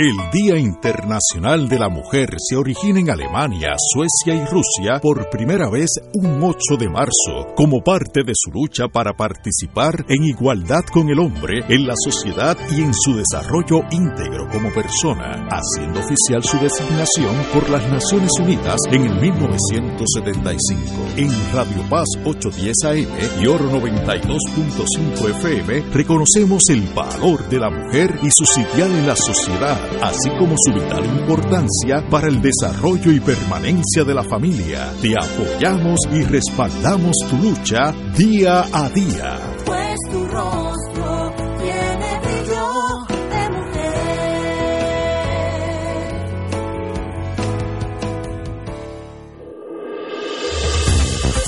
El 0.00 0.14
Día 0.30 0.56
Internacional 0.56 1.68
de 1.68 1.76
la 1.76 1.88
Mujer 1.88 2.28
se 2.38 2.54
origina 2.54 3.00
en 3.00 3.10
Alemania, 3.10 3.74
Suecia 3.92 4.32
y 4.32 4.46
Rusia 4.46 5.00
por 5.02 5.28
primera 5.28 5.68
vez 5.68 5.90
un 6.14 6.40
8 6.40 6.76
de 6.78 6.88
marzo, 6.88 7.52
como 7.56 7.82
parte 7.82 8.22
de 8.24 8.32
su 8.36 8.52
lucha 8.52 8.86
para 8.86 9.14
participar 9.14 10.06
en 10.08 10.22
igualdad 10.22 10.84
con 10.92 11.08
el 11.08 11.18
hombre 11.18 11.64
en 11.68 11.84
la 11.84 11.94
sociedad 11.96 12.56
y 12.70 12.82
en 12.82 12.94
su 12.94 13.16
desarrollo 13.16 13.80
íntegro 13.90 14.46
como 14.52 14.72
persona, 14.72 15.48
haciendo 15.50 15.98
oficial 15.98 16.44
su 16.44 16.58
designación 16.58 17.34
por 17.52 17.68
las 17.68 17.82
Naciones 17.90 18.30
Unidas 18.40 18.78
en 18.92 19.02
el 19.02 19.20
1975. 19.20 20.80
En 21.16 21.28
Radio 21.52 21.82
Paz 21.90 22.06
810 22.24 22.84
AM 22.84 23.42
y 23.42 23.48
Oro 23.48 23.68
92.5 23.68 25.28
FM 25.38 25.90
reconocemos 25.92 26.62
el 26.68 26.82
valor 26.94 27.48
de 27.48 27.58
la 27.58 27.70
mujer 27.70 28.16
y 28.22 28.30
su 28.30 28.44
sitial 28.44 28.92
en 28.92 29.04
la 29.04 29.16
sociedad 29.16 29.87
así 30.02 30.30
como 30.38 30.54
su 30.56 30.72
vital 30.72 31.04
importancia 31.04 32.04
para 32.10 32.28
el 32.28 32.40
desarrollo 32.40 33.12
y 33.12 33.20
permanencia 33.20 34.04
de 34.04 34.14
la 34.14 34.24
familia. 34.24 34.92
Te 35.00 35.14
apoyamos 35.14 36.00
y 36.12 36.22
respaldamos 36.22 37.16
tu 37.30 37.36
lucha 37.36 37.92
día 38.16 38.64
a 38.72 38.88
día. 38.90 39.38
Pues 39.64 39.96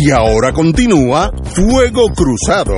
Y 0.00 0.10
ahora 0.10 0.52
continúa 0.52 1.30
Fuego 1.42 2.06
Cruzado. 2.14 2.74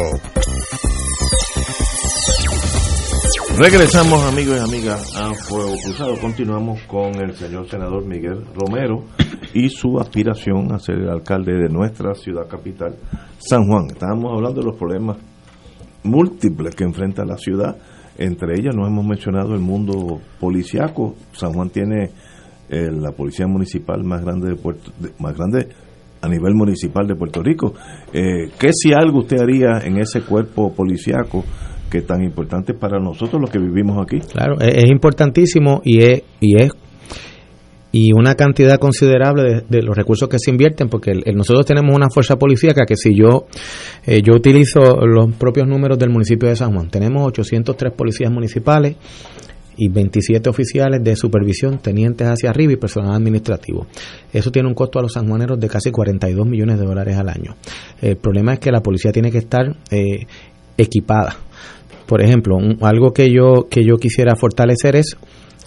Regresamos 3.58 4.22
amigos 4.24 4.56
y 4.58 4.64
amigas 4.64 5.16
a 5.16 5.34
Fuego 5.34 5.74
Cruzado. 5.84 6.14
Continuamos 6.20 6.80
con 6.84 7.14
el 7.16 7.34
señor 7.34 7.68
senador 7.68 8.06
Miguel 8.06 8.44
Romero 8.54 9.04
y 9.52 9.68
su 9.68 9.98
aspiración 10.00 10.72
a 10.72 10.78
ser 10.78 10.96
el 10.96 11.10
alcalde 11.10 11.52
de 11.52 11.68
nuestra 11.68 12.14
ciudad 12.14 12.48
capital, 12.48 12.96
San 13.38 13.66
Juan. 13.66 13.86
Estábamos 13.90 14.32
hablando 14.34 14.60
de 14.60 14.66
los 14.66 14.76
problemas 14.76 15.18
múltiples 16.04 16.74
que 16.74 16.84
enfrenta 16.84 17.24
la 17.24 17.36
ciudad. 17.36 17.76
Entre 18.16 18.54
ellas 18.58 18.74
nos 18.74 18.88
hemos 18.88 19.04
mencionado 19.04 19.54
el 19.54 19.60
mundo 19.60 20.20
policiaco. 20.38 21.14
San 21.32 21.52
Juan 21.52 21.68
tiene 21.70 22.10
eh, 22.70 22.88
la 22.90 23.12
policía 23.12 23.46
municipal 23.46 24.02
más 24.04 24.22
grande 24.24 24.48
de 24.50 24.56
Puerto, 24.56 24.90
de- 24.98 25.12
más 25.18 25.34
grande 25.36 25.68
a 26.20 26.28
nivel 26.28 26.54
municipal 26.54 27.06
de 27.06 27.14
Puerto 27.14 27.42
Rico. 27.42 27.74
Eh, 28.12 28.50
¿Qué 28.58 28.70
si 28.72 28.92
algo 28.92 29.20
usted 29.20 29.38
haría 29.40 29.80
en 29.84 29.98
ese 29.98 30.22
cuerpo 30.22 30.72
policiaco 30.72 31.44
que 31.90 32.02
tan 32.02 32.22
importante 32.22 32.74
para 32.74 33.00
nosotros 33.00 33.40
los 33.40 33.50
que 33.50 33.58
vivimos 33.58 33.98
aquí? 34.02 34.20
Claro, 34.20 34.60
es, 34.60 34.84
es 34.84 34.90
importantísimo 34.90 35.80
y 35.84 36.02
es, 36.02 36.22
y 36.40 36.62
es 36.62 36.72
y 37.92 38.12
una 38.12 38.34
cantidad 38.34 38.78
considerable 38.78 39.64
de, 39.68 39.82
los 39.82 39.96
recursos 39.96 40.28
que 40.28 40.38
se 40.38 40.50
invierten, 40.50 40.88
porque 40.88 41.12
nosotros 41.34 41.66
tenemos 41.66 41.94
una 41.94 42.08
fuerza 42.08 42.36
policíaca 42.36 42.84
que 42.86 42.96
si 42.96 43.14
yo 43.16 43.46
eh, 44.06 44.22
yo 44.22 44.34
utilizo 44.34 44.80
los 45.06 45.34
propios 45.34 45.66
números 45.66 45.98
del 45.98 46.10
municipio 46.10 46.48
de 46.48 46.56
San 46.56 46.72
Juan, 46.72 46.88
tenemos 46.88 47.26
803 47.26 47.92
policías 47.94 48.30
municipales 48.30 48.96
y 49.80 49.88
27 49.88 50.50
oficiales 50.50 51.02
de 51.02 51.16
supervisión, 51.16 51.78
tenientes 51.78 52.28
hacia 52.28 52.50
arriba 52.50 52.74
y 52.74 52.76
personal 52.76 53.14
administrativo. 53.14 53.86
Eso 54.30 54.52
tiene 54.52 54.68
un 54.68 54.74
costo 54.74 54.98
a 54.98 55.02
los 55.02 55.14
sanjuaneros 55.14 55.58
de 55.58 55.68
casi 55.70 55.90
42 55.90 56.46
millones 56.46 56.78
de 56.78 56.84
dólares 56.84 57.16
al 57.16 57.30
año. 57.30 57.56
El 58.02 58.18
problema 58.18 58.52
es 58.52 58.58
que 58.58 58.70
la 58.70 58.82
policía 58.82 59.10
tiene 59.10 59.30
que 59.30 59.38
estar 59.38 59.74
eh, 59.90 60.26
equipada. 60.76 61.34
Por 62.06 62.20
ejemplo, 62.20 62.58
algo 62.82 63.14
que 63.14 63.32
yo 63.32 63.68
que 63.70 63.82
yo 63.82 63.96
quisiera 63.96 64.36
fortalecer 64.36 64.96
es 64.96 65.16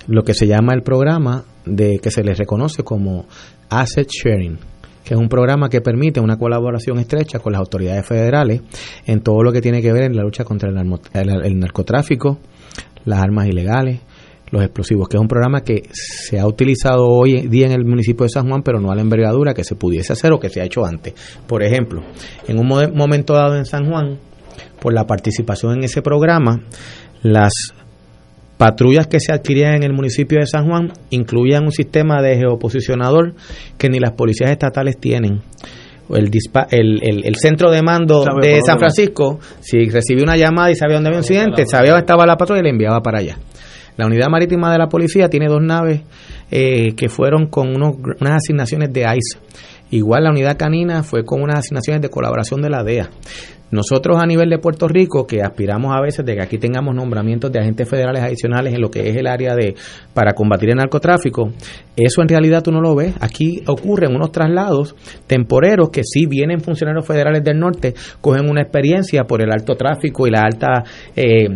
lo 0.05 0.23
que 0.23 0.35
se 0.35 0.45
llama 0.45 0.73
el 0.75 0.83
programa 0.83 1.45
de 1.65 1.97
que 1.97 2.11
se 2.11 2.23
les 2.23 2.37
reconoce 2.37 2.83
como 2.83 3.25
asset 3.69 4.07
sharing 4.09 4.59
que 5.03 5.13
es 5.13 5.19
un 5.19 5.27
programa 5.27 5.69
que 5.69 5.81
permite 5.81 6.19
una 6.19 6.37
colaboración 6.37 6.99
estrecha 6.99 7.39
con 7.39 7.53
las 7.53 7.59
autoridades 7.59 8.05
federales 8.05 8.61
en 9.05 9.21
todo 9.21 9.43
lo 9.43 9.51
que 9.51 9.61
tiene 9.61 9.81
que 9.81 9.91
ver 9.91 10.03
en 10.03 10.15
la 10.15 10.23
lucha 10.23 10.45
contra 10.45 10.69
el 10.69 11.59
narcotráfico, 11.59 12.39
las 13.05 13.19
armas 13.19 13.47
ilegales, 13.47 13.99
los 14.51 14.63
explosivos, 14.63 15.07
que 15.09 15.17
es 15.17 15.21
un 15.21 15.27
programa 15.27 15.61
que 15.61 15.83
se 15.91 16.39
ha 16.39 16.45
utilizado 16.45 17.05
hoy 17.07 17.37
en 17.37 17.49
día 17.49 17.65
en 17.65 17.71
el 17.71 17.85
municipio 17.85 18.23
de 18.23 18.29
San 18.29 18.47
Juan, 18.47 18.61
pero 18.63 18.79
no 18.79 18.91
a 18.91 18.95
la 18.95 19.01
envergadura 19.01 19.53
que 19.53 19.63
se 19.63 19.75
pudiese 19.75 20.13
hacer 20.13 20.31
o 20.31 20.39
que 20.39 20.49
se 20.49 20.61
ha 20.61 20.65
hecho 20.65 20.85
antes. 20.85 21.13
Por 21.47 21.63
ejemplo, 21.63 22.03
en 22.47 22.59
un 22.59 22.67
mo- 22.67 22.87
momento 22.93 23.33
dado 23.33 23.55
en 23.57 23.65
San 23.65 23.89
Juan, 23.89 24.19
por 24.79 24.93
la 24.93 25.05
participación 25.07 25.73
en 25.77 25.83
ese 25.85 26.01
programa, 26.01 26.61
las 27.23 27.51
patrullas 28.57 29.07
que 29.07 29.19
se 29.19 29.33
adquirían 29.33 29.75
en 29.75 29.83
el 29.83 29.93
municipio 29.93 30.39
de 30.39 30.45
San 30.45 30.67
Juan 30.69 30.91
incluían 31.09 31.63
un 31.63 31.71
sistema 31.71 32.21
de 32.21 32.37
geoposicionador 32.37 33.33
que 33.77 33.89
ni 33.89 33.99
las 33.99 34.11
policías 34.11 34.51
estatales 34.51 34.97
tienen. 34.99 35.41
El, 36.15 36.29
dispa- 36.29 36.67
el, 36.71 36.99
el- 37.03 37.25
el 37.25 37.35
centro 37.35 37.71
de 37.71 37.81
mando 37.81 38.23
de 38.41 38.61
San. 38.65 38.79
Francisco, 38.79 39.39
si 39.61 39.85
recibía 39.89 40.23
una 40.23 40.35
llamada 40.37 40.71
y 40.71 40.75
sabía 40.75 40.95
dónde 40.95 41.09
había 41.09 41.19
un 41.19 41.23
incidente, 41.23 41.65
sabía 41.65 41.91
dónde 41.91 42.01
estaba 42.01 42.25
la 42.25 42.37
patrulla 42.37 42.61
y 42.61 42.63
la 42.63 42.69
enviaba 42.69 43.01
para 43.01 43.19
allá. 43.19 43.37
La 43.97 44.05
unidad 44.07 44.27
marítima 44.29 44.71
de 44.71 44.77
la 44.79 44.87
policía 44.87 45.29
tiene 45.29 45.47
dos 45.47 45.61
naves 45.61 46.01
eh, 46.51 46.93
que 46.95 47.09
fueron 47.09 47.47
con 47.47 47.69
unos- 47.75 47.95
unas 48.19 48.33
asignaciones 48.37 48.91
de 48.91 49.01
ICE. 49.01 49.39
Igual 49.91 50.23
la 50.23 50.31
unidad 50.31 50.57
canina 50.57 51.03
fue 51.03 51.23
con 51.23 51.41
unas 51.43 51.59
asignaciones 51.59 52.01
de 52.01 52.09
colaboración 52.09 52.61
de 52.63 52.69
la 52.71 52.83
DEA. 52.83 53.09
Nosotros 53.73 54.21
a 54.21 54.25
nivel 54.27 54.51
de 54.51 54.59
Puerto 54.59 54.87
Rico, 54.87 55.25
que 55.25 55.41
aspiramos 55.41 55.95
a 55.95 55.99
veces 55.99 56.23
de 56.23 56.35
que 56.35 56.43
aquí 56.43 56.59
tengamos 56.59 56.93
nombramientos 56.93 57.51
de 57.51 57.59
agentes 57.59 57.89
federales 57.89 58.21
adicionales 58.21 58.71
en 58.75 58.81
lo 58.81 58.91
que 58.91 59.09
es 59.09 59.15
el 59.15 59.25
área 59.25 59.55
de 59.55 59.73
para 60.13 60.33
combatir 60.33 60.69
el 60.69 60.75
narcotráfico, 60.75 61.51
eso 61.95 62.21
en 62.21 62.27
realidad 62.27 62.61
tú 62.61 62.71
no 62.71 62.81
lo 62.81 62.95
ves. 62.95 63.15
Aquí 63.19 63.63
ocurren 63.65 64.15
unos 64.15 64.31
traslados 64.31 64.95
temporeros 65.25 65.89
que 65.89 66.03
sí 66.03 66.27
vienen 66.27 66.61
funcionarios 66.61 67.05
federales 67.05 67.43
del 67.43 67.59
norte, 67.59 67.95
cogen 68.21 68.47
una 68.47 68.61
experiencia 68.61 69.23
por 69.23 69.41
el 69.41 69.51
alto 69.51 69.73
tráfico 69.75 70.27
y 70.27 70.29
la 70.29 70.41
alta, 70.41 70.83
eh, 71.15 71.47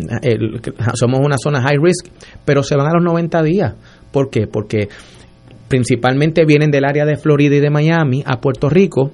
somos 0.96 1.20
una 1.24 1.38
zona 1.38 1.62
high 1.62 1.78
risk, 1.80 2.08
pero 2.44 2.64
se 2.64 2.76
van 2.76 2.88
a 2.88 2.94
los 2.96 3.04
90 3.04 3.44
días. 3.44 3.76
¿Por 4.12 4.32
qué? 4.32 4.48
Porque 4.48 4.90
principalmente 5.68 6.46
vienen 6.46 6.72
del 6.72 6.86
área 6.86 7.06
de 7.06 7.18
Florida 7.18 7.58
y 7.58 7.60
de 7.60 7.70
Miami 7.70 8.24
a 8.26 8.40
Puerto 8.40 8.70
Rico. 8.70 9.12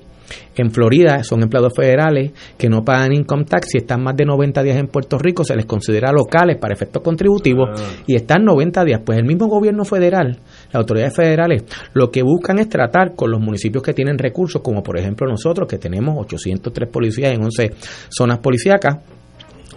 En 0.55 0.71
Florida 0.71 1.23
son 1.23 1.41
empleados 1.43 1.73
federales 1.75 2.31
que 2.57 2.69
no 2.69 2.83
pagan 2.83 3.13
income 3.13 3.45
tax. 3.45 3.69
Si 3.71 3.77
están 3.77 4.03
más 4.03 4.15
de 4.15 4.25
90 4.25 4.63
días 4.63 4.77
en 4.77 4.87
Puerto 4.87 5.17
Rico, 5.17 5.43
se 5.43 5.55
les 5.55 5.65
considera 5.65 6.11
locales 6.11 6.57
para 6.57 6.73
efectos 6.73 7.01
contributivos 7.01 7.69
y 8.05 8.15
están 8.15 8.43
90 8.43 8.83
días. 8.85 9.01
Pues 9.05 9.17
el 9.17 9.25
mismo 9.25 9.47
gobierno 9.47 9.85
federal, 9.85 10.37
las 10.67 10.75
autoridades 10.75 11.15
federales, 11.15 11.63
lo 11.93 12.11
que 12.11 12.23
buscan 12.23 12.59
es 12.59 12.69
tratar 12.69 13.15
con 13.15 13.31
los 13.31 13.41
municipios 13.41 13.83
que 13.83 13.93
tienen 13.93 14.17
recursos, 14.17 14.61
como 14.61 14.83
por 14.83 14.97
ejemplo 14.97 15.27
nosotros, 15.27 15.67
que 15.67 15.77
tenemos 15.77 16.15
803 16.17 16.89
policías 16.89 17.33
en 17.33 17.43
11 17.43 17.71
zonas 18.09 18.39
policíacas, 18.39 18.97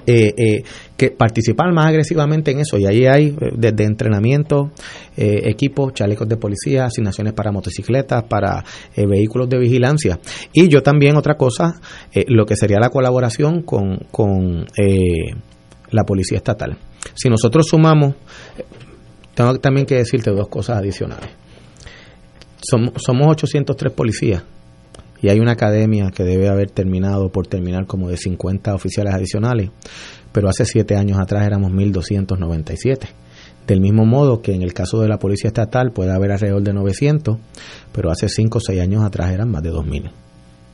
eh, 0.06 0.34
eh, 0.36 0.62
que 0.96 1.10
participar 1.10 1.72
más 1.72 1.86
agresivamente 1.86 2.50
en 2.50 2.60
eso. 2.60 2.78
Y 2.78 2.86
ahí 2.86 3.06
hay 3.06 3.28
eh, 3.28 3.50
desde 3.56 3.84
entrenamiento, 3.84 4.70
eh, 5.16 5.42
equipos, 5.44 5.92
chalecos 5.92 6.28
de 6.28 6.36
policía, 6.36 6.86
asignaciones 6.86 7.34
para 7.34 7.52
motocicletas, 7.52 8.24
para 8.24 8.64
eh, 8.94 9.06
vehículos 9.06 9.48
de 9.48 9.58
vigilancia. 9.58 10.18
Y 10.52 10.68
yo 10.68 10.82
también 10.82 11.16
otra 11.16 11.36
cosa, 11.36 11.80
lo 12.28 12.46
que 12.46 12.56
sería 12.56 12.78
la 12.80 12.90
colaboración 12.90 13.62
con, 13.62 13.98
con 14.10 14.66
la 15.90 16.04
policía 16.04 16.38
estatal. 16.38 16.78
Si 17.14 17.28
nosotros 17.28 17.66
sumamos, 17.68 18.14
tengo 19.34 19.54
también 19.58 19.86
que 19.86 19.96
decirte 19.96 20.30
dos 20.30 20.48
cosas 20.48 20.78
adicionales. 20.78 21.30
Somos, 22.60 22.92
somos 22.96 23.28
803 23.28 23.92
policías 23.92 24.42
y 25.26 25.28
hay 25.28 25.40
una 25.40 25.52
academia 25.52 26.12
que 26.12 26.22
debe 26.22 26.48
haber 26.48 26.70
terminado 26.70 27.32
por 27.32 27.48
terminar 27.48 27.86
como 27.86 28.08
de 28.08 28.16
50 28.16 28.72
oficiales 28.72 29.12
adicionales, 29.12 29.70
pero 30.30 30.48
hace 30.48 30.64
siete 30.64 30.94
años 30.94 31.18
atrás 31.18 31.44
éramos 31.44 31.72
1.297. 31.72 33.08
Del 33.66 33.80
mismo 33.80 34.06
modo 34.06 34.40
que 34.40 34.54
en 34.54 34.62
el 34.62 34.72
caso 34.72 35.00
de 35.00 35.08
la 35.08 35.18
Policía 35.18 35.48
Estatal 35.48 35.90
puede 35.90 36.12
haber 36.12 36.30
alrededor 36.30 36.62
de 36.62 36.72
900, 36.74 37.38
pero 37.90 38.12
hace 38.12 38.28
5 38.28 38.58
o 38.58 38.60
6 38.60 38.80
años 38.80 39.02
atrás 39.02 39.32
eran 39.32 39.50
más 39.50 39.64
de 39.64 39.72
2.000. 39.72 40.12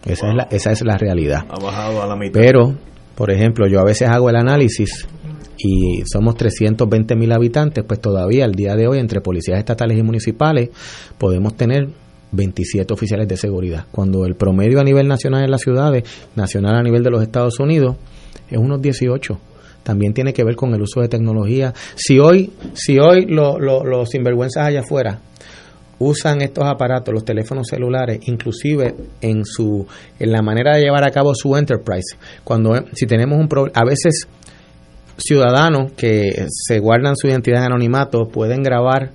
Esa, 0.04 0.28
es 0.28 0.34
la, 0.34 0.42
esa 0.50 0.70
es 0.72 0.84
la 0.84 0.98
realidad. 0.98 1.46
Ha 1.48 1.58
bajado 1.58 2.02
a 2.02 2.06
la 2.06 2.14
mitad. 2.14 2.38
Pero, 2.38 2.74
por 3.14 3.30
ejemplo, 3.30 3.66
yo 3.66 3.80
a 3.80 3.84
veces 3.84 4.10
hago 4.10 4.28
el 4.28 4.36
análisis 4.36 5.08
y 5.56 6.02
somos 6.04 6.34
320 6.34 7.16
mil 7.16 7.32
habitantes, 7.32 7.84
pues 7.88 8.02
todavía 8.02 8.44
al 8.44 8.52
día 8.52 8.76
de 8.76 8.86
hoy 8.86 8.98
entre 8.98 9.22
policías 9.22 9.58
estatales 9.58 9.96
y 9.96 10.02
municipales 10.02 10.68
podemos 11.16 11.56
tener 11.56 11.88
27 12.32 12.92
oficiales 12.92 13.28
de 13.28 13.36
seguridad, 13.36 13.84
cuando 13.92 14.24
el 14.26 14.34
promedio 14.34 14.80
a 14.80 14.84
nivel 14.84 15.06
nacional 15.06 15.44
en 15.44 15.50
las 15.50 15.60
ciudades, 15.60 16.04
nacional 16.34 16.74
a 16.76 16.82
nivel 16.82 17.02
de 17.02 17.10
los 17.10 17.22
Estados 17.22 17.60
Unidos, 17.60 17.96
es 18.50 18.58
unos 18.58 18.80
18 18.82 19.38
también 19.82 20.14
tiene 20.14 20.32
que 20.32 20.44
ver 20.44 20.54
con 20.54 20.72
el 20.74 20.82
uso 20.82 21.00
de 21.00 21.08
tecnología. 21.08 21.74
Si 21.96 22.18
hoy, 22.20 22.52
si 22.74 22.98
hoy 23.00 23.26
lo- 23.26 23.58
lo- 23.58 23.84
los 23.84 24.10
sinvergüenzas 24.10 24.66
allá 24.68 24.80
afuera 24.80 25.18
usan 25.98 26.40
estos 26.40 26.64
aparatos, 26.64 27.12
los 27.12 27.24
teléfonos 27.24 27.66
celulares, 27.68 28.20
inclusive 28.28 28.94
en 29.20 29.44
su 29.44 29.86
en 30.20 30.30
la 30.32 30.40
manera 30.40 30.76
de 30.76 30.82
llevar 30.82 31.04
a 31.04 31.10
cabo 31.10 31.34
su 31.34 31.56
enterprise. 31.56 32.16
Cuando 32.44 32.74
si 32.92 33.06
tenemos 33.06 33.38
un 33.40 33.48
problema, 33.48 33.72
a 33.80 33.84
veces 33.84 34.28
ciudadanos 35.16 35.92
que 35.96 36.46
se 36.48 36.78
guardan 36.78 37.16
su 37.16 37.26
identidad 37.28 37.58
en 37.60 37.66
anonimato 37.72 38.28
pueden 38.28 38.62
grabar 38.62 39.10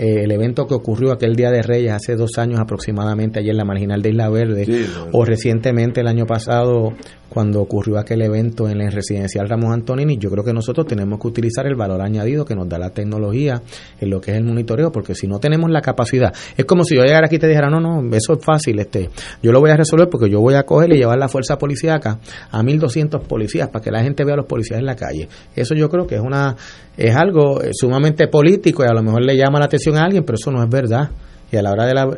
eh, 0.00 0.22
el 0.24 0.32
evento 0.32 0.66
que 0.66 0.72
ocurrió 0.72 1.12
aquel 1.12 1.36
Día 1.36 1.50
de 1.50 1.60
Reyes 1.60 1.92
hace 1.92 2.16
dos 2.16 2.38
años 2.38 2.58
aproximadamente, 2.58 3.38
allí 3.38 3.50
en 3.50 3.58
la 3.58 3.66
marginal 3.66 4.00
de 4.00 4.08
Isla 4.08 4.30
Verde, 4.30 4.86
o 5.12 5.26
recientemente 5.26 6.00
el 6.00 6.06
año 6.06 6.24
pasado 6.24 6.94
cuando 7.28 7.60
ocurrió 7.60 7.98
aquel 7.98 8.22
evento 8.22 8.66
en 8.68 8.80
el 8.80 8.90
residencial 8.90 9.46
Ramos 9.46 9.72
Antonini, 9.74 10.16
yo 10.16 10.30
creo 10.30 10.42
que 10.42 10.54
nosotros 10.54 10.86
tenemos 10.86 11.20
que 11.20 11.28
utilizar 11.28 11.66
el 11.66 11.76
valor 11.76 12.00
añadido 12.00 12.46
que 12.46 12.56
nos 12.56 12.66
da 12.66 12.78
la 12.78 12.90
tecnología 12.90 13.62
en 14.00 14.10
lo 14.10 14.22
que 14.22 14.30
es 14.30 14.38
el 14.38 14.44
monitoreo, 14.44 14.90
porque 14.90 15.14
si 15.14 15.28
no 15.28 15.38
tenemos 15.38 15.70
la 15.70 15.82
capacidad, 15.82 16.34
es 16.56 16.64
como 16.64 16.82
si 16.82 16.96
yo 16.96 17.02
llegara 17.02 17.26
aquí 17.26 17.36
y 17.36 17.38
te 17.38 17.46
dijera, 17.46 17.68
no, 17.68 17.78
no, 17.78 18.16
eso 18.16 18.32
es 18.32 18.44
fácil, 18.44 18.78
este, 18.80 19.10
yo 19.42 19.52
lo 19.52 19.60
voy 19.60 19.70
a 19.70 19.76
resolver 19.76 20.08
porque 20.08 20.30
yo 20.30 20.40
voy 20.40 20.54
a 20.54 20.64
coger 20.64 20.94
y 20.94 20.96
llevar 20.96 21.18
la 21.18 21.28
fuerza 21.28 21.58
policíaca 21.58 22.18
a 22.50 22.62
1200 22.62 23.22
policías 23.28 23.68
para 23.68 23.84
que 23.84 23.90
la 23.90 24.02
gente 24.02 24.24
vea 24.24 24.32
a 24.34 24.38
los 24.38 24.46
policías 24.46 24.80
en 24.80 24.86
la 24.86 24.96
calle. 24.96 25.28
Eso 25.54 25.74
yo 25.74 25.90
creo 25.90 26.06
que 26.06 26.14
es 26.14 26.22
una 26.22 26.56
es 27.00 27.16
algo 27.16 27.62
eh, 27.62 27.70
sumamente 27.72 28.28
político 28.28 28.84
y 28.84 28.86
a 28.86 28.92
lo 28.92 29.02
mejor 29.02 29.24
le 29.24 29.36
llama 29.36 29.58
la 29.58 29.64
atención 29.64 29.96
a 29.96 30.04
alguien, 30.04 30.22
pero 30.24 30.36
eso 30.36 30.50
no 30.50 30.62
es 30.62 30.68
verdad. 30.68 31.10
Y 31.50 31.56
a 31.56 31.62
la 31.62 31.72
hora 31.72 31.84
de 31.84 31.94
la 31.94 32.08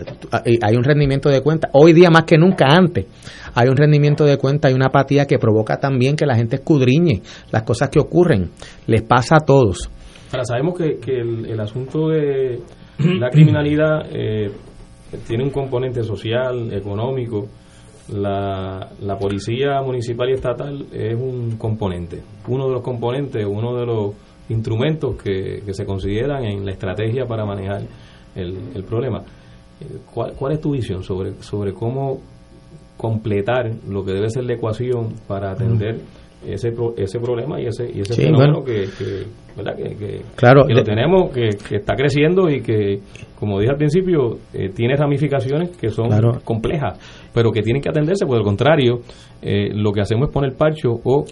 hay 0.60 0.76
un 0.76 0.84
rendimiento 0.84 1.30
de 1.30 1.40
cuenta. 1.40 1.70
Hoy 1.72 1.94
día 1.94 2.10
más 2.10 2.24
que 2.24 2.36
nunca 2.36 2.66
antes 2.66 3.06
hay 3.54 3.68
un 3.68 3.76
rendimiento 3.76 4.24
de 4.24 4.36
cuenta 4.36 4.68
hay 4.68 4.74
una 4.74 4.86
apatía 4.86 5.26
que 5.26 5.38
provoca 5.38 5.78
también 5.78 6.16
que 6.16 6.26
la 6.26 6.34
gente 6.34 6.56
escudriñe 6.56 7.22
las 7.50 7.62
cosas 7.62 7.88
que 7.88 8.00
ocurren. 8.00 8.50
Les 8.86 9.02
pasa 9.02 9.36
a 9.36 9.40
todos. 9.40 9.88
Ahora 10.32 10.44
sabemos 10.44 10.74
que, 10.76 10.98
el, 11.20 11.60
asunto 11.60 12.08
de 12.08 12.60
la 12.98 13.30
criminalidad 13.30 14.06
eh, 14.10 14.50
tiene 15.26 15.44
un 15.44 15.50
componente 15.50 16.02
social 16.02 16.72
económico. 16.72 17.46
La, 18.08 18.90
la 19.00 19.16
policía 19.16 19.80
municipal 19.80 20.28
y 20.28 20.32
estatal 20.32 20.86
es 20.92 21.14
un 21.14 21.56
componente 21.56 22.20
uno 22.48 22.66
de 22.66 22.72
los 22.72 22.82
componentes 22.82 23.46
uno 23.46 23.76
de 23.76 23.86
los 23.86 24.10
instrumentos 24.52 25.16
que, 25.20 25.62
que 25.64 25.74
se 25.74 25.84
consideran 25.84 26.44
en 26.44 26.64
la 26.64 26.72
estrategia 26.72 27.26
para 27.26 27.44
manejar 27.44 27.82
el, 28.34 28.84
problema. 28.84 29.22
Eh, 29.80 29.98
¿Cuál, 30.12 30.32
¿Cuál, 30.34 30.52
es 30.52 30.60
tu 30.60 30.72
visión 30.72 31.02
sobre, 31.02 31.32
sobre 31.42 31.72
cómo 31.72 32.20
completar 32.96 33.70
lo 33.88 34.04
que 34.04 34.12
debe 34.12 34.30
ser 34.30 34.44
la 34.44 34.54
ecuación 34.54 35.14
para 35.26 35.50
atender 35.50 36.00
ese, 36.46 36.72
ese 36.96 37.20
problema 37.20 37.60
y 37.60 37.66
ese, 37.66 37.90
y 37.92 38.00
ese 38.00 38.14
fenómeno 38.14 38.64
que, 38.64 38.88
¿verdad? 39.56 39.76
que, 39.76 40.22
claro, 40.34 40.64
lo 40.68 40.82
tenemos, 40.82 41.30
que, 41.30 41.48
está 41.76 41.94
creciendo 41.94 42.50
y 42.50 42.60
que, 42.60 43.00
como 43.38 43.60
dije 43.60 43.72
al 43.72 43.78
principio, 43.78 44.38
eh, 44.52 44.70
tiene 44.70 44.96
ramificaciones 44.96 45.70
que 45.76 45.90
son 45.90 46.08
complejas, 46.44 46.98
pero 47.32 47.50
que 47.50 47.62
tienen 47.62 47.82
que 47.82 47.88
atenderse, 47.88 48.26
por 48.26 48.38
el 48.38 48.44
contrario, 48.44 49.00
eh, 49.40 49.70
lo 49.74 49.92
que 49.92 50.00
hacemos 50.00 50.28
es 50.28 50.32
poner 50.32 50.54
parcho 50.54 50.90
o 51.04 51.24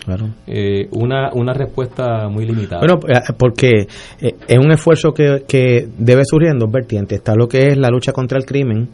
eh, 0.47 0.89
una, 0.93 1.31
una 1.35 1.52
respuesta 1.52 2.28
muy 2.28 2.47
limitada. 2.47 2.81
Bueno, 2.81 2.98
porque 3.39 3.86
es 4.20 4.59
un 4.59 4.72
esfuerzo 4.72 5.12
que, 5.12 5.44
que 5.47 5.89
debe 5.98 6.24
surgir 6.24 6.51
en 6.51 6.59
dos 6.59 6.70
vertientes. 6.70 7.18
Está 7.18 7.35
lo 7.35 7.47
que 7.47 7.68
es 7.68 7.78
la 7.78 7.89
lucha 7.89 8.12
contra 8.12 8.39
el 8.39 8.44
crimen, 8.44 8.89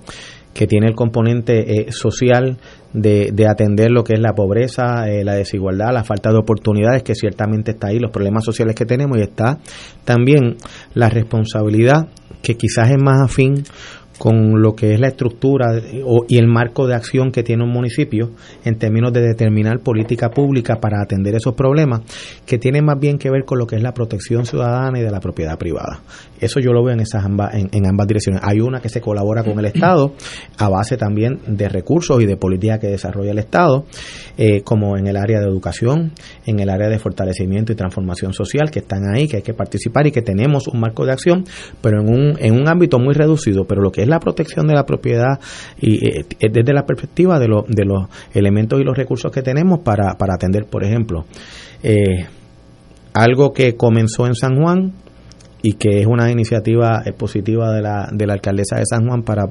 que 0.52 0.66
tiene 0.66 0.86
el 0.86 0.94
componente 0.94 1.86
social 1.90 2.56
de, 2.96 3.30
de, 3.32 3.46
atender 3.46 3.90
lo 3.90 4.02
que 4.02 4.14
es 4.14 4.20
la 4.20 4.32
pobreza, 4.32 5.06
eh, 5.06 5.22
la 5.22 5.34
desigualdad, 5.34 5.92
la 5.92 6.02
falta 6.02 6.30
de 6.30 6.38
oportunidades, 6.38 7.02
que 7.02 7.14
ciertamente 7.14 7.72
está 7.72 7.88
ahí, 7.88 7.98
los 7.98 8.10
problemas 8.10 8.42
sociales 8.42 8.74
que 8.74 8.86
tenemos, 8.86 9.18
y 9.18 9.20
está 9.20 9.58
también 10.04 10.56
la 10.94 11.10
responsabilidad, 11.10 12.08
que 12.42 12.54
quizás 12.54 12.90
es 12.90 12.96
más 12.98 13.20
afín 13.20 13.64
con 14.18 14.62
lo 14.62 14.74
que 14.74 14.94
es 14.94 15.00
la 15.00 15.08
estructura 15.08 15.80
y 16.28 16.38
el 16.38 16.46
marco 16.46 16.86
de 16.86 16.94
acción 16.94 17.30
que 17.30 17.42
tiene 17.42 17.64
un 17.64 17.70
municipio 17.70 18.30
en 18.64 18.78
términos 18.78 19.12
de 19.12 19.20
determinar 19.20 19.80
política 19.80 20.30
pública 20.30 20.76
para 20.80 21.02
atender 21.02 21.34
esos 21.34 21.54
problemas, 21.54 22.02
que 22.46 22.58
tiene 22.58 22.82
más 22.82 22.98
bien 22.98 23.18
que 23.18 23.30
ver 23.30 23.44
con 23.44 23.58
lo 23.58 23.66
que 23.66 23.76
es 23.76 23.82
la 23.82 23.92
protección 23.92 24.46
ciudadana 24.46 24.98
y 24.98 25.02
de 25.02 25.10
la 25.10 25.20
propiedad 25.20 25.58
privada. 25.58 26.00
Eso 26.40 26.60
yo 26.60 26.72
lo 26.72 26.84
veo 26.84 26.94
en, 26.94 27.00
esas 27.00 27.24
ambas, 27.24 27.54
en, 27.54 27.86
ambas 27.86 28.06
direcciones. 28.06 28.42
Hay 28.44 28.60
una 28.60 28.80
que 28.80 28.88
se 28.88 29.00
colabora 29.00 29.42
con 29.42 29.58
el 29.58 29.66
Estado 29.66 30.12
a 30.58 30.68
base 30.68 30.96
también 30.96 31.40
de 31.46 31.68
recursos 31.68 32.22
y 32.22 32.26
de 32.26 32.36
política 32.36 32.78
que 32.78 32.88
desarrolla 32.88 33.32
el 33.32 33.38
Estado, 33.38 33.84
eh, 34.36 34.62
como 34.62 34.96
en 34.96 35.06
el 35.06 35.16
área 35.16 35.40
de 35.40 35.46
educación, 35.46 36.12
en 36.46 36.60
el 36.60 36.68
área 36.68 36.88
de 36.88 36.98
fortalecimiento 36.98 37.72
y 37.72 37.76
transformación 37.76 38.32
social, 38.32 38.70
que 38.70 38.80
están 38.80 39.02
ahí, 39.14 39.28
que 39.28 39.36
hay 39.36 39.42
que 39.42 39.54
participar 39.54 40.06
y 40.06 40.12
que 40.12 40.22
tenemos 40.22 40.68
un 40.68 40.80
marco 40.80 41.04
de 41.06 41.12
acción, 41.12 41.44
pero 41.80 42.00
en 42.00 42.08
un, 42.08 42.36
en 42.38 42.54
un 42.54 42.68
ámbito 42.68 42.98
muy 42.98 43.14
reducido. 43.14 43.66
Pero 43.66 43.82
lo 43.82 43.90
que 43.90 44.02
es 44.02 44.05
la 44.06 44.20
protección 44.20 44.66
de 44.66 44.74
la 44.74 44.84
propiedad 44.84 45.38
y 45.80 46.06
eh, 46.06 46.24
desde 46.40 46.72
la 46.72 46.84
perspectiva 46.84 47.38
de, 47.38 47.46
de 47.68 47.84
los 47.84 48.08
elementos 48.34 48.80
y 48.80 48.84
los 48.84 48.96
recursos 48.96 49.30
que 49.32 49.42
tenemos 49.42 49.80
para, 49.80 50.14
para 50.14 50.34
atender, 50.34 50.66
por 50.66 50.84
ejemplo, 50.84 51.24
eh, 51.82 52.26
algo 53.14 53.52
que 53.52 53.76
comenzó 53.76 54.26
en 54.26 54.34
San 54.34 54.56
Juan 54.60 54.92
y 55.62 55.72
que 55.72 56.00
es 56.00 56.06
una 56.06 56.30
iniciativa 56.30 57.02
positiva 57.18 57.72
de 57.72 57.82
la, 57.82 58.08
de 58.12 58.26
la 58.26 58.34
alcaldesa 58.34 58.76
de 58.76 58.84
San 58.86 59.06
Juan 59.06 59.22
para, 59.22 59.46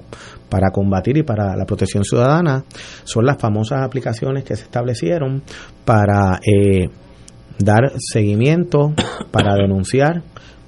para 0.50 0.70
combatir 0.72 1.18
y 1.18 1.24
para 1.24 1.56
la 1.56 1.66
protección 1.66 2.04
ciudadana, 2.04 2.64
son 3.04 3.26
las 3.26 3.38
famosas 3.38 3.82
aplicaciones 3.84 4.44
que 4.44 4.56
se 4.56 4.64
establecieron 4.64 5.44
para 5.84 6.40
eh, 6.46 6.90
dar 7.60 7.92
seguimiento, 7.98 8.94
para 9.32 9.56
denunciar 9.56 10.24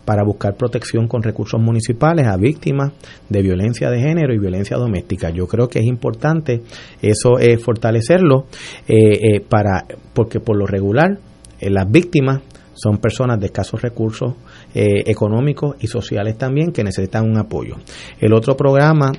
para 0.07 0.23
buscar 0.23 0.55
protección 0.55 1.09
con 1.09 1.21
recursos 1.21 1.59
municipales 1.59 2.27
a 2.27 2.37
víctimas 2.37 2.93
de 3.27 3.41
violencia 3.41 3.89
de 3.89 3.99
género 3.99 4.33
y 4.33 4.39
violencia 4.39 4.77
doméstica. 4.77 5.31
Yo 5.31 5.47
creo 5.47 5.67
que 5.67 5.79
es 5.79 5.85
importante 5.85 6.61
eso 7.01 7.37
es 7.39 7.61
fortalecerlo 7.61 8.45
eh, 8.87 8.95
eh, 8.95 9.41
para 9.41 9.83
porque 10.13 10.39
por 10.39 10.55
lo 10.55 10.65
regular 10.65 11.19
eh, 11.59 11.69
las 11.69 11.91
víctimas 11.91 12.39
son 12.73 12.99
personas 12.99 13.37
de 13.41 13.47
escasos 13.47 13.81
recursos 13.81 14.35
económicos 14.73 15.75
y 15.79 15.87
sociales 15.87 16.37
también 16.37 16.71
que 16.71 16.83
necesitan 16.83 17.27
un 17.27 17.37
apoyo. 17.37 17.75
El 18.19 18.33
otro 18.33 18.55
programa 18.55 19.11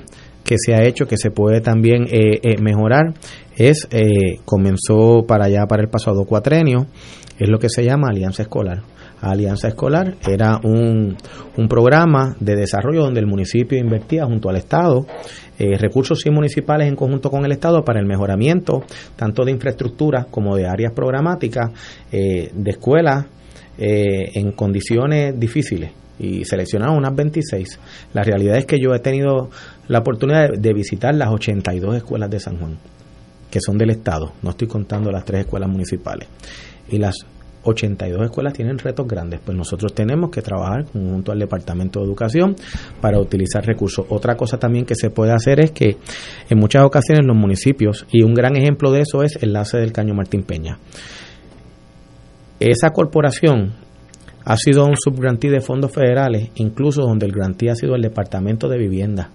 que 0.45 0.55
se 0.57 0.73
ha 0.73 0.81
hecho 0.83 1.05
que 1.05 1.17
se 1.17 1.29
puede 1.29 1.59
también 1.59 2.07
mejorar 2.61 3.13
es 3.57 3.85
comenzó 4.45 5.25
para 5.27 5.45
allá 5.45 5.65
para 5.67 5.83
el 5.83 5.89
pasado 5.89 6.23
cuatrenio 6.23 6.87
es 7.37 7.49
lo 7.49 7.59
que 7.59 7.67
se 7.67 7.83
llama 7.83 8.07
alianza 8.09 8.43
escolar 8.43 8.81
Alianza 9.21 9.67
Escolar. 9.67 10.15
Era 10.27 10.59
un, 10.63 11.15
un 11.57 11.67
programa 11.67 12.35
de 12.39 12.55
desarrollo 12.55 13.03
donde 13.03 13.19
el 13.19 13.27
municipio 13.27 13.77
invertía 13.77 14.25
junto 14.25 14.49
al 14.49 14.57
Estado 14.57 15.05
eh, 15.61 15.77
recursos 15.77 16.23
municipales 16.31 16.87
en 16.87 16.95
conjunto 16.95 17.29
con 17.29 17.43
el 17.43 17.51
Estado 17.51 17.83
para 17.83 17.99
el 17.99 18.05
mejoramiento 18.05 18.83
tanto 19.17 19.43
de 19.43 19.51
infraestructura 19.51 20.25
como 20.31 20.55
de 20.55 20.65
áreas 20.65 20.93
programáticas 20.93 21.71
eh, 22.13 22.49
de 22.53 22.71
escuelas 22.71 23.25
eh, 23.77 24.31
en 24.35 24.53
condiciones 24.53 25.37
difíciles 25.37 25.91
y 26.17 26.45
seleccionaron 26.45 26.95
unas 26.95 27.13
26. 27.13 27.77
La 28.13 28.23
realidad 28.23 28.57
es 28.57 28.65
que 28.65 28.79
yo 28.79 28.93
he 28.93 28.99
tenido 28.99 29.49
la 29.89 29.99
oportunidad 29.99 30.49
de 30.57 30.73
visitar 30.73 31.13
las 31.13 31.29
82 31.29 31.97
escuelas 31.97 32.29
de 32.29 32.39
San 32.39 32.57
Juan, 32.57 32.77
que 33.51 33.59
son 33.59 33.77
del 33.77 33.89
Estado, 33.89 34.31
no 34.41 34.51
estoy 34.51 34.69
contando 34.69 35.11
las 35.11 35.25
tres 35.25 35.41
escuelas 35.41 35.69
municipales. 35.69 36.29
Y 36.89 36.99
las 36.99 37.15
82 37.63 38.23
escuelas 38.23 38.53
tienen 38.53 38.77
retos 38.77 39.07
grandes, 39.07 39.39
pues 39.43 39.57
nosotros 39.57 39.93
tenemos 39.93 40.29
que 40.29 40.41
trabajar 40.41 40.85
junto 40.85 41.31
al 41.31 41.39
Departamento 41.39 41.99
de 41.99 42.05
Educación 42.05 42.55
para 43.01 43.19
utilizar 43.19 43.65
recursos. 43.65 44.05
Otra 44.09 44.35
cosa 44.35 44.57
también 44.57 44.85
que 44.85 44.95
se 44.95 45.09
puede 45.09 45.33
hacer 45.33 45.59
es 45.59 45.71
que 45.71 45.97
en 46.49 46.57
muchas 46.57 46.83
ocasiones 46.85 47.25
los 47.25 47.35
municipios, 47.35 48.05
y 48.11 48.23
un 48.23 48.33
gran 48.33 48.55
ejemplo 48.55 48.91
de 48.91 49.01
eso 49.01 49.23
es 49.23 49.41
Enlace 49.41 49.77
del 49.77 49.91
Caño 49.91 50.13
Martín 50.13 50.43
Peña, 50.43 50.79
esa 52.59 52.89
corporación 52.91 53.73
ha 54.43 54.57
sido 54.57 54.85
un 54.85 54.95
subgrantí 54.97 55.47
de 55.47 55.61
fondos 55.61 55.91
federales, 55.91 56.49
incluso 56.55 57.01
donde 57.01 57.25
el 57.25 57.31
grantí 57.31 57.69
ha 57.69 57.75
sido 57.75 57.95
el 57.95 58.01
Departamento 58.01 58.67
de 58.67 58.77
Vivienda. 58.77 59.29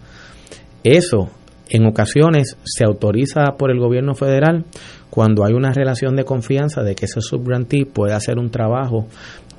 Eso 0.83 1.31
en 1.69 1.86
ocasiones 1.86 2.57
se 2.65 2.85
autoriza 2.85 3.57
por 3.59 3.70
el 3.70 3.78
gobierno 3.78 4.15
federal 4.15 4.65
cuando 5.11 5.45
hay 5.45 5.55
una 5.55 5.73
relación 5.73 6.16
de 6.16 6.24
confianza 6.24 6.82
de 6.82 6.95
que 6.95 7.07
ese 7.07 7.20
subgrantee 7.20 7.86
puede 7.86 8.15
hacer 8.15 8.39
un 8.39 8.51
trabajo 8.51 9.07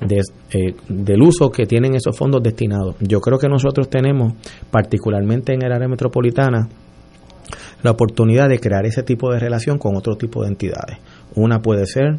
de, 0.00 0.20
eh, 0.52 0.74
del 0.88 1.22
uso 1.22 1.50
que 1.50 1.66
tienen 1.66 1.94
esos 1.94 2.16
fondos 2.16 2.42
destinados. 2.42 2.96
Yo 3.00 3.20
creo 3.20 3.38
que 3.38 3.48
nosotros 3.48 3.88
tenemos, 3.88 4.34
particularmente 4.70 5.54
en 5.54 5.64
el 5.64 5.72
área 5.72 5.88
metropolitana, 5.88 6.68
la 7.82 7.90
oportunidad 7.90 8.48
de 8.48 8.58
crear 8.58 8.84
ese 8.86 9.02
tipo 9.02 9.32
de 9.32 9.38
relación 9.38 9.78
con 9.78 9.96
otro 9.96 10.16
tipo 10.16 10.42
de 10.42 10.48
entidades. 10.48 10.98
Una 11.34 11.60
puede 11.60 11.86
ser 11.86 12.18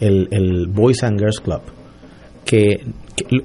el, 0.00 0.66
Boys 0.68 1.02
and 1.04 1.18
Girls 1.18 1.40
Club, 1.40 1.62
que, 2.44 2.84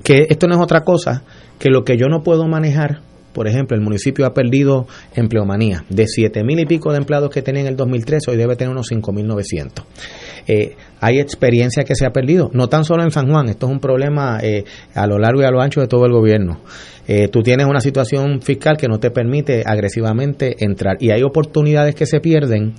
que 0.04 0.26
esto 0.30 0.48
no 0.48 0.56
es 0.56 0.62
otra 0.62 0.84
cosa 0.84 1.24
que 1.60 1.70
lo 1.70 1.84
que 1.84 1.98
yo 1.98 2.08
no 2.08 2.24
puedo 2.24 2.48
manejar 2.48 3.02
por 3.40 3.48
ejemplo, 3.48 3.78
el 3.78 3.82
municipio 3.82 4.26
ha 4.26 4.34
perdido 4.34 4.86
empleomanía. 5.16 5.86
De 5.88 6.08
siete 6.08 6.44
mil 6.44 6.60
y 6.60 6.66
pico 6.66 6.92
de 6.92 6.98
empleados 6.98 7.30
que 7.30 7.42
tenía 7.42 7.62
en 7.62 7.68
el 7.68 7.78
2013, 7.78 8.32
hoy 8.32 8.36
debe 8.36 8.58
tener 8.58 8.70
unos 8.70 8.92
5.900. 8.92 9.86
Eh, 10.46 10.76
hay 11.00 11.20
experiencia 11.20 11.86
que 11.86 11.96
se 11.96 12.06
ha 12.06 12.10
perdido, 12.10 12.50
no 12.52 12.68
tan 12.68 12.84
solo 12.84 13.02
en 13.02 13.12
San 13.12 13.30
Juan, 13.30 13.48
esto 13.48 13.68
es 13.68 13.72
un 13.72 13.80
problema 13.80 14.40
eh, 14.44 14.66
a 14.94 15.08
lo 15.08 15.20
largo 15.20 15.42
y 15.42 15.46
a 15.46 15.52
lo 15.52 15.62
ancho 15.62 15.80
de 15.80 15.88
todo 15.88 16.06
el 16.06 16.12
gobierno. 16.12 16.60
Eh, 17.08 17.30
tú 17.30 17.42
tienes 17.42 17.66
una 17.66 17.80
situación 17.80 18.42
fiscal 18.42 18.76
que 18.76 18.90
no 18.90 19.00
te 19.00 19.10
permite 19.10 19.64
agresivamente 19.66 20.58
entrar 20.60 20.98
y 21.00 21.12
hay 21.12 21.24
oportunidades 21.24 21.96
que 21.96 22.06
se 22.06 22.20
pierden 22.20 22.74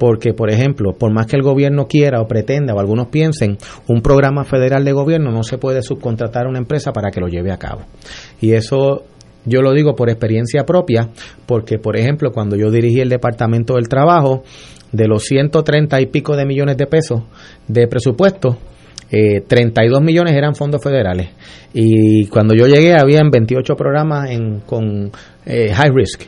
porque, 0.00 0.32
por 0.32 0.50
ejemplo, 0.50 0.94
por 0.98 1.12
más 1.12 1.26
que 1.26 1.36
el 1.36 1.42
gobierno 1.42 1.86
quiera 1.86 2.20
o 2.20 2.26
pretenda 2.26 2.74
o 2.74 2.80
algunos 2.80 3.08
piensen, 3.08 3.58
un 3.86 4.00
programa 4.00 4.44
federal 4.44 4.82
de 4.82 4.92
gobierno 4.92 5.30
no 5.30 5.44
se 5.44 5.58
puede 5.58 5.82
subcontratar 5.82 6.46
a 6.46 6.48
una 6.48 6.58
empresa 6.58 6.90
para 6.90 7.10
que 7.10 7.20
lo 7.20 7.28
lleve 7.28 7.52
a 7.52 7.58
cabo. 7.58 7.82
Y 8.40 8.54
eso 8.54 9.04
Yo 9.44 9.62
lo 9.62 9.72
digo 9.72 9.94
por 9.94 10.10
experiencia 10.10 10.64
propia, 10.64 11.08
porque, 11.46 11.78
por 11.78 11.96
ejemplo, 11.96 12.30
cuando 12.32 12.56
yo 12.56 12.70
dirigí 12.70 13.00
el 13.00 13.08
Departamento 13.08 13.74
del 13.74 13.88
Trabajo, 13.88 14.42
de 14.92 15.06
los 15.06 15.24
130 15.24 16.00
y 16.00 16.06
pico 16.06 16.36
de 16.36 16.46
millones 16.46 16.76
de 16.76 16.86
pesos 16.86 17.22
de 17.68 17.86
presupuesto, 17.86 18.58
eh, 19.10 19.40
32 19.46 20.02
millones 20.02 20.34
eran 20.34 20.54
fondos 20.54 20.82
federales. 20.82 21.30
Y 21.72 22.26
cuando 22.26 22.54
yo 22.54 22.66
llegué, 22.66 22.94
habían 22.94 23.30
28 23.30 23.74
programas 23.74 24.30
en, 24.30 24.60
con 24.60 25.10
eh, 25.46 25.72
high 25.72 25.90
risk. 25.94 26.22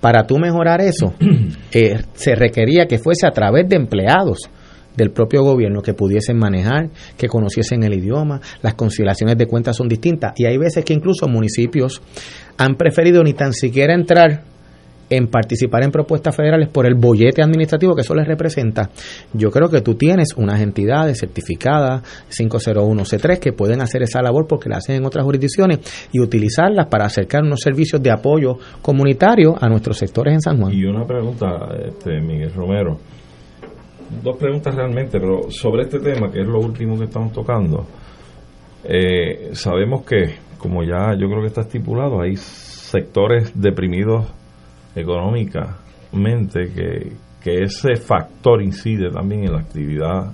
Para 0.00 0.26
tú 0.26 0.38
mejorar 0.38 0.80
eso, 0.80 1.14
eh, 1.72 1.98
se 2.14 2.34
requería 2.34 2.86
que 2.86 2.98
fuese 2.98 3.26
a 3.26 3.30
través 3.30 3.68
de 3.68 3.76
empleados 3.76 4.50
del 4.96 5.10
propio 5.10 5.42
gobierno 5.42 5.82
que 5.82 5.94
pudiesen 5.94 6.38
manejar, 6.38 6.90
que 7.16 7.28
conociesen 7.28 7.82
el 7.82 7.94
idioma, 7.94 8.40
las 8.62 8.74
conciliaciones 8.74 9.36
de 9.36 9.46
cuentas 9.46 9.76
son 9.76 9.88
distintas 9.88 10.32
y 10.36 10.46
hay 10.46 10.56
veces 10.56 10.84
que 10.84 10.94
incluso 10.94 11.28
municipios 11.28 12.02
han 12.56 12.76
preferido 12.76 13.22
ni 13.22 13.32
tan 13.32 13.52
siquiera 13.52 13.94
entrar 13.94 14.42
en 15.10 15.28
participar 15.28 15.84
en 15.84 15.90
propuestas 15.90 16.34
federales 16.34 16.68
por 16.68 16.86
el 16.86 16.94
bollete 16.94 17.42
administrativo 17.42 17.94
que 17.94 18.02
eso 18.02 18.14
les 18.14 18.26
representa. 18.26 18.90
Yo 19.32 19.50
creo 19.50 19.68
que 19.68 19.80
tú 19.80 19.94
tienes 19.94 20.28
unas 20.36 20.60
entidades 20.60 21.20
certificadas 21.20 22.02
501C3 22.30 23.38
que 23.38 23.52
pueden 23.52 23.80
hacer 23.80 24.02
esa 24.02 24.22
labor 24.22 24.46
porque 24.48 24.68
la 24.68 24.78
hacen 24.78 24.96
en 24.96 25.04
otras 25.04 25.24
jurisdicciones 25.24 25.80
y 26.12 26.20
utilizarlas 26.20 26.86
para 26.86 27.06
acercar 27.06 27.42
unos 27.42 27.60
servicios 27.60 28.02
de 28.02 28.10
apoyo 28.10 28.58
comunitario 28.82 29.54
a 29.60 29.68
nuestros 29.68 29.98
sectores 29.98 30.34
en 30.34 30.40
San 30.40 30.60
Juan. 30.60 30.72
Y 30.72 30.84
una 30.84 31.06
pregunta, 31.06 31.68
este, 31.86 32.20
Miguel 32.20 32.52
Romero. 32.54 32.98
Dos 34.22 34.36
preguntas 34.36 34.74
realmente, 34.74 35.18
pero 35.20 35.50
sobre 35.50 35.82
este 35.82 35.98
tema, 36.00 36.30
que 36.30 36.40
es 36.40 36.46
lo 36.46 36.58
último 36.60 36.96
que 36.98 37.04
estamos 37.04 37.32
tocando. 37.32 37.86
Eh, 38.84 39.50
sabemos 39.52 40.04
que, 40.04 40.36
como 40.58 40.82
ya 40.82 41.14
yo 41.18 41.28
creo 41.28 41.40
que 41.40 41.48
está 41.48 41.62
estipulado, 41.62 42.20
hay 42.20 42.36
sectores 42.36 43.52
deprimidos 43.54 44.26
económicamente 44.94 46.70
que, 46.74 47.12
que 47.42 47.62
ese 47.64 47.96
factor 47.96 48.62
incide 48.62 49.10
también 49.10 49.44
en 49.44 49.52
la 49.52 49.60
actividad 49.60 50.32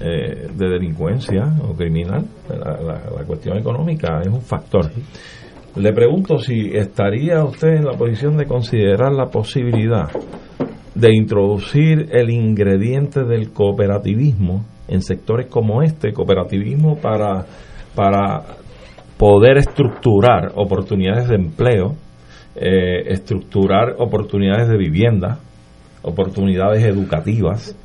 eh, 0.00 0.48
de 0.54 0.68
delincuencia 0.68 1.44
o 1.68 1.74
criminal. 1.74 2.24
La, 2.48 2.80
la- 2.80 3.10
la 3.16 3.24
cuestión 3.26 3.58
económica 3.58 4.20
es 4.22 4.28
un 4.28 4.40
factor. 4.42 4.90
Le 5.76 5.92
pregunto 5.92 6.38
si 6.38 6.70
estaría 6.76 7.42
usted 7.44 7.68
en 7.76 7.84
la 7.84 7.92
posición 7.96 8.36
de 8.36 8.46
considerar 8.46 9.12
la 9.12 9.26
posibilidad 9.26 10.08
de 10.94 11.14
introducir 11.14 12.08
el 12.12 12.30
ingrediente 12.30 13.24
del 13.24 13.52
cooperativismo 13.52 14.64
en 14.88 15.02
sectores 15.02 15.46
como 15.46 15.82
este, 15.82 16.12
cooperativismo 16.12 16.96
para, 16.96 17.46
para 17.94 18.42
poder 19.16 19.58
estructurar 19.58 20.52
oportunidades 20.56 21.28
de 21.28 21.36
empleo, 21.36 21.94
eh, 22.56 23.04
estructurar 23.12 23.94
oportunidades 23.98 24.68
de 24.68 24.76
vivienda, 24.76 25.38
oportunidades 26.02 26.84
educativas 26.84 27.76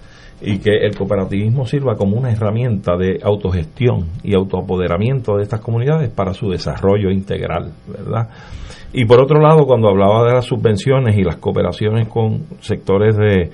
y 0.41 0.59
que 0.59 0.69
el 0.85 0.95
cooperativismo 0.95 1.65
sirva 1.65 1.95
como 1.95 2.15
una 2.17 2.31
herramienta 2.31 2.95
de 2.95 3.19
autogestión 3.23 4.05
y 4.23 4.35
autoapoderamiento 4.35 5.35
de 5.37 5.43
estas 5.43 5.61
comunidades 5.61 6.09
para 6.09 6.33
su 6.33 6.49
desarrollo 6.49 7.09
integral, 7.09 7.71
¿verdad? 7.87 8.29
Y 8.93 9.05
por 9.05 9.19
otro 9.21 9.39
lado, 9.41 9.65
cuando 9.65 9.89
hablaba 9.89 10.25
de 10.25 10.33
las 10.35 10.45
subvenciones 10.45 11.17
y 11.17 11.23
las 11.23 11.37
cooperaciones 11.37 12.07
con 12.07 12.43
sectores 12.61 13.17
de, 13.17 13.49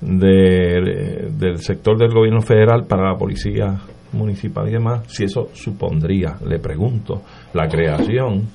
de- 0.00 1.30
del 1.36 1.58
sector 1.58 1.98
del 1.98 2.12
gobierno 2.14 2.40
federal 2.40 2.84
para 2.86 3.10
la 3.12 3.18
policía 3.18 3.78
municipal 4.12 4.68
y 4.68 4.72
demás, 4.72 5.02
si 5.08 5.24
eso 5.24 5.48
supondría, 5.52 6.36
le 6.46 6.58
pregunto, 6.58 7.22
la 7.54 7.68
creación 7.68 8.48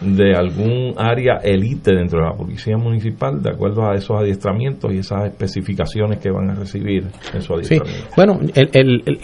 de 0.00 0.34
algún 0.34 0.94
área 0.96 1.38
élite 1.42 1.92
dentro 1.94 2.20
de 2.20 2.26
la 2.30 2.34
policía 2.34 2.76
municipal 2.78 3.42
de 3.42 3.50
acuerdo 3.50 3.88
a 3.88 3.94
esos 3.94 4.18
adiestramientos 4.18 4.92
y 4.92 4.98
esas 4.98 5.26
especificaciones 5.26 6.18
que 6.18 6.30
van 6.30 6.50
a 6.50 6.54
recibir 6.54 7.04
en 7.34 7.42
su 7.42 7.54
Sí, 7.62 7.74
adiestramiento. 7.76 8.10
bueno, 8.16 8.40
el- 8.54 8.70
el- 8.72 9.02
el- 9.06 9.18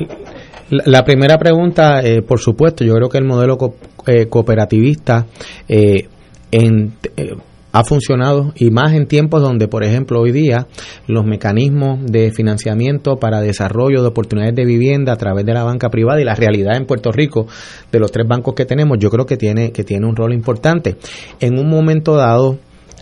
la 0.71 0.83
la 0.87 1.05
primera 1.05 1.39
pregunta, 1.39 2.01
eh, 2.03 2.23
por 2.23 2.41
supuesto, 2.41 2.85
yo 2.85 2.93
creo 2.95 3.09
que 3.09 3.19
el 3.19 3.25
modelo 3.25 3.57
co- 3.57 3.77
eh, 4.07 4.27
cooperativista 4.29 5.27
eh, 5.69 6.09
en- 6.51 6.93
eh, 7.17 7.35
ha 7.79 7.85
funcionado 7.85 8.53
y 8.57 8.71
más 8.71 8.95
en 8.95 9.07
tiempos 9.07 9.43
donde, 9.43 9.69
por 9.69 9.85
ejemplo, 9.85 10.19
hoy 10.21 10.33
día 10.33 10.67
los 11.07 11.27
mecanismos 11.27 11.99
de 12.07 12.31
financiamiento 12.31 13.17
para 13.17 13.43
desarrollo 13.43 14.01
de 14.01 14.09
oportunidades 14.09 14.55
de 14.55 14.65
vivienda 14.65 15.13
a 15.13 15.17
través 15.17 15.45
de 15.45 15.53
la 15.53 15.63
banca 15.63 15.91
privada 15.91 16.19
y 16.21 16.25
la 16.25 16.35
realidad 16.35 16.77
en 16.77 16.87
Puerto 16.87 17.13
Rico 17.13 17.47
de 17.93 17.99
los 17.99 18.11
tres 18.11 18.27
bancos 18.27 18.55
que 18.55 18.65
tenemos, 18.65 18.97
yo 18.99 19.11
creo 19.11 19.27
que 19.27 19.37
tiene 19.37 19.73
que 19.73 19.85
tiene 19.85 20.07
un 20.07 20.17
rol 20.17 20.33
importante. 20.33 20.97
En 21.39 21.59
un 21.59 21.69
momento 21.69 22.15
dado, 22.17 22.59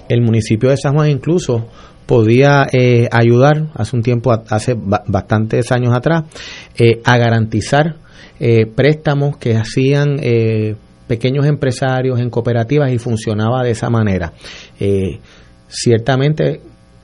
el 0.09 0.23
municipio 0.23 0.71
de 0.71 0.77
San 0.77 0.95
Juan 0.95 1.09
incluso 1.09 1.69
podía 2.07 2.67
eh, 2.73 3.09
ayudar 3.13 3.69
hace 3.75 3.95
un 3.95 4.03
tiempo, 4.03 4.33
hace 4.33 4.75
ba- 4.75 5.05
bastantes 5.07 5.71
años 5.71 5.95
atrás, 5.95 6.25
eh, 6.77 7.01
a 7.05 7.17
garantizar 7.17 7.97
eh, 8.41 8.67
préstamos 8.67 9.37
que 9.37 9.57
hacían 9.57 10.17
eh, 10.21 10.75
pequeños 11.07 11.47
empresarios 11.47 12.21
en 12.21 12.31
cooperativas 12.31 12.93
y 12.93 12.99
funcionaba 12.99 13.63
de 13.63 13.71
esa 13.71 13.91
manera. 13.91 14.33
Eh, 14.79 15.19
ciertamente 15.69 16.61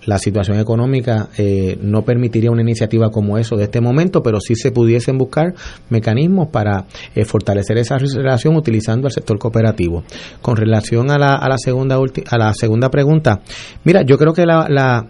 la 0.06 0.18
situación 0.18 0.58
económica 0.58 1.28
eh, 1.36 1.78
no 1.82 2.02
permitiría 2.02 2.50
una 2.50 2.62
iniciativa 2.62 3.10
como 3.10 3.36
eso 3.38 3.56
de 3.56 3.64
este 3.64 3.80
momento, 3.80 4.22
pero 4.22 4.40
sí 4.40 4.54
se 4.54 4.72
pudiesen 4.72 5.18
buscar 5.18 5.54
mecanismos 5.90 6.48
para 6.48 6.86
eh, 7.14 7.24
fortalecer 7.24 7.78
esa 7.78 7.98
relación 7.98 8.56
utilizando 8.56 9.08
el 9.08 9.12
sector 9.12 9.38
cooperativo. 9.38 10.04
Con 10.40 10.56
relación 10.56 11.10
a 11.10 11.18
la, 11.18 11.34
a 11.34 11.48
la 11.48 11.58
segunda 11.58 11.98
a 12.30 12.38
la 12.38 12.54
segunda 12.54 12.88
pregunta, 12.90 13.40
mira, 13.84 14.02
yo 14.02 14.16
creo 14.16 14.32
que 14.32 14.46
la, 14.46 14.66
la, 14.68 15.06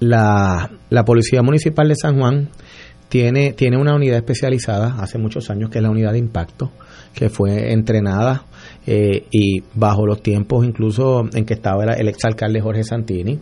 la, 0.00 0.70
la 0.90 1.04
Policía 1.04 1.42
Municipal 1.42 1.88
de 1.88 1.96
San 1.96 2.18
Juan 2.18 2.50
tiene, 3.08 3.52
tiene 3.52 3.78
una 3.78 3.94
unidad 3.94 4.18
especializada 4.18 4.96
hace 5.00 5.18
muchos 5.18 5.48
años 5.50 5.70
que 5.70 5.78
es 5.78 5.82
la 5.82 5.90
unidad 5.90 6.12
de 6.12 6.18
impacto, 6.18 6.72
que 7.16 7.30
fue 7.30 7.72
entrenada 7.72 8.44
eh, 8.86 9.24
y 9.30 9.62
bajo 9.74 10.06
los 10.06 10.22
tiempos 10.22 10.66
incluso 10.66 11.24
en 11.32 11.46
que 11.46 11.54
estaba 11.54 11.82
el, 11.84 12.08
exalcalde 12.08 12.60
Jorge 12.60 12.84
Santini, 12.84 13.40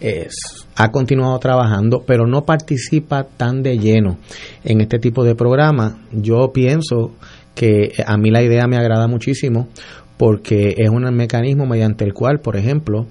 eh, 0.00 0.28
ha 0.76 0.90
continuado 0.92 1.36
trabajando, 1.40 2.04
pero 2.06 2.26
no 2.26 2.44
participa 2.44 3.24
tan 3.24 3.62
de 3.62 3.78
lleno 3.78 4.16
en 4.64 4.80
este 4.80 4.98
tipo 4.98 5.24
de 5.24 5.34
programas. 5.34 5.96
Yo 6.12 6.52
pienso 6.52 7.14
que 7.56 7.92
a 8.06 8.16
mí 8.16 8.30
la 8.30 8.42
idea 8.42 8.68
me 8.68 8.76
agrada 8.76 9.08
muchísimo 9.08 9.68
porque 10.16 10.74
es 10.78 10.88
un 10.88 11.02
mecanismo 11.14 11.66
mediante 11.66 12.04
el 12.04 12.14
cual, 12.14 12.38
por 12.38 12.56
ejemplo, 12.56 13.06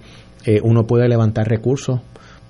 eh, 0.45 0.59
uno 0.63 0.87
puede 0.87 1.09
levantar 1.09 1.47
recursos 1.47 1.99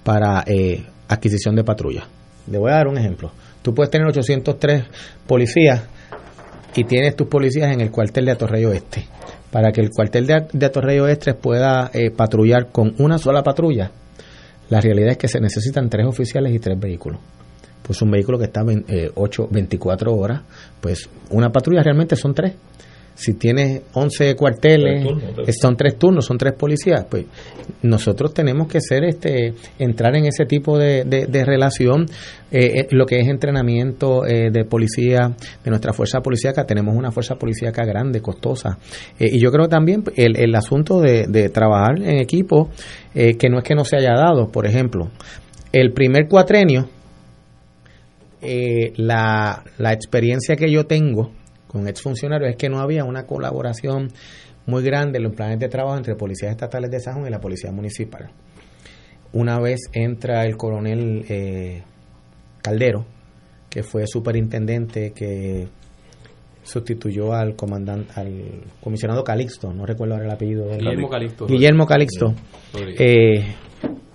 para 0.03 0.43
eh, 0.45 0.83
adquisición 1.07 1.55
de 1.55 1.63
patrullas. 1.63 2.05
Le 2.47 2.59
voy 2.59 2.71
a 2.71 2.75
dar 2.75 2.87
un 2.87 2.97
ejemplo. 2.97 3.31
Tú 3.63 3.73
puedes 3.73 3.89
tener 3.89 4.07
803 4.07 4.83
policías 5.25 5.83
y 6.75 6.83
tienes 6.83 7.15
tus 7.15 7.27
policías 7.27 7.71
en 7.73 7.81
el 7.81 7.91
cuartel 7.91 8.25
de 8.25 8.31
Atorrey 8.31 8.65
Oeste. 8.65 9.05
Para 9.51 9.71
que 9.71 9.81
el 9.81 9.89
cuartel 9.89 10.27
de, 10.27 10.45
de 10.51 10.65
Atorrey 10.65 10.99
Oeste 10.99 11.33
pueda 11.33 11.89
eh, 11.93 12.11
patrullar 12.11 12.71
con 12.71 12.93
una 12.99 13.17
sola 13.17 13.41
patrulla, 13.43 13.91
la 14.69 14.81
realidad 14.81 15.11
es 15.11 15.17
que 15.17 15.27
se 15.27 15.39
necesitan 15.39 15.89
tres 15.89 16.05
oficiales 16.05 16.53
y 16.53 16.59
tres 16.59 16.77
vehículos. 16.79 17.19
Pues 17.81 18.01
un 18.01 18.09
vehículo 18.11 18.37
que 18.39 18.45
está 18.45 18.63
ven- 18.63 18.83
eh, 18.87 19.11
8, 19.13 19.47
24 19.51 20.13
horas, 20.15 20.41
pues 20.81 21.07
una 21.29 21.51
patrulla 21.51 21.83
realmente 21.83 22.15
son 22.15 22.33
tres. 22.33 22.53
Si 23.17 23.33
tienes 23.35 23.81
11 23.93 24.35
cuarteles, 24.35 25.01
Tres 25.01 25.03
turnos, 25.07 25.35
tres. 25.45 25.57
son 25.61 25.77
tres 25.77 25.97
turnos, 25.97 26.25
son 26.25 26.37
tres 26.37 26.53
policías, 26.53 27.05
pues 27.09 27.25
nosotros 27.81 28.33
tenemos 28.33 28.67
que 28.67 28.81
ser 28.81 29.05
este 29.05 29.53
entrar 29.79 30.15
en 30.17 30.25
ese 30.25 30.45
tipo 30.45 30.77
de, 30.77 31.05
de- 31.05 31.25
de 31.25 31.45
relación, 31.45 32.07
eh, 32.51 32.81
eh, 32.81 32.87
lo 32.91 33.05
que 33.05 33.19
es 33.21 33.27
entrenamiento 33.29 34.25
eh, 34.25 34.49
de 34.51 34.65
policía, 34.65 35.31
de 35.63 35.69
nuestra 35.69 35.93
fuerza 35.93 36.19
policíaca, 36.19 36.65
tenemos 36.65 36.93
una 36.93 37.09
fuerza 37.11 37.35
policíaca 37.35 37.85
grande, 37.85 38.19
costosa, 38.21 38.77
Eh, 39.17 39.29
y 39.31 39.39
yo 39.39 39.49
creo 39.49 39.69
también 39.69 40.03
el, 40.17 40.35
el 40.37 40.53
asunto 40.53 40.99
de, 40.99 41.25
de 41.29 41.47
trabajar 41.49 41.97
en 42.01 42.19
equipo, 42.19 42.69
que 43.13 43.47
no 43.49 43.59
es 43.59 43.63
que 43.63 43.75
no 43.75 43.85
se 43.85 43.95
haya 43.95 44.13
dado, 44.13 44.51
por 44.51 44.65
ejemplo, 44.67 45.09
el 45.71 45.93
primer 45.93 46.27
cuatrenio, 46.27 46.89
eh, 48.41 48.91
la, 48.97 49.63
la 49.77 49.93
experiencia 49.93 50.55
que 50.57 50.69
yo 50.69 50.85
tengo 50.85 51.31
con 51.75 51.89
exfuncionarios 51.89 52.51
es 52.51 52.55
que 52.55 52.69
no 52.69 52.79
había 52.79 53.03
una 53.03 53.25
colaboración 53.25 54.07
muy 54.65 54.81
grande 54.81 55.17
en 55.17 55.25
los 55.25 55.35
planes 55.35 55.59
de 55.59 55.67
trabajo 55.67 55.97
entre 55.97 56.15
policías 56.15 56.51
estatales 56.51 56.89
de 56.89 57.01
San 57.01 57.15
Juan 57.15 57.27
y 57.27 57.29
la 57.29 57.41
policía 57.41 57.69
municipal. 57.69 58.31
Una 59.33 59.59
vez 59.59 59.81
entra 59.91 60.45
el 60.45 60.55
coronel 60.55 61.25
eh, 61.27 61.83
Caldero, 62.61 63.05
que 63.69 63.83
fue 63.83 64.07
superintendente 64.07 65.11
que 65.11 65.67
sustituyó 66.63 67.33
al 67.33 67.57
comandante, 67.57 68.13
al 68.15 68.63
comisionado 68.81 69.25
Calixto, 69.25 69.73
no 69.73 69.85
recuerdo 69.85 70.13
ahora 70.13 70.27
el 70.27 70.31
apellido. 70.31 70.69
Guillermo 70.77 71.09
Calixto. 71.09 71.45
Guillermo 71.45 71.85
Calixto. 71.85 72.33
Eh, 72.97 73.53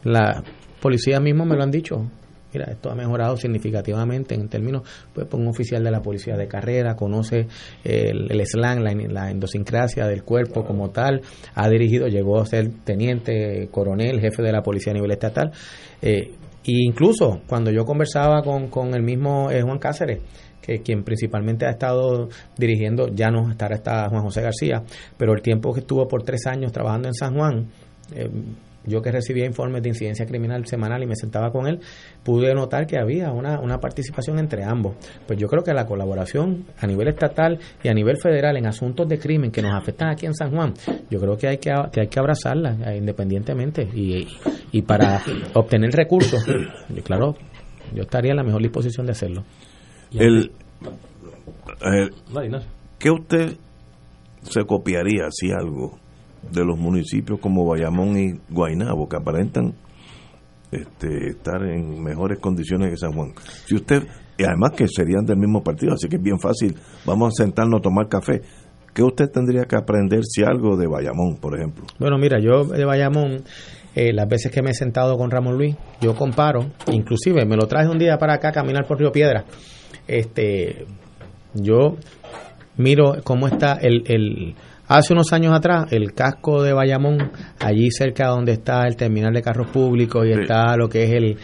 la 0.04 0.42
policía 0.80 1.20
mismo 1.20 1.44
me 1.44 1.56
lo 1.56 1.62
han 1.62 1.70
dicho. 1.70 2.10
Mira, 2.52 2.66
esto 2.70 2.90
ha 2.90 2.94
mejorado 2.94 3.36
significativamente 3.36 4.34
en 4.34 4.48
términos, 4.48 4.82
pues, 5.14 5.26
pues 5.28 5.40
un 5.40 5.48
oficial 5.48 5.82
de 5.82 5.90
la 5.90 6.02
policía 6.02 6.36
de 6.36 6.46
carrera 6.46 6.94
conoce 6.94 7.46
el, 7.84 8.30
el 8.30 8.46
slang, 8.46 8.82
la, 8.82 8.92
la 8.92 9.30
endosincrasia 9.30 10.06
del 10.06 10.24
cuerpo 10.24 10.64
como 10.64 10.90
tal, 10.90 11.22
ha 11.54 11.68
dirigido, 11.68 12.08
llegó 12.08 12.40
a 12.40 12.46
ser 12.46 12.70
teniente, 12.84 13.68
coronel, 13.70 14.20
jefe 14.20 14.42
de 14.42 14.52
la 14.52 14.62
policía 14.62 14.92
a 14.92 14.94
nivel 14.94 15.10
estatal. 15.10 15.52
Eh, 16.02 16.32
e 16.62 16.84
incluso 16.84 17.40
cuando 17.46 17.70
yo 17.70 17.84
conversaba 17.84 18.42
con, 18.42 18.68
con 18.68 18.94
el 18.94 19.02
mismo 19.02 19.50
eh, 19.50 19.62
Juan 19.62 19.78
Cáceres, 19.78 20.20
que 20.60 20.82
quien 20.82 21.04
principalmente 21.04 21.66
ha 21.66 21.70
estado 21.70 22.28
dirigiendo, 22.56 23.08
ya 23.08 23.30
no 23.30 23.50
estará 23.50 23.76
está 23.76 24.08
Juan 24.08 24.22
José 24.22 24.42
García, 24.42 24.82
pero 25.16 25.32
el 25.32 25.42
tiempo 25.42 25.72
que 25.72 25.80
estuvo 25.80 26.06
por 26.06 26.22
tres 26.22 26.46
años 26.46 26.70
trabajando 26.70 27.08
en 27.08 27.14
San 27.14 27.34
Juan, 27.34 27.68
eh, 28.14 28.28
yo 28.86 29.02
que 29.02 29.12
recibía 29.12 29.44
informes 29.46 29.82
de 29.82 29.90
incidencia 29.90 30.24
criminal 30.26 30.66
semanal 30.66 31.02
y 31.02 31.06
me 31.06 31.16
sentaba 31.16 31.50
con 31.52 31.66
él, 31.66 31.80
pude 32.24 32.54
notar 32.54 32.86
que 32.86 32.98
había 32.98 33.30
una, 33.32 33.60
una 33.60 33.78
participación 33.78 34.38
entre 34.38 34.64
ambos. 34.64 34.94
Pues 35.26 35.38
yo 35.38 35.48
creo 35.48 35.62
que 35.62 35.72
la 35.74 35.86
colaboración 35.86 36.64
a 36.80 36.86
nivel 36.86 37.08
estatal 37.08 37.58
y 37.82 37.88
a 37.88 37.94
nivel 37.94 38.16
federal 38.16 38.56
en 38.56 38.66
asuntos 38.66 39.08
de 39.08 39.18
crimen 39.18 39.50
que 39.50 39.62
nos 39.62 39.74
afectan 39.74 40.08
aquí 40.10 40.26
en 40.26 40.34
San 40.34 40.50
Juan, 40.50 40.74
yo 41.10 41.20
creo 41.20 41.36
que 41.36 41.48
hay 41.48 41.58
que, 41.58 41.70
que 41.92 42.00
hay 42.02 42.08
que 42.08 42.18
abrazarla 42.18 42.76
eh, 42.92 42.96
independientemente 42.96 43.82
y, 43.82 44.26
y 44.72 44.82
para 44.82 45.20
obtener 45.54 45.90
recursos, 45.92 46.44
claro, 47.04 47.36
yo 47.94 48.02
estaría 48.02 48.30
en 48.30 48.36
la 48.38 48.44
mejor 48.44 48.62
disposición 48.62 49.06
de 49.06 49.12
hacerlo. 49.12 49.44
El, 50.12 50.52
el- 51.82 52.10
¿Qué 52.98 53.10
usted 53.10 53.56
se 54.42 54.64
copiaría, 54.64 55.24
si 55.30 55.50
algo, 55.50 55.98
de 56.50 56.64
los 56.64 56.78
municipios 56.78 57.38
como 57.40 57.66
Bayamón 57.66 58.18
y 58.18 58.40
Guaynabo, 58.48 59.08
que 59.08 59.16
aparentan 59.16 59.74
este, 60.70 61.30
estar 61.30 61.62
en 61.64 62.02
mejores 62.02 62.38
condiciones 62.38 62.90
que 62.90 62.96
San 62.96 63.12
Juan? 63.12 63.32
Si 63.66 63.74
usted, 63.74 64.06
y 64.38 64.44
además 64.44 64.72
que 64.76 64.86
serían 64.88 65.24
del 65.24 65.36
mismo 65.36 65.62
partido, 65.62 65.94
así 65.94 66.08
que 66.08 66.16
es 66.16 66.22
bien 66.22 66.38
fácil, 66.38 66.76
vamos 67.04 67.34
a 67.34 67.44
sentarnos 67.44 67.80
a 67.80 67.82
tomar 67.82 68.08
café. 68.08 68.42
¿Qué 68.92 69.02
usted 69.02 69.30
tendría 69.30 69.64
que 69.64 69.76
aprender, 69.76 70.24
si 70.24 70.42
algo, 70.42 70.76
de 70.76 70.86
Bayamón, 70.86 71.36
por 71.36 71.56
ejemplo? 71.56 71.84
Bueno, 71.98 72.18
mira, 72.18 72.40
yo 72.40 72.64
de 72.64 72.84
Bayamón, 72.84 73.44
eh, 73.94 74.12
las 74.12 74.28
veces 74.28 74.50
que 74.50 74.62
me 74.62 74.70
he 74.70 74.74
sentado 74.74 75.16
con 75.16 75.30
Ramón 75.30 75.56
Luis, 75.56 75.76
yo 76.00 76.14
comparo, 76.16 76.66
inclusive 76.90 77.44
me 77.44 77.56
lo 77.56 77.66
traje 77.68 77.88
un 77.88 77.98
día 77.98 78.18
para 78.18 78.34
acá 78.34 78.50
caminar 78.50 78.86
por 78.86 78.98
Río 78.98 79.12
Piedra. 79.12 79.44
Este, 80.08 80.86
yo 81.54 81.96
miro 82.76 83.16
cómo 83.22 83.46
está 83.46 83.74
el, 83.74 84.02
el 84.06 84.54
hace 84.98 85.12
unos 85.12 85.32
años 85.32 85.54
atrás 85.54 85.86
el 85.92 86.12
casco 86.12 86.62
de 86.62 86.72
Bayamón, 86.72 87.30
allí 87.60 87.90
cerca 87.90 88.28
donde 88.28 88.52
está 88.52 88.86
el 88.86 88.96
terminal 88.96 89.32
de 89.32 89.42
carros 89.42 89.68
públicos 89.70 90.26
y 90.26 90.32
está 90.32 90.76
lo 90.76 90.88
que 90.88 91.04
es 91.04 91.10
el 91.12 91.36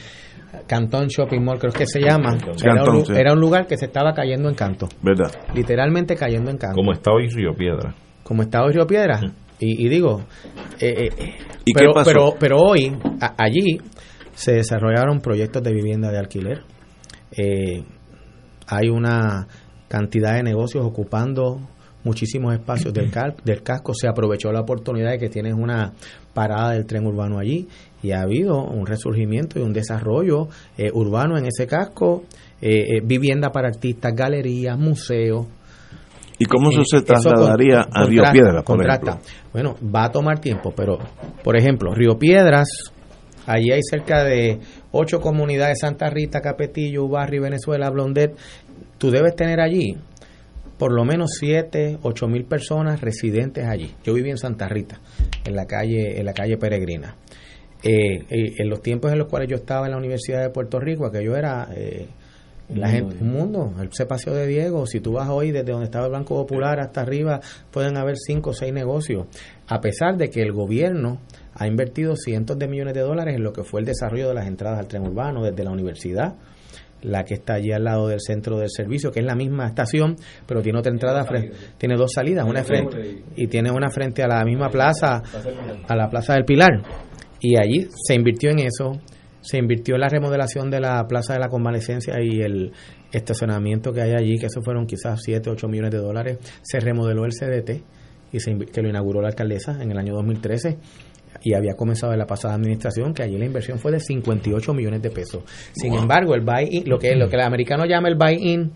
Cantón 0.67 1.07
Shopping 1.09 1.41
Mall, 1.43 1.59
creo 1.59 1.73
que 1.73 1.87
se 1.87 2.01
llama. 2.01 2.37
Era 2.37 2.47
un, 2.51 2.57
Cantón, 2.77 2.95
lu- 2.97 3.05
sí. 3.05 3.13
era 3.15 3.33
un 3.33 3.41
lugar 3.41 3.67
que 3.67 3.77
se 3.77 3.87
estaba 3.87 4.13
cayendo 4.15 4.49
en 4.49 4.55
canto. 4.55 4.89
¿Verdad? 5.03 5.31
Literalmente 5.55 6.17
cayendo 6.17 6.51
en 6.51 6.57
canto. 6.59 6.77
Como 6.77 6.93
está 6.93 7.13
hoy 7.13 7.29
Río 7.29 7.55
Piedra. 7.55 7.95
Como 8.23 8.43
está 8.43 8.63
hoy 8.65 8.73
Río 8.73 8.87
Piedra. 8.87 9.21
Y, 9.61 9.87
y 9.87 9.89
digo, 9.89 10.23
eh, 10.81 11.09
eh, 11.19 11.35
¿Y 11.65 11.73
qué 11.73 11.81
pero, 11.81 11.93
pasó? 11.95 12.11
pero, 12.11 12.35
pero 12.39 12.57
hoy, 12.59 12.97
a- 13.21 13.35
allí, 13.39 13.79
se 14.35 14.53
desarrollaron 14.55 15.21
proyectos 15.21 15.63
de 15.63 15.73
vivienda 15.73 16.11
de 16.11 16.19
alquiler. 16.19 16.63
Eh, 17.37 17.85
hay 18.67 18.89
una 18.89 19.47
cantidad 19.89 20.35
de 20.35 20.43
negocios 20.43 20.85
ocupando 20.85 21.61
muchísimos 22.07 22.55
espacios 22.55 22.95
del, 22.95 23.11
cal- 23.11 23.35
del 23.45 23.63
casco. 23.63 23.93
Se 23.93 24.09
aprovechó 24.09 24.51
la 24.53 24.61
oportunidad 24.61 25.11
de 25.11 25.19
que 25.19 25.29
tienes 25.29 25.53
una 25.55 25.93
parada 26.33 26.71
del 26.73 26.87
tren 26.87 27.05
urbano 27.07 27.39
allí 27.39 27.69
y 28.03 28.13
ha 28.13 28.23
habido 28.23 28.63
un 28.65 28.87
resurgimiento 28.87 29.59
y 29.59 29.63
un 29.63 29.73
desarrollo 29.73 30.49
eh, 30.79 30.91
urbano 30.95 31.37
en 31.37 31.47
ese 31.47 31.67
casco. 31.67 32.25
eh, 32.63 32.97
eh, 32.97 33.01
vivienda 33.05 33.51
para 33.51 33.69
artistas, 33.69 34.15
galerías, 34.15 34.79
museos. 34.79 35.47
¿Y 36.39 36.45
cómo 36.47 36.71
eso 36.71 36.83
se 36.85 37.03
trasladaría 37.03 37.83
con- 37.85 38.03
a 38.03 38.07
Río 38.07 38.23
contrasta, 38.23 38.33
Piedra, 38.33 38.53
por 38.63 38.65
contrasta. 38.65 39.11
ejemplo? 39.11 39.31
Bueno, 39.53 39.77
va 39.95 40.05
a 40.05 40.11
tomar 40.13 40.39
tiempo, 40.39 40.73
pero, 40.75 40.99
por 41.45 41.57
ejemplo, 41.57 41.95
Río 41.95 42.19
Piedras, 42.19 42.69
allí 43.47 43.73
hay 43.73 43.81
cerca 43.83 44.23
de 44.25 44.59
ocho 44.93 45.21
comunidades, 45.21 45.81
Santa 45.81 46.09
Rita, 46.11 46.41
Capetillo, 46.41 47.05
Ubarri, 47.05 47.39
Venezuela, 47.39 47.91
Blondet. 47.91 48.35
Tú 48.99 49.11
debes 49.11 49.35
tener 49.37 49.61
allí 49.61 49.97
por 50.79 50.93
lo 50.93 51.05
menos 51.05 51.31
siete, 51.39 51.99
ocho 52.03 52.29
mil 52.29 52.45
personas 52.45 53.01
residentes 53.01 53.65
allí. 53.67 53.95
Yo 54.05 54.15
viví 54.15 54.31
en 54.31 54.39
Santa 54.39 54.69
Rita, 54.69 55.01
en 55.45 55.57
la 55.57 55.67
calle, 55.67 56.19
en 56.19 56.27
la 56.27 56.33
calle 56.33 56.57
Peregrina. 56.59 57.17
Eh, 57.83 58.25
eh, 58.31 58.55
en 58.59 58.69
los 58.69 58.81
tiempos 58.83 59.13
en 59.13 59.19
los 59.19 59.29
cuales 59.29 59.49
yo 59.49 59.57
estaba 59.57 59.87
en 59.87 59.93
la 59.93 59.99
Universidad 59.99 60.43
de 60.43 60.51
Puerto 60.51 60.81
Rico, 60.81 61.07
aquello 61.07 61.37
era 61.37 61.69
eh, 61.75 62.09
la 62.75 62.89
Un 62.89 62.93
gente, 62.93 63.15
mundo. 63.17 63.25
un 63.25 63.33
mundo, 63.33 63.75
el 63.81 63.93
se 63.93 64.07
paseo 64.07 64.35
de 64.35 64.47
Diego. 64.47 64.87
Si 64.87 65.01
tú 65.01 65.13
vas 65.13 65.29
hoy 65.29 65.53
desde 65.53 65.71
donde 65.71 65.85
estaba 65.85 66.07
el 66.07 66.13
Banco 66.13 66.35
Popular 66.35 66.81
hasta 66.81 67.03
arriba, 67.03 67.41
pueden 67.71 67.97
haber 67.97 68.17
cinco 68.17 68.51
o 68.51 68.53
seis 68.55 68.73
negocios. 68.73 69.27
A 69.69 69.81
pesar 69.81 70.17
de 70.17 70.31
que 70.31 70.43
el 70.43 70.53
gobierno 70.53 71.21
ha 71.55 71.67
invertido 71.67 72.17
cientos 72.17 72.59
de 72.59 72.67
millones 72.67 72.95
de 72.95 73.01
dólares 73.01 73.37
en 73.37 73.43
lo 73.43 73.53
que 73.53 73.63
fue 73.63 73.81
el 73.81 73.87
desarrollo 73.87 74.29
de 74.29 74.35
las 74.35 74.47
entradas 74.47 74.81
al 74.81 74.89
tren 74.89 75.03
urbano 75.03 75.45
desde 75.45 75.63
la 75.65 75.71
universidad, 75.71 76.35
la 77.03 77.25
que 77.25 77.35
está 77.35 77.55
allí 77.55 77.73
al 77.73 77.85
lado 77.85 78.09
del 78.09 78.21
centro 78.21 78.59
del 78.59 78.71
servicio, 78.71 79.11
que 79.13 79.21
es 79.21 79.27
la 79.27 79.35
misma 79.35 79.67
estación, 79.67 80.17
pero 80.47 80.63
tiene 80.63 80.79
otra 80.79 80.91
entrada, 80.93 81.25
fre- 81.25 81.53
tiene 81.79 81.95
dos 81.97 82.11
salidas, 82.15 82.45
una 82.47 82.65
frente 82.65 83.23
y 83.37 83.47
tiene 83.47 83.71
una 83.71 83.91
frente 83.91 84.23
a 84.23 84.29
la 84.29 84.45
misma 84.45 84.69
plaza, 84.71 85.23
a 85.89 85.97
la 85.97 86.09
Plaza 86.11 86.35
del 86.35 86.45
Pilar. 86.45 86.83
Y 87.41 87.57
allí 87.59 87.87
se 88.07 88.15
invirtió 88.15 88.51
en 88.51 88.61
eso, 88.61 88.93
se 89.41 89.59
invirtió 89.59 89.95
en 89.95 90.01
la 90.01 90.09
remodelación 90.09 90.71
de 90.71 90.81
la 90.81 91.07
Plaza 91.07 91.35
de 91.35 91.39
la 91.41 91.49
Convalecencia 91.49 92.15
y 92.21 92.41
el 92.41 92.73
estacionamiento 93.13 93.93
que 93.93 94.03
hay 94.03 94.13
allí, 94.13 94.39
que 94.39 94.47
eso 94.47 94.61
fueron 94.63 94.87
quizás 94.87 95.21
7, 95.23 95.51
8 95.51 95.69
millones 95.69 95.93
de 95.93 95.99
dólares. 95.99 96.39
Se 96.63 96.81
remodeló 96.81 97.25
el 97.25 97.33
CDT, 97.33 97.83
y 98.33 98.41
se, 98.41 98.57
que 98.57 98.83
lo 98.83 98.89
inauguró 98.89 99.21
la 99.23 99.29
alcaldesa 99.29 99.81
en 99.81 99.93
el 99.93 99.99
año 99.99 100.15
2013 100.15 100.79
y 101.47 101.55
había 101.55 101.75
comenzado 101.77 102.13
en 102.13 102.19
la 102.19 102.27
pasada 102.27 102.55
administración 102.55 103.15
que 103.15 103.23
allí 103.23 103.39
la 103.39 103.45
inversión 103.45 103.79
fue 103.79 103.93
de 103.93 104.01
58 104.01 104.75
millones 104.75 105.01
de 105.01 105.11
pesos. 105.11 105.45
Sin 105.75 105.93
Wow. 105.93 106.01
embargo, 106.01 106.35
el 106.35 106.41
buy-in, 106.41 106.89
lo 106.89 106.99
que 106.99 107.15
lo 107.15 107.29
que 107.29 107.37
el 107.37 107.43
americano 107.43 107.85
llama 107.87 108.09
el 108.09 108.17
buy-in, 108.17 108.73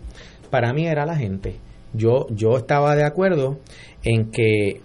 para 0.49 0.71
mí 0.71 0.87
era 0.87 1.05
la 1.05 1.17
gente. 1.17 1.57
Yo 1.93 2.27
yo 2.29 2.55
estaba 2.55 2.95
de 2.95 3.03
acuerdo 3.03 3.59
en 4.03 4.31
que 4.31 4.79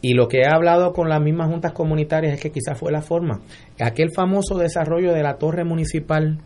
y 0.00 0.14
lo 0.14 0.28
que 0.28 0.38
he 0.38 0.46
hablado 0.46 0.94
con 0.94 1.10
las 1.10 1.20
mismas 1.20 1.50
juntas 1.50 1.72
comunitarias 1.72 2.32
es 2.34 2.40
que 2.40 2.50
quizás 2.50 2.78
fue 2.78 2.90
la 2.90 3.02
forma. 3.02 3.42
Aquel 3.78 4.08
famoso 4.10 4.56
desarrollo 4.56 5.12
de 5.12 5.22
la 5.22 5.36
torre 5.36 5.64
municipal 5.64 6.38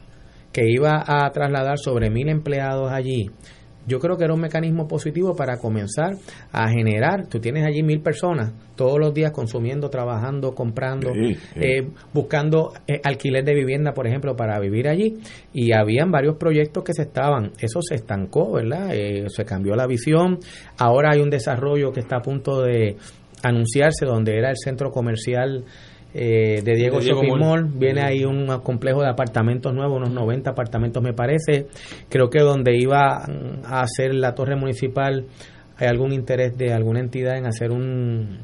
que 0.52 0.62
iba 0.68 1.05
a 1.06 1.30
trasladar 1.30 1.78
sobre 1.78 2.10
mil 2.10 2.28
empleados 2.28 2.90
allí, 2.90 3.30
yo 3.89 3.98
creo 3.98 4.16
que 4.16 4.24
era 4.24 4.35
un 4.35 4.40
mecanismo 4.40 4.86
positivo 4.86 5.35
para 5.35 5.56
comenzar 5.56 6.16
a 6.52 6.69
generar, 6.70 7.27
tú 7.27 7.40
tienes 7.40 7.66
allí 7.66 7.82
mil 7.82 8.01
personas 8.01 8.52
todos 8.77 8.98
los 9.01 9.12
días 9.12 9.32
consumiendo, 9.32 9.90
trabajando, 9.90 10.55
comprando, 10.55 11.12
Sí, 11.12 11.35
sí. 11.35 11.60
eh, 11.60 11.89
buscando 12.12 12.73
eh, 12.86 13.01
alquiler 13.02 13.44
de 13.44 13.55
vivienda, 13.55 13.93
por 13.93 14.06
ejemplo, 14.06 14.36
para 14.36 14.60
vivir 14.60 14.86
allí. 14.89 15.16
Y 15.52 15.73
habían 15.73 16.12
varios 16.12 16.36
proyectos 16.36 16.85
que 16.85 16.93
se 16.93 17.02
estaban, 17.02 17.51
eso 17.59 17.81
se 17.82 17.97
estancó, 17.97 18.52
¿verdad? 18.52 18.90
Eh, 18.93 19.24
se 19.28 19.44
cambió 19.44 19.74
la 19.74 19.86
visión. 19.89 20.39
Ahora 20.77 21.10
hay 21.12 21.20
un 21.20 21.31
desarrollo 21.31 21.90
que 21.90 22.01
está 22.01 22.19
a 22.19 22.23
punto 22.23 22.62
de 22.62 22.97
anunciarse, 23.43 24.05
donde 24.05 24.36
era 24.36 24.51
el 24.51 24.56
centro 24.56 24.90
comercial 24.90 25.65
eh, 26.20 26.62
de 26.65 26.74
Diego 26.74 26.99
Diego 26.99 27.20
Shopping 27.20 27.39
Mall. 27.39 27.65
Mall. 27.65 27.78
Viene 27.78 28.03
ahí 28.03 28.24
un 28.24 28.49
complejo 28.65 29.03
de 29.03 29.09
apartamentos 29.09 29.73
nuevos, 29.73 29.99
unos 29.99 30.11
90 30.11 30.51
apartamentos 30.51 31.01
me 31.01 31.12
parece. 31.12 31.69
Creo 32.09 32.28
que 32.28 32.40
donde 32.40 32.77
iba 32.77 33.23
a 33.65 33.81
hacer 33.81 34.15
la 34.15 34.35
torre 34.35 34.57
municipal 34.57 35.27
hay 35.77 35.86
algún 35.86 36.12
interés 36.12 36.59
de 36.59 36.73
alguna 36.73 36.99
entidad 36.99 37.39
en 37.39 37.47
hacer 37.47 37.70
un 37.70 38.40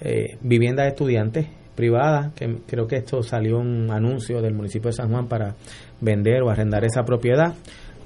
eh, 0.00 0.36
vivienda 0.40 0.84
de 0.84 0.90
estudiantes 0.90 1.48
privada, 1.74 2.32
que 2.36 2.58
creo 2.68 2.86
que 2.86 2.96
esto 2.96 3.24
salió 3.24 3.58
un 3.58 3.90
anuncio 3.90 4.40
del 4.40 4.54
municipio 4.54 4.90
de 4.90 4.96
San 4.96 5.10
Juan 5.10 5.26
para 5.26 5.56
vender 6.00 6.42
o 6.42 6.50
arrendar 6.50 6.84
esa 6.84 7.02
propiedad. 7.02 7.54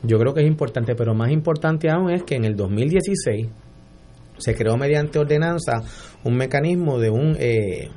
Yo 0.02 0.18
creo 0.18 0.32
que 0.32 0.40
es 0.40 0.46
importante, 0.46 0.94
pero 0.94 1.14
más 1.14 1.30
importante 1.30 1.90
aún 1.90 2.10
es 2.10 2.22
que 2.22 2.36
en 2.36 2.46
el 2.46 2.56
2016 2.56 3.48
se 4.38 4.54
creó 4.54 4.78
mediante 4.78 5.18
ordenanza 5.18 5.82
un 6.24 6.36
mecanismo 6.36 6.98
de 6.98 7.10
un 7.10 7.36
eh, 7.38 7.90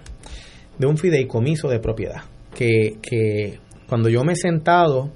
de 0.77 0.87
un 0.87 0.97
fideicomiso 0.97 1.69
de 1.69 1.79
propiedad 1.79 2.23
que, 2.55 2.97
que 3.01 3.59
cuando 3.87 4.09
yo 4.09 4.23
me 4.23 4.33
he 4.33 4.35
sentado 4.35 5.11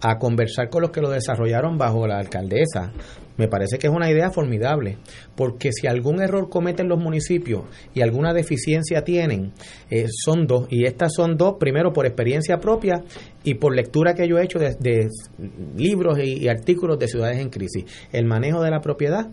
a 0.00 0.18
conversar 0.18 0.68
con 0.68 0.82
los 0.82 0.90
que 0.90 1.00
lo 1.00 1.10
desarrollaron 1.10 1.78
bajo 1.78 2.06
la 2.06 2.18
alcaldesa 2.18 2.92
me 3.36 3.48
parece 3.48 3.78
que 3.78 3.86
es 3.86 3.92
una 3.92 4.10
idea 4.10 4.30
formidable, 4.30 4.98
porque 5.34 5.72
si 5.72 5.86
algún 5.86 6.20
error 6.20 6.48
cometen 6.48 6.88
los 6.88 6.98
municipios 6.98 7.64
y 7.94 8.02
alguna 8.02 8.32
deficiencia 8.32 9.02
tienen, 9.04 9.52
eh, 9.90 10.06
son 10.08 10.46
dos, 10.46 10.66
y 10.70 10.84
estas 10.84 11.14
son 11.14 11.36
dos, 11.36 11.54
primero 11.58 11.92
por 11.92 12.06
experiencia 12.06 12.58
propia 12.58 13.02
y 13.42 13.54
por 13.54 13.74
lectura 13.74 14.14
que 14.14 14.28
yo 14.28 14.38
he 14.38 14.44
hecho 14.44 14.58
de, 14.58 15.08
libros 15.76 16.18
y, 16.18 16.44
y 16.44 16.48
artículos 16.48 16.98
de 16.98 17.08
ciudades 17.08 17.38
en 17.38 17.48
crisis. 17.48 17.84
El 18.12 18.26
manejo 18.26 18.62
de 18.62 18.70
la 18.70 18.80
propiedad 18.80 19.30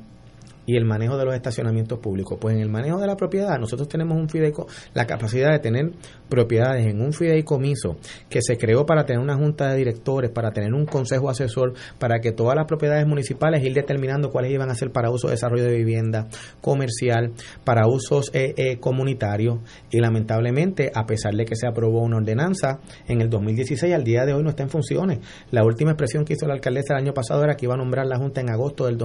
y 0.69 0.77
el 0.77 0.85
manejo 0.85 1.17
de 1.17 1.25
los 1.25 1.33
estacionamientos 1.33 1.97
públicos. 1.97 2.37
Pues 2.39 2.55
en 2.55 2.61
el 2.61 2.69
manejo 2.69 2.99
de 2.99 3.07
la 3.07 3.15
propiedad, 3.15 3.57
nosotros 3.59 3.87
tenemos 3.87 4.15
un 4.19 4.29
fideico, 4.29 4.67
la 4.93 5.07
capacidad 5.07 5.51
de 5.51 5.57
tener 5.57 5.93
propiedades 6.29 6.85
en 6.85 7.01
un 7.01 7.11
fideicomiso 7.11 7.97
que 8.29 8.39
se 8.43 8.55
creó 8.55 8.85
para 8.85 9.03
tener 9.03 9.19
una 9.19 9.35
junta 9.35 9.71
de 9.71 9.77
directores, 9.77 10.29
para 10.29 10.51
tener 10.51 10.75
un 10.75 10.85
consejo 10.85 11.27
asesor, 11.27 11.73
para 11.97 12.19
que 12.19 12.33
todas 12.33 12.55
las 12.55 12.67
propiedades 12.67 13.07
municipales 13.07 13.63
ir 13.63 13.73
determinando 13.73 14.29
cuáles 14.29 14.51
iban 14.51 14.69
a 14.69 14.75
ser 14.75 14.91
para 14.91 15.09
uso 15.09 15.27
de 15.27 15.33
desarrollo 15.33 15.63
de 15.63 15.75
vivienda, 15.75 16.27
comercial, 16.61 17.31
para 17.63 17.87
usos 17.87 18.29
eh, 18.35 18.53
eh, 18.55 18.77
comunitarios. 18.77 19.61
Y 19.89 19.99
lamentablemente, 19.99 20.91
a 20.93 21.07
pesar 21.07 21.33
de 21.33 21.45
que 21.45 21.55
se 21.55 21.67
aprobó 21.67 22.03
una 22.03 22.17
ordenanza 22.17 22.79
en 23.07 23.21
el 23.21 23.29
2016, 23.31 23.91
al 23.91 24.03
día 24.03 24.23
de 24.25 24.35
hoy 24.35 24.43
no 24.43 24.49
está 24.49 24.61
en 24.61 24.69
funciones. 24.69 25.17
La 25.49 25.63
última 25.63 25.93
expresión 25.93 26.25
que 26.25 26.33
hizo 26.33 26.45
la 26.45 26.53
alcaldesa 26.53 26.93
el 26.93 27.05
año 27.05 27.13
pasado 27.15 27.43
era 27.43 27.55
que 27.55 27.65
iba 27.65 27.73
a 27.73 27.77
nombrar 27.77 28.05
la 28.05 28.17
junta 28.17 28.39
en 28.41 28.51
agosto 28.51 28.85
del 28.85 28.99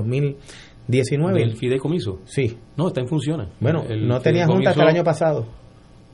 2019. 0.87 1.43
¿El 1.43 1.57
fideicomiso? 1.57 2.21
Sí. 2.25 2.57
No, 2.77 2.89
está 2.89 3.01
en 3.01 3.09
funciones. 3.09 3.49
Bueno, 3.61 3.85
El 3.89 4.07
no 4.07 4.21
tenía 4.21 4.47
junta 4.47 4.71
hasta 4.71 4.83
el 4.83 4.89
año 4.89 5.05
pasado. 5.05 5.47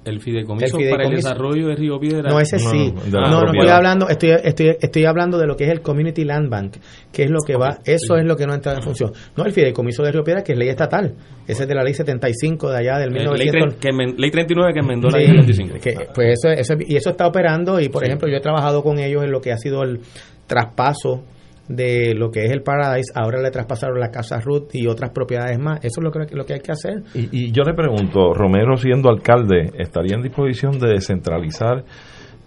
El 0.02 0.18
fideicomiso, 0.18 0.78
El 0.78 0.88
para 0.88 1.04
el 1.04 1.16
desarrollo 1.16 1.68
de 1.68 1.76
Río 1.76 2.00
Piedra. 2.00 2.30
No, 2.30 2.40
ese 2.40 2.58
sí. 2.58 2.90
No, 3.12 3.20
no, 3.20 3.52
estoy 3.52 3.68
hablando, 3.68 4.08
estoy, 4.08 4.30
estoy, 4.42 4.74
estoy 4.80 5.04
hablando 5.04 5.36
de 5.36 5.46
lo 5.46 5.56
que 5.56 5.64
es 5.64 5.70
el 5.70 5.82
Community 5.82 6.24
Land 6.24 6.48
Bank, 6.48 6.76
que 7.12 7.24
es 7.24 7.30
lo 7.30 7.40
que 7.46 7.54
va, 7.54 7.80
eso 7.84 8.16
es 8.16 8.24
lo 8.24 8.34
que 8.34 8.46
no 8.46 8.52
ha 8.52 8.54
entrado 8.56 8.78
en 8.78 8.82
función. 8.82 9.12
No, 9.36 9.44
el 9.44 9.52
fideicomiso 9.52 10.02
de 10.02 10.12
Río 10.12 10.24
Piedra, 10.24 10.42
que 10.42 10.52
es 10.52 10.58
ley 10.58 10.70
estatal. 10.70 11.14
Ese 11.46 11.64
es 11.64 11.68
de 11.68 11.74
la 11.74 11.82
ley 11.84 11.92
75 11.92 12.70
de 12.70 12.78
allá 12.78 12.98
del 12.98 13.10
Eh, 13.10 13.24
ley, 13.36 13.50
1900. 13.50 13.74
que 13.74 13.90
ley 14.16 14.30
39 14.30 14.72
que 14.72 14.80
enmendó 14.80 15.10
la 15.10 15.18
ley 15.18 15.32
25. 15.32 15.74
que, 15.82 15.94
pues 16.14 16.38
eso, 16.42 16.48
eso, 16.48 16.74
y 16.78 16.96
eso 16.96 17.10
está 17.10 17.26
operando 17.26 17.78
y 17.78 17.90
por 17.90 18.02
ejemplo 18.02 18.26
yo 18.26 18.36
he 18.38 18.40
trabajado 18.40 18.82
con 18.82 18.98
ellos 19.00 19.22
en 19.22 19.30
lo 19.30 19.42
que 19.42 19.52
ha 19.52 19.58
sido 19.58 19.82
el 19.82 20.00
traspaso 20.46 21.24
de 21.70 22.14
lo 22.14 22.30
que 22.30 22.44
es 22.44 22.50
el 22.50 22.62
Paradise, 22.62 23.12
ahora 23.14 23.40
le 23.40 23.50
traspasaron 23.50 24.00
la 24.00 24.10
casa 24.10 24.40
Ruth 24.40 24.74
y 24.74 24.88
otras 24.88 25.10
propiedades 25.10 25.58
más. 25.58 25.78
Eso 25.84 26.00
es 26.00 26.04
lo 26.04 26.10
que, 26.10 26.34
lo 26.34 26.44
que 26.44 26.54
hay 26.54 26.60
que 26.60 26.72
hacer. 26.72 27.04
Y, 27.14 27.28
y 27.30 27.52
yo 27.52 27.62
le 27.62 27.74
pregunto, 27.74 28.34
Romero 28.34 28.76
siendo 28.76 29.08
alcalde, 29.08 29.70
¿estaría 29.78 30.16
en 30.16 30.22
disposición 30.22 30.80
de 30.80 30.88
descentralizar 30.88 31.84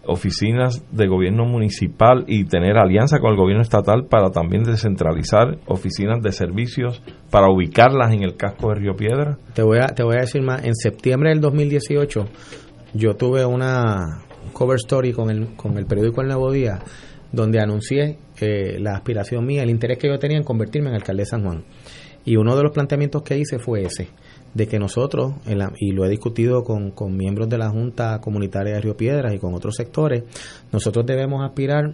oficinas 0.05 0.83
de 0.91 1.07
gobierno 1.07 1.45
municipal 1.45 2.25
y 2.27 2.43
tener 2.43 2.77
alianza 2.77 3.19
con 3.19 3.31
el 3.31 3.37
gobierno 3.37 3.61
estatal 3.61 4.07
para 4.09 4.29
también 4.31 4.63
descentralizar 4.63 5.59
oficinas 5.67 6.21
de 6.21 6.33
servicios 6.33 7.01
para 7.31 7.49
ubicarlas 7.49 8.11
en 8.11 8.23
el 8.23 8.35
casco 8.35 8.69
de 8.69 8.75
Río 8.75 8.95
Piedra? 8.97 9.37
Te 9.53 9.63
voy 9.63 9.77
a, 9.79 9.87
te 9.87 10.03
voy 10.03 10.17
a 10.17 10.21
decir 10.21 10.41
más. 10.41 10.65
En 10.65 10.75
septiembre 10.75 11.29
del 11.29 11.39
2018 11.39 12.25
yo 12.93 13.15
tuve 13.15 13.45
una 13.45 14.23
cover 14.51 14.75
story 14.75 15.13
con 15.13 15.29
el, 15.29 15.55
con 15.55 15.77
el 15.77 15.85
periódico 15.85 16.19
El 16.19 16.27
Nuevo 16.27 16.51
Día 16.51 16.79
donde 17.33 17.59
anuncié 17.59 18.19
eh, 18.43 18.79
la 18.79 18.95
aspiración 18.95 19.45
mía, 19.45 19.63
el 19.63 19.69
interés 19.69 19.97
que 19.97 20.07
yo 20.07 20.19
tenía 20.19 20.37
en 20.37 20.43
convertirme 20.43 20.89
en 20.89 20.95
alcalde 20.95 21.21
de 21.23 21.27
San 21.27 21.43
Juan. 21.43 21.63
Y 22.25 22.37
uno 22.37 22.55
de 22.55 22.63
los 22.63 22.71
planteamientos 22.71 23.21
que 23.23 23.37
hice 23.37 23.59
fue 23.59 23.83
ese, 23.83 24.07
de 24.53 24.67
que 24.67 24.79
nosotros, 24.79 25.33
en 25.45 25.57
la- 25.59 25.73
y 25.77 25.91
lo 25.91 26.05
he 26.05 26.09
discutido 26.09 26.63
con, 26.63 26.91
con 26.91 27.15
miembros 27.17 27.49
de 27.49 27.57
la 27.57 27.69
Junta 27.69 28.19
Comunitaria 28.21 28.75
de 28.75 28.81
Río 28.81 28.95
Piedras 28.95 29.33
y 29.33 29.39
con 29.39 29.53
otros 29.53 29.75
sectores, 29.75 30.23
nosotros 30.71 31.05
debemos 31.05 31.43
aspirar 31.43 31.93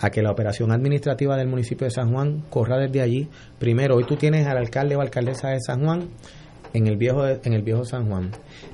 a 0.00 0.10
que 0.10 0.22
la 0.22 0.30
operación 0.30 0.72
administrativa 0.72 1.36
del 1.36 1.46
municipio 1.48 1.84
de 1.84 1.90
San 1.90 2.10
Juan 2.12 2.42
corra 2.50 2.78
desde 2.78 3.00
allí. 3.02 3.28
Primero, 3.58 3.96
hoy 3.96 4.04
tú 4.04 4.16
tienes 4.16 4.46
al 4.46 4.56
alcalde 4.56 4.96
o 4.96 5.02
alcaldesa 5.02 5.50
de 5.50 5.60
San 5.60 5.84
Juan 5.84 6.08
en 6.72 6.86
el 6.86 6.96
viejo 6.96 7.26
en 7.26 7.52
el 7.52 7.62
viejo 7.62 7.84
San 7.84 8.08
Juan. 8.08 8.30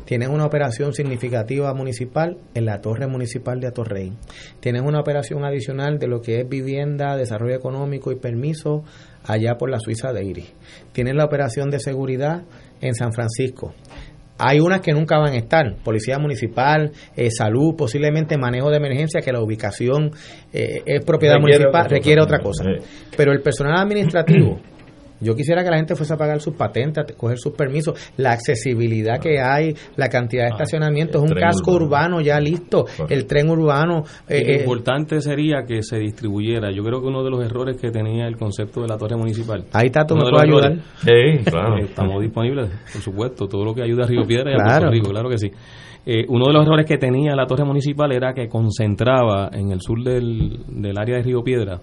Tienes 0.06 0.28
una 0.28 0.46
operación 0.46 0.94
significativa 0.94 1.74
municipal 1.74 2.38
en 2.54 2.64
la 2.64 2.80
torre 2.80 3.08
municipal 3.08 3.58
de 3.58 3.66
Atorrey. 3.66 4.12
Tienes 4.60 4.82
una 4.82 5.00
operación 5.00 5.44
adicional 5.44 5.98
de 5.98 6.06
lo 6.06 6.20
que 6.20 6.40
es 6.40 6.48
vivienda, 6.48 7.16
desarrollo 7.16 7.56
económico 7.56 8.12
y 8.12 8.16
permiso 8.16 8.84
allá 9.24 9.56
por 9.58 9.68
la 9.68 9.80
Suiza 9.80 10.12
de 10.12 10.24
Iris. 10.24 10.54
Tienes 10.92 11.16
la 11.16 11.24
operación 11.24 11.70
de 11.70 11.80
seguridad 11.80 12.44
en 12.80 12.94
San 12.94 13.12
Francisco. 13.12 13.74
Hay 14.38 14.60
unas 14.60 14.80
que 14.80 14.92
nunca 14.92 15.18
van 15.18 15.32
a 15.32 15.38
estar, 15.38 15.76
policía 15.82 16.18
municipal, 16.18 16.92
eh, 17.16 17.30
salud, 17.30 17.74
posiblemente 17.76 18.36
manejo 18.36 18.70
de 18.70 18.76
emergencia, 18.76 19.22
que 19.22 19.32
la 19.32 19.40
ubicación 19.40 20.12
eh, 20.52 20.82
es 20.86 21.04
propiedad 21.04 21.36
Requiere 21.36 21.58
municipal, 21.58 21.84
otra 21.86 21.96
requiere 21.96 22.22
otra 22.22 22.38
cosa. 22.38 22.64
Eh. 22.64 22.80
Pero 23.16 23.32
el 23.32 23.40
personal 23.40 23.78
administrativo, 23.78 24.60
yo 25.20 25.34
quisiera 25.34 25.62
que 25.64 25.70
la 25.70 25.76
gente 25.76 25.94
fuese 25.96 26.14
a 26.14 26.16
pagar 26.16 26.40
sus 26.40 26.54
patentes, 26.54 27.04
a 27.04 27.16
coger 27.16 27.38
sus 27.38 27.52
permisos, 27.52 27.94
la 28.16 28.32
accesibilidad 28.32 29.18
que 29.20 29.40
hay, 29.40 29.74
la 29.96 30.08
cantidad 30.08 30.44
de 30.44 30.50
estacionamientos, 30.50 31.22
el 31.24 31.30
un 31.32 31.36
casco 31.38 31.72
urbano. 31.72 32.20
ya 32.20 32.38
listo, 32.40 32.86
el 33.08 33.26
tren 33.26 33.50
urbano. 33.50 34.04
Y 34.28 34.32
eh, 34.34 34.44
lo 34.46 34.52
eh, 34.52 34.56
importante 34.60 35.20
sería 35.20 35.64
que 35.66 35.82
se 35.82 35.98
distribuyera. 35.98 36.70
Yo 36.72 36.82
creo 36.82 37.00
que 37.00 37.06
uno 37.06 37.22
de 37.24 37.30
los 37.30 37.44
errores 37.44 37.76
que 37.80 37.90
tenía 37.90 38.26
el 38.26 38.36
concepto 38.36 38.82
de 38.82 38.88
la 38.88 38.96
torre 38.98 39.16
municipal. 39.16 39.64
Ahí 39.72 39.86
está, 39.86 40.04
tú 40.06 40.14
me 40.16 40.24
de 40.24 40.30
puedes 40.30 40.44
ayudar. 40.48 40.72
errores- 40.72 41.38
Sí, 41.44 41.44
claro. 41.50 41.78
Estamos 41.84 42.22
disponibles, 42.22 42.70
por 42.92 43.02
supuesto, 43.02 43.46
todo 43.46 43.64
lo 43.64 43.74
que 43.74 43.82
ayuda 43.82 44.04
a 44.04 44.06
Río 44.06 44.24
Piedra 44.26 44.50
y 44.50 44.54
a 44.54 44.56
Claro. 44.56 44.70
Puerto 44.88 44.90
Rico, 44.92 45.10
claro 45.10 45.28
que 45.28 45.38
sí. 45.38 45.50
Eh, 46.08 46.24
uno 46.28 46.46
de 46.46 46.52
los 46.52 46.64
errores 46.64 46.86
que 46.86 46.98
tenía 46.98 47.34
la 47.34 47.46
torre 47.46 47.64
municipal 47.64 48.12
era 48.12 48.32
que 48.32 48.48
concentraba 48.48 49.50
en 49.52 49.72
el 49.72 49.80
sur 49.80 50.02
del, 50.04 50.60
del 50.68 50.96
área 50.98 51.16
de 51.16 51.22
Río 51.24 51.42
Piedra 51.42 51.80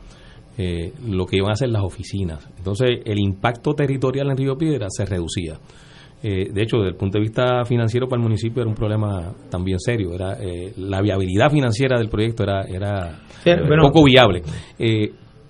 eh, 0.57 0.93
lo 1.07 1.25
que 1.25 1.37
iban 1.37 1.51
a 1.51 1.55
ser 1.55 1.69
las 1.69 1.83
oficinas. 1.83 2.47
Entonces, 2.57 2.99
el 3.05 3.19
impacto 3.19 3.73
territorial 3.73 4.29
en 4.31 4.37
Río 4.37 4.57
Piedra 4.57 4.87
se 4.89 5.05
reducía. 5.05 5.59
Eh, 6.25 6.51
de 6.53 6.61
hecho, 6.63 6.77
desde 6.77 6.91
el 6.91 6.95
punto 6.95 7.17
de 7.17 7.23
vista 7.23 7.65
financiero 7.65 8.07
para 8.07 8.21
el 8.21 8.23
municipio 8.23 8.61
era 8.61 8.69
un 8.69 8.75
problema 8.75 9.33
también 9.49 9.77
serio. 9.77 10.13
Era 10.13 10.37
eh, 10.41 10.71
la 10.77 11.01
viabilidad 11.01 11.51
financiera 11.51 11.97
del 11.97 12.07
proyecto 12.07 12.43
era 12.43 12.61
era 12.63 13.19
Sí, 13.43 13.49
eh, 13.49 13.57
bueno. 13.67 13.83
poco 13.83 14.05
viable. 14.05 14.41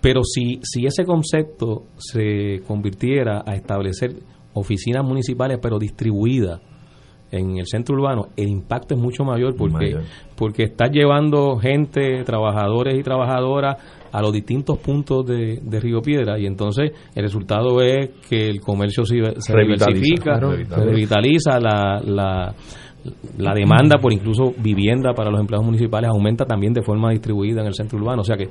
Pero 0.01 0.23
si 0.23 0.59
si 0.63 0.85
ese 0.85 1.05
concepto 1.05 1.83
se 1.97 2.61
convirtiera 2.67 3.43
a 3.45 3.55
establecer 3.55 4.15
oficinas 4.53 5.05
municipales 5.05 5.59
pero 5.61 5.77
distribuidas 5.77 6.59
en 7.33 7.57
el 7.57 7.65
centro 7.65 7.95
urbano, 7.95 8.27
el 8.37 8.47
impacto 8.47 8.93
es 8.95 9.01
mucho 9.01 9.23
mayor 9.23 9.55
porque 9.55 9.85
Mayor. 9.85 10.03
porque 10.35 10.63
estás 10.63 10.91
llevando 10.91 11.57
gente, 11.57 12.23
trabajadores 12.23 12.97
y 12.97 13.03
trabajadoras 13.03 13.77
a 14.11 14.21
los 14.21 14.31
distintos 14.31 14.77
puntos 14.77 15.25
de, 15.25 15.59
de 15.61 15.79
Río 15.79 16.01
Piedra 16.01 16.37
y 16.39 16.45
entonces 16.45 16.91
el 17.15 17.23
resultado 17.23 17.81
es 17.81 18.11
que 18.29 18.47
el 18.47 18.61
comercio 18.61 19.03
se, 19.05 19.15
se 19.39 19.53
Revitaliza, 19.53 19.85
diversifica, 19.87 20.39
claro. 20.39 20.51
se 20.55 20.85
revitaliza, 20.85 21.59
la, 21.59 22.01
la, 22.05 22.53
la 23.37 23.53
demanda 23.53 23.97
por 23.97 24.13
incluso 24.13 24.53
vivienda 24.57 25.13
para 25.13 25.29
los 25.29 25.39
empleados 25.39 25.65
municipales 25.65 26.09
aumenta 26.09 26.45
también 26.45 26.73
de 26.73 26.81
forma 26.81 27.11
distribuida 27.11 27.61
en 27.61 27.67
el 27.67 27.73
centro 27.73 27.97
urbano. 27.99 28.21
O 28.21 28.25
sea 28.25 28.37
que, 28.37 28.47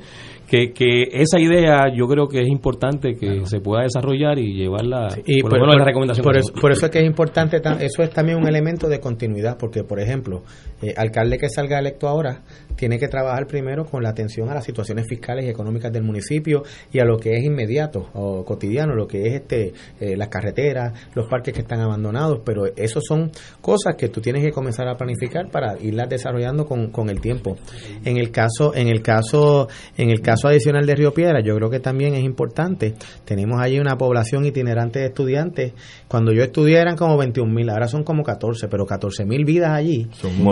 que, 0.47 0.73
que 0.73 1.05
esa 1.13 1.41
idea 1.41 1.87
yo 1.95 2.07
creo 2.07 2.29
que 2.29 2.41
es 2.41 2.49
importante 2.49 3.15
que 3.15 3.47
se 3.47 3.61
pueda 3.61 3.83
desarrollar 3.83 4.39
y 4.39 4.55
llevarla, 4.55 5.09
Y 5.25 5.43
por, 5.43 5.59
la 5.59 5.85
recomendación. 5.85 6.25
por 6.25 6.37
eso, 6.37 6.53
por 6.53 6.73
eso 6.73 6.87
es 6.87 6.93
que 6.93 6.99
es 6.99 7.07
importante, 7.07 7.61
eso 7.81 8.03
es 8.03 8.11
también 8.11 8.39
un 8.39 8.47
elemento 8.47 8.89
de 8.89 9.01
continuidad, 9.01 9.57
porque 9.57 9.85
por 9.85 10.01
ejemplo, 10.01 10.43
eh, 10.83 10.93
alcalde 10.97 11.39
que 11.39 11.49
salga 11.49 11.79
electo 11.79 12.09
ahora 12.09 12.43
tiene 12.77 12.99
que 12.99 13.09
trabajar 13.09 13.47
primero 13.47 13.85
con 13.85 14.03
la 14.03 14.11
atención 14.11 14.51
a 14.51 14.55
las 14.55 14.65
situaciones 14.65 15.07
fiscales 15.09 15.47
y 15.47 15.49
económicas 15.49 15.93
del 15.93 16.03
municipio 16.03 16.63
y 16.93 16.99
a 16.99 17.05
lo 17.05 17.17
que 17.19 17.31
es 17.37 17.45
inmediato 17.45 18.11
o 18.15 18.45
cotidiano, 18.45 18.95
lo 18.95 19.07
que 19.07 19.27
es 19.29 19.35
este 19.35 19.73
eh, 20.01 20.17
las 20.17 20.29
carreteras, 20.29 20.93
los 21.15 21.27
parques 21.29 21.55
que 21.55 21.61
están 21.61 21.81
abandonados, 21.81 22.41
pero 22.45 22.67
eso 22.77 23.01
son 23.01 23.31
cosas 23.61 23.97
que 23.97 24.09
tú 24.09 24.21
tienes 24.21 24.42
que 24.43 24.53
comenzar 24.53 24.89
a 24.89 24.97
planificar 24.97 25.51
para 25.51 25.77
irlas 25.81 26.09
desarrollando 26.09 26.67
con, 26.67 26.91
con 26.91 27.09
el 27.09 27.21
tiempo. 27.21 27.57
En 28.05 28.17
el 28.17 28.31
caso, 28.31 28.75
en 28.75 28.89
el 28.89 29.03
caso, 29.03 29.69
en 29.97 30.11
el 30.11 30.21
caso 30.21 30.49
adicional 30.49 30.87
de 30.87 30.95
Río 30.95 31.13
Piedra, 31.15 31.41
yo 31.45 31.55
creo 31.57 31.71
que 31.71 31.81
también 31.81 32.15
es 32.15 32.23
importante. 32.25 32.95
Tenemos 33.25 33.61
allí 33.61 33.79
una 33.79 33.97
población 33.97 34.45
itinerante 34.45 34.99
de 35.01 35.07
estudiantes. 35.07 35.73
Cuando 36.09 36.33
yo 36.33 36.43
estudié 36.43 36.79
eran 36.79 36.97
como 36.97 37.17
21 37.17 37.53
mil, 37.53 37.71
ahora 37.71 37.87
son 37.89 38.03
como 38.05 38.23
14, 38.23 38.69
pero 38.69 38.85
14 38.87 39.25
mil 39.25 39.45
vidas 39.45 39.71
allí 39.71 40.07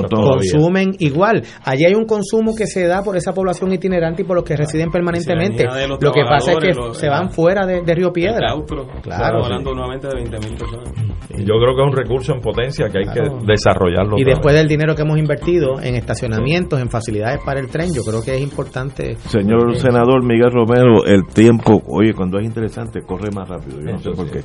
todavía. 0.08 0.50
consumen 0.52 0.94
igual. 0.98 1.42
Allí 1.64 1.84
hay 1.84 1.94
un 1.94 2.04
consumo 2.06 2.54
que 2.56 2.66
se 2.66 2.86
da 2.86 3.02
por 3.02 3.16
esa 3.16 3.32
población 3.32 3.72
itinerante 3.72 4.22
y 4.22 4.24
por 4.24 4.36
los 4.36 4.44
que 4.44 4.56
residen 4.56 4.90
permanentemente. 4.90 5.64
Lo 6.00 6.12
que 6.12 6.22
pasa 6.28 6.52
es 6.52 6.58
que 6.58 6.72
los- 6.74 6.96
se 6.98 7.08
van 7.08 7.30
fuera 7.30 7.66
de, 7.66 7.82
de 7.82 7.94
Río 7.94 8.12
Piedra. 8.12 8.54
Claro, 9.02 9.40
sí. 9.40 9.44
hablando 9.46 9.72
nuevamente 9.74 10.08
de 10.08 10.14
20.000 10.14 10.58
personas. 10.58 10.92
Yo 11.30 11.54
creo 11.58 11.74
que 11.76 11.82
es 11.82 11.86
un 11.88 11.96
recurso 11.96 12.34
en 12.34 12.40
potencia 12.40 12.88
que 12.88 12.98
hay 12.98 13.04
Claro. 13.04 13.38
que 13.38 13.46
desarrollarlo. 13.84 14.18
Y 14.18 14.24
después 14.24 14.54
vez. 14.54 14.62
del 14.62 14.68
dinero 14.68 14.94
que 14.94 15.02
hemos 15.02 15.18
invertido 15.18 15.80
en 15.80 15.94
estacionamientos, 15.94 16.80
en 16.80 16.88
facilidades 16.90 17.40
para 17.44 17.60
el 17.60 17.68
tren, 17.68 17.92
yo 17.94 18.02
creo 18.02 18.22
que 18.22 18.34
es 18.36 18.42
importante. 18.42 19.16
Señor 19.28 19.74
eh, 19.74 19.78
senador 19.78 20.24
Miguel 20.24 20.50
Romero, 20.52 21.04
el 21.04 21.26
tiempo, 21.26 21.82
oye, 21.88 22.14
cuando 22.14 22.38
es 22.38 22.44
interesante, 22.44 23.00
corre 23.02 23.30
más 23.34 23.48
rápido. 23.48 23.80
Yo 23.80 23.92
no 23.92 23.98
sé 23.98 24.10
por 24.10 24.30
qué. 24.30 24.40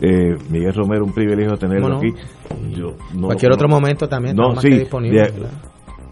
Eh, 0.00 0.36
Miguel 0.50 0.74
Romero, 0.74 1.04
un 1.04 1.12
privilegio 1.12 1.56
tenerlo 1.56 1.98
aquí. 1.98 2.08
Yo 2.70 2.96
no- 3.14 3.26
Cualquier 3.26 3.52
otro 3.52 3.68
momento 3.68 4.08
también 4.08 4.36
No, 4.36 4.50
más 4.54 4.62
sí. 4.62 4.70
que 4.70 4.88
¿verdad? 4.90 5.50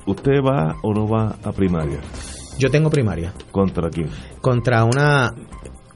¿Usted 0.07 0.41
va 0.43 0.77
o 0.83 0.95
no 0.95 1.07
va 1.07 1.37
a 1.45 1.53
primaria? 1.53 1.99
Yo 2.59 2.71
tengo 2.71 2.91
primaria. 2.91 3.33
¿Contra 3.51 3.89
quién? 3.91 4.09
Contra 4.41 4.85
una. 4.85 5.29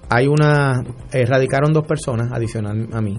Hay 0.08 0.26
una. 0.28 0.82
Erradicaron 1.10 1.72
dos 1.72 1.86
personas 1.86 2.30
adicional 2.32 2.88
a 2.92 3.00
mí. 3.00 3.18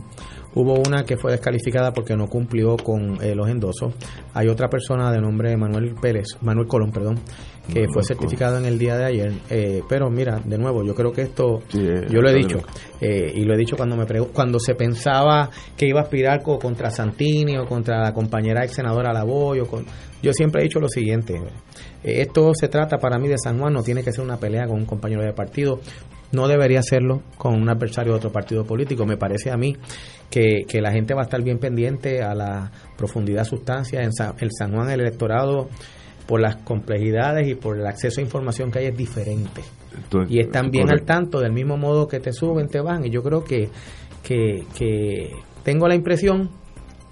Hubo 0.56 0.76
una 0.76 1.04
que 1.04 1.18
fue 1.18 1.32
descalificada 1.32 1.92
porque 1.94 2.16
no 2.16 2.28
cumplió 2.28 2.78
con 2.78 3.22
eh, 3.24 3.34
los 3.36 3.50
endosos. 3.50 3.94
Hay 4.34 4.48
otra 4.48 4.70
persona 4.70 5.12
de 5.12 5.20
nombre 5.20 5.56
Manuel 5.58 5.96
Pérez, 6.00 6.38
Manuel 6.42 6.68
Colón, 6.68 6.92
perdón, 6.92 7.20
que 7.74 7.88
fue 7.92 8.04
certificado 8.04 8.58
en 8.60 8.66
el 8.66 8.78
día 8.78 8.96
de 8.98 9.06
ayer. 9.06 9.34
Eh, 9.50 9.82
pero 9.90 10.10
mira, 10.12 10.40
de 10.46 10.58
nuevo, 10.58 10.84
yo 10.84 10.94
creo 10.94 11.12
que 11.12 11.24
esto, 11.24 11.62
yo 12.10 12.22
lo 12.22 12.30
he 12.30 12.34
dicho, 12.36 12.60
eh, 13.02 13.32
y 13.36 13.44
lo 13.46 13.54
he 13.56 13.58
dicho 13.58 13.76
cuando 13.76 13.96
me 13.96 14.06
cuando 14.32 14.60
se 14.60 14.76
pensaba 14.76 15.50
que 15.76 15.88
iba 15.88 16.02
a 16.02 16.04
aspirar 16.04 16.44
co- 16.44 16.60
contra 16.60 16.92
Santini 16.92 17.58
o 17.58 17.66
contra 17.66 18.02
la 18.04 18.14
compañera 18.14 18.64
ex 18.64 18.74
senadora 18.76 19.12
Lavoy, 19.12 19.60
o 19.62 19.66
con, 19.66 19.86
yo 20.22 20.34
siempre 20.34 20.62
he 20.62 20.66
dicho 20.66 20.80
lo 20.80 20.88
siguiente, 20.88 21.34
eh, 22.04 22.22
esto 22.22 22.54
se 22.54 22.68
trata 22.68 22.98
para 22.98 23.18
mí 23.18 23.28
de 23.28 23.38
San 23.38 23.58
Juan, 23.60 23.74
no 23.74 23.82
tiene 23.82 24.04
que 24.04 24.12
ser 24.12 24.24
una 24.24 24.38
pelea 24.38 24.68
con 24.68 24.78
un 24.78 24.86
compañero 24.86 25.24
de 25.24 25.34
partido, 25.34 25.80
no 26.34 26.48
debería 26.48 26.80
hacerlo 26.80 27.22
con 27.38 27.54
un 27.56 27.70
adversario 27.70 28.14
de 28.14 28.18
otro 28.18 28.32
partido 28.32 28.66
político. 28.66 29.06
Me 29.06 29.18
parece 29.18 29.52
a 29.52 29.58
mí 29.58 29.78
que, 30.30 30.64
que 30.68 30.82
la 30.82 30.92
gente 30.92 31.14
va 31.14 31.22
a 31.22 31.26
estar 31.26 31.42
bien 31.42 31.60
pendiente 31.60 32.22
a 32.24 32.34
la 32.34 32.72
profundidad 32.98 33.46
sustancia. 33.46 34.02
En 34.02 34.12
San, 34.12 34.34
el 34.40 34.50
San 34.52 34.74
Juan 34.74 34.90
el 34.90 35.02
electorado, 35.02 35.70
por 36.28 36.42
las 36.42 36.58
complejidades 36.58 37.48
y 37.48 37.56
por 37.56 37.78
el 37.78 37.86
acceso 37.86 38.20
a 38.20 38.24
información 38.24 38.72
que 38.72 38.80
hay, 38.80 38.86
es 38.88 38.98
diferente. 38.98 39.62
Entonces, 39.96 40.36
y 40.36 40.40
están 40.40 40.72
bien 40.72 40.88
correcto. 40.88 41.14
al 41.14 41.18
tanto 41.18 41.40
del 41.40 41.52
mismo 41.52 41.78
modo 41.78 42.08
que 42.08 42.20
te 42.20 42.34
suben, 42.34 42.68
te 42.68 42.82
van. 42.82 43.06
Y 43.06 43.12
yo 43.12 43.22
creo 43.22 43.44
que, 43.44 43.70
que, 44.24 44.64
que 44.76 45.32
tengo 45.64 45.88
la 45.88 45.96
impresión 45.96 46.50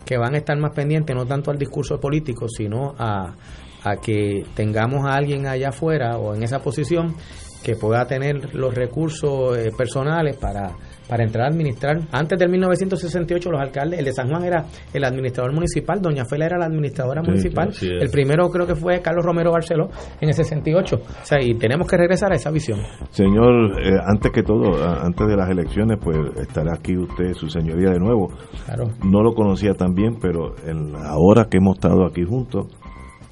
que 0.05 0.17
van 0.17 0.33
a 0.33 0.37
estar 0.37 0.57
más 0.57 0.73
pendientes 0.73 1.15
no 1.15 1.25
tanto 1.25 1.51
al 1.51 1.59
discurso 1.59 1.99
político, 1.99 2.47
sino 2.49 2.95
a, 2.97 3.35
a 3.83 3.95
que 3.97 4.45
tengamos 4.55 5.05
a 5.05 5.13
alguien 5.13 5.45
allá 5.45 5.69
afuera 5.69 6.17
o 6.17 6.33
en 6.33 6.43
esa 6.43 6.59
posición 6.59 7.15
que 7.63 7.75
pueda 7.75 8.05
tener 8.05 8.53
los 8.55 8.73
recursos 8.73 9.57
eh, 9.57 9.71
personales 9.77 10.37
para, 10.37 10.71
para 11.07 11.23
entrar 11.23 11.45
a 11.45 11.49
administrar. 11.49 11.99
Antes 12.11 12.39
del 12.39 12.49
1968 12.49 13.51
los 13.51 13.61
alcaldes, 13.61 13.99
el 13.99 14.05
de 14.05 14.13
San 14.13 14.29
Juan 14.29 14.43
era 14.45 14.65
el 14.93 15.03
administrador 15.03 15.53
municipal, 15.53 16.01
doña 16.01 16.25
Fela 16.25 16.45
era 16.45 16.57
la 16.57 16.65
administradora 16.65 17.21
Sí, 17.21 17.29
municipal, 17.29 17.71
el 17.81 18.09
primero 18.09 18.49
creo 18.49 18.65
que 18.65 18.75
fue 18.75 19.01
Carlos 19.01 19.25
Romero 19.25 19.51
Barceló 19.51 19.89
en 20.19 20.29
el 20.29 20.33
68. 20.33 20.95
O 20.95 21.25
sea, 21.25 21.39
y 21.41 21.53
tenemos 21.55 21.87
que 21.87 21.97
regresar 21.97 22.31
a 22.31 22.35
esa 22.35 22.49
visión. 22.49 22.79
Señor, 23.09 23.79
eh, 23.81 23.99
antes 24.05 24.31
que 24.31 24.43
todo, 24.43 24.83
antes 24.83 25.27
de 25.27 25.35
las 25.35 25.49
elecciones, 25.49 25.97
pues 26.01 26.17
estará 26.39 26.73
aquí 26.75 26.97
usted, 26.97 27.33
su 27.33 27.49
señoría, 27.49 27.91
de 27.91 27.99
nuevo. 27.99 28.29
Claro. 28.65 28.85
No 29.03 29.21
lo 29.21 29.33
conocía 29.33 29.73
tan 29.73 29.93
bien, 29.93 30.17
pero 30.21 30.55
en 30.65 30.93
la 30.93 31.17
hora 31.17 31.45
que 31.49 31.57
hemos 31.57 31.75
estado 31.75 32.05
aquí 32.05 32.23
juntos, 32.23 32.67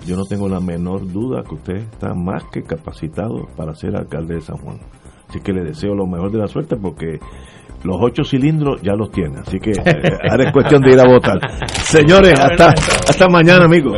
yo 0.06 0.16
no 0.16 0.24
tengo 0.26 0.48
la 0.48 0.60
menor 0.60 1.06
duda 1.12 1.44
que 1.44 1.56
usted 1.56 1.76
está 1.76 2.14
más 2.14 2.44
que 2.52 2.64
capacitado 2.64 3.48
para 3.56 3.74
ser 3.76 3.96
alcalde 3.96 4.36
de 4.36 4.42
San 4.42 4.58
Juan. 4.58 4.80
Así 5.28 5.40
que 5.42 5.54
le 5.54 5.64
deseo 5.64 5.94
lo 5.94 6.08
mejor 6.08 6.32
de 6.32 6.40
la 6.40 6.48
suerte 6.48 6.76
porque 6.76 7.20
los 7.84 7.98
ocho 8.00 8.24
cilindros 8.24 8.82
ya 8.82 8.94
los 8.94 9.12
tiene. 9.12 9.40
Así 9.40 9.60
que 9.60 9.72
eh, 9.72 10.18
ahora 10.30 10.48
es 10.48 10.54
cuestión 10.54 10.82
de 10.82 10.92
ir 10.92 11.00
a 11.00 11.08
votar. 11.08 11.40
Señores, 11.84 12.40
hasta, 12.40 12.70
hasta 12.70 13.28
mañana, 13.30 13.66
amigos. 13.66 13.98